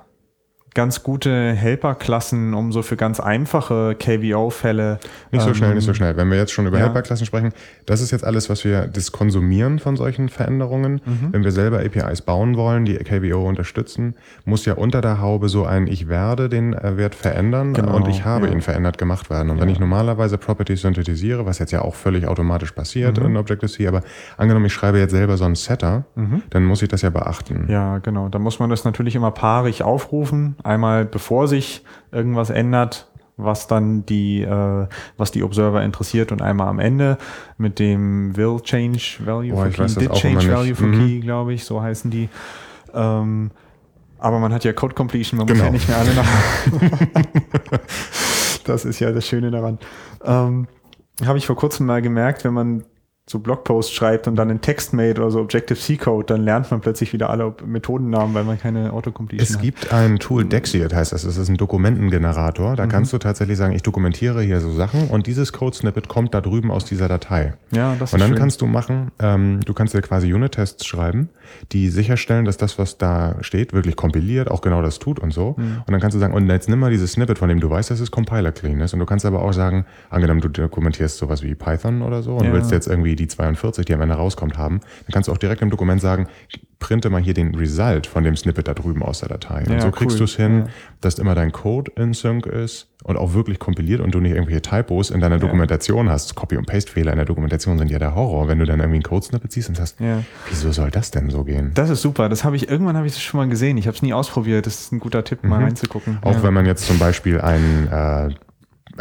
ganz 0.74 1.02
gute 1.02 1.52
Helperklassen, 1.52 2.54
um 2.54 2.72
so 2.72 2.82
für 2.82 2.96
ganz 2.96 3.20
einfache 3.20 3.96
KVO-Fälle. 3.98 4.98
Nicht 5.32 5.42
so 5.42 5.54
schnell, 5.54 5.70
ähm, 5.70 5.76
nicht 5.76 5.84
so 5.84 5.94
schnell. 5.94 6.16
Wenn 6.16 6.30
wir 6.30 6.36
jetzt 6.36 6.52
schon 6.52 6.66
über 6.66 6.78
ja. 6.78 6.84
Helperklassen 6.84 7.26
sprechen, 7.26 7.50
das 7.86 8.00
ist 8.00 8.10
jetzt 8.10 8.24
alles, 8.24 8.48
was 8.50 8.64
wir 8.64 8.86
das 8.86 9.12
Konsumieren 9.12 9.78
von 9.78 9.96
solchen 9.96 10.28
Veränderungen. 10.28 11.00
Mhm. 11.04 11.28
Wenn 11.32 11.44
wir 11.44 11.50
selber 11.52 11.78
APIs 11.80 12.22
bauen 12.22 12.56
wollen, 12.56 12.84
die 12.84 12.94
KVO 12.96 13.48
unterstützen, 13.48 14.14
muss 14.44 14.64
ja 14.66 14.74
unter 14.74 15.00
der 15.00 15.20
Haube 15.20 15.48
so 15.48 15.64
ein 15.64 15.86
Ich 15.86 16.08
werde 16.08 16.48
den 16.48 16.74
äh, 16.74 16.96
Wert 16.96 17.14
verändern 17.14 17.72
Genau, 17.72 17.96
und 17.96 18.08
ich 18.08 18.24
habe 18.24 18.46
ja. 18.46 18.52
ihn 18.52 18.60
verändert 18.60 18.98
gemacht 18.98 19.30
werden. 19.30 19.50
Und 19.50 19.60
wenn 19.60 19.68
Ja. 19.68 19.74
ich 19.74 19.80
normalerweise 19.80 20.38
Properties 20.38 20.82
synthetisiere, 20.82 21.46
was 21.46 21.58
jetzt 21.58 21.72
ja 21.72 21.82
auch 21.82 21.94
völlig 21.94 22.26
automatisch 22.26 22.72
passiert 22.72 23.18
Mhm. 23.18 23.26
in 23.26 23.36
Objective-C, 23.36 23.86
aber 23.88 24.02
angenommen, 24.36 24.66
ich 24.66 24.72
schreibe 24.72 24.98
jetzt 24.98 25.10
selber 25.12 25.36
so 25.36 25.44
einen 25.44 25.54
Setter, 25.54 26.04
dann 26.50 26.64
muss 26.64 26.82
ich 26.82 26.88
das 26.88 27.02
ja 27.02 27.10
beachten. 27.10 27.66
Ja, 27.68 27.98
genau. 27.98 28.28
Da 28.28 28.38
muss 28.38 28.58
man 28.58 28.70
das 28.70 28.84
natürlich 28.84 29.14
immer 29.16 29.30
paarig 29.30 29.82
aufrufen. 29.82 30.56
Einmal 30.64 31.04
bevor 31.04 31.48
sich 31.48 31.84
irgendwas 32.12 32.50
ändert, 32.50 33.06
was 33.36 33.68
dann 33.68 34.04
die, 34.06 34.42
äh, 34.42 34.86
was 35.16 35.30
die 35.30 35.42
Observer 35.44 35.82
interessiert 35.82 36.32
und 36.32 36.42
einmal 36.42 36.66
am 36.68 36.80
Ende 36.80 37.18
mit 37.56 37.78
dem 37.78 38.36
will 38.36 38.58
change 38.62 39.18
value 39.24 39.52
Boah, 39.54 39.70
for 39.70 39.86
key, 39.86 39.94
did 39.94 40.12
change 40.14 40.50
value 40.50 40.74
for 40.74 40.86
Mhm. 40.88 40.98
key, 41.06 41.20
glaube 41.20 41.52
ich, 41.54 41.64
so 41.64 41.80
heißen 41.80 42.10
die. 42.10 42.28
Ähm, 42.94 43.50
aber 44.18 44.40
man 44.40 44.52
hat 44.52 44.64
ja 44.64 44.72
Code 44.72 44.94
Completion, 44.94 45.38
man 45.38 45.46
muss 45.46 45.52
Genau. 45.54 45.66
ja 45.66 45.70
nicht 45.70 45.88
mehr 45.88 45.98
alle 45.98 46.14
nach. 46.14 47.78
das 48.64 48.84
ist 48.84 48.98
ja 49.00 49.12
das 49.12 49.26
Schöne 49.26 49.50
daran. 49.50 49.78
Ähm, 50.24 50.66
Habe 51.24 51.38
ich 51.38 51.46
vor 51.46 51.56
kurzem 51.56 51.86
mal 51.86 52.00
gemerkt, 52.02 52.44
wenn 52.44 52.54
man 52.54 52.84
so 53.28 53.38
Blogposts 53.38 53.92
schreibt 53.92 54.26
und 54.26 54.36
dann 54.36 54.48
in 54.50 54.60
TextMate 54.60 55.20
oder 55.20 55.30
so 55.30 55.40
Objective-C-Code, 55.40 56.24
dann 56.26 56.42
lernt 56.44 56.70
man 56.70 56.80
plötzlich 56.80 57.12
wieder 57.12 57.28
alle 57.30 57.54
Methodennamen, 57.66 58.34
weil 58.34 58.44
man 58.44 58.58
keine 58.58 58.92
Autocompletion 58.92 59.44
Es 59.46 59.54
hat. 59.56 59.62
gibt 59.62 59.92
ein 59.92 60.18
Tool, 60.18 60.44
Dexiat 60.46 60.94
heißt 60.94 61.12
das, 61.12 61.22
das 61.24 61.36
ist 61.36 61.48
ein 61.48 61.56
Dokumentengenerator. 61.58 62.72
Mhm. 62.72 62.76
Da 62.76 62.86
kannst 62.86 63.12
du 63.12 63.18
tatsächlich 63.18 63.58
sagen, 63.58 63.74
ich 63.74 63.82
dokumentiere 63.82 64.42
hier 64.42 64.60
so 64.60 64.70
Sachen 64.72 65.08
und 65.08 65.26
dieses 65.26 65.52
Code-Snippet 65.52 66.08
kommt 66.08 66.34
da 66.34 66.40
drüben 66.40 66.70
aus 66.70 66.84
dieser 66.84 67.08
Datei. 67.08 67.54
Ja, 67.70 67.94
das 67.98 68.12
Und 68.12 68.18
ist 68.18 68.22
dann 68.22 68.30
schön. 68.30 68.38
kannst 68.38 68.60
du 68.62 68.66
machen, 68.66 69.10
ähm, 69.18 69.60
du 69.64 69.74
kannst 69.74 69.94
dir 69.94 70.00
quasi 70.00 70.32
Unit-Tests 70.32 70.86
schreiben, 70.86 71.28
die 71.72 71.88
sicherstellen, 71.90 72.44
dass 72.44 72.56
das, 72.56 72.78
was 72.78 72.98
da 72.98 73.36
steht, 73.42 73.72
wirklich 73.72 73.96
kompiliert, 73.96 74.50
auch 74.50 74.60
genau 74.60 74.82
das 74.82 74.98
tut 74.98 75.18
und 75.18 75.32
so. 75.32 75.54
Mhm. 75.58 75.82
Und 75.86 75.92
dann 75.92 76.00
kannst 76.00 76.14
du 76.14 76.18
sagen, 76.18 76.34
und 76.34 76.48
jetzt 76.48 76.68
nimm 76.68 76.78
mal 76.78 76.90
dieses 76.90 77.12
Snippet, 77.12 77.38
von 77.38 77.48
dem 77.48 77.60
du 77.60 77.68
weißt, 77.68 77.90
dass 77.90 78.00
es 78.00 78.10
Compiler-clean 78.10 78.80
ist. 78.80 78.92
Und 78.94 79.00
du 79.00 79.06
kannst 79.06 79.26
aber 79.26 79.42
auch 79.42 79.52
sagen, 79.52 79.84
angenommen, 80.10 80.40
du 80.40 80.48
dokumentierst 80.48 81.18
sowas 81.18 81.42
wie 81.42 81.54
Python 81.54 82.02
oder 82.02 82.22
so 82.22 82.36
und 82.36 82.44
Ja. 82.44 82.52
willst 82.52 82.70
jetzt 82.70 82.86
irgendwie 82.86 83.16
die 83.18 83.28
42, 83.28 83.84
die 83.84 83.94
am 83.94 84.00
Ende 84.00 84.14
rauskommt, 84.14 84.56
haben, 84.56 84.80
dann 84.80 85.12
kannst 85.12 85.28
du 85.28 85.32
auch 85.32 85.38
direkt 85.38 85.60
im 85.62 85.70
Dokument 85.70 86.00
sagen, 86.00 86.28
printe 86.78 87.10
mal 87.10 87.20
hier 87.20 87.34
den 87.34 87.54
Result 87.56 88.06
von 88.06 88.22
dem 88.22 88.36
Snippet 88.36 88.68
da 88.68 88.74
drüben 88.74 89.02
aus 89.02 89.18
der 89.20 89.28
Datei. 89.28 89.64
Und 89.66 89.72
Ja, 89.72 89.80
so 89.80 89.90
kriegst 89.90 90.14
cool. 90.14 90.18
du 90.18 90.24
es 90.24 90.36
hin, 90.36 90.58
Ja. 90.60 90.66
dass 91.00 91.18
immer 91.18 91.34
dein 91.34 91.50
Code 91.50 91.90
in 91.96 92.14
Sync 92.14 92.46
ist 92.46 92.86
und 93.02 93.16
auch 93.16 93.34
wirklich 93.34 93.58
kompiliert 93.58 94.00
und 94.00 94.14
du 94.14 94.20
nicht 94.20 94.32
irgendwelche 94.32 94.62
Typos 94.62 95.10
in 95.10 95.20
deiner 95.20 95.38
Dokumentation 95.38 96.08
hast. 96.08 96.36
Copy- 96.36 96.56
und 96.56 96.66
Paste-Fehler 96.68 97.10
in 97.12 97.16
der 97.16 97.26
Dokumentation 97.26 97.78
sind 97.78 97.90
ja 97.90 97.98
der 97.98 98.14
Horror, 98.14 98.46
wenn 98.46 98.60
du 98.60 98.64
dann 98.64 98.78
irgendwie 98.78 99.00
ein 99.00 99.02
Code-Snippet 99.02 99.50
siehst 99.50 99.68
und 99.68 99.74
sagst, 99.76 99.98
Ja. 99.98 100.22
wieso 100.48 100.70
soll 100.70 100.90
das 100.92 101.10
denn 101.10 101.30
so 101.30 101.42
gehen? 101.42 101.72
Das 101.74 101.90
ist 101.90 102.00
super. 102.00 102.28
Das 102.28 102.44
habe 102.44 102.54
ich 102.54 102.68
irgendwann 102.70 102.96
habe 102.96 103.08
ich 103.08 103.12
das 103.14 103.22
schon 103.22 103.38
mal 103.38 103.48
gesehen. 103.48 103.76
Ich 103.76 103.88
habe 103.88 103.96
es 103.96 104.02
nie 104.02 104.12
ausprobiert. 104.12 104.66
Das 104.66 104.78
ist 104.80 104.92
ein 104.92 105.00
guter 105.00 105.24
Tipp, 105.24 105.42
mal 105.42 105.60
reinzugucken. 105.62 106.18
Auch 106.22 106.34
ja. 106.34 106.42
wenn 106.44 106.54
man 106.54 106.64
jetzt 106.66 106.86
zum 106.86 107.00
Beispiel 107.00 107.40
ein 107.40 107.88
äh, 107.90 108.34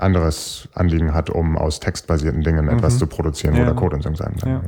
anderes 0.01 0.69
Anliegen 0.73 1.13
hat, 1.13 1.29
um 1.29 1.57
aus 1.57 1.79
textbasierten 1.79 2.41
Dingen 2.41 2.67
etwas 2.69 2.97
zu 2.97 3.07
produzieren, 3.07 3.53
Mhm. 3.53 3.59
Ja. 3.59 3.65
der 3.65 3.75
Code 3.75 3.95
in 3.97 4.01
Sync 4.01 4.17
sein 4.17 4.35
kann. 4.41 4.49
Ja. 4.49 4.61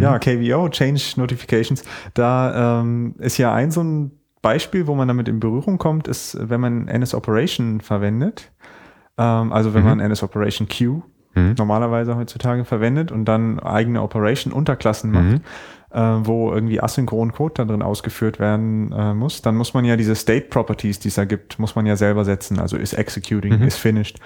Ja, 0.00 0.18
KVO, 0.18 0.68
Change 0.68 1.02
Notifications. 1.16 1.82
Da 2.14 2.80
ähm, 2.80 3.14
ist 3.18 3.36
ja 3.38 3.52
ein 3.52 3.70
so 3.72 3.82
ein 3.82 4.12
Beispiel, 4.40 4.86
wo 4.86 4.94
man 4.94 5.08
damit 5.08 5.28
in 5.28 5.40
Berührung 5.40 5.78
kommt, 5.78 6.06
ist, 6.08 6.36
wenn 6.40 6.60
man 6.60 6.86
NS 6.88 7.14
Operation 7.14 7.80
verwendet. 7.80 8.52
Ähm, 9.18 9.52
also 9.52 9.74
wenn 9.74 9.84
man 9.84 10.00
NS 10.00 10.22
Operation 10.22 10.68
Q 10.68 11.02
normalerweise 11.34 12.14
heutzutage 12.14 12.64
verwendet 12.66 13.10
und 13.10 13.24
dann 13.24 13.58
eigene 13.58 14.02
Operation 14.02 14.52
Unterklassen 14.52 15.10
macht. 15.12 15.40
Äh, 15.92 16.00
wo 16.00 16.52
irgendwie 16.52 16.80
asynchron 16.80 17.32
Code 17.32 17.54
da 17.56 17.64
drin 17.64 17.82
ausgeführt 17.82 18.38
werden 18.38 18.92
äh, 18.92 19.14
muss, 19.14 19.42
dann 19.42 19.56
muss 19.56 19.74
man 19.74 19.84
ja 19.84 19.96
diese 19.96 20.14
State 20.14 20.46
Properties, 20.48 20.98
die 20.98 21.08
es 21.08 21.14
da 21.14 21.24
gibt, 21.24 21.58
muss 21.58 21.74
man 21.74 21.86
ja 21.86 21.96
selber 21.96 22.24
setzen. 22.24 22.58
Also 22.58 22.76
ist 22.76 22.94
executing, 22.94 23.58
mhm. 23.58 23.66
ist 23.66 23.76
finished. 23.76 24.18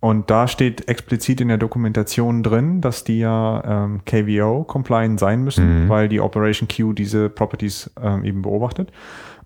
Und 0.00 0.30
da 0.30 0.48
steht 0.48 0.88
explizit 0.88 1.40
in 1.40 1.46
der 1.46 1.58
Dokumentation 1.58 2.42
drin, 2.42 2.80
dass 2.80 3.04
die 3.04 3.20
ja 3.20 3.84
ähm, 3.84 4.00
KVO-compliant 4.04 5.20
sein 5.20 5.44
müssen, 5.44 5.84
mhm. 5.84 5.88
weil 5.88 6.08
die 6.08 6.20
Operation 6.20 6.66
Queue 6.66 6.92
diese 6.92 7.28
Properties 7.28 7.88
ähm, 8.02 8.24
eben 8.24 8.42
beobachtet. 8.42 8.90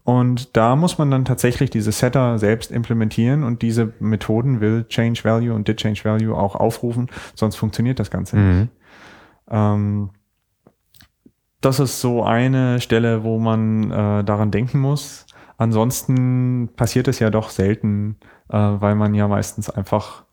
Und 0.02 0.56
da 0.56 0.76
muss 0.76 0.96
man 0.96 1.10
dann 1.10 1.24
tatsächlich 1.24 1.68
diese 1.68 1.92
Setter 1.92 2.38
selbst 2.38 2.70
implementieren 2.70 3.42
und 3.42 3.60
diese 3.60 3.92
Methoden 3.98 4.60
will 4.60 4.86
Change 4.88 5.24
Value 5.24 5.52
und 5.52 5.68
Did 5.68 5.78
Change 5.78 6.04
Value 6.04 6.34
auch 6.34 6.54
aufrufen, 6.54 7.08
sonst 7.34 7.56
funktioniert 7.56 7.98
das 7.98 8.10
Ganze 8.10 8.36
mhm. 8.36 8.60
nicht. 8.60 8.72
Ähm, 9.50 10.10
das 11.60 11.80
ist 11.80 12.00
so 12.00 12.22
eine 12.22 12.80
Stelle, 12.80 13.24
wo 13.24 13.38
man 13.38 13.90
äh, 13.90 14.24
daran 14.24 14.50
denken 14.50 14.78
muss. 14.78 15.26
Ansonsten 15.58 16.68
passiert 16.76 17.08
es 17.08 17.18
ja 17.18 17.30
doch 17.30 17.50
selten, 17.50 18.16
äh, 18.50 18.56
weil 18.56 18.94
man 18.94 19.14
ja 19.14 19.26
meistens 19.26 19.70
einfach 19.70 20.24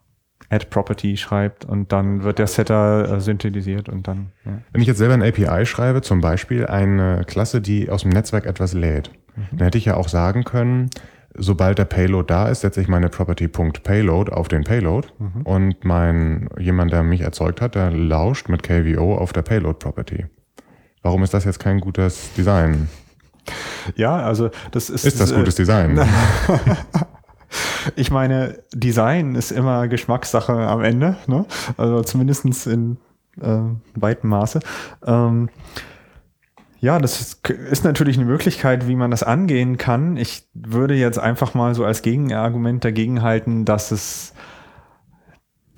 Add 0.49 0.67
Property 0.69 1.17
schreibt 1.17 1.65
und 1.65 1.91
dann 1.91 2.23
wird 2.23 2.39
der 2.39 2.47
Setter 2.47 3.13
äh, 3.13 3.21
synthetisiert 3.21 3.89
und 3.89 4.07
dann. 4.07 4.31
Ja. 4.45 4.59
Wenn 4.71 4.81
ich 4.81 4.87
jetzt 4.87 4.97
selber 4.97 5.13
ein 5.13 5.23
API 5.23 5.65
schreibe, 5.65 6.01
zum 6.01 6.21
Beispiel 6.21 6.67
eine 6.67 7.23
Klasse, 7.25 7.61
die 7.61 7.89
aus 7.89 8.01
dem 8.01 8.11
Netzwerk 8.11 8.45
etwas 8.45 8.73
lädt, 8.73 9.11
Mhm. 9.35 9.57
Dann 9.57 9.65
hätte 9.65 9.77
ich 9.77 9.85
ja 9.85 9.95
auch 9.95 10.07
sagen 10.07 10.43
können, 10.43 10.89
sobald 11.35 11.77
der 11.77 11.85
Payload 11.85 12.27
da 12.27 12.47
ist, 12.47 12.61
setze 12.61 12.81
ich 12.81 12.87
meine 12.87 13.09
Property.payload 13.09 14.31
auf 14.31 14.47
den 14.47 14.63
Payload 14.63 15.07
mhm. 15.19 15.41
und 15.43 15.85
mein, 15.85 16.49
jemand, 16.59 16.91
der 16.91 17.03
mich 17.03 17.21
erzeugt 17.21 17.61
hat, 17.61 17.75
der 17.75 17.91
lauscht 17.91 18.49
mit 18.49 18.63
KVO 18.63 19.15
auf 19.15 19.33
der 19.33 19.41
Payload 19.41 19.79
Property. 19.79 20.25
Warum 21.03 21.21
ist 21.23 21.33
das 21.33 21.45
jetzt 21.45 21.59
kein 21.59 21.79
gutes 21.79 22.33
Design? 22.35 22.89
Ja, 23.95 24.15
also 24.15 24.49
das 24.71 24.89
ist. 24.89 25.05
Ist 25.05 25.19
das 25.19 25.31
äh, 25.31 25.35
gutes 25.35 25.55
Design? 25.55 25.99
ich 27.95 28.09
meine, 28.09 28.59
Design 28.73 29.35
ist 29.35 29.51
immer 29.51 29.87
Geschmackssache 29.89 30.53
am 30.53 30.81
Ende, 30.81 31.17
ne? 31.27 31.45
Also 31.77 32.01
zumindest 32.01 32.67
in 32.67 32.97
äh, 33.41 33.59
weitem 33.95 34.29
Maße. 34.29 34.61
Ähm, 35.05 35.49
ja, 36.79 36.99
das 36.99 37.21
ist, 37.21 37.49
ist, 37.49 37.85
natürlich 37.85 38.17
eine 38.17 38.25
Möglichkeit, 38.25 38.87
wie 38.87 38.95
man 38.95 39.11
das 39.11 39.23
angehen 39.23 39.77
kann. 39.77 40.17
Ich 40.17 40.47
würde 40.53 40.95
jetzt 40.95 41.17
einfach 41.17 41.53
mal 41.53 41.75
so 41.75 41.85
als 41.85 42.01
Gegenargument 42.01 42.83
dagegen 42.83 43.21
halten, 43.21 43.63
dass 43.63 43.91
es 43.91 44.32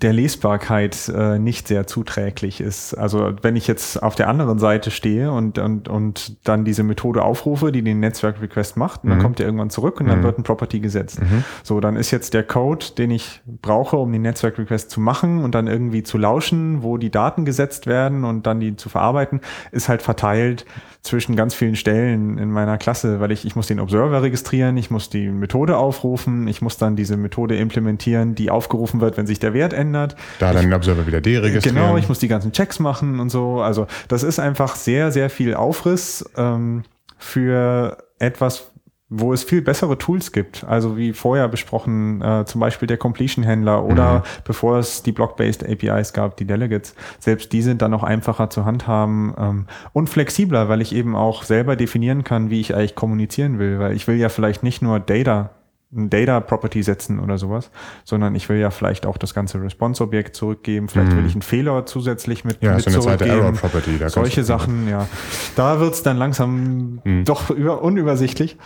der 0.02 0.12
Lesbarkeit 0.12 1.08
äh, 1.08 1.38
nicht 1.38 1.68
sehr 1.68 1.86
zuträglich 1.86 2.60
ist. 2.60 2.92
Also 2.92 3.32
wenn 3.40 3.56
ich 3.56 3.66
jetzt 3.66 4.02
auf 4.02 4.14
der 4.14 4.28
anderen 4.28 4.58
Seite 4.58 4.90
stehe 4.90 5.32
und, 5.32 5.58
und, 5.58 5.88
und 5.88 6.36
dann 6.46 6.66
diese 6.66 6.82
Methode 6.82 7.22
aufrufe, 7.22 7.72
die 7.72 7.80
den 7.80 8.00
Netzwerk-Request 8.00 8.76
macht, 8.76 9.04
und 9.04 9.10
dann 9.10 9.18
mhm. 9.18 9.22
kommt 9.22 9.38
der 9.38 9.46
irgendwann 9.46 9.70
zurück 9.70 9.98
und 10.00 10.08
dann 10.08 10.18
mhm. 10.18 10.24
wird 10.24 10.38
ein 10.38 10.42
Property 10.42 10.80
gesetzt. 10.80 11.22
Mhm. 11.22 11.44
So, 11.62 11.80
dann 11.80 11.96
ist 11.96 12.10
jetzt 12.10 12.34
der 12.34 12.42
Code, 12.42 12.84
den 12.98 13.10
ich 13.10 13.40
brauche, 13.46 13.96
um 13.96 14.12
den 14.12 14.20
Netzwerk-Request 14.22 14.90
zu 14.90 15.00
machen 15.00 15.42
und 15.42 15.54
dann 15.54 15.66
irgendwie 15.66 16.02
zu 16.02 16.18
lauschen, 16.18 16.82
wo 16.82 16.98
die 16.98 17.10
Daten 17.10 17.46
gesetzt 17.46 17.86
werden 17.86 18.24
und 18.24 18.46
dann 18.46 18.60
die 18.60 18.76
zu 18.76 18.90
verarbeiten, 18.90 19.40
ist 19.72 19.88
halt 19.88 20.02
verteilt 20.02 20.66
zwischen 21.06 21.36
ganz 21.36 21.54
vielen 21.54 21.76
Stellen 21.76 22.38
in 22.38 22.50
meiner 22.50 22.78
Klasse, 22.78 23.20
weil 23.20 23.30
ich, 23.32 23.44
ich 23.44 23.56
muss 23.56 23.66
den 23.66 23.80
Observer 23.80 24.22
registrieren, 24.22 24.76
ich 24.76 24.90
muss 24.90 25.08
die 25.08 25.28
Methode 25.28 25.76
aufrufen, 25.76 26.48
ich 26.48 26.60
muss 26.60 26.76
dann 26.76 26.96
diese 26.96 27.16
Methode 27.16 27.56
implementieren, 27.56 28.34
die 28.34 28.50
aufgerufen 28.50 29.00
wird, 29.00 29.16
wenn 29.16 29.26
sich 29.26 29.38
der 29.38 29.54
Wert 29.54 29.72
ändert. 29.72 30.16
Da 30.38 30.52
dann 30.52 30.62
den 30.62 30.74
Observer 30.74 31.06
wieder 31.06 31.20
deregistrieren. 31.20 31.76
Genau, 31.76 31.96
ich 31.96 32.08
muss 32.08 32.18
die 32.18 32.28
ganzen 32.28 32.52
Checks 32.52 32.78
machen 32.78 33.20
und 33.20 33.30
so. 33.30 33.60
Also 33.60 33.86
das 34.08 34.22
ist 34.22 34.38
einfach 34.38 34.76
sehr, 34.76 35.12
sehr 35.12 35.30
viel 35.30 35.54
Aufriss 35.54 36.24
ähm, 36.36 36.82
für 37.18 37.98
etwas, 38.18 38.70
wo 39.08 39.32
es 39.32 39.44
viel 39.44 39.62
bessere 39.62 39.98
Tools 39.98 40.32
gibt. 40.32 40.64
Also 40.64 40.96
wie 40.96 41.12
vorher 41.12 41.46
besprochen, 41.48 42.20
äh, 42.22 42.44
zum 42.44 42.60
Beispiel 42.60 42.88
der 42.88 42.96
Completion-Händler 42.96 43.84
oder 43.84 44.18
mhm. 44.18 44.22
bevor 44.44 44.78
es 44.78 45.02
die 45.02 45.12
Block-based 45.12 45.64
APIs 45.64 46.12
gab, 46.12 46.36
die 46.36 46.44
Delegates. 46.44 46.94
Selbst 47.20 47.52
die 47.52 47.62
sind 47.62 47.82
dann 47.82 47.92
noch 47.92 48.02
einfacher 48.02 48.50
zu 48.50 48.64
handhaben 48.64 49.32
ähm, 49.38 49.66
und 49.92 50.10
flexibler, 50.10 50.68
weil 50.68 50.80
ich 50.80 50.92
eben 50.92 51.14
auch 51.14 51.44
selber 51.44 51.76
definieren 51.76 52.24
kann, 52.24 52.50
wie 52.50 52.60
ich 52.60 52.74
eigentlich 52.74 52.96
kommunizieren 52.96 53.60
will. 53.60 53.78
Weil 53.78 53.94
ich 53.94 54.08
will 54.08 54.16
ja 54.16 54.28
vielleicht 54.28 54.64
nicht 54.64 54.82
nur 54.82 54.98
Data 54.98 55.50
ein 55.92 56.10
Data 56.10 56.40
Property 56.40 56.82
setzen 56.82 57.20
oder 57.20 57.38
sowas, 57.38 57.70
sondern 58.04 58.34
ich 58.34 58.48
will 58.48 58.58
ja 58.58 58.70
vielleicht 58.70 59.06
auch 59.06 59.16
das 59.16 59.34
ganze 59.34 59.62
Response 59.62 60.02
Objekt 60.02 60.34
zurückgeben. 60.34 60.88
Vielleicht 60.88 61.12
mhm. 61.12 61.18
will 61.18 61.26
ich 61.26 61.32
einen 61.32 61.42
Fehler 61.42 61.86
zusätzlich 61.86 62.44
mit, 62.44 62.62
ja, 62.62 62.74
mit 62.74 62.82
so 62.82 62.90
eine 62.90 63.00
zweite 63.00 63.26
Error 63.26 63.52
Property. 63.52 63.98
Da 63.98 64.08
Solche 64.08 64.42
Sachen, 64.42 64.88
ja. 64.88 65.08
Da 65.54 65.80
wird's 65.80 66.02
dann 66.02 66.16
langsam 66.16 67.00
mhm. 67.04 67.24
doch 67.24 67.50
über, 67.50 67.82
unübersichtlich. 67.82 68.56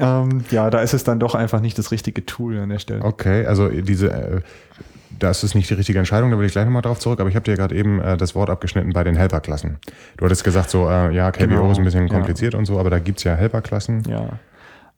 Ähm, 0.00 0.44
ja, 0.50 0.70
da 0.70 0.80
ist 0.80 0.94
es 0.94 1.04
dann 1.04 1.20
doch 1.20 1.34
einfach 1.34 1.60
nicht 1.60 1.78
das 1.78 1.90
richtige 1.90 2.24
Tool 2.26 2.58
an 2.58 2.70
der 2.70 2.78
Stelle. 2.78 3.04
Okay, 3.04 3.46
also 3.46 3.68
diese, 3.68 4.10
äh, 4.10 4.40
das 5.18 5.44
ist 5.44 5.54
nicht 5.54 5.70
die 5.70 5.74
richtige 5.74 5.98
Entscheidung, 5.98 6.30
da 6.30 6.38
will 6.38 6.46
ich 6.46 6.52
gleich 6.52 6.64
nochmal 6.64 6.82
drauf 6.82 6.98
zurück, 6.98 7.20
aber 7.20 7.28
ich 7.28 7.36
habe 7.36 7.44
dir 7.44 7.56
gerade 7.56 7.74
eben 7.74 8.00
äh, 8.00 8.16
das 8.16 8.34
Wort 8.34 8.50
abgeschnitten 8.50 8.92
bei 8.92 9.04
den 9.04 9.16
Helperklassen. 9.16 9.78
Du 10.16 10.24
hattest 10.24 10.44
gesagt, 10.44 10.70
so, 10.70 10.88
äh, 10.88 11.14
ja, 11.14 11.30
KBO 11.30 11.46
genau, 11.46 11.70
ist 11.70 11.78
ein 11.78 11.84
bisschen 11.84 12.08
kompliziert 12.08 12.54
ja. 12.54 12.58
und 12.58 12.64
so, 12.64 12.78
aber 12.78 12.90
da 12.90 12.98
gibt's 12.98 13.22
ja 13.24 13.34
Helperklassen. 13.34 14.02
Ja. 14.08 14.38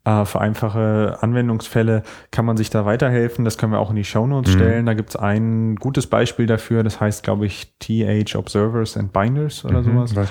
Äh, 0.05 0.25
für 0.27 0.41
einfache 0.41 1.19
Anwendungsfälle 1.21 2.03
kann 2.31 2.45
man 2.45 2.57
sich 2.57 2.71
da 2.71 2.85
weiterhelfen. 2.85 3.45
Das 3.45 3.57
können 3.57 3.73
wir 3.73 3.79
auch 3.79 3.91
in 3.91 3.97
die 3.97 4.05
Show 4.05 4.27
Notes 4.27 4.53
mhm. 4.53 4.59
stellen. 4.59 4.87
Da 4.87 4.95
gibt 4.95 5.11
es 5.11 5.17
ein 5.17 5.77
gutes 5.77 6.07
Beispiel 6.07 6.47
dafür. 6.47 6.83
Das 6.83 7.01
heißt, 7.01 7.23
glaube 7.23 7.47
ich, 7.47 7.75
TH 7.79 8.37
Observers 8.37 8.97
and 8.97 9.13
Binders 9.13 9.65
oder 9.65 9.81
mhm, 9.81 10.07
sowas. 10.07 10.29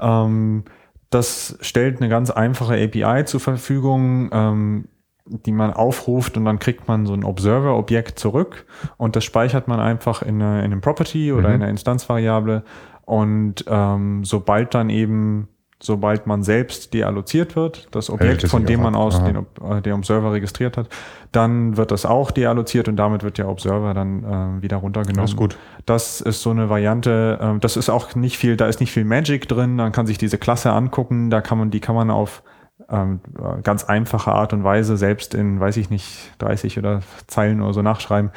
Ähm, 0.00 0.64
das 1.10 1.58
stellt 1.60 2.00
eine 2.00 2.08
ganz 2.08 2.30
einfache 2.30 2.74
API 2.74 3.24
zur 3.24 3.40
Verfügung, 3.40 4.30
ähm, 4.32 4.88
die 5.24 5.52
man 5.52 5.72
aufruft 5.72 6.36
und 6.36 6.44
dann 6.44 6.58
kriegt 6.58 6.88
man 6.88 7.04
so 7.06 7.12
ein 7.12 7.24
Observer-Objekt 7.24 8.18
zurück 8.18 8.66
und 8.96 9.14
das 9.14 9.24
speichert 9.24 9.68
man 9.68 9.78
einfach 9.78 10.22
in, 10.22 10.40
eine, 10.40 10.60
in 10.60 10.66
einem 10.72 10.80
Property 10.80 11.32
oder 11.32 11.48
mhm. 11.48 11.54
in 11.54 11.62
einer 11.62 11.70
Instanzvariable. 11.70 12.62
Und 13.04 13.64
ähm, 13.66 14.24
sobald 14.24 14.74
dann 14.74 14.90
eben 14.90 15.48
sobald 15.80 16.26
man 16.26 16.42
selbst 16.42 16.92
dealloziert 16.92 17.54
wird, 17.54 17.88
das 17.92 18.10
Objekt, 18.10 18.46
von 18.48 18.66
dem 18.66 18.82
man 18.82 18.96
aus 18.96 19.22
den, 19.22 19.46
äh, 19.62 19.80
den 19.80 19.92
Observer 19.92 20.32
registriert 20.32 20.76
hat, 20.76 20.88
dann 21.30 21.76
wird 21.76 21.92
das 21.92 22.04
auch 22.04 22.30
dealloziert 22.32 22.88
und 22.88 22.96
damit 22.96 23.22
wird 23.22 23.38
der 23.38 23.48
Observer 23.48 23.94
dann 23.94 24.24
äh, 24.58 24.62
wieder 24.62 24.78
runtergenommen. 24.78 25.22
Das 25.22 25.30
ist 25.30 25.36
gut. 25.36 25.56
Das 25.86 26.20
ist 26.20 26.42
so 26.42 26.50
eine 26.50 26.68
Variante, 26.68 27.38
äh, 27.40 27.58
das 27.60 27.76
ist 27.76 27.90
auch 27.90 28.14
nicht 28.16 28.38
viel, 28.38 28.56
da 28.56 28.66
ist 28.66 28.80
nicht 28.80 28.90
viel 28.90 29.04
Magic 29.04 29.48
drin, 29.48 29.76
man 29.76 29.92
kann 29.92 30.06
sich 30.06 30.18
diese 30.18 30.36
Klasse 30.36 30.72
angucken, 30.72 31.30
da 31.30 31.40
kann 31.40 31.58
man, 31.58 31.70
die 31.70 31.80
kann 31.80 31.94
man 31.94 32.10
auf 32.10 32.42
ähm, 32.90 33.20
ganz 33.62 33.84
einfache 33.84 34.32
Art 34.32 34.52
und 34.52 34.64
Weise 34.64 34.96
selbst 34.96 35.34
in, 35.34 35.60
weiß 35.60 35.76
ich 35.76 35.90
nicht, 35.90 36.32
30 36.38 36.78
oder 36.78 37.02
Zeilen 37.26 37.60
oder 37.60 37.72
so 37.72 37.82
nachschreiben. 37.82 38.30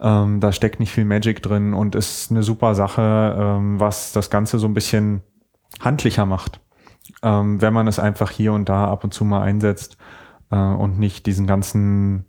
Ähm, 0.00 0.40
da 0.40 0.52
steckt 0.52 0.80
nicht 0.80 0.92
viel 0.92 1.04
Magic 1.04 1.42
drin 1.42 1.74
und 1.74 1.94
ist 1.94 2.30
eine 2.30 2.42
super 2.42 2.74
Sache, 2.74 3.36
ähm, 3.38 3.78
was 3.78 4.12
das 4.12 4.30
Ganze 4.30 4.58
so 4.58 4.66
ein 4.66 4.74
bisschen 4.74 5.22
handlicher 5.80 6.26
macht, 6.26 6.60
ähm, 7.22 7.60
wenn 7.60 7.72
man 7.72 7.86
es 7.86 7.98
einfach 7.98 8.30
hier 8.30 8.52
und 8.52 8.68
da 8.68 8.86
ab 8.88 9.04
und 9.04 9.14
zu 9.14 9.24
mal 9.24 9.42
einsetzt 9.42 9.96
äh, 10.50 10.56
und 10.56 10.98
nicht 10.98 11.26
diesen 11.26 11.46
ganzen 11.46 12.26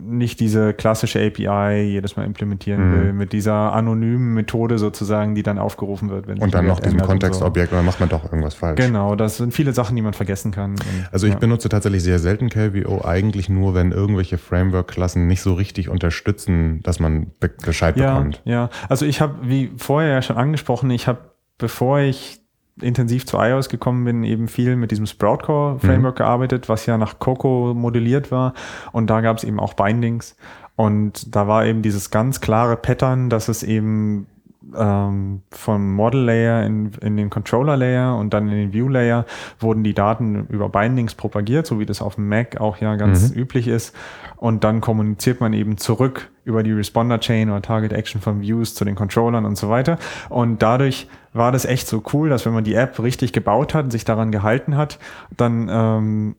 nicht 0.00 0.40
diese 0.40 0.72
klassische 0.74 1.20
API 1.20 1.82
jedes 1.82 2.16
Mal 2.16 2.24
implementieren 2.24 2.88
mhm. 2.88 2.94
will, 2.94 3.12
mit 3.12 3.32
dieser 3.32 3.72
anonymen 3.72 4.34
Methode 4.34 4.78
sozusagen, 4.78 5.34
die 5.34 5.42
dann 5.42 5.58
aufgerufen 5.58 6.10
wird. 6.10 6.26
Wenn 6.26 6.38
und 6.38 6.54
dann 6.54 6.66
noch 6.66 6.80
diesem 6.80 7.00
Kontextobjekt, 7.00 7.70
so. 7.70 7.76
oder 7.76 7.82
macht 7.82 8.00
man 8.00 8.08
doch 8.08 8.24
irgendwas 8.24 8.54
falsch. 8.54 8.80
Genau, 8.80 9.16
das 9.16 9.38
sind 9.38 9.52
viele 9.52 9.72
Sachen, 9.72 9.96
die 9.96 10.02
man 10.02 10.14
vergessen 10.14 10.52
kann. 10.52 10.72
Und, 10.72 11.08
also 11.10 11.26
ich 11.26 11.32
ja. 11.32 11.38
benutze 11.38 11.68
tatsächlich 11.68 12.02
sehr 12.02 12.18
selten 12.18 12.50
KVO, 12.50 13.04
eigentlich 13.04 13.48
nur, 13.48 13.74
wenn 13.74 13.92
irgendwelche 13.92 14.38
Framework-Klassen 14.38 15.26
nicht 15.26 15.40
so 15.40 15.54
richtig 15.54 15.88
unterstützen, 15.88 16.80
dass 16.82 17.00
man 17.00 17.32
Bescheid 17.64 17.96
ja, 17.96 18.14
bekommt. 18.14 18.42
Ja, 18.44 18.70
also 18.88 19.06
ich 19.06 19.20
habe, 19.20 19.36
wie 19.42 19.72
vorher 19.76 20.12
ja 20.12 20.22
schon 20.22 20.36
angesprochen, 20.36 20.90
ich 20.90 21.08
habe, 21.08 21.32
bevor 21.58 22.00
ich 22.00 22.43
intensiv 22.80 23.26
zu 23.26 23.38
iOS 23.38 23.68
gekommen 23.68 24.04
bin, 24.04 24.24
eben 24.24 24.48
viel 24.48 24.76
mit 24.76 24.90
diesem 24.90 25.06
Sprout 25.06 25.44
Framework 25.44 26.16
mhm. 26.16 26.18
gearbeitet, 26.18 26.68
was 26.68 26.86
ja 26.86 26.98
nach 26.98 27.18
Coco 27.18 27.72
modelliert 27.74 28.30
war. 28.30 28.54
Und 28.92 29.08
da 29.08 29.20
gab 29.20 29.38
es 29.38 29.44
eben 29.44 29.60
auch 29.60 29.74
Bindings. 29.74 30.36
Und 30.76 31.34
da 31.34 31.46
war 31.46 31.64
eben 31.66 31.82
dieses 31.82 32.10
ganz 32.10 32.40
klare 32.40 32.76
Pattern, 32.76 33.30
dass 33.30 33.48
es 33.48 33.62
eben 33.62 34.26
ähm, 34.76 35.42
vom 35.50 35.94
Model 35.94 36.24
Layer 36.24 36.64
in, 36.64 36.92
in 37.00 37.16
den 37.16 37.30
Controller 37.30 37.76
Layer 37.76 38.16
und 38.16 38.34
dann 38.34 38.48
in 38.48 38.54
den 38.54 38.72
View 38.72 38.88
Layer 38.88 39.26
wurden 39.58 39.84
die 39.84 39.94
Daten 39.94 40.46
über 40.48 40.68
Bindings 40.68 41.14
propagiert, 41.14 41.66
so 41.66 41.78
wie 41.78 41.86
das 41.86 42.00
auf 42.00 42.16
dem 42.16 42.28
Mac 42.28 42.60
auch 42.60 42.78
ja 42.78 42.96
ganz 42.96 43.30
mhm. 43.30 43.40
üblich 43.40 43.68
ist. 43.68 43.94
Und 44.36 44.64
dann 44.64 44.80
kommuniziert 44.80 45.40
man 45.40 45.52
eben 45.52 45.76
zurück 45.76 46.30
über 46.44 46.62
die 46.62 46.72
Responder 46.72 47.18
Chain 47.20 47.50
oder 47.50 47.62
Target 47.62 47.92
Action 47.92 48.20
von 48.20 48.40
Views 48.40 48.74
zu 48.74 48.84
den 48.84 48.94
Controllern 48.94 49.44
und 49.44 49.56
so 49.56 49.68
weiter. 49.70 49.98
Und 50.28 50.62
dadurch 50.62 51.08
war 51.32 51.52
das 51.52 51.64
echt 51.64 51.88
so 51.88 52.02
cool, 52.12 52.28
dass 52.28 52.46
wenn 52.46 52.52
man 52.52 52.64
die 52.64 52.74
App 52.74 53.00
richtig 53.02 53.32
gebaut 53.32 53.74
hat 53.74 53.84
und 53.84 53.90
sich 53.90 54.04
daran 54.04 54.30
gehalten 54.30 54.76
hat, 54.76 54.98
dann 55.36 55.68
ähm, 55.70 56.36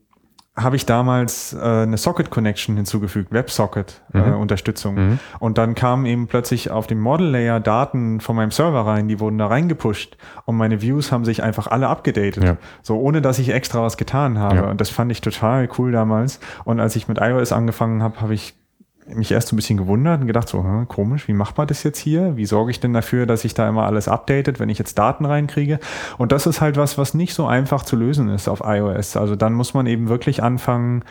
habe 0.56 0.76
ich 0.76 0.86
damals 0.86 1.52
äh, 1.52 1.58
eine 1.58 1.98
Socket 1.98 2.30
Connection 2.30 2.76
hinzugefügt, 2.76 3.30
WebSocket-Unterstützung. 3.30 4.94
Mhm. 4.94 5.00
Mhm. 5.00 5.18
Und 5.38 5.58
dann 5.58 5.74
kamen 5.74 6.06
eben 6.06 6.26
plötzlich 6.28 6.70
auf 6.70 6.86
dem 6.86 7.00
Model 7.00 7.28
Layer 7.28 7.60
Daten 7.60 8.20
von 8.20 8.36
meinem 8.36 8.50
Server 8.50 8.86
rein, 8.86 9.06
die 9.06 9.20
wurden 9.20 9.36
da 9.38 9.48
reingepusht 9.48 10.16
und 10.46 10.56
meine 10.56 10.80
Views 10.80 11.12
haben 11.12 11.24
sich 11.24 11.42
einfach 11.42 11.66
alle 11.66 11.88
abgedatet. 11.88 12.42
Ja. 12.42 12.56
So 12.82 12.98
ohne 12.98 13.20
dass 13.20 13.38
ich 13.38 13.50
extra 13.50 13.82
was 13.82 13.96
getan 13.96 14.38
habe. 14.38 14.56
Ja. 14.56 14.70
Und 14.70 14.80
das 14.80 14.88
fand 14.88 15.12
ich 15.12 15.20
total 15.20 15.68
cool 15.78 15.92
damals. 15.92 16.40
Und 16.64 16.80
als 16.80 16.96
ich 16.96 17.06
mit 17.06 17.18
iOS 17.20 17.52
angefangen 17.52 18.02
habe, 18.02 18.20
habe 18.20 18.32
ich 18.32 18.54
mich 19.08 19.30
erst 19.30 19.48
so 19.48 19.54
ein 19.54 19.56
bisschen 19.56 19.78
gewundert 19.78 20.20
und 20.20 20.26
gedacht 20.26 20.48
so, 20.48 20.62
hm, 20.62 20.88
komisch, 20.88 21.28
wie 21.28 21.32
macht 21.32 21.56
man 21.56 21.66
das 21.66 21.82
jetzt 21.82 21.98
hier? 21.98 22.36
Wie 22.36 22.46
sorge 22.46 22.70
ich 22.70 22.80
denn 22.80 22.92
dafür, 22.92 23.26
dass 23.26 23.42
sich 23.42 23.54
da 23.54 23.68
immer 23.68 23.86
alles 23.86 24.08
updatet, 24.08 24.58
wenn 24.58 24.68
ich 24.68 24.78
jetzt 24.78 24.98
Daten 24.98 25.24
reinkriege? 25.24 25.78
Und 26.18 26.32
das 26.32 26.46
ist 26.46 26.60
halt 26.60 26.76
was, 26.76 26.98
was 26.98 27.14
nicht 27.14 27.34
so 27.34 27.46
einfach 27.46 27.84
zu 27.84 27.96
lösen 27.96 28.28
ist 28.28 28.48
auf 28.48 28.62
iOS. 28.64 29.16
Also 29.16 29.36
dann 29.36 29.52
muss 29.52 29.74
man 29.74 29.86
eben 29.86 30.08
wirklich 30.08 30.42
anfangen, 30.42 31.04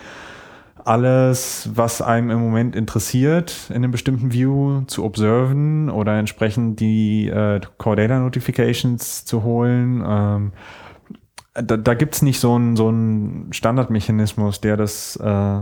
alles, 0.85 1.69
was 1.73 2.01
einem 2.01 2.29
im 2.29 2.39
Moment 2.39 2.75
interessiert, 2.75 3.69
in 3.69 3.77
einem 3.77 3.91
bestimmten 3.91 4.31
View 4.31 4.81
zu 4.85 5.03
observen 5.03 5.89
oder 5.89 6.17
entsprechend 6.19 6.79
die 6.79 7.27
äh, 7.27 7.59
Core 7.79 7.95
Data 7.95 8.19
Notifications 8.19 9.25
zu 9.25 9.43
holen. 9.43 10.03
Ähm, 10.07 10.51
da 11.55 11.77
da 11.77 11.93
gibt 11.95 12.13
es 12.13 12.21
nicht 12.21 12.39
so 12.39 12.53
einen 12.53 12.75
so 12.75 12.93
Standardmechanismus, 13.51 14.61
der 14.61 14.77
das 14.77 15.15
äh, 15.15 15.59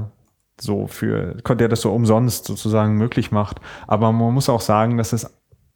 so 0.59 0.87
für, 0.87 1.35
der 1.49 1.67
das 1.67 1.81
so 1.81 1.91
umsonst 1.93 2.45
sozusagen 2.45 2.95
möglich 2.95 3.31
macht. 3.31 3.59
Aber 3.87 4.11
man 4.11 4.33
muss 4.33 4.49
auch 4.49 4.61
sagen, 4.61 4.97
dass 4.97 5.13
es 5.13 5.29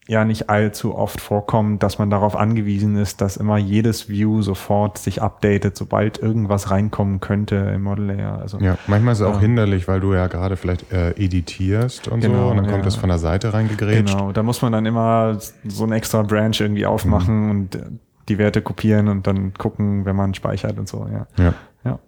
ja 0.10 0.24
nicht 0.24 0.50
allzu 0.50 0.96
oft 0.96 1.20
vorkommt, 1.20 1.84
dass 1.84 2.00
man 2.00 2.10
darauf 2.10 2.38
angewiesen 2.38 2.96
ist, 2.96 3.20
dass 3.20 3.36
immer 3.36 3.58
jedes 3.58 4.08
View 4.08 4.42
sofort 4.42 4.98
sich 4.98 5.22
updatet, 5.22 5.76
sobald 5.76 6.18
irgendwas 6.18 6.72
reinkommen 6.72 7.20
könnte 7.20 7.56
im 7.76 7.84
Model 7.84 8.06
Layer. 8.06 8.40
Also, 8.40 8.58
Ja, 8.60 8.78
manchmal 8.88 9.12
ist 9.14 9.20
es 9.20 9.26
auch 9.26 9.34
Ja. 9.34 9.40
hinderlich, 9.42 9.90
weil 9.90 10.00
du 10.00 10.14
ja 10.14 10.28
gerade 10.28 10.56
vielleicht 10.56 10.94
äh, 10.94 11.10
editierst 11.12 12.08
und 12.08 12.22
so 12.22 12.30
Genau, 12.30 12.52
und 12.52 12.56
dann 12.58 12.66
kommt 12.68 12.78
ja. 12.78 12.84
das 12.86 12.96
von 12.96 13.10
der 13.10 13.20
Seite 13.20 13.54
reingegrätscht. 13.54 14.16
Genau, 14.16 14.32
da 14.32 14.44
muss 14.44 14.62
man 14.62 14.72
dann 14.72 14.86
immer 14.86 15.40
so 15.68 15.84
ein 15.84 15.92
extra 15.92 16.22
Branch 16.24 16.56
irgendwie 16.58 16.86
aufmachen 16.86 17.50
und 17.50 17.76
äh, 17.76 17.82
die 18.30 18.38
Werte 18.38 18.62
kopieren 18.62 19.10
und 19.10 19.28
dann 19.28 19.54
gucken, 19.56 20.06
wenn 20.06 20.16
man 20.16 20.34
speichert 20.34 20.78
und 20.80 20.88
so, 20.88 21.06
ja. 21.12 21.28
Ja. 21.44 21.54
Ja. 21.84 22.00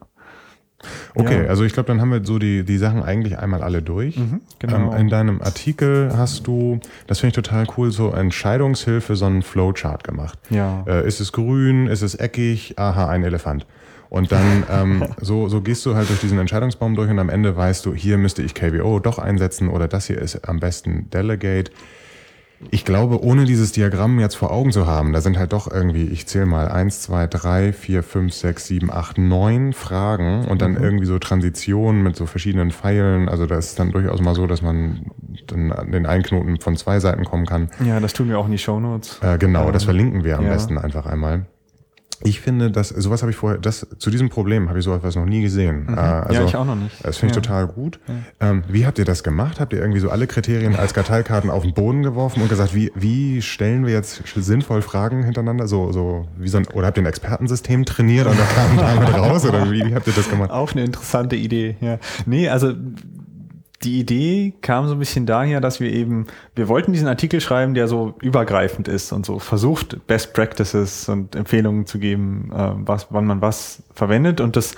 Okay, 1.15 1.43
Ja. 1.43 1.49
also 1.49 1.63
ich 1.63 1.73
glaube, 1.73 1.87
dann 1.87 1.99
haben 2.01 2.11
wir 2.11 2.23
so 2.23 2.39
die, 2.39 2.63
die 2.63 2.77
Sachen 2.77 3.03
eigentlich 3.03 3.37
einmal 3.37 3.61
alle 3.63 3.81
durch. 3.81 4.19
genau. 4.59 4.93
Ähm, 4.93 4.99
in 4.99 5.09
deinem 5.09 5.41
Artikel 5.41 6.11
hast 6.15 6.47
du, 6.47 6.79
das 7.07 7.19
finde 7.19 7.29
ich 7.39 7.45
total 7.45 7.65
cool, 7.77 7.91
so 7.91 8.11
Entscheidungshilfe, 8.11 9.15
so 9.15 9.25
einen 9.25 9.41
Flowchart 9.41 10.03
gemacht. 10.03 10.39
Ja. 10.49 10.83
Äh, 10.87 11.07
ist 11.07 11.19
es 11.19 11.31
grün, 11.31 11.87
ist 11.87 12.01
es 12.01 12.15
eckig, 12.15 12.75
aha, 12.77 13.09
ein 13.09 13.23
Elefant. 13.23 13.65
Und 14.09 14.31
dann 14.31 14.63
ähm, 14.71 15.03
so, 15.21 15.49
so 15.49 15.61
gehst 15.61 15.85
du 15.85 15.95
halt 15.95 16.09
durch 16.09 16.19
diesen 16.19 16.39
Entscheidungsbaum 16.39 16.95
durch 16.95 17.09
und 17.09 17.19
am 17.19 17.29
Ende 17.29 17.55
weißt 17.55 17.85
du, 17.85 17.93
hier 17.93 18.17
müsste 18.17 18.41
ich 18.41 18.55
KVO 18.55 18.99
doch 18.99 19.19
einsetzen 19.19 19.69
oder 19.69 19.87
das 19.87 20.07
hier 20.07 20.17
ist 20.19 20.47
am 20.47 20.59
besten 20.59 21.09
Delegate. 21.11 21.71
Ich 22.71 22.83
glaube, 22.83 23.23
ohne 23.23 23.45
dieses 23.45 23.71
Diagramm 23.71 24.19
jetzt 24.19 24.35
vor 24.35 24.51
Augen 24.51 24.71
zu 24.71 24.85
haben, 24.85 25.13
da 25.13 25.21
sind 25.21 25.37
halt 25.37 25.53
doch 25.53 25.71
irgendwie, 25.71 26.05
ich 26.05 26.27
zähle 26.27 26.45
mal, 26.45 26.67
eins, 26.67 27.01
zwei, 27.01 27.25
drei, 27.27 27.71
vier, 27.71 28.03
fünf, 28.03 28.33
sechs, 28.33 28.67
sieben, 28.67 28.91
acht, 28.91 29.17
neun 29.17 29.71
Fragen 29.73 30.45
und 30.45 30.61
dann 30.61 30.75
irgendwie 30.75 31.05
so 31.05 31.19
Transitionen 31.19 32.03
mit 32.03 32.15
so 32.15 32.25
verschiedenen 32.25 32.71
Pfeilen. 32.71 33.29
Also 33.29 33.45
da 33.45 33.57
ist 33.57 33.79
dann 33.79 33.91
durchaus 33.91 34.21
mal 34.21 34.35
so, 34.35 34.45
dass 34.45 34.61
man 34.61 35.11
dann 35.47 35.71
an 35.71 35.91
den 35.91 36.05
einen 36.05 36.23
Knoten 36.23 36.59
von 36.59 36.75
zwei 36.75 36.99
Seiten 36.99 37.23
kommen 37.23 37.45
kann. 37.45 37.69
ja, 37.85 37.99
das 37.99 38.13
tun 38.13 38.27
wir 38.29 38.37
auch 38.37 38.45
in 38.45 38.51
die 38.51 38.57
Shownotes. 38.57 39.19
Äh, 39.21 39.37
genau, 39.37 39.71
das 39.71 39.85
verlinken 39.85 40.23
wir 40.23 40.37
am 40.37 40.45
ja. 40.45 40.51
besten 40.51 40.77
einfach 40.77 41.05
einmal. 41.05 41.45
Ich 42.23 42.41
finde, 42.41 42.69
dass 42.69 42.89
sowas 42.89 43.21
habe 43.21 43.31
ich 43.31 43.37
vorher, 43.37 43.59
das 43.59 43.87
zu 43.97 44.09
diesem 44.09 44.29
Problem 44.29 44.67
habe 44.67 44.79
ich 44.79 44.85
sowas 44.85 45.15
noch 45.15 45.25
nie 45.25 45.41
gesehen. 45.41 45.87
Äh, 45.89 45.99
also, 45.99 46.41
ja, 46.41 46.47
ich 46.47 46.55
auch 46.55 46.65
noch 46.65 46.75
nicht. 46.75 46.95
Das 47.03 47.17
finde 47.17 47.31
ich 47.31 47.35
ja. 47.37 47.41
total 47.41 47.67
gut. 47.67 47.99
Ähm, 48.39 48.63
wie 48.67 48.85
habt 48.85 48.99
ihr 48.99 49.05
das 49.05 49.23
gemacht? 49.23 49.59
Habt 49.59 49.71
ihr 49.73 49.79
irgendwie 49.79 49.99
so 49.99 50.09
alle 50.09 50.27
Kriterien 50.27 50.75
als 50.75 50.93
Karteikarten 50.93 51.49
auf 51.49 51.63
den 51.63 51.73
Boden 51.73 52.03
geworfen 52.03 52.41
und 52.41 52.49
gesagt, 52.49 52.75
wie, 52.75 52.91
wie 52.95 53.41
stellen 53.41 53.85
wir 53.85 53.93
jetzt 53.93 54.23
sinnvoll 54.35 54.81
Fragen 54.81 55.23
hintereinander? 55.23 55.67
So, 55.67 55.91
so 55.91 56.27
wie 56.37 56.49
so 56.49 56.57
ein, 56.57 56.67
oder 56.67 56.87
habt 56.87 56.97
ihr 56.97 57.03
ein 57.03 57.07
Expertensystem 57.07 57.85
trainiert 57.85 58.27
und 58.27 58.37
da 58.37 58.45
kam 58.45 58.77
damit 58.77 59.13
raus? 59.13 59.45
Oder 59.45 59.71
wie, 59.71 59.85
wie 59.85 59.95
habt 59.95 60.07
ihr 60.07 60.13
das 60.13 60.29
gemacht? 60.29 60.51
Auch 60.51 60.73
eine 60.73 60.83
interessante 60.83 61.35
Idee, 61.35 61.77
ja. 61.79 61.99
Nee, 62.25 62.49
also 62.49 62.73
die 63.83 63.99
Idee 63.99 64.53
kam 64.61 64.87
so 64.87 64.93
ein 64.93 64.99
bisschen 64.99 65.25
daher, 65.25 65.61
dass 65.61 65.79
wir 65.79 65.91
eben, 65.91 66.27
wir 66.55 66.67
wollten 66.67 66.91
diesen 66.91 67.07
Artikel 67.07 67.39
schreiben, 67.39 67.73
der 67.73 67.87
so 67.87 68.13
übergreifend 68.21 68.87
ist 68.89 69.13
und 69.13 69.25
so 69.25 69.39
versucht, 69.39 70.05
Best 70.05 70.33
Practices 70.33 71.07
und 71.07 71.35
Empfehlungen 71.35 71.85
zu 71.85 71.97
geben, 71.97 72.51
äh, 72.53 72.71
was, 72.75 73.07
wann 73.09 73.25
man 73.25 73.41
was 73.41 73.81
verwendet. 73.93 74.41
Und 74.41 74.57
das, 74.57 74.75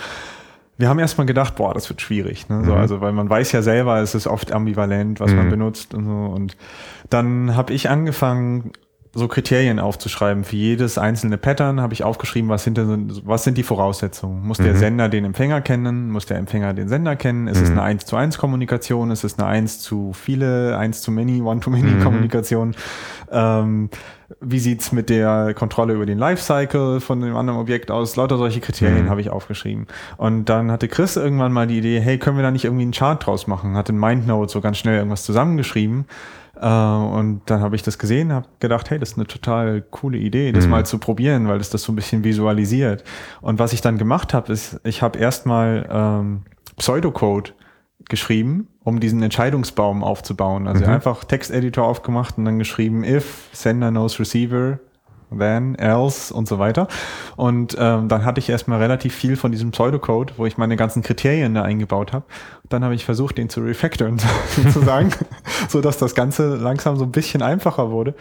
wir 0.78 0.88
haben 0.88 0.99
erstmal 0.99 1.26
gedacht, 1.26 1.56
boah, 1.56 1.74
das 1.74 1.89
wird 1.89 1.99
schwierig. 2.02 2.47
Ne? 2.49 2.64
So, 2.64 2.74
Mhm. 2.74 2.78
also, 2.78 3.02
weil 3.02 3.12
man 3.12 3.28
weiß 3.30 3.52
ja 3.54 3.64
selber, 3.64 3.99
es 4.02 4.14
ist 4.14 4.28
oft 4.28 4.52
ambivalent, 4.52 5.20
was 5.20 5.34
man 5.34 5.45
Mhm. 5.47 5.52
benutzt 5.52 5.93
und 5.95 6.06
so. 6.06 6.12
Und 6.36 6.56
dann 7.10 7.56
habe 7.56 7.74
ich 7.74 7.89
angefangen, 7.89 8.72
so 9.14 9.28
Kriterien 9.28 9.80
aufzuschreiben. 9.80 10.45
Für 10.45 10.55
jedes 10.55 10.97
einzelne 10.97 11.38
Pattern 11.38 11.82
habe 11.82 11.93
ich 11.93 12.03
aufgeschrieben, 12.05 12.49
was, 12.49 12.64
hinter, 12.64 12.86
sind- 12.86 13.22
was 13.26 13.43
sind 13.43 13.57
die 13.57 13.64
Voraussetzungen. 13.64 14.47
Muss 14.47 14.57
der 14.57 14.74
Mhm. 14.74 14.78
Sender 14.78 15.09
den 15.09 15.26
Empfänger 15.26 15.59
kennen? 15.59 16.09
Muss 16.12 16.28
der 16.28 16.38
Empfänger 16.38 16.74
den 16.74 16.88
Sender 16.88 17.18
kennen? 17.18 17.47
Ist 17.47 17.59
es 17.62 17.70
Mhm. 17.72 17.80
eine 17.80 17.82
1 17.84 18.05
zu 18.05 18.16
1 18.16 18.38
Kommunikation? 18.38 19.12
Ist 19.12 19.26
es 19.26 19.38
eine 19.38 19.47
1 19.49 19.80
zu 19.82 20.14
viele, 20.14 20.78
1 20.78 21.01
zu 21.01 21.12
many, 21.12 21.41
1 21.41 21.59
to 21.59 21.70
many 21.70 21.84
Mhm. 21.91 22.03
Kommunikation? 22.03 22.74
Ähm, 23.30 23.89
wie 24.39 24.59
sieht's 24.59 24.93
mit 24.93 25.09
der 25.09 25.53
Kontrolle 25.55 25.93
über 25.93 26.05
den 26.05 26.18
Lifecycle 26.18 27.01
von 27.01 27.20
dem 27.20 27.36
anderen 27.36 27.59
Objekt 27.59 27.91
aus? 27.91 28.16
Lauter 28.16 28.38
solche 28.38 28.62
Kriterien 28.62 29.05
Mhm. 29.05 29.09
habe 29.09 29.20
ich 29.20 29.30
aufgeschrieben. 29.30 29.88
Und 30.16 30.45
dann 30.45 30.72
hatte 30.72 30.88
Chris 30.88 31.18
irgendwann 31.18 31.51
mal 31.51 31.68
die 31.68 31.80
Idee, 31.80 31.99
hey, 31.99 32.18
können 32.18 32.38
wir 32.38 32.43
da 32.43 32.51
nicht 32.51 32.64
irgendwie 32.64 32.84
einen 32.84 32.93
Chart 32.93 33.26
draus 33.26 33.45
machen? 33.45 33.76
Hat 33.76 33.89
in 33.89 33.97
MindNote 33.99 34.49
so 34.49 34.62
ganz 34.62 34.78
schnell 34.78 34.95
irgendwas 34.97 35.24
zusammengeschrieben. 35.24 36.05
Äh, 36.62 36.66
und 36.66 37.41
dann 37.47 37.62
habe 37.62 37.76
ich 37.76 37.82
das 37.82 37.97
gesehen, 37.97 38.32
habe 38.32 38.47
gedacht, 38.59 38.89
hey, 38.91 38.99
das 38.99 39.12
ist 39.14 39.18
eine 39.18 39.28
total 39.28 39.82
coole 39.82 40.18
Idee, 40.20 40.51
das 40.51 40.66
Mhm. 40.66 40.72
mal 40.72 40.86
zu 40.86 40.99
probieren, 40.99 41.47
weil 41.47 41.59
es 41.59 41.70
das 41.72 41.82
so 41.84 41.91
ein 41.91 41.95
bisschen 41.95 42.24
visualisiert. 42.24 43.03
Und 43.41 43.57
was 43.59 43.74
ich 43.74 43.82
dann 43.82 43.97
gemacht 43.97 44.34
habe, 44.34 44.53
ist, 44.53 44.80
ich 44.84 45.01
habe 45.01 45.18
erstmal 45.20 45.88
ähm, 45.91 46.43
Pseudocode 46.78 47.53
geschrieben, 48.09 48.68
um 48.84 48.99
diesen 48.99 49.22
Entscheidungsbaum 49.24 50.03
aufzubauen. 50.03 50.68
Also 50.68 50.86
Mhm. 50.86 50.91
einfach 50.91 51.24
Texteditor 51.24 51.86
aufgemacht 51.86 52.38
und 52.38 52.45
dann 52.45 52.59
geschrieben, 52.59 53.03
if 53.03 53.49
sender 53.53 53.89
knows 53.89 54.20
receiver, 54.20 54.80
then, 55.38 55.75
else 55.75 56.34
und 56.34 56.47
so 56.47 56.59
weiter. 56.59 56.88
Und 57.36 57.75
ähm, 57.79 58.07
dann 58.07 58.25
hatte 58.25 58.39
ich 58.39 58.49
erstmal 58.49 58.79
relativ 58.79 59.15
viel 59.15 59.36
von 59.36 59.51
diesem 59.51 59.71
Pseudocode, 59.71 60.34
wo 60.38 60.45
ich 60.45 60.57
meine 60.57 60.75
ganzen 60.75 61.01
Kriterien 61.03 61.53
da 61.53 61.63
eingebaut 61.63 62.13
habe. 62.13 62.25
Dann 62.69 62.84
habe 62.84 62.95
ich 62.95 63.05
versucht, 63.05 63.38
den 63.38 63.49
zu 63.49 63.61
refactoren, 63.61 64.19
sozusagen, 64.55 65.11
so 65.69 65.82
dass 65.82 65.97
das 65.97 66.15
Ganze 66.15 66.55
langsam 66.55 66.97
so 66.97 67.03
ein 67.03 67.11
bisschen 67.11 67.41
einfacher 67.41 67.91
wurde. 67.91 68.15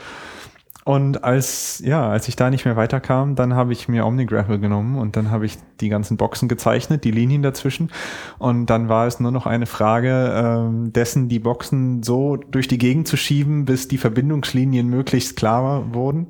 Und 0.85 1.25
als, 1.25 1.83
ja, 1.85 2.09
als 2.09 2.27
ich 2.29 2.37
da 2.37 2.49
nicht 2.49 2.65
mehr 2.65 2.77
weiterkam, 2.77 3.35
dann 3.35 3.55
habe 3.55 3.73
ich 3.73 3.89
mir 3.89 4.07
OmniGraffle 4.07 4.59
genommen 4.59 4.99
und 4.99 5.15
dann 5.15 5.31
habe 5.31 5.45
ich 5.45 5.59
die 5.81 5.91
ganzen 5.91 6.17
Boxen 6.17 6.49
gezeichnet, 6.49 7.05
die 7.05 7.11
Linien 7.11 7.43
dazwischen. 7.43 7.91
Und 8.39 8.67
dann 8.67 8.89
war 8.89 9.07
es 9.07 9.21
nur 9.21 9.31
noch 9.31 9.47
eine 9.47 9.67
Frage 9.67 10.33
ähm, 10.35 10.93
dessen, 10.93 11.29
die 11.29 11.39
Boxen 11.39 12.03
so 12.03 12.37
durch 12.37 12.67
die 12.67 12.79
Gegend 12.79 13.09
zu 13.09 13.19
schieben, 13.19 13.67
bis 13.67 13.89
die 13.89 13.99
Verbindungslinien 13.99 14.89
möglichst 14.89 15.37
klar 15.37 15.95
wurden. 15.95 16.29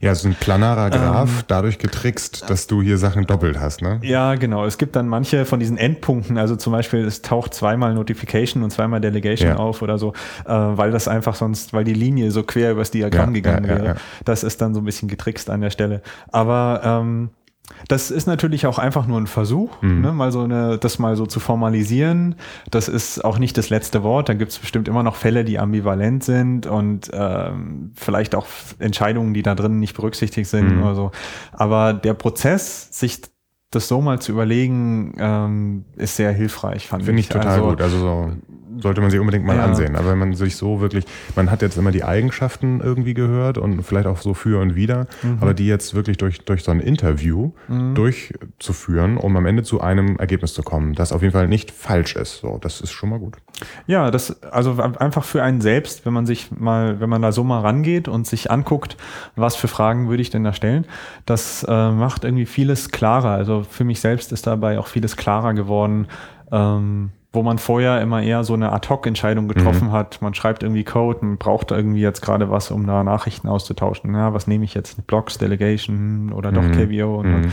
Ja, 0.00 0.14
so 0.14 0.28
ein 0.28 0.34
planarer 0.34 0.90
Graph, 0.90 1.30
Ähm, 1.40 1.44
dadurch 1.46 1.78
getrickst, 1.78 2.48
dass 2.50 2.66
du 2.66 2.82
hier 2.82 2.98
Sachen 2.98 3.26
doppelt 3.26 3.58
hast, 3.60 3.80
ne? 3.80 4.00
Ja, 4.02 4.34
genau. 4.34 4.64
Es 4.66 4.76
gibt 4.76 4.96
dann 4.96 5.08
manche 5.08 5.44
von 5.44 5.60
diesen 5.60 5.78
Endpunkten, 5.78 6.36
also 6.36 6.56
zum 6.56 6.72
Beispiel, 6.72 7.04
es 7.04 7.22
taucht 7.22 7.54
zweimal 7.54 7.94
Notification 7.94 8.62
und 8.62 8.70
zweimal 8.70 9.00
Delegation 9.00 9.50
Ja. 9.50 9.56
auf 9.56 9.82
oder 9.82 9.96
so, 9.98 10.12
äh, 10.46 10.50
weil 10.52 10.90
das 10.90 11.06
einfach 11.06 11.34
sonst, 11.36 11.72
weil 11.72 11.84
die 11.84 11.94
Linie 11.94 12.30
so 12.32 12.42
quer 12.42 12.72
übers 12.72 12.90
Diagramm 12.90 13.28
Ja, 13.30 13.34
gegangen 13.40 13.64
ja, 13.68 13.76
wäre. 13.76 13.96
Das 14.24 14.42
ist 14.42 14.60
dann 14.60 14.74
so 14.74 14.80
ein 14.80 14.84
bisschen 14.84 15.08
getrickst 15.08 15.48
an 15.48 15.60
der 15.60 15.70
Stelle. 15.70 16.02
Aber 16.32 16.80
ähm, 16.84 17.30
das 17.88 18.10
ist 18.10 18.26
natürlich 18.26 18.66
auch 18.66 18.78
einfach 18.78 19.06
nur 19.06 19.18
ein 19.20 19.26
Versuch, 19.26 19.80
Mhm. 19.82 20.00
ne, 20.00 20.12
mal 20.12 20.32
so 20.32 20.42
eine, 20.42 20.78
das 20.78 20.98
mal 20.98 21.16
so 21.16 21.26
zu 21.26 21.40
formalisieren. 21.40 22.34
Das 22.70 22.88
ist 22.88 23.24
auch 23.24 23.38
nicht 23.38 23.56
das 23.58 23.70
letzte 23.70 24.02
Wort. 24.02 24.28
Da 24.28 24.34
gibt 24.34 24.52
es 24.52 24.58
bestimmt 24.58 24.88
immer 24.88 25.02
noch 25.02 25.16
Fälle, 25.16 25.44
die 25.44 25.58
ambivalent 25.58 26.24
sind 26.24 26.66
und 26.66 27.10
ähm, 27.12 27.92
vielleicht 27.96 28.34
auch 28.34 28.46
Entscheidungen, 28.78 29.34
die 29.34 29.42
da 29.42 29.54
drin 29.54 29.78
nicht 29.80 29.94
berücksichtigt 29.96 30.48
sind 30.48 30.76
Mhm. 30.76 30.82
oder 30.82 30.94
so. 30.94 31.10
Aber 31.52 31.92
der 31.94 32.14
Prozess, 32.14 32.88
sich 32.98 33.22
das 33.70 33.88
so 33.88 34.00
mal 34.00 34.20
zu 34.20 34.32
überlegen, 34.32 35.14
ähm, 35.18 35.84
ist 35.96 36.16
sehr 36.16 36.32
hilfreich, 36.32 36.86
fand 36.86 37.04
Finde 37.04 37.20
ich 37.20 37.28
total 37.28 37.48
also, 37.48 37.68
gut. 37.70 37.80
Also 37.80 37.98
so, 37.98 38.32
sollte 38.80 39.00
man 39.00 39.10
sich 39.10 39.20
unbedingt 39.20 39.44
mal 39.44 39.56
Ja. 39.56 39.64
ansehen. 39.64 39.96
Aber 39.96 40.10
wenn 40.10 40.18
man 40.18 40.34
sich 40.34 40.56
so 40.56 40.80
wirklich, 40.80 41.04
man 41.36 41.50
hat 41.50 41.62
jetzt 41.62 41.76
immer 41.78 41.90
die 41.90 42.04
Eigenschaften 42.04 42.80
irgendwie 42.80 43.14
gehört 43.14 43.58
und 43.58 43.82
vielleicht 43.82 44.06
auch 44.06 44.18
so 44.18 44.34
für 44.34 44.60
und 44.60 44.74
wider, 44.74 45.06
Mhm. 45.22 45.38
aber 45.40 45.54
die 45.54 45.66
jetzt 45.66 45.94
wirklich 45.94 46.16
durch, 46.18 46.40
durch 46.44 46.64
so 46.64 46.70
ein 46.70 46.80
Interview 46.80 47.52
durchzuführen, 47.94 49.16
um 49.16 49.36
am 49.36 49.46
Ende 49.46 49.62
zu 49.62 49.80
einem 49.80 50.16
Ergebnis 50.16 50.54
zu 50.54 50.62
kommen, 50.62 50.94
das 50.94 51.12
auf 51.12 51.22
jeden 51.22 51.32
Fall 51.32 51.48
nicht 51.48 51.70
falsch 51.70 52.16
ist. 52.16 52.38
So, 52.38 52.58
das 52.60 52.80
ist 52.80 52.92
schon 52.92 53.10
mal 53.10 53.18
gut. 53.18 53.36
Ja, 53.86 54.10
das, 54.10 54.42
also 54.42 54.76
einfach 54.80 55.24
für 55.24 55.42
einen 55.42 55.60
selbst, 55.60 56.04
wenn 56.06 56.12
man 56.12 56.26
sich 56.26 56.50
mal, 56.50 57.00
wenn 57.00 57.08
man 57.08 57.22
da 57.22 57.32
so 57.32 57.44
mal 57.44 57.60
rangeht 57.60 58.08
und 58.08 58.26
sich 58.26 58.50
anguckt, 58.50 58.96
was 59.36 59.56
für 59.56 59.68
Fragen 59.68 60.08
würde 60.08 60.22
ich 60.22 60.30
denn 60.30 60.44
da 60.44 60.52
stellen, 60.52 60.86
das 61.26 61.64
äh, 61.68 61.90
macht 61.90 62.24
irgendwie 62.24 62.46
vieles 62.46 62.90
klarer. 62.90 63.30
Also 63.30 63.64
für 63.68 63.84
mich 63.84 64.00
selbst 64.00 64.32
ist 64.32 64.46
dabei 64.46 64.78
auch 64.78 64.86
vieles 64.88 65.16
klarer 65.16 65.54
geworden, 65.54 66.06
ähm, 66.52 67.10
wo 67.34 67.42
man 67.42 67.58
vorher 67.58 68.00
immer 68.00 68.22
eher 68.22 68.44
so 68.44 68.54
eine 68.54 68.72
Ad-Hoc-Entscheidung 68.72 69.48
getroffen 69.48 69.92
hat. 69.92 70.22
Man 70.22 70.34
schreibt 70.34 70.62
irgendwie 70.62 70.84
Code, 70.84 71.24
man 71.24 71.36
braucht 71.36 71.70
irgendwie 71.70 72.00
jetzt 72.00 72.22
gerade 72.22 72.50
was, 72.50 72.70
um 72.70 72.86
da 72.86 73.04
Nachrichten 73.04 73.48
auszutauschen. 73.48 74.14
Ja, 74.14 74.32
was 74.32 74.46
nehme 74.46 74.64
ich 74.64 74.74
jetzt? 74.74 75.06
Blocks, 75.06 75.38
Delegation 75.38 76.32
oder 76.32 76.52
doch 76.52 76.70
KVO? 76.70 77.16
Und 77.16 77.32
dann 77.32 77.52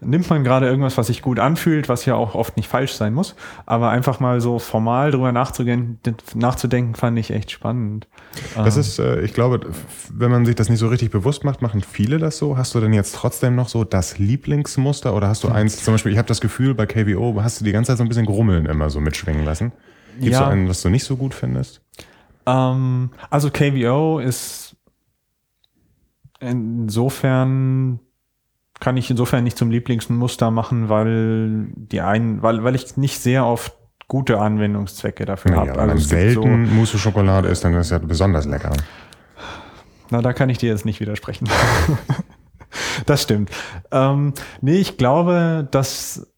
nimmt 0.00 0.28
man 0.28 0.42
gerade 0.42 0.66
irgendwas, 0.66 0.98
was 0.98 1.06
sich 1.06 1.22
gut 1.22 1.38
anfühlt, 1.38 1.88
was 1.88 2.04
ja 2.04 2.16
auch 2.16 2.34
oft 2.34 2.56
nicht 2.56 2.68
falsch 2.68 2.94
sein 2.94 3.14
muss. 3.14 3.36
Aber 3.66 3.90
einfach 3.90 4.18
mal 4.18 4.40
so 4.40 4.58
formal 4.58 5.12
drüber 5.12 5.30
nachzudenken, 5.30 5.98
nachzudenken 6.34 6.94
fand 6.94 7.18
ich 7.18 7.30
echt 7.30 7.52
spannend. 7.52 8.08
Das 8.54 8.76
ist, 8.76 8.98
äh, 8.98 9.20
ich 9.20 9.34
glaube, 9.34 9.60
wenn 10.12 10.30
man 10.30 10.46
sich 10.46 10.54
das 10.54 10.68
nicht 10.68 10.78
so 10.78 10.88
richtig 10.88 11.10
bewusst 11.10 11.44
macht, 11.44 11.60
machen 11.62 11.82
viele 11.82 12.18
das 12.18 12.38
so. 12.38 12.56
Hast 12.56 12.74
du 12.74 12.80
denn 12.80 12.92
jetzt 12.92 13.14
trotzdem 13.14 13.54
noch 13.54 13.68
so 13.68 13.84
das 13.84 14.18
Lieblingsmuster 14.18 15.14
oder 15.14 15.28
hast 15.28 15.44
du 15.44 15.48
eins, 15.48 15.84
zum 15.84 15.94
Beispiel, 15.94 16.12
ich 16.12 16.18
habe 16.18 16.28
das 16.28 16.40
Gefühl, 16.40 16.74
bei 16.74 16.86
KVO 16.86 17.42
hast 17.42 17.60
du 17.60 17.64
die 17.64 17.72
ganze 17.72 17.88
Zeit 17.88 17.98
so 17.98 18.04
ein 18.04 18.08
bisschen 18.08 18.26
Grummeln 18.26 18.66
immer 18.66 18.90
so 18.90 19.00
mitschwingen 19.00 19.44
lassen. 19.44 19.72
Gibt 20.20 20.26
es 20.34 20.40
Ja. 20.40 20.46
so 20.46 20.52
einen, 20.52 20.68
was 20.68 20.82
du 20.82 20.88
nicht 20.88 21.04
so 21.04 21.16
gut 21.16 21.34
findest? 21.34 21.82
Ähm, 22.46 23.10
also 23.30 23.50
KVO 23.50 24.18
ist 24.18 24.76
insofern 26.40 28.00
kann 28.80 28.96
ich 28.96 29.08
insofern 29.10 29.44
nicht 29.44 29.56
zum 29.56 29.70
Lieblingsmuster 29.70 30.50
machen, 30.50 30.88
weil 30.88 31.66
die 31.76 32.00
einen, 32.00 32.42
weil, 32.42 32.64
weil 32.64 32.74
ich 32.74 32.96
nicht 32.96 33.20
sehr 33.20 33.46
oft 33.46 33.72
gute 34.12 34.38
Anwendungszwecke 34.38 35.24
dafür 35.24 35.52
Nee, 35.52 35.56
habe. 35.56 35.72
aber 35.72 35.88
wenn 35.88 35.96
es 35.96 36.10
gibt 36.10 36.34
so- 36.34 36.42
selten 36.42 36.76
Mousse 36.76 36.98
Schokolade 36.98 37.48
ist, 37.48 37.64
dann 37.64 37.72
ist 37.72 37.90
das 37.90 37.98
ja 38.02 38.06
besonders 38.06 38.44
lecker. 38.44 38.70
Na, 40.10 40.20
da 40.20 40.34
kann 40.34 40.50
ich 40.50 40.58
dir 40.58 40.68
jetzt 40.68 40.84
nicht 40.84 41.00
widersprechen. 41.00 41.48
das 43.06 43.22
stimmt. 43.22 43.50
Ähm, 43.90 44.34
nee, 44.60 44.76
ich 44.76 44.98
glaube, 44.98 45.66
dass, 45.70 46.30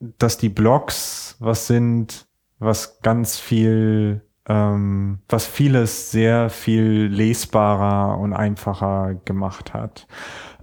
dass 0.00 0.36
die 0.36 0.48
Blogs 0.48 1.36
was 1.38 1.68
sind, 1.68 2.26
was 2.58 3.00
ganz 3.02 3.38
viel, 3.38 4.22
ähm, 4.48 5.20
was 5.28 5.46
vieles 5.46 6.10
sehr 6.10 6.50
viel 6.50 7.06
lesbarer 7.06 8.18
und 8.18 8.32
einfacher 8.32 9.14
gemacht 9.24 9.74
hat. 9.74 10.08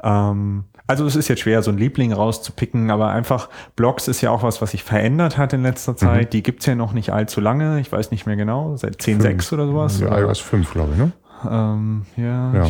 Ähm, 0.03 0.65
also 0.87 1.05
es 1.05 1.15
ist 1.15 1.27
jetzt 1.27 1.41
schwer, 1.41 1.61
so 1.61 1.69
ein 1.71 1.77
Liebling 1.77 2.13
rauszupicken, 2.13 2.89
aber 2.91 3.09
einfach 3.09 3.49
Blogs 3.75 4.07
ist 4.07 4.21
ja 4.21 4.31
auch 4.31 4.41
was, 4.43 4.61
was 4.61 4.71
sich 4.71 4.83
verändert 4.83 5.37
hat 5.37 5.53
in 5.53 5.63
letzter 5.63 5.95
Zeit. 5.95 6.33
Die 6.33 6.41
gibt's 6.43 6.65
ja 6.65 6.75
noch 6.75 6.93
nicht 6.93 7.11
allzu 7.11 7.41
lange. 7.41 7.79
Ich 7.79 7.91
weiß 7.91 8.11
nicht 8.11 8.25
mehr 8.25 8.35
genau, 8.37 8.75
seit 8.77 8.95
10.6 9.01 9.53
oder 9.53 9.67
sowas. 9.67 9.99
Ja, 9.99 10.17
iOS 10.17 10.39
5, 10.39 10.71
glaube 10.71 10.93
ich, 10.93 10.97
ne? 10.97 11.11
Ähm, 11.49 12.05
ja, 12.15 12.53
Ja. 12.53 12.65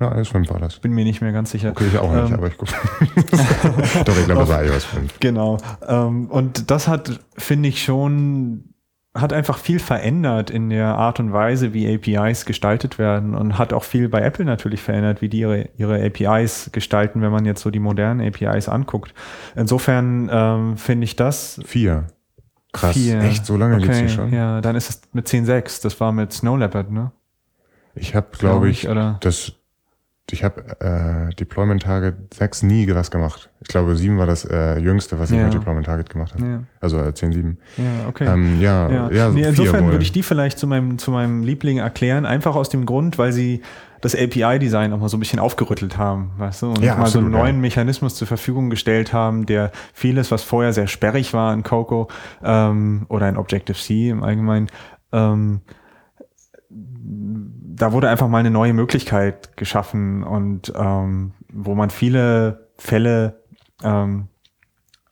Ja, 0.00 0.16
iOS 0.16 0.28
5 0.28 0.48
war 0.50 0.58
das. 0.58 0.78
bin 0.78 0.92
mir 0.92 1.04
nicht 1.04 1.20
mehr 1.20 1.30
ganz 1.32 1.50
sicher. 1.50 1.70
Okay, 1.72 1.84
ich 1.92 1.98
auch 1.98 2.10
nicht, 2.10 2.28
Ähm, 2.30 2.34
aber 2.38 2.46
ich 2.46 2.56
gucke. 2.56 2.72
Doch, 4.04 4.16
ich 4.16 4.24
glaube, 4.24 4.40
das 4.40 4.48
war 4.48 4.64
iOS 4.64 4.84
5. 4.86 5.20
Genau. 5.20 5.58
Ähm, 5.86 6.26
und 6.30 6.70
das 6.70 6.88
hat, 6.88 7.20
finde 7.36 7.68
ich 7.68 7.82
schon, 7.84 8.69
hat 9.12 9.32
einfach 9.32 9.58
viel 9.58 9.80
verändert 9.80 10.50
in 10.50 10.70
der 10.70 10.94
Art 10.94 11.18
und 11.18 11.32
Weise, 11.32 11.74
wie 11.74 11.92
APIs 11.92 12.44
gestaltet 12.44 12.98
werden 12.98 13.34
und 13.34 13.58
hat 13.58 13.72
auch 13.72 13.82
viel 13.82 14.08
bei 14.08 14.20
Apple 14.20 14.44
natürlich 14.44 14.82
verändert, 14.82 15.20
wie 15.20 15.28
die 15.28 15.40
ihre, 15.40 15.68
ihre 15.76 16.04
APIs 16.04 16.70
gestalten, 16.72 17.20
wenn 17.20 17.32
man 17.32 17.44
jetzt 17.44 17.62
so 17.62 17.70
die 17.70 17.80
modernen 17.80 18.20
APIs 18.20 18.68
anguckt. 18.68 19.12
Insofern 19.56 20.30
ähm, 20.32 20.76
finde 20.76 21.04
ich 21.04 21.16
das 21.16 21.60
Vier. 21.64 22.06
Krass. 22.72 22.96
viel. 22.96 23.20
Echt, 23.20 23.46
so 23.46 23.56
lange 23.56 23.78
gibt's 23.78 23.96
okay, 23.96 24.06
die 24.06 24.12
schon? 24.12 24.32
Ja, 24.32 24.60
dann 24.60 24.76
ist 24.76 24.90
es 24.90 25.02
mit 25.12 25.26
10.6. 25.26 25.82
Das 25.82 25.98
war 26.00 26.12
mit 26.12 26.32
Snow 26.32 26.56
Leopard, 26.56 26.92
ne? 26.92 27.10
Ich 27.96 28.14
habe, 28.14 28.28
glaube 28.38 28.70
ich, 28.70 28.88
oder? 28.88 29.18
das, 29.20 29.54
ich 30.32 30.44
habe 30.44 30.62
äh, 31.30 31.34
Deployment 31.34 31.82
Target 31.82 32.14
6 32.34 32.62
nie 32.64 32.88
was 32.94 33.10
gemacht. 33.10 33.50
Ich 33.60 33.68
glaube, 33.68 33.94
7 33.96 34.18
war 34.18 34.26
das 34.26 34.44
äh, 34.44 34.78
jüngste, 34.78 35.18
was 35.18 35.30
ich 35.30 35.36
Ja. 35.38 35.44
mit 35.44 35.54
Deployment 35.54 35.86
Target 35.86 36.10
gemacht 36.10 36.34
habe. 36.34 36.44
Ja, 36.46 36.62
Also 36.80 36.98
äh, 36.98 37.08
10.7. 37.08 37.56
ja 37.76 37.84
okay. 38.08 38.26
Ähm, 38.26 38.60
ja, 38.60 38.90
Ja, 38.90 39.10
ja, 39.10 39.28
nee, 39.30 39.42
insofern 39.42 39.86
würde 39.86 40.02
ich 40.02 40.12
die 40.12 40.22
vielleicht 40.22 40.58
zu 40.58 40.66
meinem, 40.66 40.98
zu 40.98 41.10
meinem 41.10 41.42
Liebling 41.42 41.78
erklären, 41.78 42.26
einfach 42.26 42.54
aus 42.56 42.68
dem 42.68 42.86
Grund, 42.86 43.18
weil 43.18 43.32
sie 43.32 43.62
das 44.00 44.14
API-Design 44.16 44.92
auch 44.94 44.98
mal 44.98 45.08
so 45.10 45.18
ein 45.18 45.20
bisschen 45.20 45.40
aufgerüttelt 45.40 45.98
haben, 45.98 46.30
weißt 46.38 46.62
du, 46.62 46.66
und 46.70 46.80
Ja, 46.82 46.96
mal 46.96 47.06
so 47.06 47.18
einen 47.18 47.26
absolut, 47.26 47.32
ja. 47.34 47.38
neuen 47.38 47.60
Mechanismus 47.60 48.14
zur 48.14 48.26
Verfügung 48.26 48.70
gestellt 48.70 49.12
haben, 49.12 49.44
der 49.44 49.72
vieles, 49.92 50.30
was 50.30 50.42
vorher 50.42 50.72
sehr 50.72 50.86
sperrig 50.86 51.34
war 51.34 51.52
in 51.52 51.62
Coco 51.62 52.08
ähm, 52.42 53.04
oder 53.08 53.28
in 53.28 53.36
Objective-C 53.36 54.08
im 54.08 54.22
Allgemeinen, 54.22 54.68
ähm, 55.12 55.60
da 57.80 57.92
wurde 57.92 58.08
einfach 58.08 58.28
mal 58.28 58.38
eine 58.38 58.50
neue 58.50 58.74
Möglichkeit 58.74 59.56
geschaffen 59.56 60.22
und 60.22 60.72
ähm, 60.76 61.32
wo 61.52 61.74
man 61.74 61.90
viele 61.90 62.68
Fälle 62.76 63.40
ähm, 63.82 64.28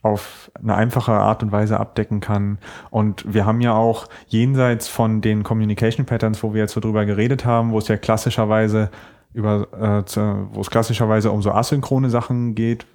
auf 0.03 0.51
eine 0.55 0.74
einfache 0.74 1.12
Art 1.12 1.43
und 1.43 1.51
Weise 1.51 1.81
abdecken 1.81 2.20
kann. 2.20 2.59
Und 2.90 3.32
wir 3.32 3.47
haben 3.47 3.61
ja 3.61 3.74
auch 3.74 4.07
jenseits 4.27 4.86
von 4.86 5.20
den 5.20 5.43
Communication 5.43 6.07
Patterns, 6.07 6.43
wo 6.43 6.55
wir 6.55 6.62
jetzt 6.62 6.74
so 6.74 6.81
drüber 6.81 7.05
geredet 7.05 7.45
haben, 7.45 7.73
wo 7.73 7.78
es 7.78 7.89
ja 7.89 7.97
klassischerweise 7.97 8.90
über, 9.32 9.66
äh, 9.73 10.20
wo 10.53 10.61
es 10.61 10.70
klassischerweise 10.70 11.31
um 11.31 11.43
so 11.43 11.53
asynchrone 11.53 12.11
Sachen 12.11 12.55
geht, 12.55 12.86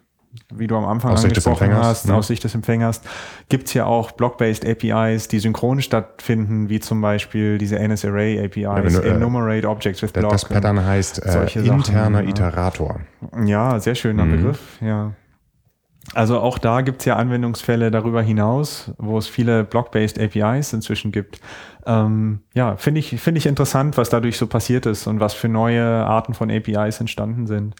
wie 0.53 0.67
du 0.67 0.75
am 0.75 0.85
Anfang 0.85 1.11
Aus 1.11 1.23
angesprochen 1.23 1.65
Empfängers, 1.65 1.85
hast, 1.87 2.07
ne? 2.07 2.15
aus 2.15 2.27
Sicht 2.27 2.43
des 2.43 2.55
Empfängers, 2.55 3.01
gibt's 3.49 3.73
ja 3.73 3.85
auch 3.85 4.11
Block-based 4.11 4.65
APIs, 4.65 5.27
die 5.27 5.39
synchron 5.39 5.81
stattfinden, 5.81 6.69
wie 6.69 6.79
zum 6.79 7.01
Beispiel 7.01 7.57
diese 7.57 7.77
NSArray 7.79 8.43
APIs, 8.43 8.83
wenn 8.85 8.93
du, 8.93 8.99
äh, 9.07 9.15
Enumerate 9.15 9.67
Objects 9.69 10.01
with 10.01 10.11
Block. 10.11 10.31
das 10.31 10.45
Pattern 10.45 10.83
heißt 10.83 11.25
äh, 11.25 11.31
Sachen, 11.31 11.65
interner 11.65 12.21
ja. 12.21 12.29
Iterator. 12.29 13.01
Ja, 13.45 13.79
sehr 13.79 13.95
schöner 13.95 14.25
Mhm. 14.25 14.31
Begriff, 14.31 14.59
ja. 14.81 15.13
Also 16.13 16.39
auch 16.39 16.57
da 16.57 16.81
gibt's 16.81 17.05
ja 17.05 17.15
Anwendungsfälle 17.15 17.89
darüber 17.89 18.21
hinaus, 18.21 18.91
wo 18.97 19.17
es 19.17 19.27
viele 19.27 19.63
Block-based 19.63 20.19
APIs 20.19 20.73
inzwischen 20.73 21.11
gibt. 21.11 21.39
Ähm, 21.85 22.41
ja, 22.53 22.75
finde 22.75 22.99
ich, 22.99 23.19
finde 23.21 23.37
ich 23.37 23.45
interessant, 23.45 23.97
was 23.97 24.09
dadurch 24.09 24.37
so 24.37 24.47
passiert 24.47 24.85
ist 24.85 25.07
und 25.07 25.19
was 25.19 25.33
für 25.33 25.47
neue 25.47 25.85
Arten 25.85 26.33
von 26.33 26.51
APIs 26.51 26.99
entstanden 26.99 27.47
sind. 27.47 27.75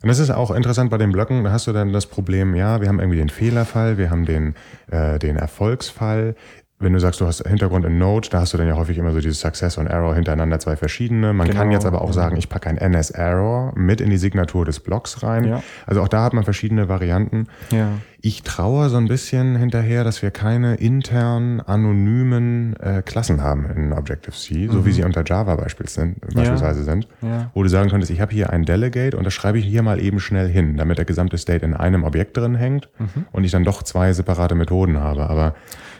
Und 0.00 0.08
das 0.08 0.20
ist 0.20 0.30
auch 0.30 0.52
interessant 0.52 0.90
bei 0.90 0.98
den 0.98 1.10
Blöcken, 1.10 1.42
da 1.42 1.50
hast 1.50 1.66
du 1.66 1.72
dann 1.72 1.92
das 1.92 2.06
Problem, 2.06 2.54
ja, 2.54 2.80
wir 2.80 2.88
haben 2.88 3.00
irgendwie 3.00 3.18
den 3.18 3.30
Fehlerfall, 3.30 3.98
wir 3.98 4.10
haben 4.10 4.26
den, 4.26 4.54
äh, 4.90 5.18
den 5.18 5.36
Erfolgsfall. 5.36 6.36
Wenn 6.80 6.92
du 6.92 7.00
sagst, 7.00 7.20
du 7.20 7.26
hast 7.26 7.44
Hintergrund 7.46 7.84
in 7.84 7.98
Node, 7.98 8.28
da 8.30 8.40
hast 8.40 8.54
du 8.54 8.56
dann 8.58 8.68
ja 8.68 8.76
häufig 8.76 8.98
immer 8.98 9.10
so 9.12 9.18
dieses 9.18 9.40
Success 9.40 9.78
und 9.78 9.88
Error 9.88 10.14
hintereinander, 10.14 10.60
zwei 10.60 10.76
verschiedene. 10.76 11.32
Man 11.32 11.48
kann 11.48 11.62
Genau, 11.68 11.72
jetzt 11.72 11.84
aber 11.86 12.02
auch 12.02 12.08
ja. 12.08 12.12
sagen, 12.12 12.36
ich 12.36 12.48
packe 12.48 12.68
ein 12.68 12.78
NS-Error 12.78 13.72
mit 13.76 14.00
in 14.00 14.10
die 14.10 14.16
Signatur 14.16 14.64
des 14.64 14.78
Blocks 14.78 15.22
rein. 15.24 15.42
Ja. 15.44 15.62
Also 15.86 16.02
auch 16.02 16.08
da 16.08 16.22
hat 16.22 16.34
man 16.34 16.44
verschiedene 16.44 16.88
Varianten. 16.88 17.48
Ja. 17.72 17.88
Ich 18.20 18.42
traue 18.42 18.88
so 18.90 18.96
ein 18.96 19.08
bisschen 19.08 19.56
hinterher, 19.56 20.04
dass 20.04 20.22
wir 20.22 20.30
keine 20.30 20.76
internen, 20.76 21.60
anonymen 21.60 22.74
äh, 22.80 23.02
Klassen 23.02 23.42
haben 23.42 23.66
in 23.70 23.92
Objective-C, 23.92 24.68
so 24.70 24.84
wie 24.86 24.92
sie 24.92 25.04
unter 25.04 25.22
Java 25.24 25.56
beispielsweise 25.56 25.88
sind, 26.18 26.34
beispielsweise 26.34 26.84
sind 26.84 27.08
Mhm. 27.22 27.28
Ja. 27.28 27.50
wo 27.54 27.62
du 27.62 27.68
sagen 27.68 27.90
könntest, 27.90 28.10
ich 28.12 28.20
habe 28.20 28.32
hier 28.32 28.50
ein 28.50 28.64
Delegate 28.64 29.16
und 29.16 29.24
das 29.24 29.34
schreibe 29.34 29.58
ich 29.58 29.64
hier 29.64 29.82
mal 29.82 30.00
eben 30.00 30.20
schnell 30.20 30.48
hin, 30.48 30.76
damit 30.76 30.98
der 30.98 31.04
gesamte 31.04 31.38
State 31.38 31.64
in 31.64 31.74
einem 31.74 32.04
Objekt 32.04 32.36
drin 32.36 32.54
hängt 32.54 32.88
Mhm. 32.98 33.26
und 33.32 33.44
ich 33.44 33.50
dann 33.50 33.64
doch 33.64 33.82
zwei 33.82 34.12
separate 34.12 34.54
Methoden 34.54 34.98
habe. 34.98 35.28
Aber 35.30 35.54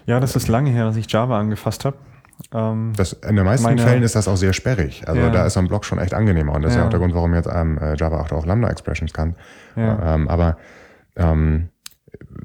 ja, 0.09 0.20
das 0.20 0.35
ist 0.36 0.48
lange 0.48 0.70
her, 0.70 0.85
dass 0.85 0.97
ich 0.97 1.10
Java 1.12 1.39
angefasst 1.39 1.85
habe. 1.85 1.97
Ähm, 2.52 2.93
das, 2.97 3.12
in 3.14 3.36
den 3.36 3.44
meisten 3.44 3.64
Meine- 3.66 3.82
Fällen 3.82 4.02
ist 4.02 4.14
das 4.14 4.28
auch 4.28 4.36
sehr 4.36 4.52
sperrig. 4.52 5.02
Also 5.06 5.20
Ja. 5.20 5.30
da 5.30 5.47
ist 5.47 5.55
so 5.55 5.60
ein 5.60 5.68
Block 5.68 5.85
schon 5.85 5.98
echt 5.98 6.14
angenehmer 6.14 6.52
und 6.55 6.62
das 6.62 6.70
ist 6.72 6.76
ja 6.76 6.82
Ja. 6.82 6.86
auch 6.86 6.90
der 6.90 7.01
Grund, 7.01 7.14
warum 7.14 7.35
jetzt 7.35 7.48
ähm, 7.52 7.78
äh, 7.78 7.94
Java 7.97 8.20
8 8.20 8.32
auch 8.32 8.47
Lambda-Expressions 8.47 9.12
kann. 9.12 9.35
Ja. 9.76 10.14
Ähm, 10.14 10.28
aber 10.28 10.56
ähm, 11.16 11.68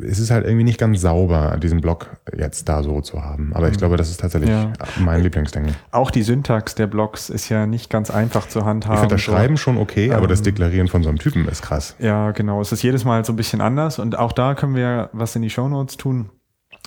es 0.06 0.18
ist 0.20 0.32
halt 0.32 0.46
irgendwie 0.46 0.64
nicht 0.66 0.80
ganz 0.80 1.00
sauber, 1.00 1.58
diesen 1.62 1.80
Block 1.80 2.08
jetzt 2.36 2.68
da 2.68 2.82
so 2.84 3.02
zu 3.02 3.24
haben. 3.24 3.52
Aber 3.54 3.70
ich 3.70 3.78
glaube, 3.78 3.96
das 3.96 4.10
ist 4.10 4.20
tatsächlich 4.20 4.50
Mhm. 4.50 4.56
Ja. 4.56 4.72
mein 5.00 5.22
Lieblingsding. 5.22 5.68
auch 5.92 6.10
die 6.12 6.24
Syntax 6.24 6.74
der 6.76 6.88
Blocks 6.88 7.30
ist 7.30 7.50
ja 7.50 7.66
nicht 7.68 7.90
ganz 7.92 8.10
einfach 8.10 8.48
zu 8.48 8.66
handhaben. 8.66 8.96
Ich 8.96 9.00
finde 9.02 9.16
das. 9.16 9.22
Schreiben 9.22 9.58
schon 9.58 9.78
okay, 9.78 10.12
aber 10.12 10.28
das 10.28 10.40
Ähm, 10.40 10.46
Deklarieren 10.46 10.88
von 10.88 11.04
so 11.04 11.10
einem 11.10 11.20
Typen 11.20 11.48
ist 11.48 11.62
krass. 11.62 11.96
Ja, 12.00 12.32
genau. 12.32 12.60
Es 12.62 12.72
ist 12.72 12.82
jedes 12.82 13.06
Mal 13.06 13.24
so 13.24 13.32
ein 13.32 13.36
bisschen 13.38 13.62
anders 13.62 14.00
und 14.00 14.18
auch 14.18 14.32
da 14.32 14.56
können 14.56 14.76
wir 14.76 15.10
was 15.14 15.36
in 15.36 15.44
die 15.44 15.50
Shownotes 15.52 15.98
tun. 15.98 16.30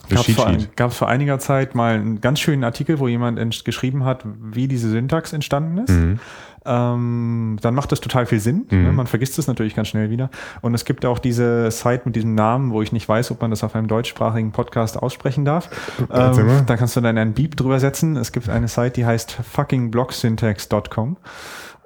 Gab 0.08 0.28
es 0.28 0.34
vor, 0.34 0.90
vor, 0.90 1.08
einiger 1.08 1.38
Zeit 1.38 1.74
mal 1.74 1.94
einen 1.94 2.20
ganz 2.20 2.40
schönen 2.40 2.64
Artikel, 2.64 2.98
wo 2.98 3.08
jemand 3.08 3.64
geschrieben 3.64 4.04
hat, 4.04 4.24
wie 4.24 4.68
diese 4.68 4.90
Syntax 4.90 5.32
entstanden 5.32 5.78
ist. 5.78 5.90
Mhm. 5.90 6.20
Ähm, 6.66 7.58
dann 7.60 7.74
macht 7.74 7.92
das 7.92 8.00
total 8.00 8.26
viel 8.26 8.40
Sinn. 8.40 8.66
Ne? 8.70 8.78
Mhm. 8.78 8.84
Ne? 8.84 8.92
Man 8.92 9.06
vergisst 9.06 9.38
es 9.38 9.46
natürlich 9.46 9.74
ganz 9.74 9.88
schnell 9.88 10.10
wieder. 10.10 10.30
Und 10.62 10.74
es 10.74 10.84
gibt 10.84 11.04
auch 11.04 11.18
diese 11.18 11.70
Site 11.70 12.02
mit 12.04 12.16
diesem 12.16 12.34
Namen, 12.34 12.72
wo 12.72 12.82
ich 12.82 12.92
nicht 12.92 13.08
weiß, 13.08 13.30
ob 13.30 13.40
man 13.40 13.50
das 13.50 13.62
auf 13.62 13.74
einem 13.74 13.88
deutschsprachigen 13.88 14.52
Podcast 14.52 15.00
aussprechen 15.00 15.44
darf. 15.44 15.70
Ähm, 16.12 16.64
da 16.66 16.76
kannst 16.76 16.96
du 16.96 17.00
dann 17.00 17.16
einen 17.16 17.34
Beep 17.34 17.56
drüber 17.56 17.78
setzen. 17.78 18.16
Es 18.16 18.32
gibt 18.32 18.48
eine 18.48 18.68
Site, 18.68 18.90
die 18.90 19.06
heißt 19.06 19.32
fuckingblocksyntax.com. 19.32 21.16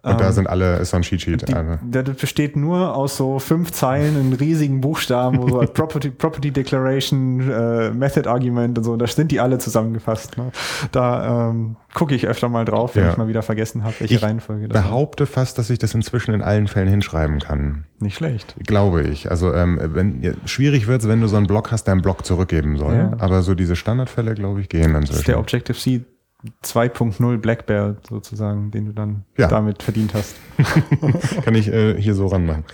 Und 0.02 0.18
da 0.18 0.28
ähm, 0.28 0.32
sind 0.32 0.47
alle, 0.47 0.77
ist 0.77 0.90
so 0.90 0.97
ein 0.97 1.02
Cheat 1.02 1.20
Sheet. 1.20 1.48
Die, 1.48 1.55
also. 1.55 1.78
Der 1.82 2.02
besteht 2.02 2.56
nur 2.56 2.97
aus 2.97 3.16
so 3.16 3.39
fünf 3.39 3.72
Zeilen 3.72 4.18
in 4.18 4.32
riesigen 4.32 4.81
Buchstaben, 4.81 5.39
wo 5.39 5.48
so 5.48 5.60
als 5.60 5.72
Property, 5.74 6.10
Property 6.10 6.51
Declaration, 6.51 7.51
äh, 7.51 7.90
Method 7.90 8.28
Argument 8.28 8.78
und 8.78 8.85
so, 8.85 8.97
da 8.97 9.06
sind 9.06 9.31
die 9.31 9.40
alle 9.40 9.59
zusammengefasst. 9.59 10.39
Ne? 10.39 10.52
Da 10.93 11.51
ähm, 11.51 11.77
gucke 11.93 12.14
ich 12.14 12.27
öfter 12.27 12.48
mal 12.48 12.64
drauf, 12.64 12.97
wenn 12.97 13.05
ja. 13.05 13.10
ich 13.10 13.16
mal 13.18 13.28
wieder 13.28 13.43
vergessen 13.43 13.85
habe, 13.85 13.94
welche 13.98 14.14
ich 14.14 14.22
Reihenfolge 14.22 14.68
das 14.68 14.82
behaupte 14.82 15.24
war. 15.24 15.32
fast, 15.32 15.59
dass 15.59 15.68
ich 15.68 15.78
das 15.78 15.94
inzwischen 15.94 16.32
in 16.32 16.40
allen 16.40 16.66
Fällen 16.66 16.89
hinschreiben 16.89 17.39
kann. 17.40 17.85
Nicht 17.98 18.16
schlecht. 18.16 18.55
Glaube 18.66 19.02
ich. 19.02 19.31
Also 19.31 19.52
ähm, 19.52 19.78
wenn 19.82 20.22
ja, 20.22 20.32
schwierig 20.47 20.86
wird 20.86 21.02
es, 21.02 21.09
wenn 21.09 21.20
du 21.20 21.27
so 21.27 21.36
einen 21.36 21.47
Block 21.47 21.70
hast, 21.72 21.85
der 21.85 21.93
einen 21.93 22.02
Block 22.02 22.24
zurückgeben 22.24 22.78
soll. 22.78 22.94
Ja. 22.94 23.12
Aber 23.18 23.43
so 23.43 23.55
diese 23.55 23.77
Standardfälle, 23.77 24.35
glaube 24.35 24.62
ich, 24.62 24.70
gehen 24.70 24.94
inzwischen. 24.94 25.09
Das 25.09 25.16
ist 25.18 25.28
der 25.28 25.39
Objective-C 25.39 26.05
2.0 26.64 27.38
Black 27.38 27.66
Belt 27.66 28.06
sozusagen, 28.08 28.70
den 28.70 28.86
du 28.86 28.92
dann 28.92 29.24
ja. 29.36 29.48
damit 29.48 29.82
verdient 29.82 30.14
hast. 30.14 30.36
Kann 31.44 31.54
ich 31.54 31.68
äh, 31.68 32.00
hier 32.00 32.14
so 32.14 32.26
ranmachen. 32.26 32.64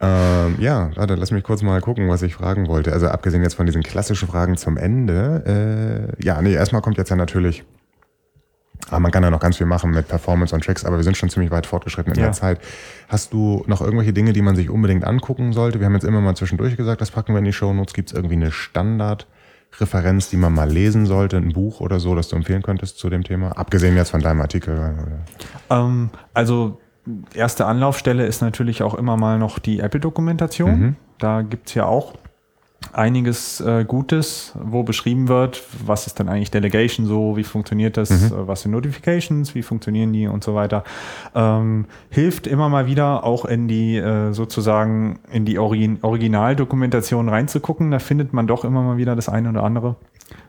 Ähm, 0.00 0.56
ja, 0.58 0.90
warte, 0.96 1.14
lass 1.14 1.30
mich 1.30 1.44
kurz 1.44 1.62
mal 1.62 1.80
gucken, 1.80 2.08
was 2.08 2.22
ich 2.22 2.34
fragen 2.34 2.68
wollte. 2.68 2.92
Also 2.92 3.08
abgesehen 3.08 3.42
jetzt 3.42 3.54
von 3.54 3.66
diesen 3.66 3.82
klassischen 3.82 4.28
Fragen 4.28 4.56
zum 4.56 4.76
Ende. 4.76 6.14
Äh, 6.18 6.24
ja, 6.24 6.40
nee, 6.42 6.52
erstmal 6.52 6.82
kommt 6.82 6.98
jetzt 6.98 7.10
ja 7.10 7.16
natürlich, 7.16 7.64
aber 8.88 8.96
ah, 8.96 9.00
man 9.00 9.12
kann 9.12 9.22
ja 9.22 9.30
noch 9.30 9.40
ganz 9.40 9.56
viel 9.56 9.66
machen 9.66 9.92
mit 9.92 10.08
Performance 10.08 10.54
und 10.54 10.62
Tracks, 10.62 10.84
aber 10.84 10.96
wir 10.96 11.04
sind 11.04 11.16
schon 11.16 11.30
ziemlich 11.30 11.50
weit 11.50 11.66
fortgeschritten 11.66 12.12
in 12.12 12.18
ja. 12.20 12.26
der 12.26 12.32
Zeit. 12.32 12.60
Hast 13.08 13.32
du 13.32 13.64
noch 13.66 13.80
irgendwelche 13.80 14.12
Dinge, 14.12 14.34
die 14.34 14.42
man 14.42 14.56
sich 14.56 14.68
unbedingt 14.68 15.04
angucken 15.04 15.52
sollte? 15.52 15.80
Wir 15.80 15.86
haben 15.86 15.94
jetzt 15.94 16.04
immer 16.04 16.20
mal 16.20 16.36
zwischendurch 16.36 16.76
gesagt, 16.76 17.00
das 17.00 17.10
packen 17.10 17.32
wir 17.32 17.38
in 17.38 17.44
die 17.44 17.52
Show 17.52 17.72
Notes. 17.72 17.94
Gibt 17.94 18.10
es 18.10 18.14
irgendwie 18.14 18.34
eine 18.34 18.52
Standard- 18.52 19.26
Referenz, 19.80 20.30
die 20.30 20.36
man 20.36 20.52
mal 20.52 20.70
lesen 20.70 21.06
sollte, 21.06 21.36
ein 21.36 21.52
Buch 21.52 21.80
oder 21.80 22.00
so, 22.00 22.14
das 22.14 22.28
du 22.28 22.36
empfehlen 22.36 22.62
könntest 22.62 22.98
zu 22.98 23.10
dem 23.10 23.24
Thema? 23.24 23.52
Abgesehen 23.52 23.96
jetzt 23.96 24.10
von 24.10 24.20
deinem 24.20 24.40
Artikel. 24.40 24.94
Ähm, 25.70 26.10
also 26.32 26.80
erste 27.34 27.66
Anlaufstelle 27.66 28.26
ist 28.26 28.40
natürlich 28.40 28.82
auch 28.82 28.94
immer 28.94 29.16
mal 29.16 29.38
noch 29.38 29.58
die 29.58 29.80
Apple-Dokumentation. 29.80 30.78
Mhm. 30.80 30.96
Da 31.18 31.42
gibt 31.42 31.68
es 31.68 31.74
ja 31.74 31.86
auch 31.86 32.14
einiges 32.96 33.60
äh, 33.60 33.84
Gutes, 33.84 34.52
wo 34.54 34.82
beschrieben 34.82 35.28
wird, 35.28 35.62
was 35.84 36.06
ist 36.06 36.18
denn 36.18 36.28
eigentlich 36.28 36.50
Delegation 36.50 37.06
so, 37.06 37.36
wie 37.36 37.44
funktioniert 37.44 37.96
das, 37.96 38.10
mhm. 38.10 38.26
äh, 38.26 38.48
was 38.48 38.62
sind 38.62 38.72
Notifications, 38.72 39.54
wie 39.54 39.62
funktionieren 39.62 40.12
die 40.12 40.26
und 40.26 40.44
so 40.44 40.54
weiter. 40.54 40.84
Ähm, 41.34 41.86
hilft 42.10 42.46
immer 42.46 42.68
mal 42.68 42.86
wieder 42.86 43.24
auch 43.24 43.44
in 43.44 43.68
die 43.68 43.96
äh, 43.96 44.32
sozusagen 44.32 45.18
in 45.30 45.44
die 45.44 45.58
Origin 45.58 45.98
Originaldokumentation 46.02 47.28
reinzugucken. 47.28 47.90
Da 47.90 47.98
findet 47.98 48.32
man 48.32 48.46
doch 48.46 48.64
immer 48.64 48.82
mal 48.82 48.96
wieder 48.96 49.16
das 49.16 49.28
eine 49.28 49.48
oder 49.50 49.62
andere 49.62 49.96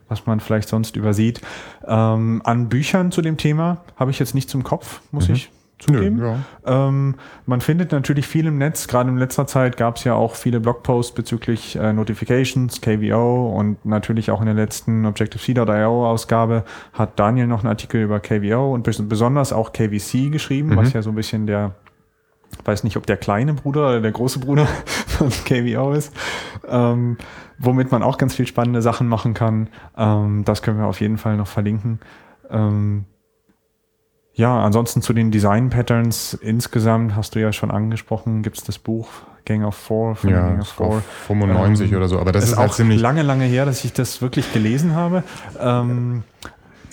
was 0.07 0.27
man 0.27 0.39
vielleicht 0.39 0.69
sonst 0.69 0.95
übersieht. 0.95 1.41
Ähm, 1.87 2.41
an 2.43 2.69
Büchern 2.69 3.11
zu 3.11 3.23
dem 3.23 3.37
Thema 3.37 3.79
habe 3.95 4.11
ich 4.11 4.19
jetzt 4.19 4.35
nicht 4.35 4.51
zum 4.51 4.63
Kopf, 4.63 5.01
muss 5.11 5.27
mhm. 5.27 5.35
ich 5.35 5.51
zugeben. 5.85 6.17
Nö, 6.17 6.35
ja. 6.65 6.87
ähm, 6.87 7.15
man 7.45 7.61
findet 7.61 7.91
natürlich 7.91 8.27
viel 8.27 8.47
im 8.47 8.57
Netz. 8.57 8.87
Gerade 8.87 9.09
in 9.09 9.17
letzter 9.17 9.47
Zeit 9.47 9.77
gab 9.77 9.97
es 9.97 10.03
ja 10.03 10.13
auch 10.13 10.35
viele 10.35 10.59
Blogposts 10.59 11.13
bezüglich 11.13 11.75
äh, 11.75 11.93
Notifications, 11.93 12.81
KVO 12.81 13.57
und 13.57 13.85
natürlich 13.85 14.31
auch 14.31 14.39
in 14.41 14.47
der 14.47 14.55
letzten 14.55 15.05
Objective-C.io 15.05 16.07
Ausgabe 16.09 16.63
hat 16.93 17.19
Daniel 17.19 17.47
noch 17.47 17.59
einen 17.59 17.69
Artikel 17.69 18.01
über 18.01 18.19
KVO 18.19 18.73
und 18.73 18.83
besonders 18.83 19.53
auch 19.53 19.73
KVC 19.73 20.31
geschrieben, 20.31 20.69
mhm. 20.69 20.77
was 20.77 20.93
ja 20.93 21.01
so 21.01 21.09
ein 21.09 21.15
bisschen 21.15 21.47
der 21.47 21.75
weiß 22.63 22.83
nicht, 22.83 22.97
ob 22.97 23.05
der 23.05 23.17
kleine 23.17 23.53
Bruder 23.53 23.89
oder 23.89 24.01
der 24.01 24.11
große 24.11 24.39
Bruder 24.39 24.65
von 25.07 25.29
KVO 25.29 25.91
ist, 25.91 26.15
ähm, 26.67 27.17
womit 27.57 27.91
man 27.91 28.03
auch 28.03 28.17
ganz 28.17 28.35
viel 28.35 28.47
spannende 28.47 28.81
Sachen 28.81 29.07
machen 29.07 29.33
kann. 29.33 29.69
Ähm, 29.97 30.43
das 30.45 30.61
können 30.61 30.77
wir 30.77 30.85
auf 30.85 31.01
jeden 31.01 31.17
Fall 31.17 31.37
noch 31.37 31.47
verlinken. 31.47 31.99
Ähm, 32.49 33.05
ja, 34.35 34.61
ansonsten 34.61 35.01
zu 35.01 35.13
den 35.13 35.31
Design 35.31 35.69
Patterns 35.69 36.33
insgesamt 36.33 37.15
hast 37.15 37.35
du 37.35 37.41
ja 37.41 37.53
schon 37.53 37.71
angesprochen, 37.71 38.43
gibt 38.43 38.57
es 38.57 38.63
das 38.63 38.77
Buch 38.77 39.07
Gang 39.45 39.63
of 39.63 39.75
Four 39.75 40.15
von 40.15 40.29
ja, 40.29 40.47
Gang 40.47 40.61
of 40.61 40.67
Four. 40.67 41.03
95 41.27 41.91
ähm, 41.91 41.97
oder 41.97 42.07
so, 42.07 42.19
aber 42.19 42.31
das 42.31 42.43
ist, 42.43 42.51
ist 42.51 42.57
halt 42.57 42.69
auch 42.69 42.75
ziemlich 42.75 42.99
lange, 42.99 43.21
lange 43.21 43.45
her, 43.45 43.65
dass 43.65 43.85
ich 43.85 43.93
das 43.93 44.21
wirklich 44.21 44.51
gelesen 44.51 44.95
habe. 44.95 45.23
Ähm, 45.59 46.23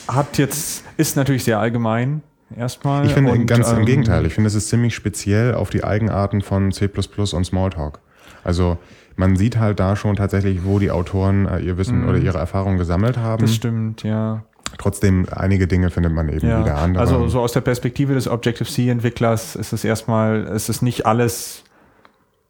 hat 0.06 0.38
jetzt, 0.38 0.84
ist 0.96 1.16
natürlich 1.16 1.44
sehr 1.44 1.58
allgemein 1.58 2.22
erstmal. 2.56 3.06
Ich 3.06 3.12
finde 3.12 3.32
und, 3.32 3.46
ganz 3.46 3.70
ähm, 3.72 3.78
im 3.78 3.86
Gegenteil, 3.86 4.24
ich 4.26 4.34
finde, 4.34 4.48
es 4.48 4.54
ist 4.54 4.68
ziemlich 4.68 4.94
speziell 4.94 5.54
auf 5.54 5.70
die 5.70 5.82
Eigenarten 5.82 6.42
von 6.42 6.70
C 6.70 6.88
und 6.88 7.44
Smalltalk. 7.44 7.98
Also 8.44 8.78
man 9.16 9.36
sieht 9.36 9.58
halt 9.58 9.80
da 9.80 9.96
schon 9.96 10.16
tatsächlich, 10.16 10.64
wo 10.64 10.78
die 10.78 10.90
Autoren 10.90 11.46
äh, 11.46 11.58
ihr 11.60 11.76
Wissen 11.76 12.04
mm. 12.04 12.08
oder 12.08 12.18
ihre 12.18 12.38
Erfahrungen 12.38 12.78
gesammelt 12.78 13.16
haben. 13.16 13.42
Das 13.42 13.54
stimmt, 13.54 14.02
ja. 14.02 14.44
Trotzdem, 14.78 15.26
einige 15.30 15.66
Dinge 15.66 15.90
findet 15.90 16.12
man 16.12 16.28
eben 16.28 16.46
ja. 16.46 16.60
wieder 16.60 16.76
andere. 16.76 17.02
Also 17.02 17.28
so 17.28 17.40
aus 17.40 17.52
der 17.52 17.60
Perspektive 17.60 18.14
des 18.14 18.28
Objective-C-Entwicklers 18.28 19.56
ist 19.56 19.72
es 19.72 19.84
erstmal, 19.84 20.42
es 20.46 20.68
ist 20.68 20.82
nicht 20.82 21.06
alles, 21.06 21.64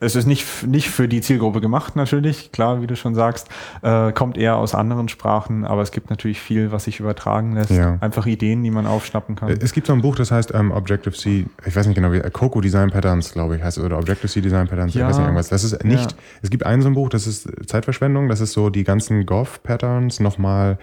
es 0.02 0.16
ist 0.16 0.26
nicht, 0.26 0.66
nicht 0.66 0.90
für 0.90 1.06
die 1.06 1.20
Zielgruppe 1.20 1.60
gemacht 1.60 1.94
natürlich, 1.94 2.50
klar, 2.50 2.82
wie 2.82 2.88
du 2.88 2.96
schon 2.96 3.14
sagst, 3.14 3.48
äh, 3.82 4.10
kommt 4.12 4.36
eher 4.36 4.56
aus 4.56 4.74
anderen 4.74 5.08
Sprachen, 5.08 5.64
aber 5.64 5.82
es 5.82 5.92
gibt 5.92 6.10
natürlich 6.10 6.40
viel, 6.40 6.72
was 6.72 6.84
sich 6.84 6.98
übertragen 6.98 7.54
lässt. 7.54 7.70
Ja. 7.70 7.98
Einfach 8.00 8.26
Ideen, 8.26 8.64
die 8.64 8.72
man 8.72 8.86
aufschnappen 8.86 9.36
kann. 9.36 9.48
Es 9.48 9.72
gibt 9.72 9.86
so 9.86 9.92
ein 9.92 10.02
Buch, 10.02 10.16
das 10.16 10.32
heißt 10.32 10.52
ähm, 10.54 10.72
Objective-C, 10.72 11.46
ich 11.64 11.76
weiß 11.76 11.86
nicht 11.86 11.94
genau 11.94 12.10
wie, 12.10 12.18
äh, 12.18 12.30
Coco 12.30 12.60
Design 12.60 12.90
Patterns, 12.90 13.32
glaube 13.32 13.56
ich, 13.56 13.62
heißt 13.62 13.78
es, 13.78 13.84
oder 13.84 13.98
Objective-C 13.98 14.40
Design 14.40 14.66
Patterns, 14.66 14.94
ja. 14.94 15.02
ich 15.02 15.10
weiß 15.10 15.18
nicht 15.18 15.26
irgendwas. 15.26 15.48
Das 15.50 15.62
ist 15.62 15.84
nicht, 15.84 16.10
ja. 16.10 16.18
es 16.42 16.50
gibt 16.50 16.66
ein 16.66 16.82
so 16.82 16.88
ein 16.88 16.94
Buch, 16.94 17.08
das 17.08 17.28
ist 17.28 17.48
Zeitverschwendung, 17.68 18.28
das 18.28 18.40
ist 18.40 18.54
so 18.54 18.70
die 18.70 18.82
ganzen 18.82 19.24
Gov-Patterns 19.24 20.18
nochmal 20.18 20.78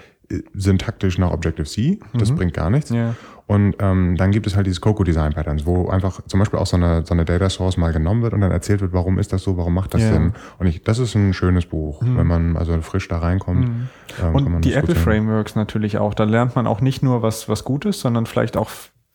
syntaktisch 0.54 1.18
nach 1.18 1.32
Objective-C. 1.32 2.00
Das 2.14 2.32
mhm. 2.32 2.36
bringt 2.36 2.54
gar 2.54 2.70
nichts. 2.70 2.90
Ja. 2.92 3.16
Und 3.48 3.78
ähm, 3.80 4.16
dann 4.16 4.30
gibt 4.30 4.46
es 4.46 4.56
halt 4.56 4.68
dieses 4.68 4.80
Coco 4.80 5.04
Design 5.04 5.34
Patterns, 5.34 5.66
wo 5.66 5.90
einfach 5.90 6.22
zum 6.28 6.40
Beispiel 6.40 6.60
auch 6.60 6.68
so 6.68 6.78
eine, 6.78 7.04
so 7.04 7.16
eine 7.16 7.26
Data 7.26 7.50
Source 7.50 7.78
mal 7.78 7.92
genommen 7.92 8.22
wird 8.22 8.34
und 8.34 8.42
dann 8.42 8.52
erzählt 8.52 8.82
wird, 8.82 8.94
warum 8.94 9.18
ist 9.18 9.34
das 9.34 9.42
so, 9.42 9.58
warum 9.58 9.74
macht 9.74 9.96
das 9.96 10.04
ja. 10.04 10.14
Sinn. 10.14 10.34
Und 10.60 10.68
ich, 10.68 10.84
das 10.84 11.00
ist 11.00 11.16
ein 11.16 11.34
schönes 11.34 11.66
Buch, 11.66 12.02
mhm. 12.02 12.18
wenn 12.18 12.28
man 12.28 12.58
also 12.58 12.80
frisch 12.82 13.08
da 13.08 13.18
reinkommt. 13.18 13.68
Mhm. 13.68 13.88
Ähm, 14.24 14.36
und 14.36 14.62
die 14.66 14.74
Apple 14.74 14.94
Frameworks 14.94 15.56
natürlich 15.56 15.98
auch. 15.98 16.14
Da 16.14 16.26
lernt 16.26 16.56
man 16.56 16.68
auch 16.68 16.80
nicht 16.80 17.02
nur 17.02 17.24
was, 17.24 17.50
was 17.50 17.64
Gutes, 17.64 18.00
sondern 18.00 18.28
vielleicht 18.28 18.56
auch 18.56 18.70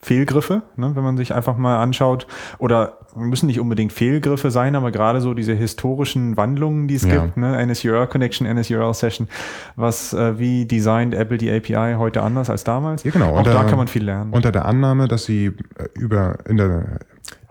Fehlgriffe, 0.05 0.63
ne, 0.77 0.95
wenn 0.95 1.03
man 1.03 1.17
sich 1.17 1.35
einfach 1.35 1.57
mal 1.57 1.83
anschaut. 1.83 2.27
Oder 2.59 2.99
müssen 3.17 3.47
nicht 3.47 3.59
unbedingt 3.59 3.93
Fehlgriffe 3.93 4.51
sein, 4.51 4.77
aber 4.77 4.91
gerade 4.91 5.21
so 5.21 5.35
diese 5.35 5.55
historischen 5.55 6.37
Wandlungen, 6.37 6.89
die 6.89 6.97
es 6.97 7.05
ja. 7.05 7.23
gibt, 7.23 7.37
ne, 7.37 7.65
NSURL 7.67 8.07
Connection, 8.07 8.47
NSURL 8.47 8.93
Session, 8.95 9.29
was 9.77 10.13
äh, 10.13 10.39
wie 10.39 10.67
designt 10.67 11.15
Apple 11.15 11.39
die 11.39 11.51
API 11.51 11.95
heute 11.97 12.23
anders 12.23 12.51
als 12.51 12.65
damals. 12.65 13.05
Ja, 13.05 13.13
genau. 13.13 13.31
Auch 13.31 13.39
unter, 13.39 13.55
da 13.55 13.65
kann 13.65 13.79
man 13.79 13.89
viel 13.89 14.05
lernen. 14.05 14.33
Unter 14.33 14.53
der 14.53 14.67
Annahme, 14.67 15.09
dass 15.09 15.25
sie 15.25 15.47
äh, 15.47 15.53
über 15.95 16.39
in 16.47 16.59
der 16.59 16.99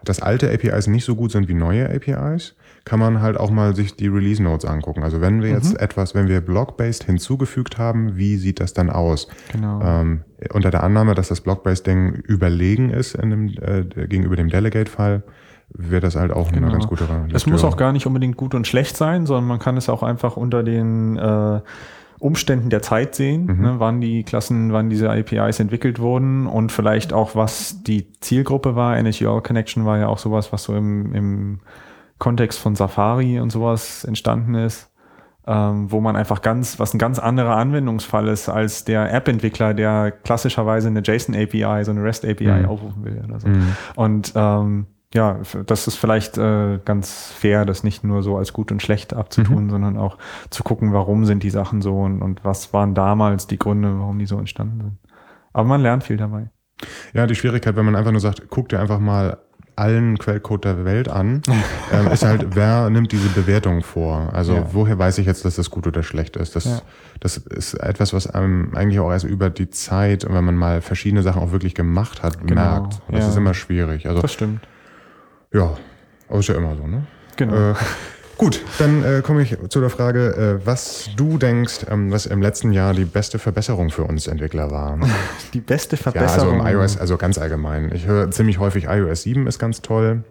dass 0.03 0.21
alte 0.21 0.51
APIs 0.51 0.87
nicht 0.87 1.05
so 1.05 1.15
gut 1.15 1.31
sind 1.31 1.47
wie 1.47 1.53
neue 1.53 1.89
APIs, 1.89 2.55
kann 2.85 2.99
man 2.99 3.21
halt 3.21 3.37
auch 3.37 3.49
mal 3.49 3.75
sich 3.75 3.95
die 3.95 4.07
Release 4.07 4.43
Notes 4.43 4.65
angucken. 4.65 5.03
Also 5.03 5.21
wenn 5.21 5.41
wir 5.41 5.49
mhm. 5.49 5.55
jetzt 5.55 5.79
etwas, 5.79 6.13
wenn 6.13 6.27
wir 6.27 6.41
Block-based 6.41 7.05
hinzugefügt 7.05 7.77
haben, 7.77 8.17
wie 8.17 8.35
sieht 8.35 8.59
das 8.59 8.73
dann 8.73 8.89
aus? 8.89 9.27
Genau. 9.51 9.81
Ähm, 9.81 10.23
unter 10.51 10.71
der 10.71 10.83
Annahme, 10.83 11.15
dass 11.15 11.29
das 11.29 11.41
Block-based-Ding 11.41 12.13
überlegen 12.13 12.89
ist 12.89 13.13
dem, 13.21 13.49
äh, 13.61 13.83
gegenüber 14.07 14.35
dem 14.35 14.49
Delegate-Fall, 14.49 15.23
wäre 15.69 16.01
das 16.01 16.15
halt 16.15 16.31
auch 16.31 16.51
genau. 16.51 16.67
eine 16.67 16.73
ganz 16.73 16.87
gute 16.87 17.05
Lektüre. 17.05 17.35
Es 17.35 17.45
muss 17.45 17.63
auch 17.63 17.77
gar 17.77 17.91
nicht 17.93 18.05
unbedingt 18.05 18.37
gut 18.37 18.53
und 18.53 18.67
schlecht 18.67 18.97
sein, 18.97 19.25
sondern 19.25 19.45
man 19.45 19.59
kann 19.59 19.77
es 19.77 19.89
auch 19.89 20.03
einfach 20.03 20.37
unter 20.37 20.63
den 20.63 21.17
äh, 21.17 21.61
Umständen 22.19 22.69
der 22.69 22.81
Zeit 22.81 23.15
sehen, 23.15 23.45
mhm. 23.45 23.61
ne, 23.61 23.75
wann 23.79 23.99
die 23.99 24.23
Klassen, 24.23 24.71
wann 24.71 24.89
diese 24.89 25.09
APIs 25.09 25.59
entwickelt 25.59 25.99
wurden 25.99 26.47
und 26.47 26.71
vielleicht 26.71 27.11
auch, 27.11 27.35
was 27.35 27.83
die 27.83 28.11
Zielgruppe 28.21 28.75
war. 28.75 29.01
NSUL 29.01 29.41
Connection 29.41 29.85
war 29.85 29.97
ja 29.97 30.07
auch 30.07 30.19
sowas, 30.19 30.53
was 30.53 30.63
so 30.63 30.75
im, 30.75 31.13
im 31.13 31.59
Kontext 32.19 32.59
von 32.59 32.75
Safari 32.75 33.39
und 33.39 33.49
sowas 33.49 34.05
entstanden 34.05 34.55
ist, 34.55 34.89
ähm, 35.45 35.91
wo 35.91 35.99
man 35.99 36.15
einfach 36.15 36.41
ganz, 36.41 36.79
was 36.79 36.93
ein 36.93 36.99
ganz 36.99 37.19
anderer 37.19 37.55
Anwendungsfall 37.57 38.27
ist 38.27 38.49
als 38.49 38.85
der 38.85 39.13
App-Entwickler, 39.13 39.73
der 39.73 40.11
klassischerweise 40.11 40.87
eine 40.87 41.01
JSON-API, 41.01 41.83
so 41.83 41.91
eine 41.91 42.03
REST-API 42.03 42.61
mhm. 42.61 42.65
aufrufen 42.65 43.03
will 43.03 43.23
oder 43.27 43.39
so. 43.39 43.47
Mhm. 43.47 43.75
Und 43.95 44.33
ähm, 44.35 44.87
ja, 45.13 45.39
das 45.65 45.87
ist 45.87 45.95
vielleicht 45.95 46.37
äh, 46.37 46.79
ganz 46.83 47.31
fair, 47.31 47.65
das 47.65 47.83
nicht 47.83 48.03
nur 48.03 48.23
so 48.23 48.37
als 48.37 48.53
gut 48.53 48.71
und 48.71 48.81
schlecht 48.81 49.13
abzutun, 49.13 49.65
mhm. 49.65 49.69
sondern 49.69 49.97
auch 49.97 50.17
zu 50.49 50.63
gucken, 50.63 50.93
warum 50.93 51.25
sind 51.25 51.43
die 51.43 51.51
Sachen 51.51 51.81
so 51.81 51.99
und, 51.99 52.21
und 52.21 52.43
was 52.43 52.73
waren 52.73 52.95
damals 52.95 53.45
die 53.45 53.59
Gründe, 53.59 53.99
warum 53.99 54.17
die 54.17 54.25
so 54.25 54.39
entstanden 54.39 54.81
sind. 54.81 54.97
Aber 55.51 55.67
man 55.67 55.81
lernt 55.81 56.03
viel 56.03 56.17
dabei. 56.17 56.49
Ja, 57.13 57.27
die 57.27 57.35
Schwierigkeit, 57.35 57.75
wenn 57.75 57.85
man 57.85 57.95
einfach 57.95 58.11
nur 58.11 58.21
sagt, 58.21 58.43
guck 58.49 58.69
dir 58.69 58.79
einfach 58.79 58.99
mal 58.99 59.37
allen 59.75 60.17
Quellcode 60.19 60.65
der 60.65 60.85
Welt 60.85 61.09
an, 61.09 61.41
ähm, 61.91 62.07
ist 62.07 62.23
halt, 62.23 62.55
wer 62.55 62.89
nimmt 62.89 63.11
diese 63.11 63.29
Bewertung 63.29 63.81
vor? 63.83 64.29
Also 64.33 64.55
Ja. 64.55 64.67
woher 64.71 64.97
weiß 64.99 65.17
ich 65.17 65.25
jetzt, 65.25 65.45
dass 65.45 65.55
das 65.55 65.69
gut 65.69 65.87
oder 65.87 66.03
schlecht 66.03 66.35
ist? 66.37 66.55
Das, 66.55 66.65
Ja. 66.65 66.81
das 67.19 67.37
ist 67.37 67.73
etwas, 67.75 68.13
was 68.13 68.27
einem 68.27 68.73
eigentlich 68.75 68.99
auch 68.99 69.11
erst 69.11 69.25
über 69.25 69.49
die 69.49 69.69
Zeit, 69.69 70.25
wenn 70.29 70.43
man 70.43 70.55
mal 70.55 70.81
verschiedene 70.81 71.23
Sachen 71.23 71.41
auch 71.41 71.51
wirklich 71.51 71.75
gemacht 71.75 72.21
hat, 72.23 72.45
Genau, 72.45 72.61
merkt. 72.61 73.01
Das 73.09 73.23
ja. 73.23 73.29
ist 73.29 73.37
immer 73.37 73.53
schwierig. 73.53 74.07
Also 74.07 74.21
Das 74.21 74.31
stimmt. 74.33 74.61
ja, 75.53 75.71
aber 76.29 76.39
ist 76.39 76.47
ja 76.49 76.55
immer 76.55 76.75
so, 76.75 76.85
ne? 76.87 77.05
Genau. 77.35 77.71
Äh, 77.71 77.73
gut, 78.37 78.61
dann 78.79 79.03
äh, 79.03 79.21
komme 79.21 79.41
ich 79.43 79.57
zu 79.69 79.79
der 79.79 79.89
Frage, 79.89 80.59
äh, 80.61 80.65
was 80.65 81.09
du 81.15 81.37
denkst, 81.37 81.85
ähm, 81.89 82.11
was 82.11 82.25
im 82.25 82.41
letzten 82.41 82.71
Jahr 82.71 82.93
die 82.93 83.05
beste 83.05 83.39
Verbesserung 83.39 83.89
für 83.89 84.03
uns 84.03 84.27
Entwickler 84.27 84.71
war. 84.71 84.97
Die 85.53 85.61
beste 85.61 85.95
Ja, 85.95 86.01
also 86.05 86.11
Verbesserung. 86.19 86.59
im 86.59 86.65
iOS, 86.67 86.97
also 86.97 87.17
ganz 87.17 87.37
allgemein. 87.37 87.91
Ich 87.93 88.05
höre 88.05 88.31
ziemlich 88.31 88.59
häufig 88.59 88.85
iOS 88.85 89.23
7 89.23 89.47
ist 89.47 89.59
ganz 89.59 89.81
toll, 89.81 90.23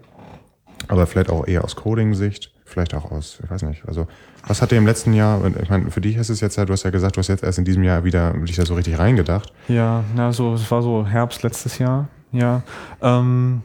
aber 0.88 1.06
vielleicht 1.06 1.30
auch 1.30 1.46
eher 1.46 1.64
aus 1.64 1.76
Coding-Sicht, 1.76 2.52
vielleicht 2.64 2.94
auch 2.94 3.10
aus, 3.10 3.38
ich 3.42 3.50
weiß 3.50 3.62
nicht, 3.62 3.82
also 3.86 4.06
was 4.46 4.60
hat 4.60 4.72
dir 4.72 4.76
im 4.78 4.86
letzten 4.86 5.12
Jahr, 5.12 5.40
ich 5.62 5.70
meine, 5.70 5.90
für 5.92 6.00
dich 6.00 6.16
ist 6.16 6.28
es 6.28 6.40
jetzt 6.40 6.56
ja, 6.56 6.64
du 6.64 6.72
hast 6.72 6.82
ja 6.82 6.90
gesagt, 6.90 7.16
du 7.16 7.20
hast 7.20 7.28
jetzt 7.28 7.44
erst 7.44 7.58
in 7.58 7.64
diesem 7.64 7.84
Jahr 7.84 8.02
wieder 8.02 8.32
dich 8.32 8.56
da 8.56 8.66
so 8.66 8.74
richtig 8.74 8.98
reingedacht. 8.98 9.52
Ja, 9.68 10.02
na, 10.16 10.32
so, 10.32 10.54
es 10.54 10.68
war 10.70 10.82
so 10.82 11.06
Herbst 11.06 11.44
letztes 11.44 11.78
Jahr. 11.78 12.08
Ja. 12.32 12.62
Ähm, 13.00 13.62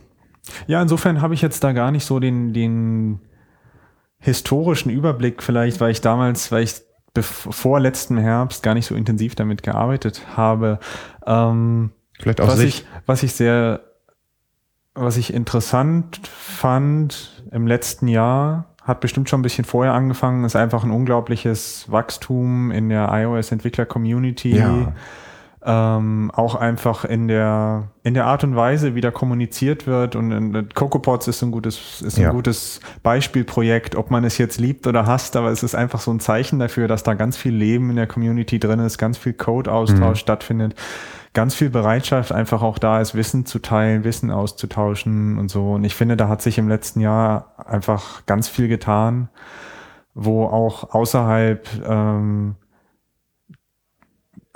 ja, 0.68 0.80
insofern 0.82 1.22
habe 1.22 1.34
ich 1.34 1.42
jetzt 1.42 1.64
da 1.64 1.72
gar 1.72 1.90
nicht 1.92 2.06
so 2.06 2.20
den, 2.20 2.54
den 2.54 3.20
historischen 4.20 4.90
Überblick, 4.90 5.44
vielleicht, 5.44 5.80
weil 5.80 5.92
ich 5.92 6.02
damals, 6.02 6.52
weil 6.52 6.64
ich 6.64 6.76
vor 7.22 7.80
letztem 7.80 8.18
Herbst 8.18 8.62
gar 8.64 8.74
nicht 8.74 8.86
so 8.86 8.96
intensiv 8.96 9.36
damit 9.36 9.64
gearbeitet 9.64 10.22
habe. 10.36 10.80
Ähm, 11.26 11.92
Vielleicht 12.20 12.42
aus 12.42 12.50
was 12.50 12.60
Sicht. 12.60 12.80
ich, 12.82 12.88
was 13.06 13.24
ich 13.24 13.34
sehr, 13.34 13.82
was 14.94 15.18
ich 15.18 15.34
interessant 15.34 16.20
fand 16.28 17.44
im 17.52 17.68
letzten 17.68 18.08
Jahr, 18.08 18.76
hat 18.84 19.02
bestimmt 19.02 19.30
schon 19.30 19.40
ein 19.40 19.44
bisschen 19.44 19.66
vorher 19.66 19.94
angefangen, 19.94 20.46
ist 20.46 20.56
einfach 20.56 20.84
ein 20.84 20.92
unglaubliches 20.92 21.92
Wachstum 21.92 22.72
in 22.72 22.90
der 22.90 23.10
iOS-Entwickler-Community. 23.12 24.56
Ja. 24.56 24.94
Ähm, 25.70 26.32
auch 26.34 26.56
einfach 26.56 27.04
in 27.04 27.28
der, 27.28 27.90
in 28.04 28.14
der 28.14 28.26
Art 28.26 28.46
und 28.46 28.56
Weise, 28.56 28.96
wie 28.96 29.02
da 29.02 29.12
kommuniziert 29.12 29.86
wird. 29.86 30.16
Und, 30.16 30.32
und 30.32 30.74
CocoaPods 30.74 31.28
ist 31.28 31.42
ein 31.44 31.52
gutes, 31.52 32.02
ist 32.02 32.18
ein 32.18 32.24
Ja. 32.24 32.32
gutes 32.32 32.80
Beispielprojekt, 33.04 33.98
ob 33.98 34.10
man 34.10 34.24
es 34.24 34.38
jetzt 34.38 34.62
liebt 34.62 34.88
oder 34.88 35.06
hasst, 35.06 35.36
aber 35.36 35.50
es 35.50 35.64
ist 35.64 35.76
einfach 35.76 36.00
so 36.00 36.10
ein 36.12 36.22
Zeichen 36.22 36.58
dafür, 36.60 36.88
dass 36.88 37.04
da 37.04 37.16
ganz 37.16 37.36
viel 37.36 37.54
Leben 37.54 37.90
in 37.90 37.98
der 37.98 38.08
Community 38.08 38.60
drin 38.60 38.80
ist, 38.80 38.98
ganz 38.98 39.18
viel 39.18 39.34
Code-Austausch 39.34 40.20
stattfindet, 40.20 40.74
ganz 41.34 41.54
viel 41.54 41.70
Bereitschaft 41.70 42.32
einfach 42.32 42.62
auch 42.62 42.78
da 42.80 43.02
ist, 43.02 43.14
Wissen 43.14 43.46
zu 43.46 43.60
teilen, 43.60 44.06
Wissen 44.06 44.32
auszutauschen 44.32 45.38
und 45.38 45.50
so. 45.50 45.74
Und 45.74 45.84
ich 45.84 45.96
finde, 45.96 46.16
da 46.16 46.30
hat 46.30 46.42
sich 46.42 46.58
im 46.60 46.70
letzten 46.70 47.02
Jahr 47.02 47.52
einfach 47.66 48.26
ganz 48.26 48.48
viel 48.48 48.70
getan, 48.70 49.28
wo 50.14 50.46
auch 50.46 50.94
außerhalb 50.94 51.68
ähm, 51.86 52.56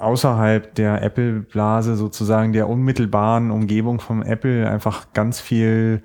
außerhalb 0.02 0.76
der 0.76 1.02
Apple-Blase 1.02 1.96
sozusagen 1.96 2.54
der 2.54 2.68
unmittelbaren 2.68 3.52
Umgebung 3.52 4.00
vom 4.00 4.22
Apple 4.22 4.70
einfach 4.70 5.14
ganz 5.14 5.40
viel 5.40 6.02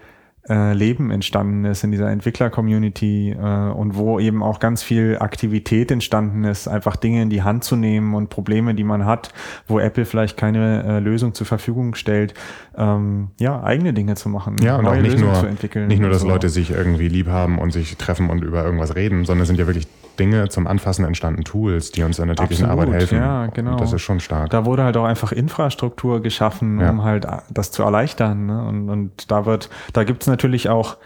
äh, 0.48 0.74
Leben 0.74 1.10
entstanden 1.10 1.64
ist 1.64 1.82
in 1.82 1.90
dieser 1.90 2.08
Entwickler-Community 2.10 3.32
äh, 3.32 3.70
und 3.70 3.96
wo 3.96 4.20
eben 4.20 4.42
auch 4.42 4.60
ganz 4.60 4.82
viel 4.82 5.18
Aktivität 5.18 5.90
entstanden 5.90 6.44
ist, 6.44 6.68
einfach 6.68 6.94
Dinge 6.94 7.22
in 7.22 7.30
die 7.30 7.42
Hand 7.42 7.64
zu 7.64 7.74
nehmen 7.74 8.14
und 8.14 8.30
Probleme, 8.30 8.74
die 8.74 8.84
man 8.84 9.06
hat, 9.06 9.32
wo 9.66 9.80
Apple 9.80 10.04
vielleicht 10.04 10.36
keine 10.36 10.84
äh, 10.84 10.98
Lösung 11.00 11.34
zur 11.34 11.46
Verfügung 11.46 11.96
stellt, 11.96 12.34
ähm, 12.76 13.30
ja, 13.40 13.62
eigene 13.62 13.92
Dinge 13.92 14.14
zu 14.14 14.28
machen, 14.28 14.56
Ja, 14.62 14.76
und 14.76 14.86
auch 14.86 14.94
nicht 14.94 15.14
Lösungen 15.14 15.32
nur, 15.32 15.40
zu 15.40 15.46
entwickeln. 15.46 15.88
nicht 15.88 16.00
nur, 16.00 16.10
dass 16.10 16.22
so. 16.22 16.28
Leute 16.28 16.48
sich 16.48 16.70
irgendwie 16.70 17.08
lieb 17.08 17.26
haben 17.26 17.58
und 17.58 17.72
sich 17.72 17.96
treffen 17.96 18.30
und 18.30 18.44
über 18.44 18.64
irgendwas 18.64 18.94
reden, 18.94 19.24
sondern 19.24 19.42
es 19.42 19.48
sind 19.48 19.58
ja 19.58 19.66
wirklich 19.66 19.88
Dinge 20.16 20.48
zum 20.48 20.66
Anfassen 20.66 21.04
entstanden, 21.04 21.44
Tools, 21.44 21.92
die 21.92 22.02
uns 22.02 22.18
in 22.18 22.26
der 22.26 22.36
täglichen 22.36 22.66
Absolut, 22.66 22.86
Arbeit 22.88 23.00
helfen. 23.00 23.18
ja, 23.18 23.46
genau. 23.46 23.72
Und 23.72 23.80
das 23.80 23.92
ist 23.92 24.02
schon 24.02 24.20
stark. 24.20 24.50
Da 24.50 24.64
wurde 24.64 24.82
halt 24.84 24.96
auch 24.96 25.04
einfach 25.04 25.32
Infrastruktur 25.32 26.20
geschaffen, 26.22 26.80
Ja. 26.80 26.90
um 26.90 27.04
halt 27.04 27.26
das 27.50 27.70
zu 27.70 27.82
erleichtern. 27.82 28.46
Ne? 28.46 28.64
Und, 28.66 28.90
und 28.90 29.30
da 29.30 29.46
wird, 29.46 29.70
da 29.92 30.04
gibt's 30.04 30.26
natürlich 30.26 30.68
auch, 30.68 30.96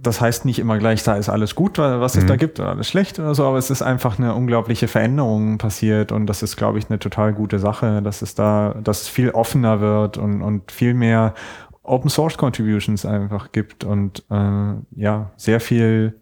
das 0.00 0.20
heißt 0.20 0.44
nicht 0.44 0.58
immer 0.60 0.78
gleich, 0.78 1.02
da 1.02 1.16
ist 1.16 1.28
alles 1.28 1.54
gut, 1.54 1.78
was 1.78 2.14
es 2.16 2.24
Mhm. 2.24 2.28
da 2.28 2.36
gibt, 2.36 2.60
oder 2.60 2.70
alles 2.70 2.88
schlecht 2.88 3.18
oder 3.18 3.34
so, 3.34 3.44
aber 3.46 3.58
es 3.58 3.70
ist 3.70 3.82
einfach 3.82 4.18
eine 4.18 4.34
unglaubliche 4.34 4.86
Veränderung 4.88 5.58
passiert 5.58 6.12
und 6.12 6.26
das 6.26 6.42
ist, 6.42 6.56
glaube 6.56 6.78
ich, 6.78 6.88
eine 6.88 6.98
total 7.00 7.32
gute 7.32 7.58
Sache, 7.58 8.00
dass 8.02 8.22
es 8.22 8.34
da, 8.34 8.74
dass 8.82 9.02
es 9.02 9.08
viel 9.08 9.30
offener 9.30 9.80
wird 9.80 10.16
und, 10.18 10.42
und 10.42 10.70
viel 10.70 10.94
mehr 10.94 11.34
Open 11.82 12.10
Source 12.10 12.36
Contributions 12.36 13.06
einfach 13.06 13.50
gibt 13.50 13.82
und 13.82 14.22
äh, 14.30 14.74
ja, 14.94 15.30
sehr 15.36 15.58
viel 15.58 16.20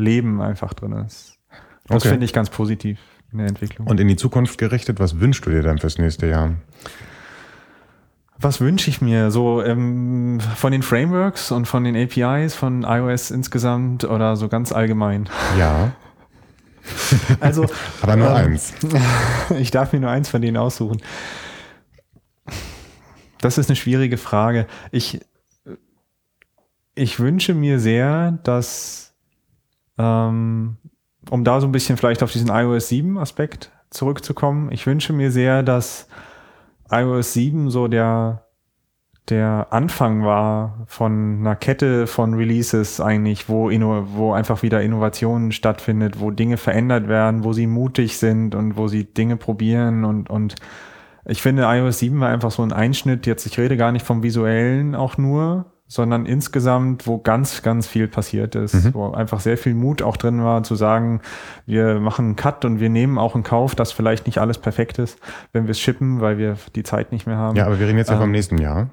Leben 0.00 0.40
einfach 0.40 0.74
drin 0.74 0.92
ist. 0.92 1.36
Das 1.86 2.02
Okay. 2.02 2.10
finde 2.10 2.24
ich 2.24 2.32
ganz 2.32 2.50
positiv 2.50 2.98
in 3.32 3.38
der 3.38 3.46
Entwicklung. 3.48 3.86
Und 3.86 4.00
in 4.00 4.08
die 4.08 4.16
Zukunft 4.16 4.58
gerichtet, 4.58 4.98
was 5.00 5.20
wünschst 5.20 5.44
du 5.46 5.50
dir 5.50 5.62
denn 5.62 5.78
fürs 5.78 5.98
nächste 5.98 6.26
Jahr? 6.26 6.54
Was 8.38 8.60
wünsche 8.60 8.88
ich 8.90 9.00
mir? 9.02 9.30
So 9.30 9.62
ähm, 9.62 10.40
von 10.56 10.72
den 10.72 10.82
Frameworks 10.82 11.52
und 11.52 11.66
von 11.66 11.84
den 11.84 11.94
APIs 11.96 12.54
von 12.54 12.84
iOS 12.84 13.30
insgesamt 13.30 14.04
oder 14.04 14.36
so 14.36 14.48
ganz 14.48 14.72
allgemein? 14.72 15.28
Ja, 15.58 15.92
Also, 17.40 17.66
aber 18.00 18.16
nur 18.16 18.28
Ähm, 18.30 18.34
eins. 18.52 18.72
ich 19.58 19.70
darf 19.70 19.92
mir 19.92 20.00
nur 20.00 20.10
eins 20.10 20.28
von 20.30 20.40
denen 20.40 20.56
aussuchen. 20.56 21.02
Das 23.40 23.58
ist 23.58 23.68
eine 23.68 23.76
schwierige 23.76 24.16
Frage. 24.16 24.66
Ich, 24.90 25.20
ich 26.94 27.20
wünsche 27.20 27.54
mir 27.54 27.78
sehr, 27.80 28.32
dass, 28.44 29.09
ähm, 30.00 30.76
um 31.28 31.44
da 31.44 31.60
so 31.60 31.66
ein 31.66 31.72
bisschen 31.72 31.96
vielleicht 31.96 32.22
auf 32.22 32.32
diesen 32.32 32.48
iOS 32.48 32.88
7 32.88 33.18
Aspekt 33.18 33.70
zurückzukommen, 33.90 34.72
ich 34.72 34.86
wünsche 34.86 35.12
mir 35.12 35.30
sehr, 35.30 35.62
dass 35.62 36.08
iOS 36.90 37.34
7 37.34 37.70
so 37.70 37.86
der, 37.86 38.46
der 39.28 39.68
Anfang 39.70 40.24
war 40.24 40.84
von 40.86 41.40
einer 41.40 41.56
Kette 41.56 42.06
von 42.06 42.34
Releases 42.34 43.00
eigentlich, 43.00 43.48
wo, 43.48 43.70
wo 43.70 44.32
einfach 44.32 44.62
wieder 44.62 44.82
Innovationen 44.82 45.52
stattfindet, 45.52 46.20
wo 46.20 46.30
Dinge 46.30 46.56
verändert 46.56 47.08
werden, 47.08 47.44
wo 47.44 47.52
sie 47.52 47.66
mutig 47.66 48.16
sind 48.16 48.54
und 48.54 48.76
wo 48.76 48.88
sie 48.88 49.04
Dinge 49.04 49.36
probieren 49.36 50.04
und, 50.04 50.30
und 50.30 50.54
ich 51.26 51.42
finde 51.42 51.64
iOS 51.64 51.98
7 51.98 52.18
war 52.18 52.30
einfach 52.30 52.50
so 52.50 52.62
ein 52.62 52.72
Einschnitt, 52.72 53.26
jetzt 53.26 53.44
ich 53.44 53.58
rede 53.58 53.76
gar 53.76 53.92
nicht 53.92 54.06
vom 54.06 54.22
visuellen 54.22 54.94
auch 54.94 55.18
nur, 55.18 55.66
sondern 55.90 56.24
insgesamt, 56.24 57.08
wo 57.08 57.18
ganz, 57.18 57.62
ganz 57.62 57.88
viel 57.88 58.06
passiert 58.06 58.54
ist, 58.54 58.94
wo 58.94 59.10
einfach 59.10 59.40
sehr 59.40 59.58
viel 59.58 59.74
Mut 59.74 60.02
auch 60.02 60.16
drin 60.16 60.44
war, 60.44 60.62
zu 60.62 60.76
sagen, 60.76 61.20
wir 61.66 61.98
machen 61.98 62.26
einen 62.26 62.36
Cut 62.36 62.64
und 62.64 62.78
wir 62.78 62.88
nehmen 62.88 63.18
auch 63.18 63.34
in 63.34 63.42
Kauf, 63.42 63.74
dass 63.74 63.90
vielleicht 63.90 64.26
nicht 64.26 64.38
alles 64.38 64.58
perfekt 64.58 65.00
ist, 65.00 65.18
wenn 65.52 65.64
wir 65.64 65.72
es 65.72 65.80
shippen, 65.80 66.20
weil 66.20 66.38
wir 66.38 66.56
die 66.76 66.84
Zeit 66.84 67.10
nicht 67.10 67.26
mehr 67.26 67.36
haben. 67.36 67.56
Ja, 67.56 67.66
aber 67.66 67.80
wir 67.80 67.88
reden 67.88 67.98
jetzt 67.98 68.08
ja 68.08 68.16
vom 68.16 68.26
Ähm, 68.26 68.30
nächsten 68.30 68.58
Jahr. 68.58 68.90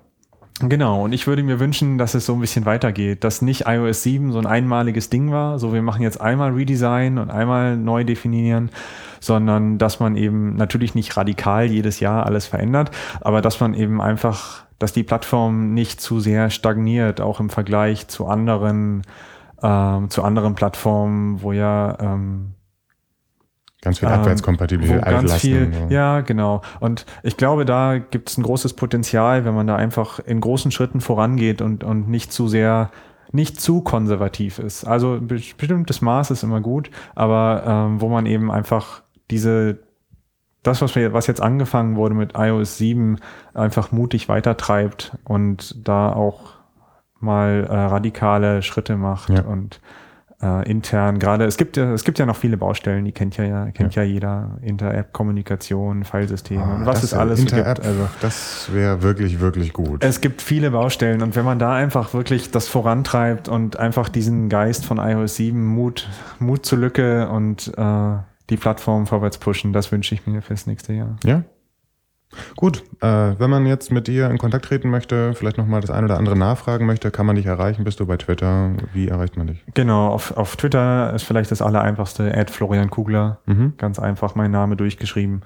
Genau, 0.59 1.03
und 1.03 1.13
ich 1.13 1.27
würde 1.27 1.43
mir 1.43 1.59
wünschen, 1.59 1.99
dass 1.99 2.15
es 2.15 2.25
so 2.25 2.33
ein 2.33 2.39
bisschen 2.39 2.65
weitergeht, 2.65 3.23
dass 3.23 3.43
nicht 3.43 3.65
iOS 3.67 4.01
7 4.01 4.31
so 4.31 4.39
ein 4.39 4.47
einmaliges 4.47 5.11
Ding 5.11 5.31
war, 5.31 5.59
so 5.59 5.71
wir 5.71 5.83
machen 5.83 6.01
jetzt 6.01 6.19
einmal 6.19 6.51
Redesign 6.53 7.19
und 7.19 7.29
einmal 7.29 7.77
neu 7.77 8.03
definieren, 8.05 8.71
sondern 9.19 9.77
dass 9.77 9.99
man 9.99 10.15
eben 10.15 10.55
natürlich 10.55 10.95
nicht 10.95 11.15
radikal 11.15 11.65
jedes 11.67 11.99
Jahr 11.99 12.25
alles 12.25 12.47
verändert, 12.47 12.89
aber 13.21 13.43
dass 13.43 13.59
man 13.59 13.75
eben 13.75 14.01
einfach, 14.01 14.63
dass 14.79 14.93
die 14.93 15.03
Plattform 15.03 15.73
nicht 15.73 16.01
zu 16.01 16.19
sehr 16.19 16.49
stagniert, 16.49 17.21
auch 17.21 17.39
im 17.39 17.49
Vergleich 17.49 18.07
zu 18.07 18.27
anderen, 18.27 19.03
ähm, 19.61 20.09
zu 20.09 20.23
anderen 20.23 20.55
Plattformen, 20.55 21.41
wo 21.41 21.51
ja 21.51 21.97
ähm, 21.99 22.53
Ganz 23.81 23.99
viel 23.99 24.07
ähm, 24.07 24.15
Abwärtskompatibilität, 24.15 25.05
wo 25.05 25.09
ganz 25.09 25.33
viel, 25.35 25.71
so. 25.71 25.93
ja, 25.93 26.21
genau. 26.21 26.61
Und 26.79 27.05
ich 27.21 27.37
glaube, 27.37 27.63
da 27.63 27.99
gibt 27.99 28.29
es 28.29 28.37
ein 28.37 28.43
großes 28.43 28.73
Potenzial, 28.73 29.45
wenn 29.45 29.53
man 29.53 29.67
da 29.67 29.75
einfach 29.75 30.19
in 30.19 30.41
großen 30.41 30.71
Schritten 30.71 30.99
vorangeht 30.99 31.61
und, 31.61 31.83
und 31.83 32.09
nicht 32.09 32.33
zu 32.33 32.47
sehr, 32.47 32.89
nicht 33.31 33.61
zu 33.61 33.81
konservativ 33.81 34.57
ist. 34.57 34.85
Also 34.85 35.19
bestimmtes 35.21 36.01
Maß 36.01 36.31
ist 36.31 36.41
immer 36.41 36.59
gut, 36.59 36.89
aber 37.13 37.63
ähm, 37.67 38.01
wo 38.01 38.09
man 38.09 38.25
eben 38.25 38.51
einfach 38.51 39.03
diese, 39.29 39.77
das, 40.67 40.81
was, 40.81 40.95
wir, 40.95 41.13
was 41.13 41.27
jetzt 41.27 41.41
angefangen 41.41 41.95
wurde 41.95 42.13
mit 42.15 42.33
iOS 42.37 42.77
7, 42.77 43.17
einfach 43.53 43.91
mutig 43.91 44.29
weitertreibt 44.29 45.17
und 45.23 45.87
da 45.87 46.11
auch 46.11 46.55
mal 47.19 47.65
äh, 47.69 47.73
radikale 47.73 48.61
Schritte 48.61 48.95
macht 48.97 49.29
Ja. 49.29 49.41
und 49.41 49.79
äh, 50.39 50.69
intern 50.69 51.17
gerade 51.17 51.45
es 51.45 51.57
gibt 51.57 51.77
ja 51.77 51.93
es 51.93 52.03
gibt 52.03 52.19
ja 52.19 52.27
noch 52.27 52.35
viele 52.35 52.57
Baustellen 52.57 53.03
die 53.05 53.11
kennt 53.11 53.37
ja, 53.37 53.43
ja 53.43 53.71
kennt 53.71 53.95
ja, 53.95 54.03
jeder 54.03 54.59
Inter-App 54.61 55.11
Kommunikation 55.11 56.03
Filesysteme 56.03 56.63
Ah, 56.63 56.75
und 56.75 56.85
was 56.85 57.01
es 57.01 57.09
ja, 57.09 57.17
alles 57.17 57.39
Inter-App, 57.39 57.77
gibt 57.77 57.87
also 57.87 58.07
das 58.21 58.69
wäre 58.71 59.01
wirklich, 59.01 59.39
wirklich 59.39 59.73
gut. 59.73 60.03
es 60.03 60.21
gibt 60.21 60.43
viele 60.43 60.69
Baustellen 60.69 61.23
und 61.23 61.35
wenn 61.35 61.43
man 61.43 61.57
da 61.57 61.73
einfach 61.73 62.13
wirklich 62.13 62.51
das 62.51 62.67
vorantreibt 62.67 63.49
und 63.49 63.79
einfach 63.79 64.09
diesen 64.09 64.47
Geist 64.47 64.85
von 64.85 64.99
iOS 64.99 65.37
7 65.37 65.65
Mut 65.65 66.07
Mut 66.37 66.67
zur 66.67 66.77
Lücke 66.77 67.29
und 67.29 67.73
äh, 67.75 68.17
die 68.49 68.57
Plattform 68.57 69.07
vorwärts 69.07 69.37
pushen 69.37 69.73
das 69.73 69.91
wünsche 69.91 70.15
ich 70.15 70.25
mir 70.25 70.41
fürs 70.41 70.67
nächste 70.67 70.93
Jahr 70.93 71.17
ja? 71.23 71.43
Gut, 72.55 72.83
äh, 73.01 73.39
wenn 73.39 73.49
man 73.49 73.65
jetzt 73.65 73.91
mit 73.91 74.07
dir 74.07 74.29
in 74.29 74.37
Kontakt 74.37 74.65
treten 74.65 74.89
möchte, 74.89 75.33
vielleicht 75.33 75.57
nochmal 75.57 75.81
das 75.81 75.89
eine 75.89 76.05
oder 76.05 76.17
andere 76.17 76.37
nachfragen 76.37 76.85
möchte, 76.85 77.09
kann 77.09 77.25
man 77.25 77.37
dich 77.37 77.45
erreichen? 77.45 77.83
Bist 77.83 77.99
du 77.99 78.05
bei 78.05 78.17
Twitter? 78.17 78.71
Wie 78.93 79.07
erreicht 79.07 79.37
man 79.37 79.47
dich? 79.47 79.63
Genau, 79.73 80.09
auf, 80.09 80.35
auf 80.35 80.55
Twitter 80.57 81.13
ist 81.13 81.23
vielleicht 81.23 81.51
das 81.51 81.61
Allereinfachste, 81.61 82.35
Ad 82.35 82.51
Florian 82.51 82.89
Kugler. 82.89 83.39
Mhm. 83.45 83.73
Ganz 83.77 83.97
einfach 83.97 84.35
mein 84.35 84.51
Name 84.51 84.75
durchgeschrieben. 84.75 85.41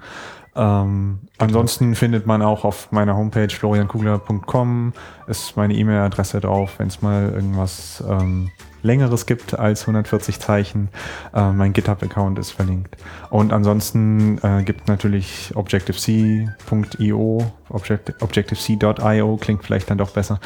Ähm, 0.54 1.20
ansonsten 1.38 1.94
findet 1.94 2.26
man 2.26 2.42
auch 2.42 2.64
auf 2.64 2.92
meiner 2.92 3.16
Homepage 3.16 3.48
floriankugler.com 3.48 4.92
ist 5.26 5.56
meine 5.56 5.74
E-Mail-Adresse 5.74 6.40
drauf, 6.40 6.74
wenn 6.78 6.88
es 6.88 7.00
mal 7.00 7.30
irgendwas 7.32 8.04
ähm, 8.06 8.50
längeres 8.82 9.26
gibt 9.26 9.58
als 9.58 9.82
140 9.82 10.40
Zeichen. 10.40 10.88
Äh, 11.34 11.52
mein 11.52 11.72
GitHub-Account 11.72 12.38
ist 12.38 12.50
verlinkt. 12.50 12.96
Und 13.30 13.52
ansonsten 13.52 14.38
äh, 14.42 14.62
gibt 14.64 14.88
natürlich 14.88 15.52
Objective-C.io, 15.54 17.52
Objective-C.io 17.68 19.36
klingt 19.36 19.64
vielleicht 19.64 19.90
dann 19.90 19.98
doch 19.98 20.10
besser, 20.10 20.40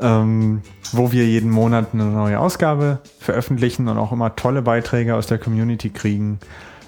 ähm, 0.00 0.62
wo 0.92 1.12
wir 1.12 1.26
jeden 1.26 1.50
Monat 1.50 1.88
eine 1.92 2.04
neue 2.04 2.40
Ausgabe 2.40 3.00
veröffentlichen 3.18 3.88
und 3.88 3.98
auch 3.98 4.12
immer 4.12 4.34
tolle 4.36 4.62
Beiträge 4.62 5.14
aus 5.14 5.26
der 5.26 5.38
Community 5.38 5.90
kriegen. 5.90 6.38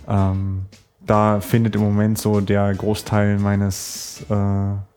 Ähm, 0.08 0.66
da 1.06 1.40
findet 1.40 1.76
im 1.76 1.82
Moment 1.82 2.18
so 2.18 2.40
der 2.40 2.74
Großteil 2.74 3.38
meines 3.38 4.24
äh, 4.28 4.95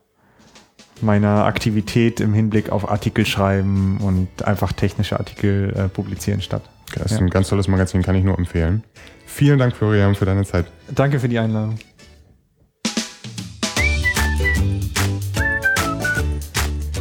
meiner 1.01 1.45
Aktivität 1.45 2.19
im 2.19 2.33
Hinblick 2.33 2.71
auf 2.71 2.89
Artikel 2.89 3.25
schreiben 3.25 3.97
und 4.01 4.45
einfach 4.45 4.73
technische 4.73 5.19
Artikel 5.19 5.73
äh, 5.75 5.89
publizieren 5.89 6.41
statt. 6.41 6.63
Das 6.95 7.11
ist 7.11 7.11
ja. 7.13 7.17
ein 7.19 7.29
ganz 7.29 7.49
tolles 7.49 7.67
Magazin, 7.67 8.01
kann 8.01 8.15
ich 8.15 8.23
nur 8.23 8.37
empfehlen. 8.37 8.83
Vielen 9.25 9.59
Dank, 9.59 9.75
Florian, 9.75 10.15
für 10.15 10.25
deine 10.25 10.43
Zeit. 10.43 10.65
Danke 10.89 11.19
für 11.19 11.29
die 11.29 11.37
Einladung. 11.37 11.77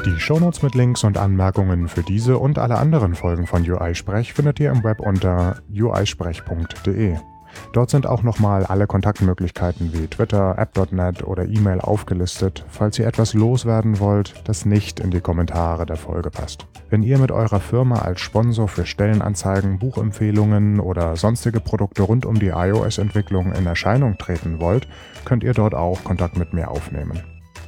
Die 0.05 0.20
Shownotes 0.20 0.62
mit 0.62 0.75
Links 0.75 1.05
und 1.05 1.19
Anmerkungen 1.19 1.89
für 1.89 2.03
diese 2.03 2.39
und 2.39 2.59
alle 2.59 2.77
anderen 2.77 3.15
Folgen 3.15 3.47
von 3.47 3.69
UI 3.69 3.95
Sprech 3.95 4.33
findet 4.33 4.61
ihr 4.61 4.70
im 4.70 4.85
Web 4.85 5.01
unter 5.01 5.57
uisprech.de. 5.70 7.16
Dort 7.73 7.91
sind 7.91 8.07
auch 8.07 8.23
nochmal 8.23 8.66
alle 8.66 8.87
Kontaktmöglichkeiten 8.87 9.93
wie 9.93 10.07
Twitter, 10.07 10.57
App.net 10.59 11.23
oder 11.23 11.45
E-Mail 11.45 11.81
aufgelistet, 11.81 12.65
falls 12.69 12.99
ihr 12.99 13.07
etwas 13.07 13.35
loswerden 13.35 14.01
wollt, 14.01 14.35
das 14.45 14.65
nicht 14.65 15.01
in 15.01 15.11
die 15.11 15.20
Kommentare 15.20 15.87
der 15.87 15.97
Folge 15.97 16.31
passt. 16.31 16.66
Wenn 16.91 17.03
ihr 17.03 17.19
mit 17.19 17.31
eurer 17.31 17.61
Firma 17.61 17.97
als 17.97 18.20
Sponsor 18.20 18.69
für 18.69 18.87
Stellenanzeigen, 18.87 19.79
Buchempfehlungen 19.79 20.81
oder 20.81 21.16
sonstige 21.16 21.61
Produkte 21.61 22.03
rund 22.03 22.25
um 22.25 22.39
die 22.39 22.49
iOS-Entwicklung 22.49 23.53
in 23.53 23.66
Erscheinung 23.66 24.16
treten 24.19 24.61
wollt, 24.61 24.89
könnt 25.25 25.45
ihr 25.45 25.53
dort 25.53 25.75
auch 25.75 26.03
Kontakt 26.05 26.39
mit 26.39 26.53
mir 26.55 26.70
aufnehmen. 26.70 27.23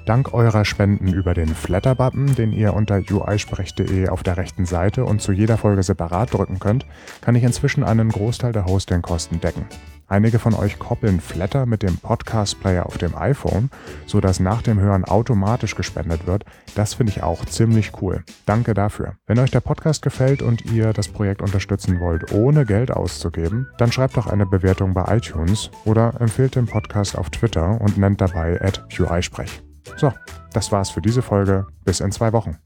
Dank 0.06 0.32
eurer 0.34 0.64
Spenden 0.64 1.12
über 1.12 1.34
den 1.34 1.48
Flatter-Button, 1.48 2.34
den 2.34 2.52
ihr 2.52 2.74
unter 2.74 3.00
uisprech.de 3.10 4.08
auf 4.08 4.22
der 4.22 4.36
rechten 4.36 4.66
Seite 4.66 5.04
und 5.04 5.20
zu 5.20 5.32
jeder 5.32 5.58
Folge 5.58 5.82
separat 5.82 6.32
drücken 6.32 6.58
könnt, 6.58 6.86
kann 7.20 7.34
ich 7.34 7.44
inzwischen 7.44 7.84
einen 7.84 8.08
Großteil 8.08 8.52
der 8.52 8.64
Hostingkosten 8.64 9.40
decken. 9.40 9.66
Einige 10.10 10.40
von 10.40 10.54
euch 10.54 10.80
koppeln 10.80 11.20
Flatter 11.20 11.66
mit 11.66 11.84
dem 11.84 11.96
Podcast-Player 11.96 12.84
auf 12.84 12.98
dem 12.98 13.16
iPhone, 13.16 13.70
sodass 14.06 14.40
nach 14.40 14.60
dem 14.60 14.80
Hören 14.80 15.04
automatisch 15.04 15.76
gespendet 15.76 16.26
wird. 16.26 16.44
Das 16.74 16.94
finde 16.94 17.12
ich 17.12 17.22
auch 17.22 17.44
ziemlich 17.44 17.92
cool. 18.02 18.24
Danke 18.44 18.74
dafür. 18.74 19.14
Wenn 19.28 19.38
euch 19.38 19.52
der 19.52 19.60
Podcast 19.60 20.02
gefällt 20.02 20.42
und 20.42 20.64
ihr 20.72 20.92
das 20.92 21.06
Projekt 21.06 21.42
unterstützen 21.42 22.00
wollt, 22.00 22.32
ohne 22.32 22.66
Geld 22.66 22.90
auszugeben, 22.90 23.68
dann 23.78 23.92
schreibt 23.92 24.16
doch 24.16 24.26
eine 24.26 24.46
Bewertung 24.46 24.94
bei 24.94 25.16
iTunes 25.16 25.70
oder 25.84 26.20
empfehlt 26.20 26.56
den 26.56 26.66
Podcast 26.66 27.16
auf 27.16 27.30
Twitter 27.30 27.80
und 27.80 27.96
nennt 27.96 28.20
dabei 28.20 28.60
at 28.60 28.84
UIsprech. 28.98 29.62
So, 29.96 30.12
das 30.52 30.72
war's 30.72 30.90
für 30.90 31.00
diese 31.00 31.22
Folge. 31.22 31.66
Bis 31.84 32.00
in 32.00 32.12
zwei 32.12 32.32
Wochen. 32.32 32.58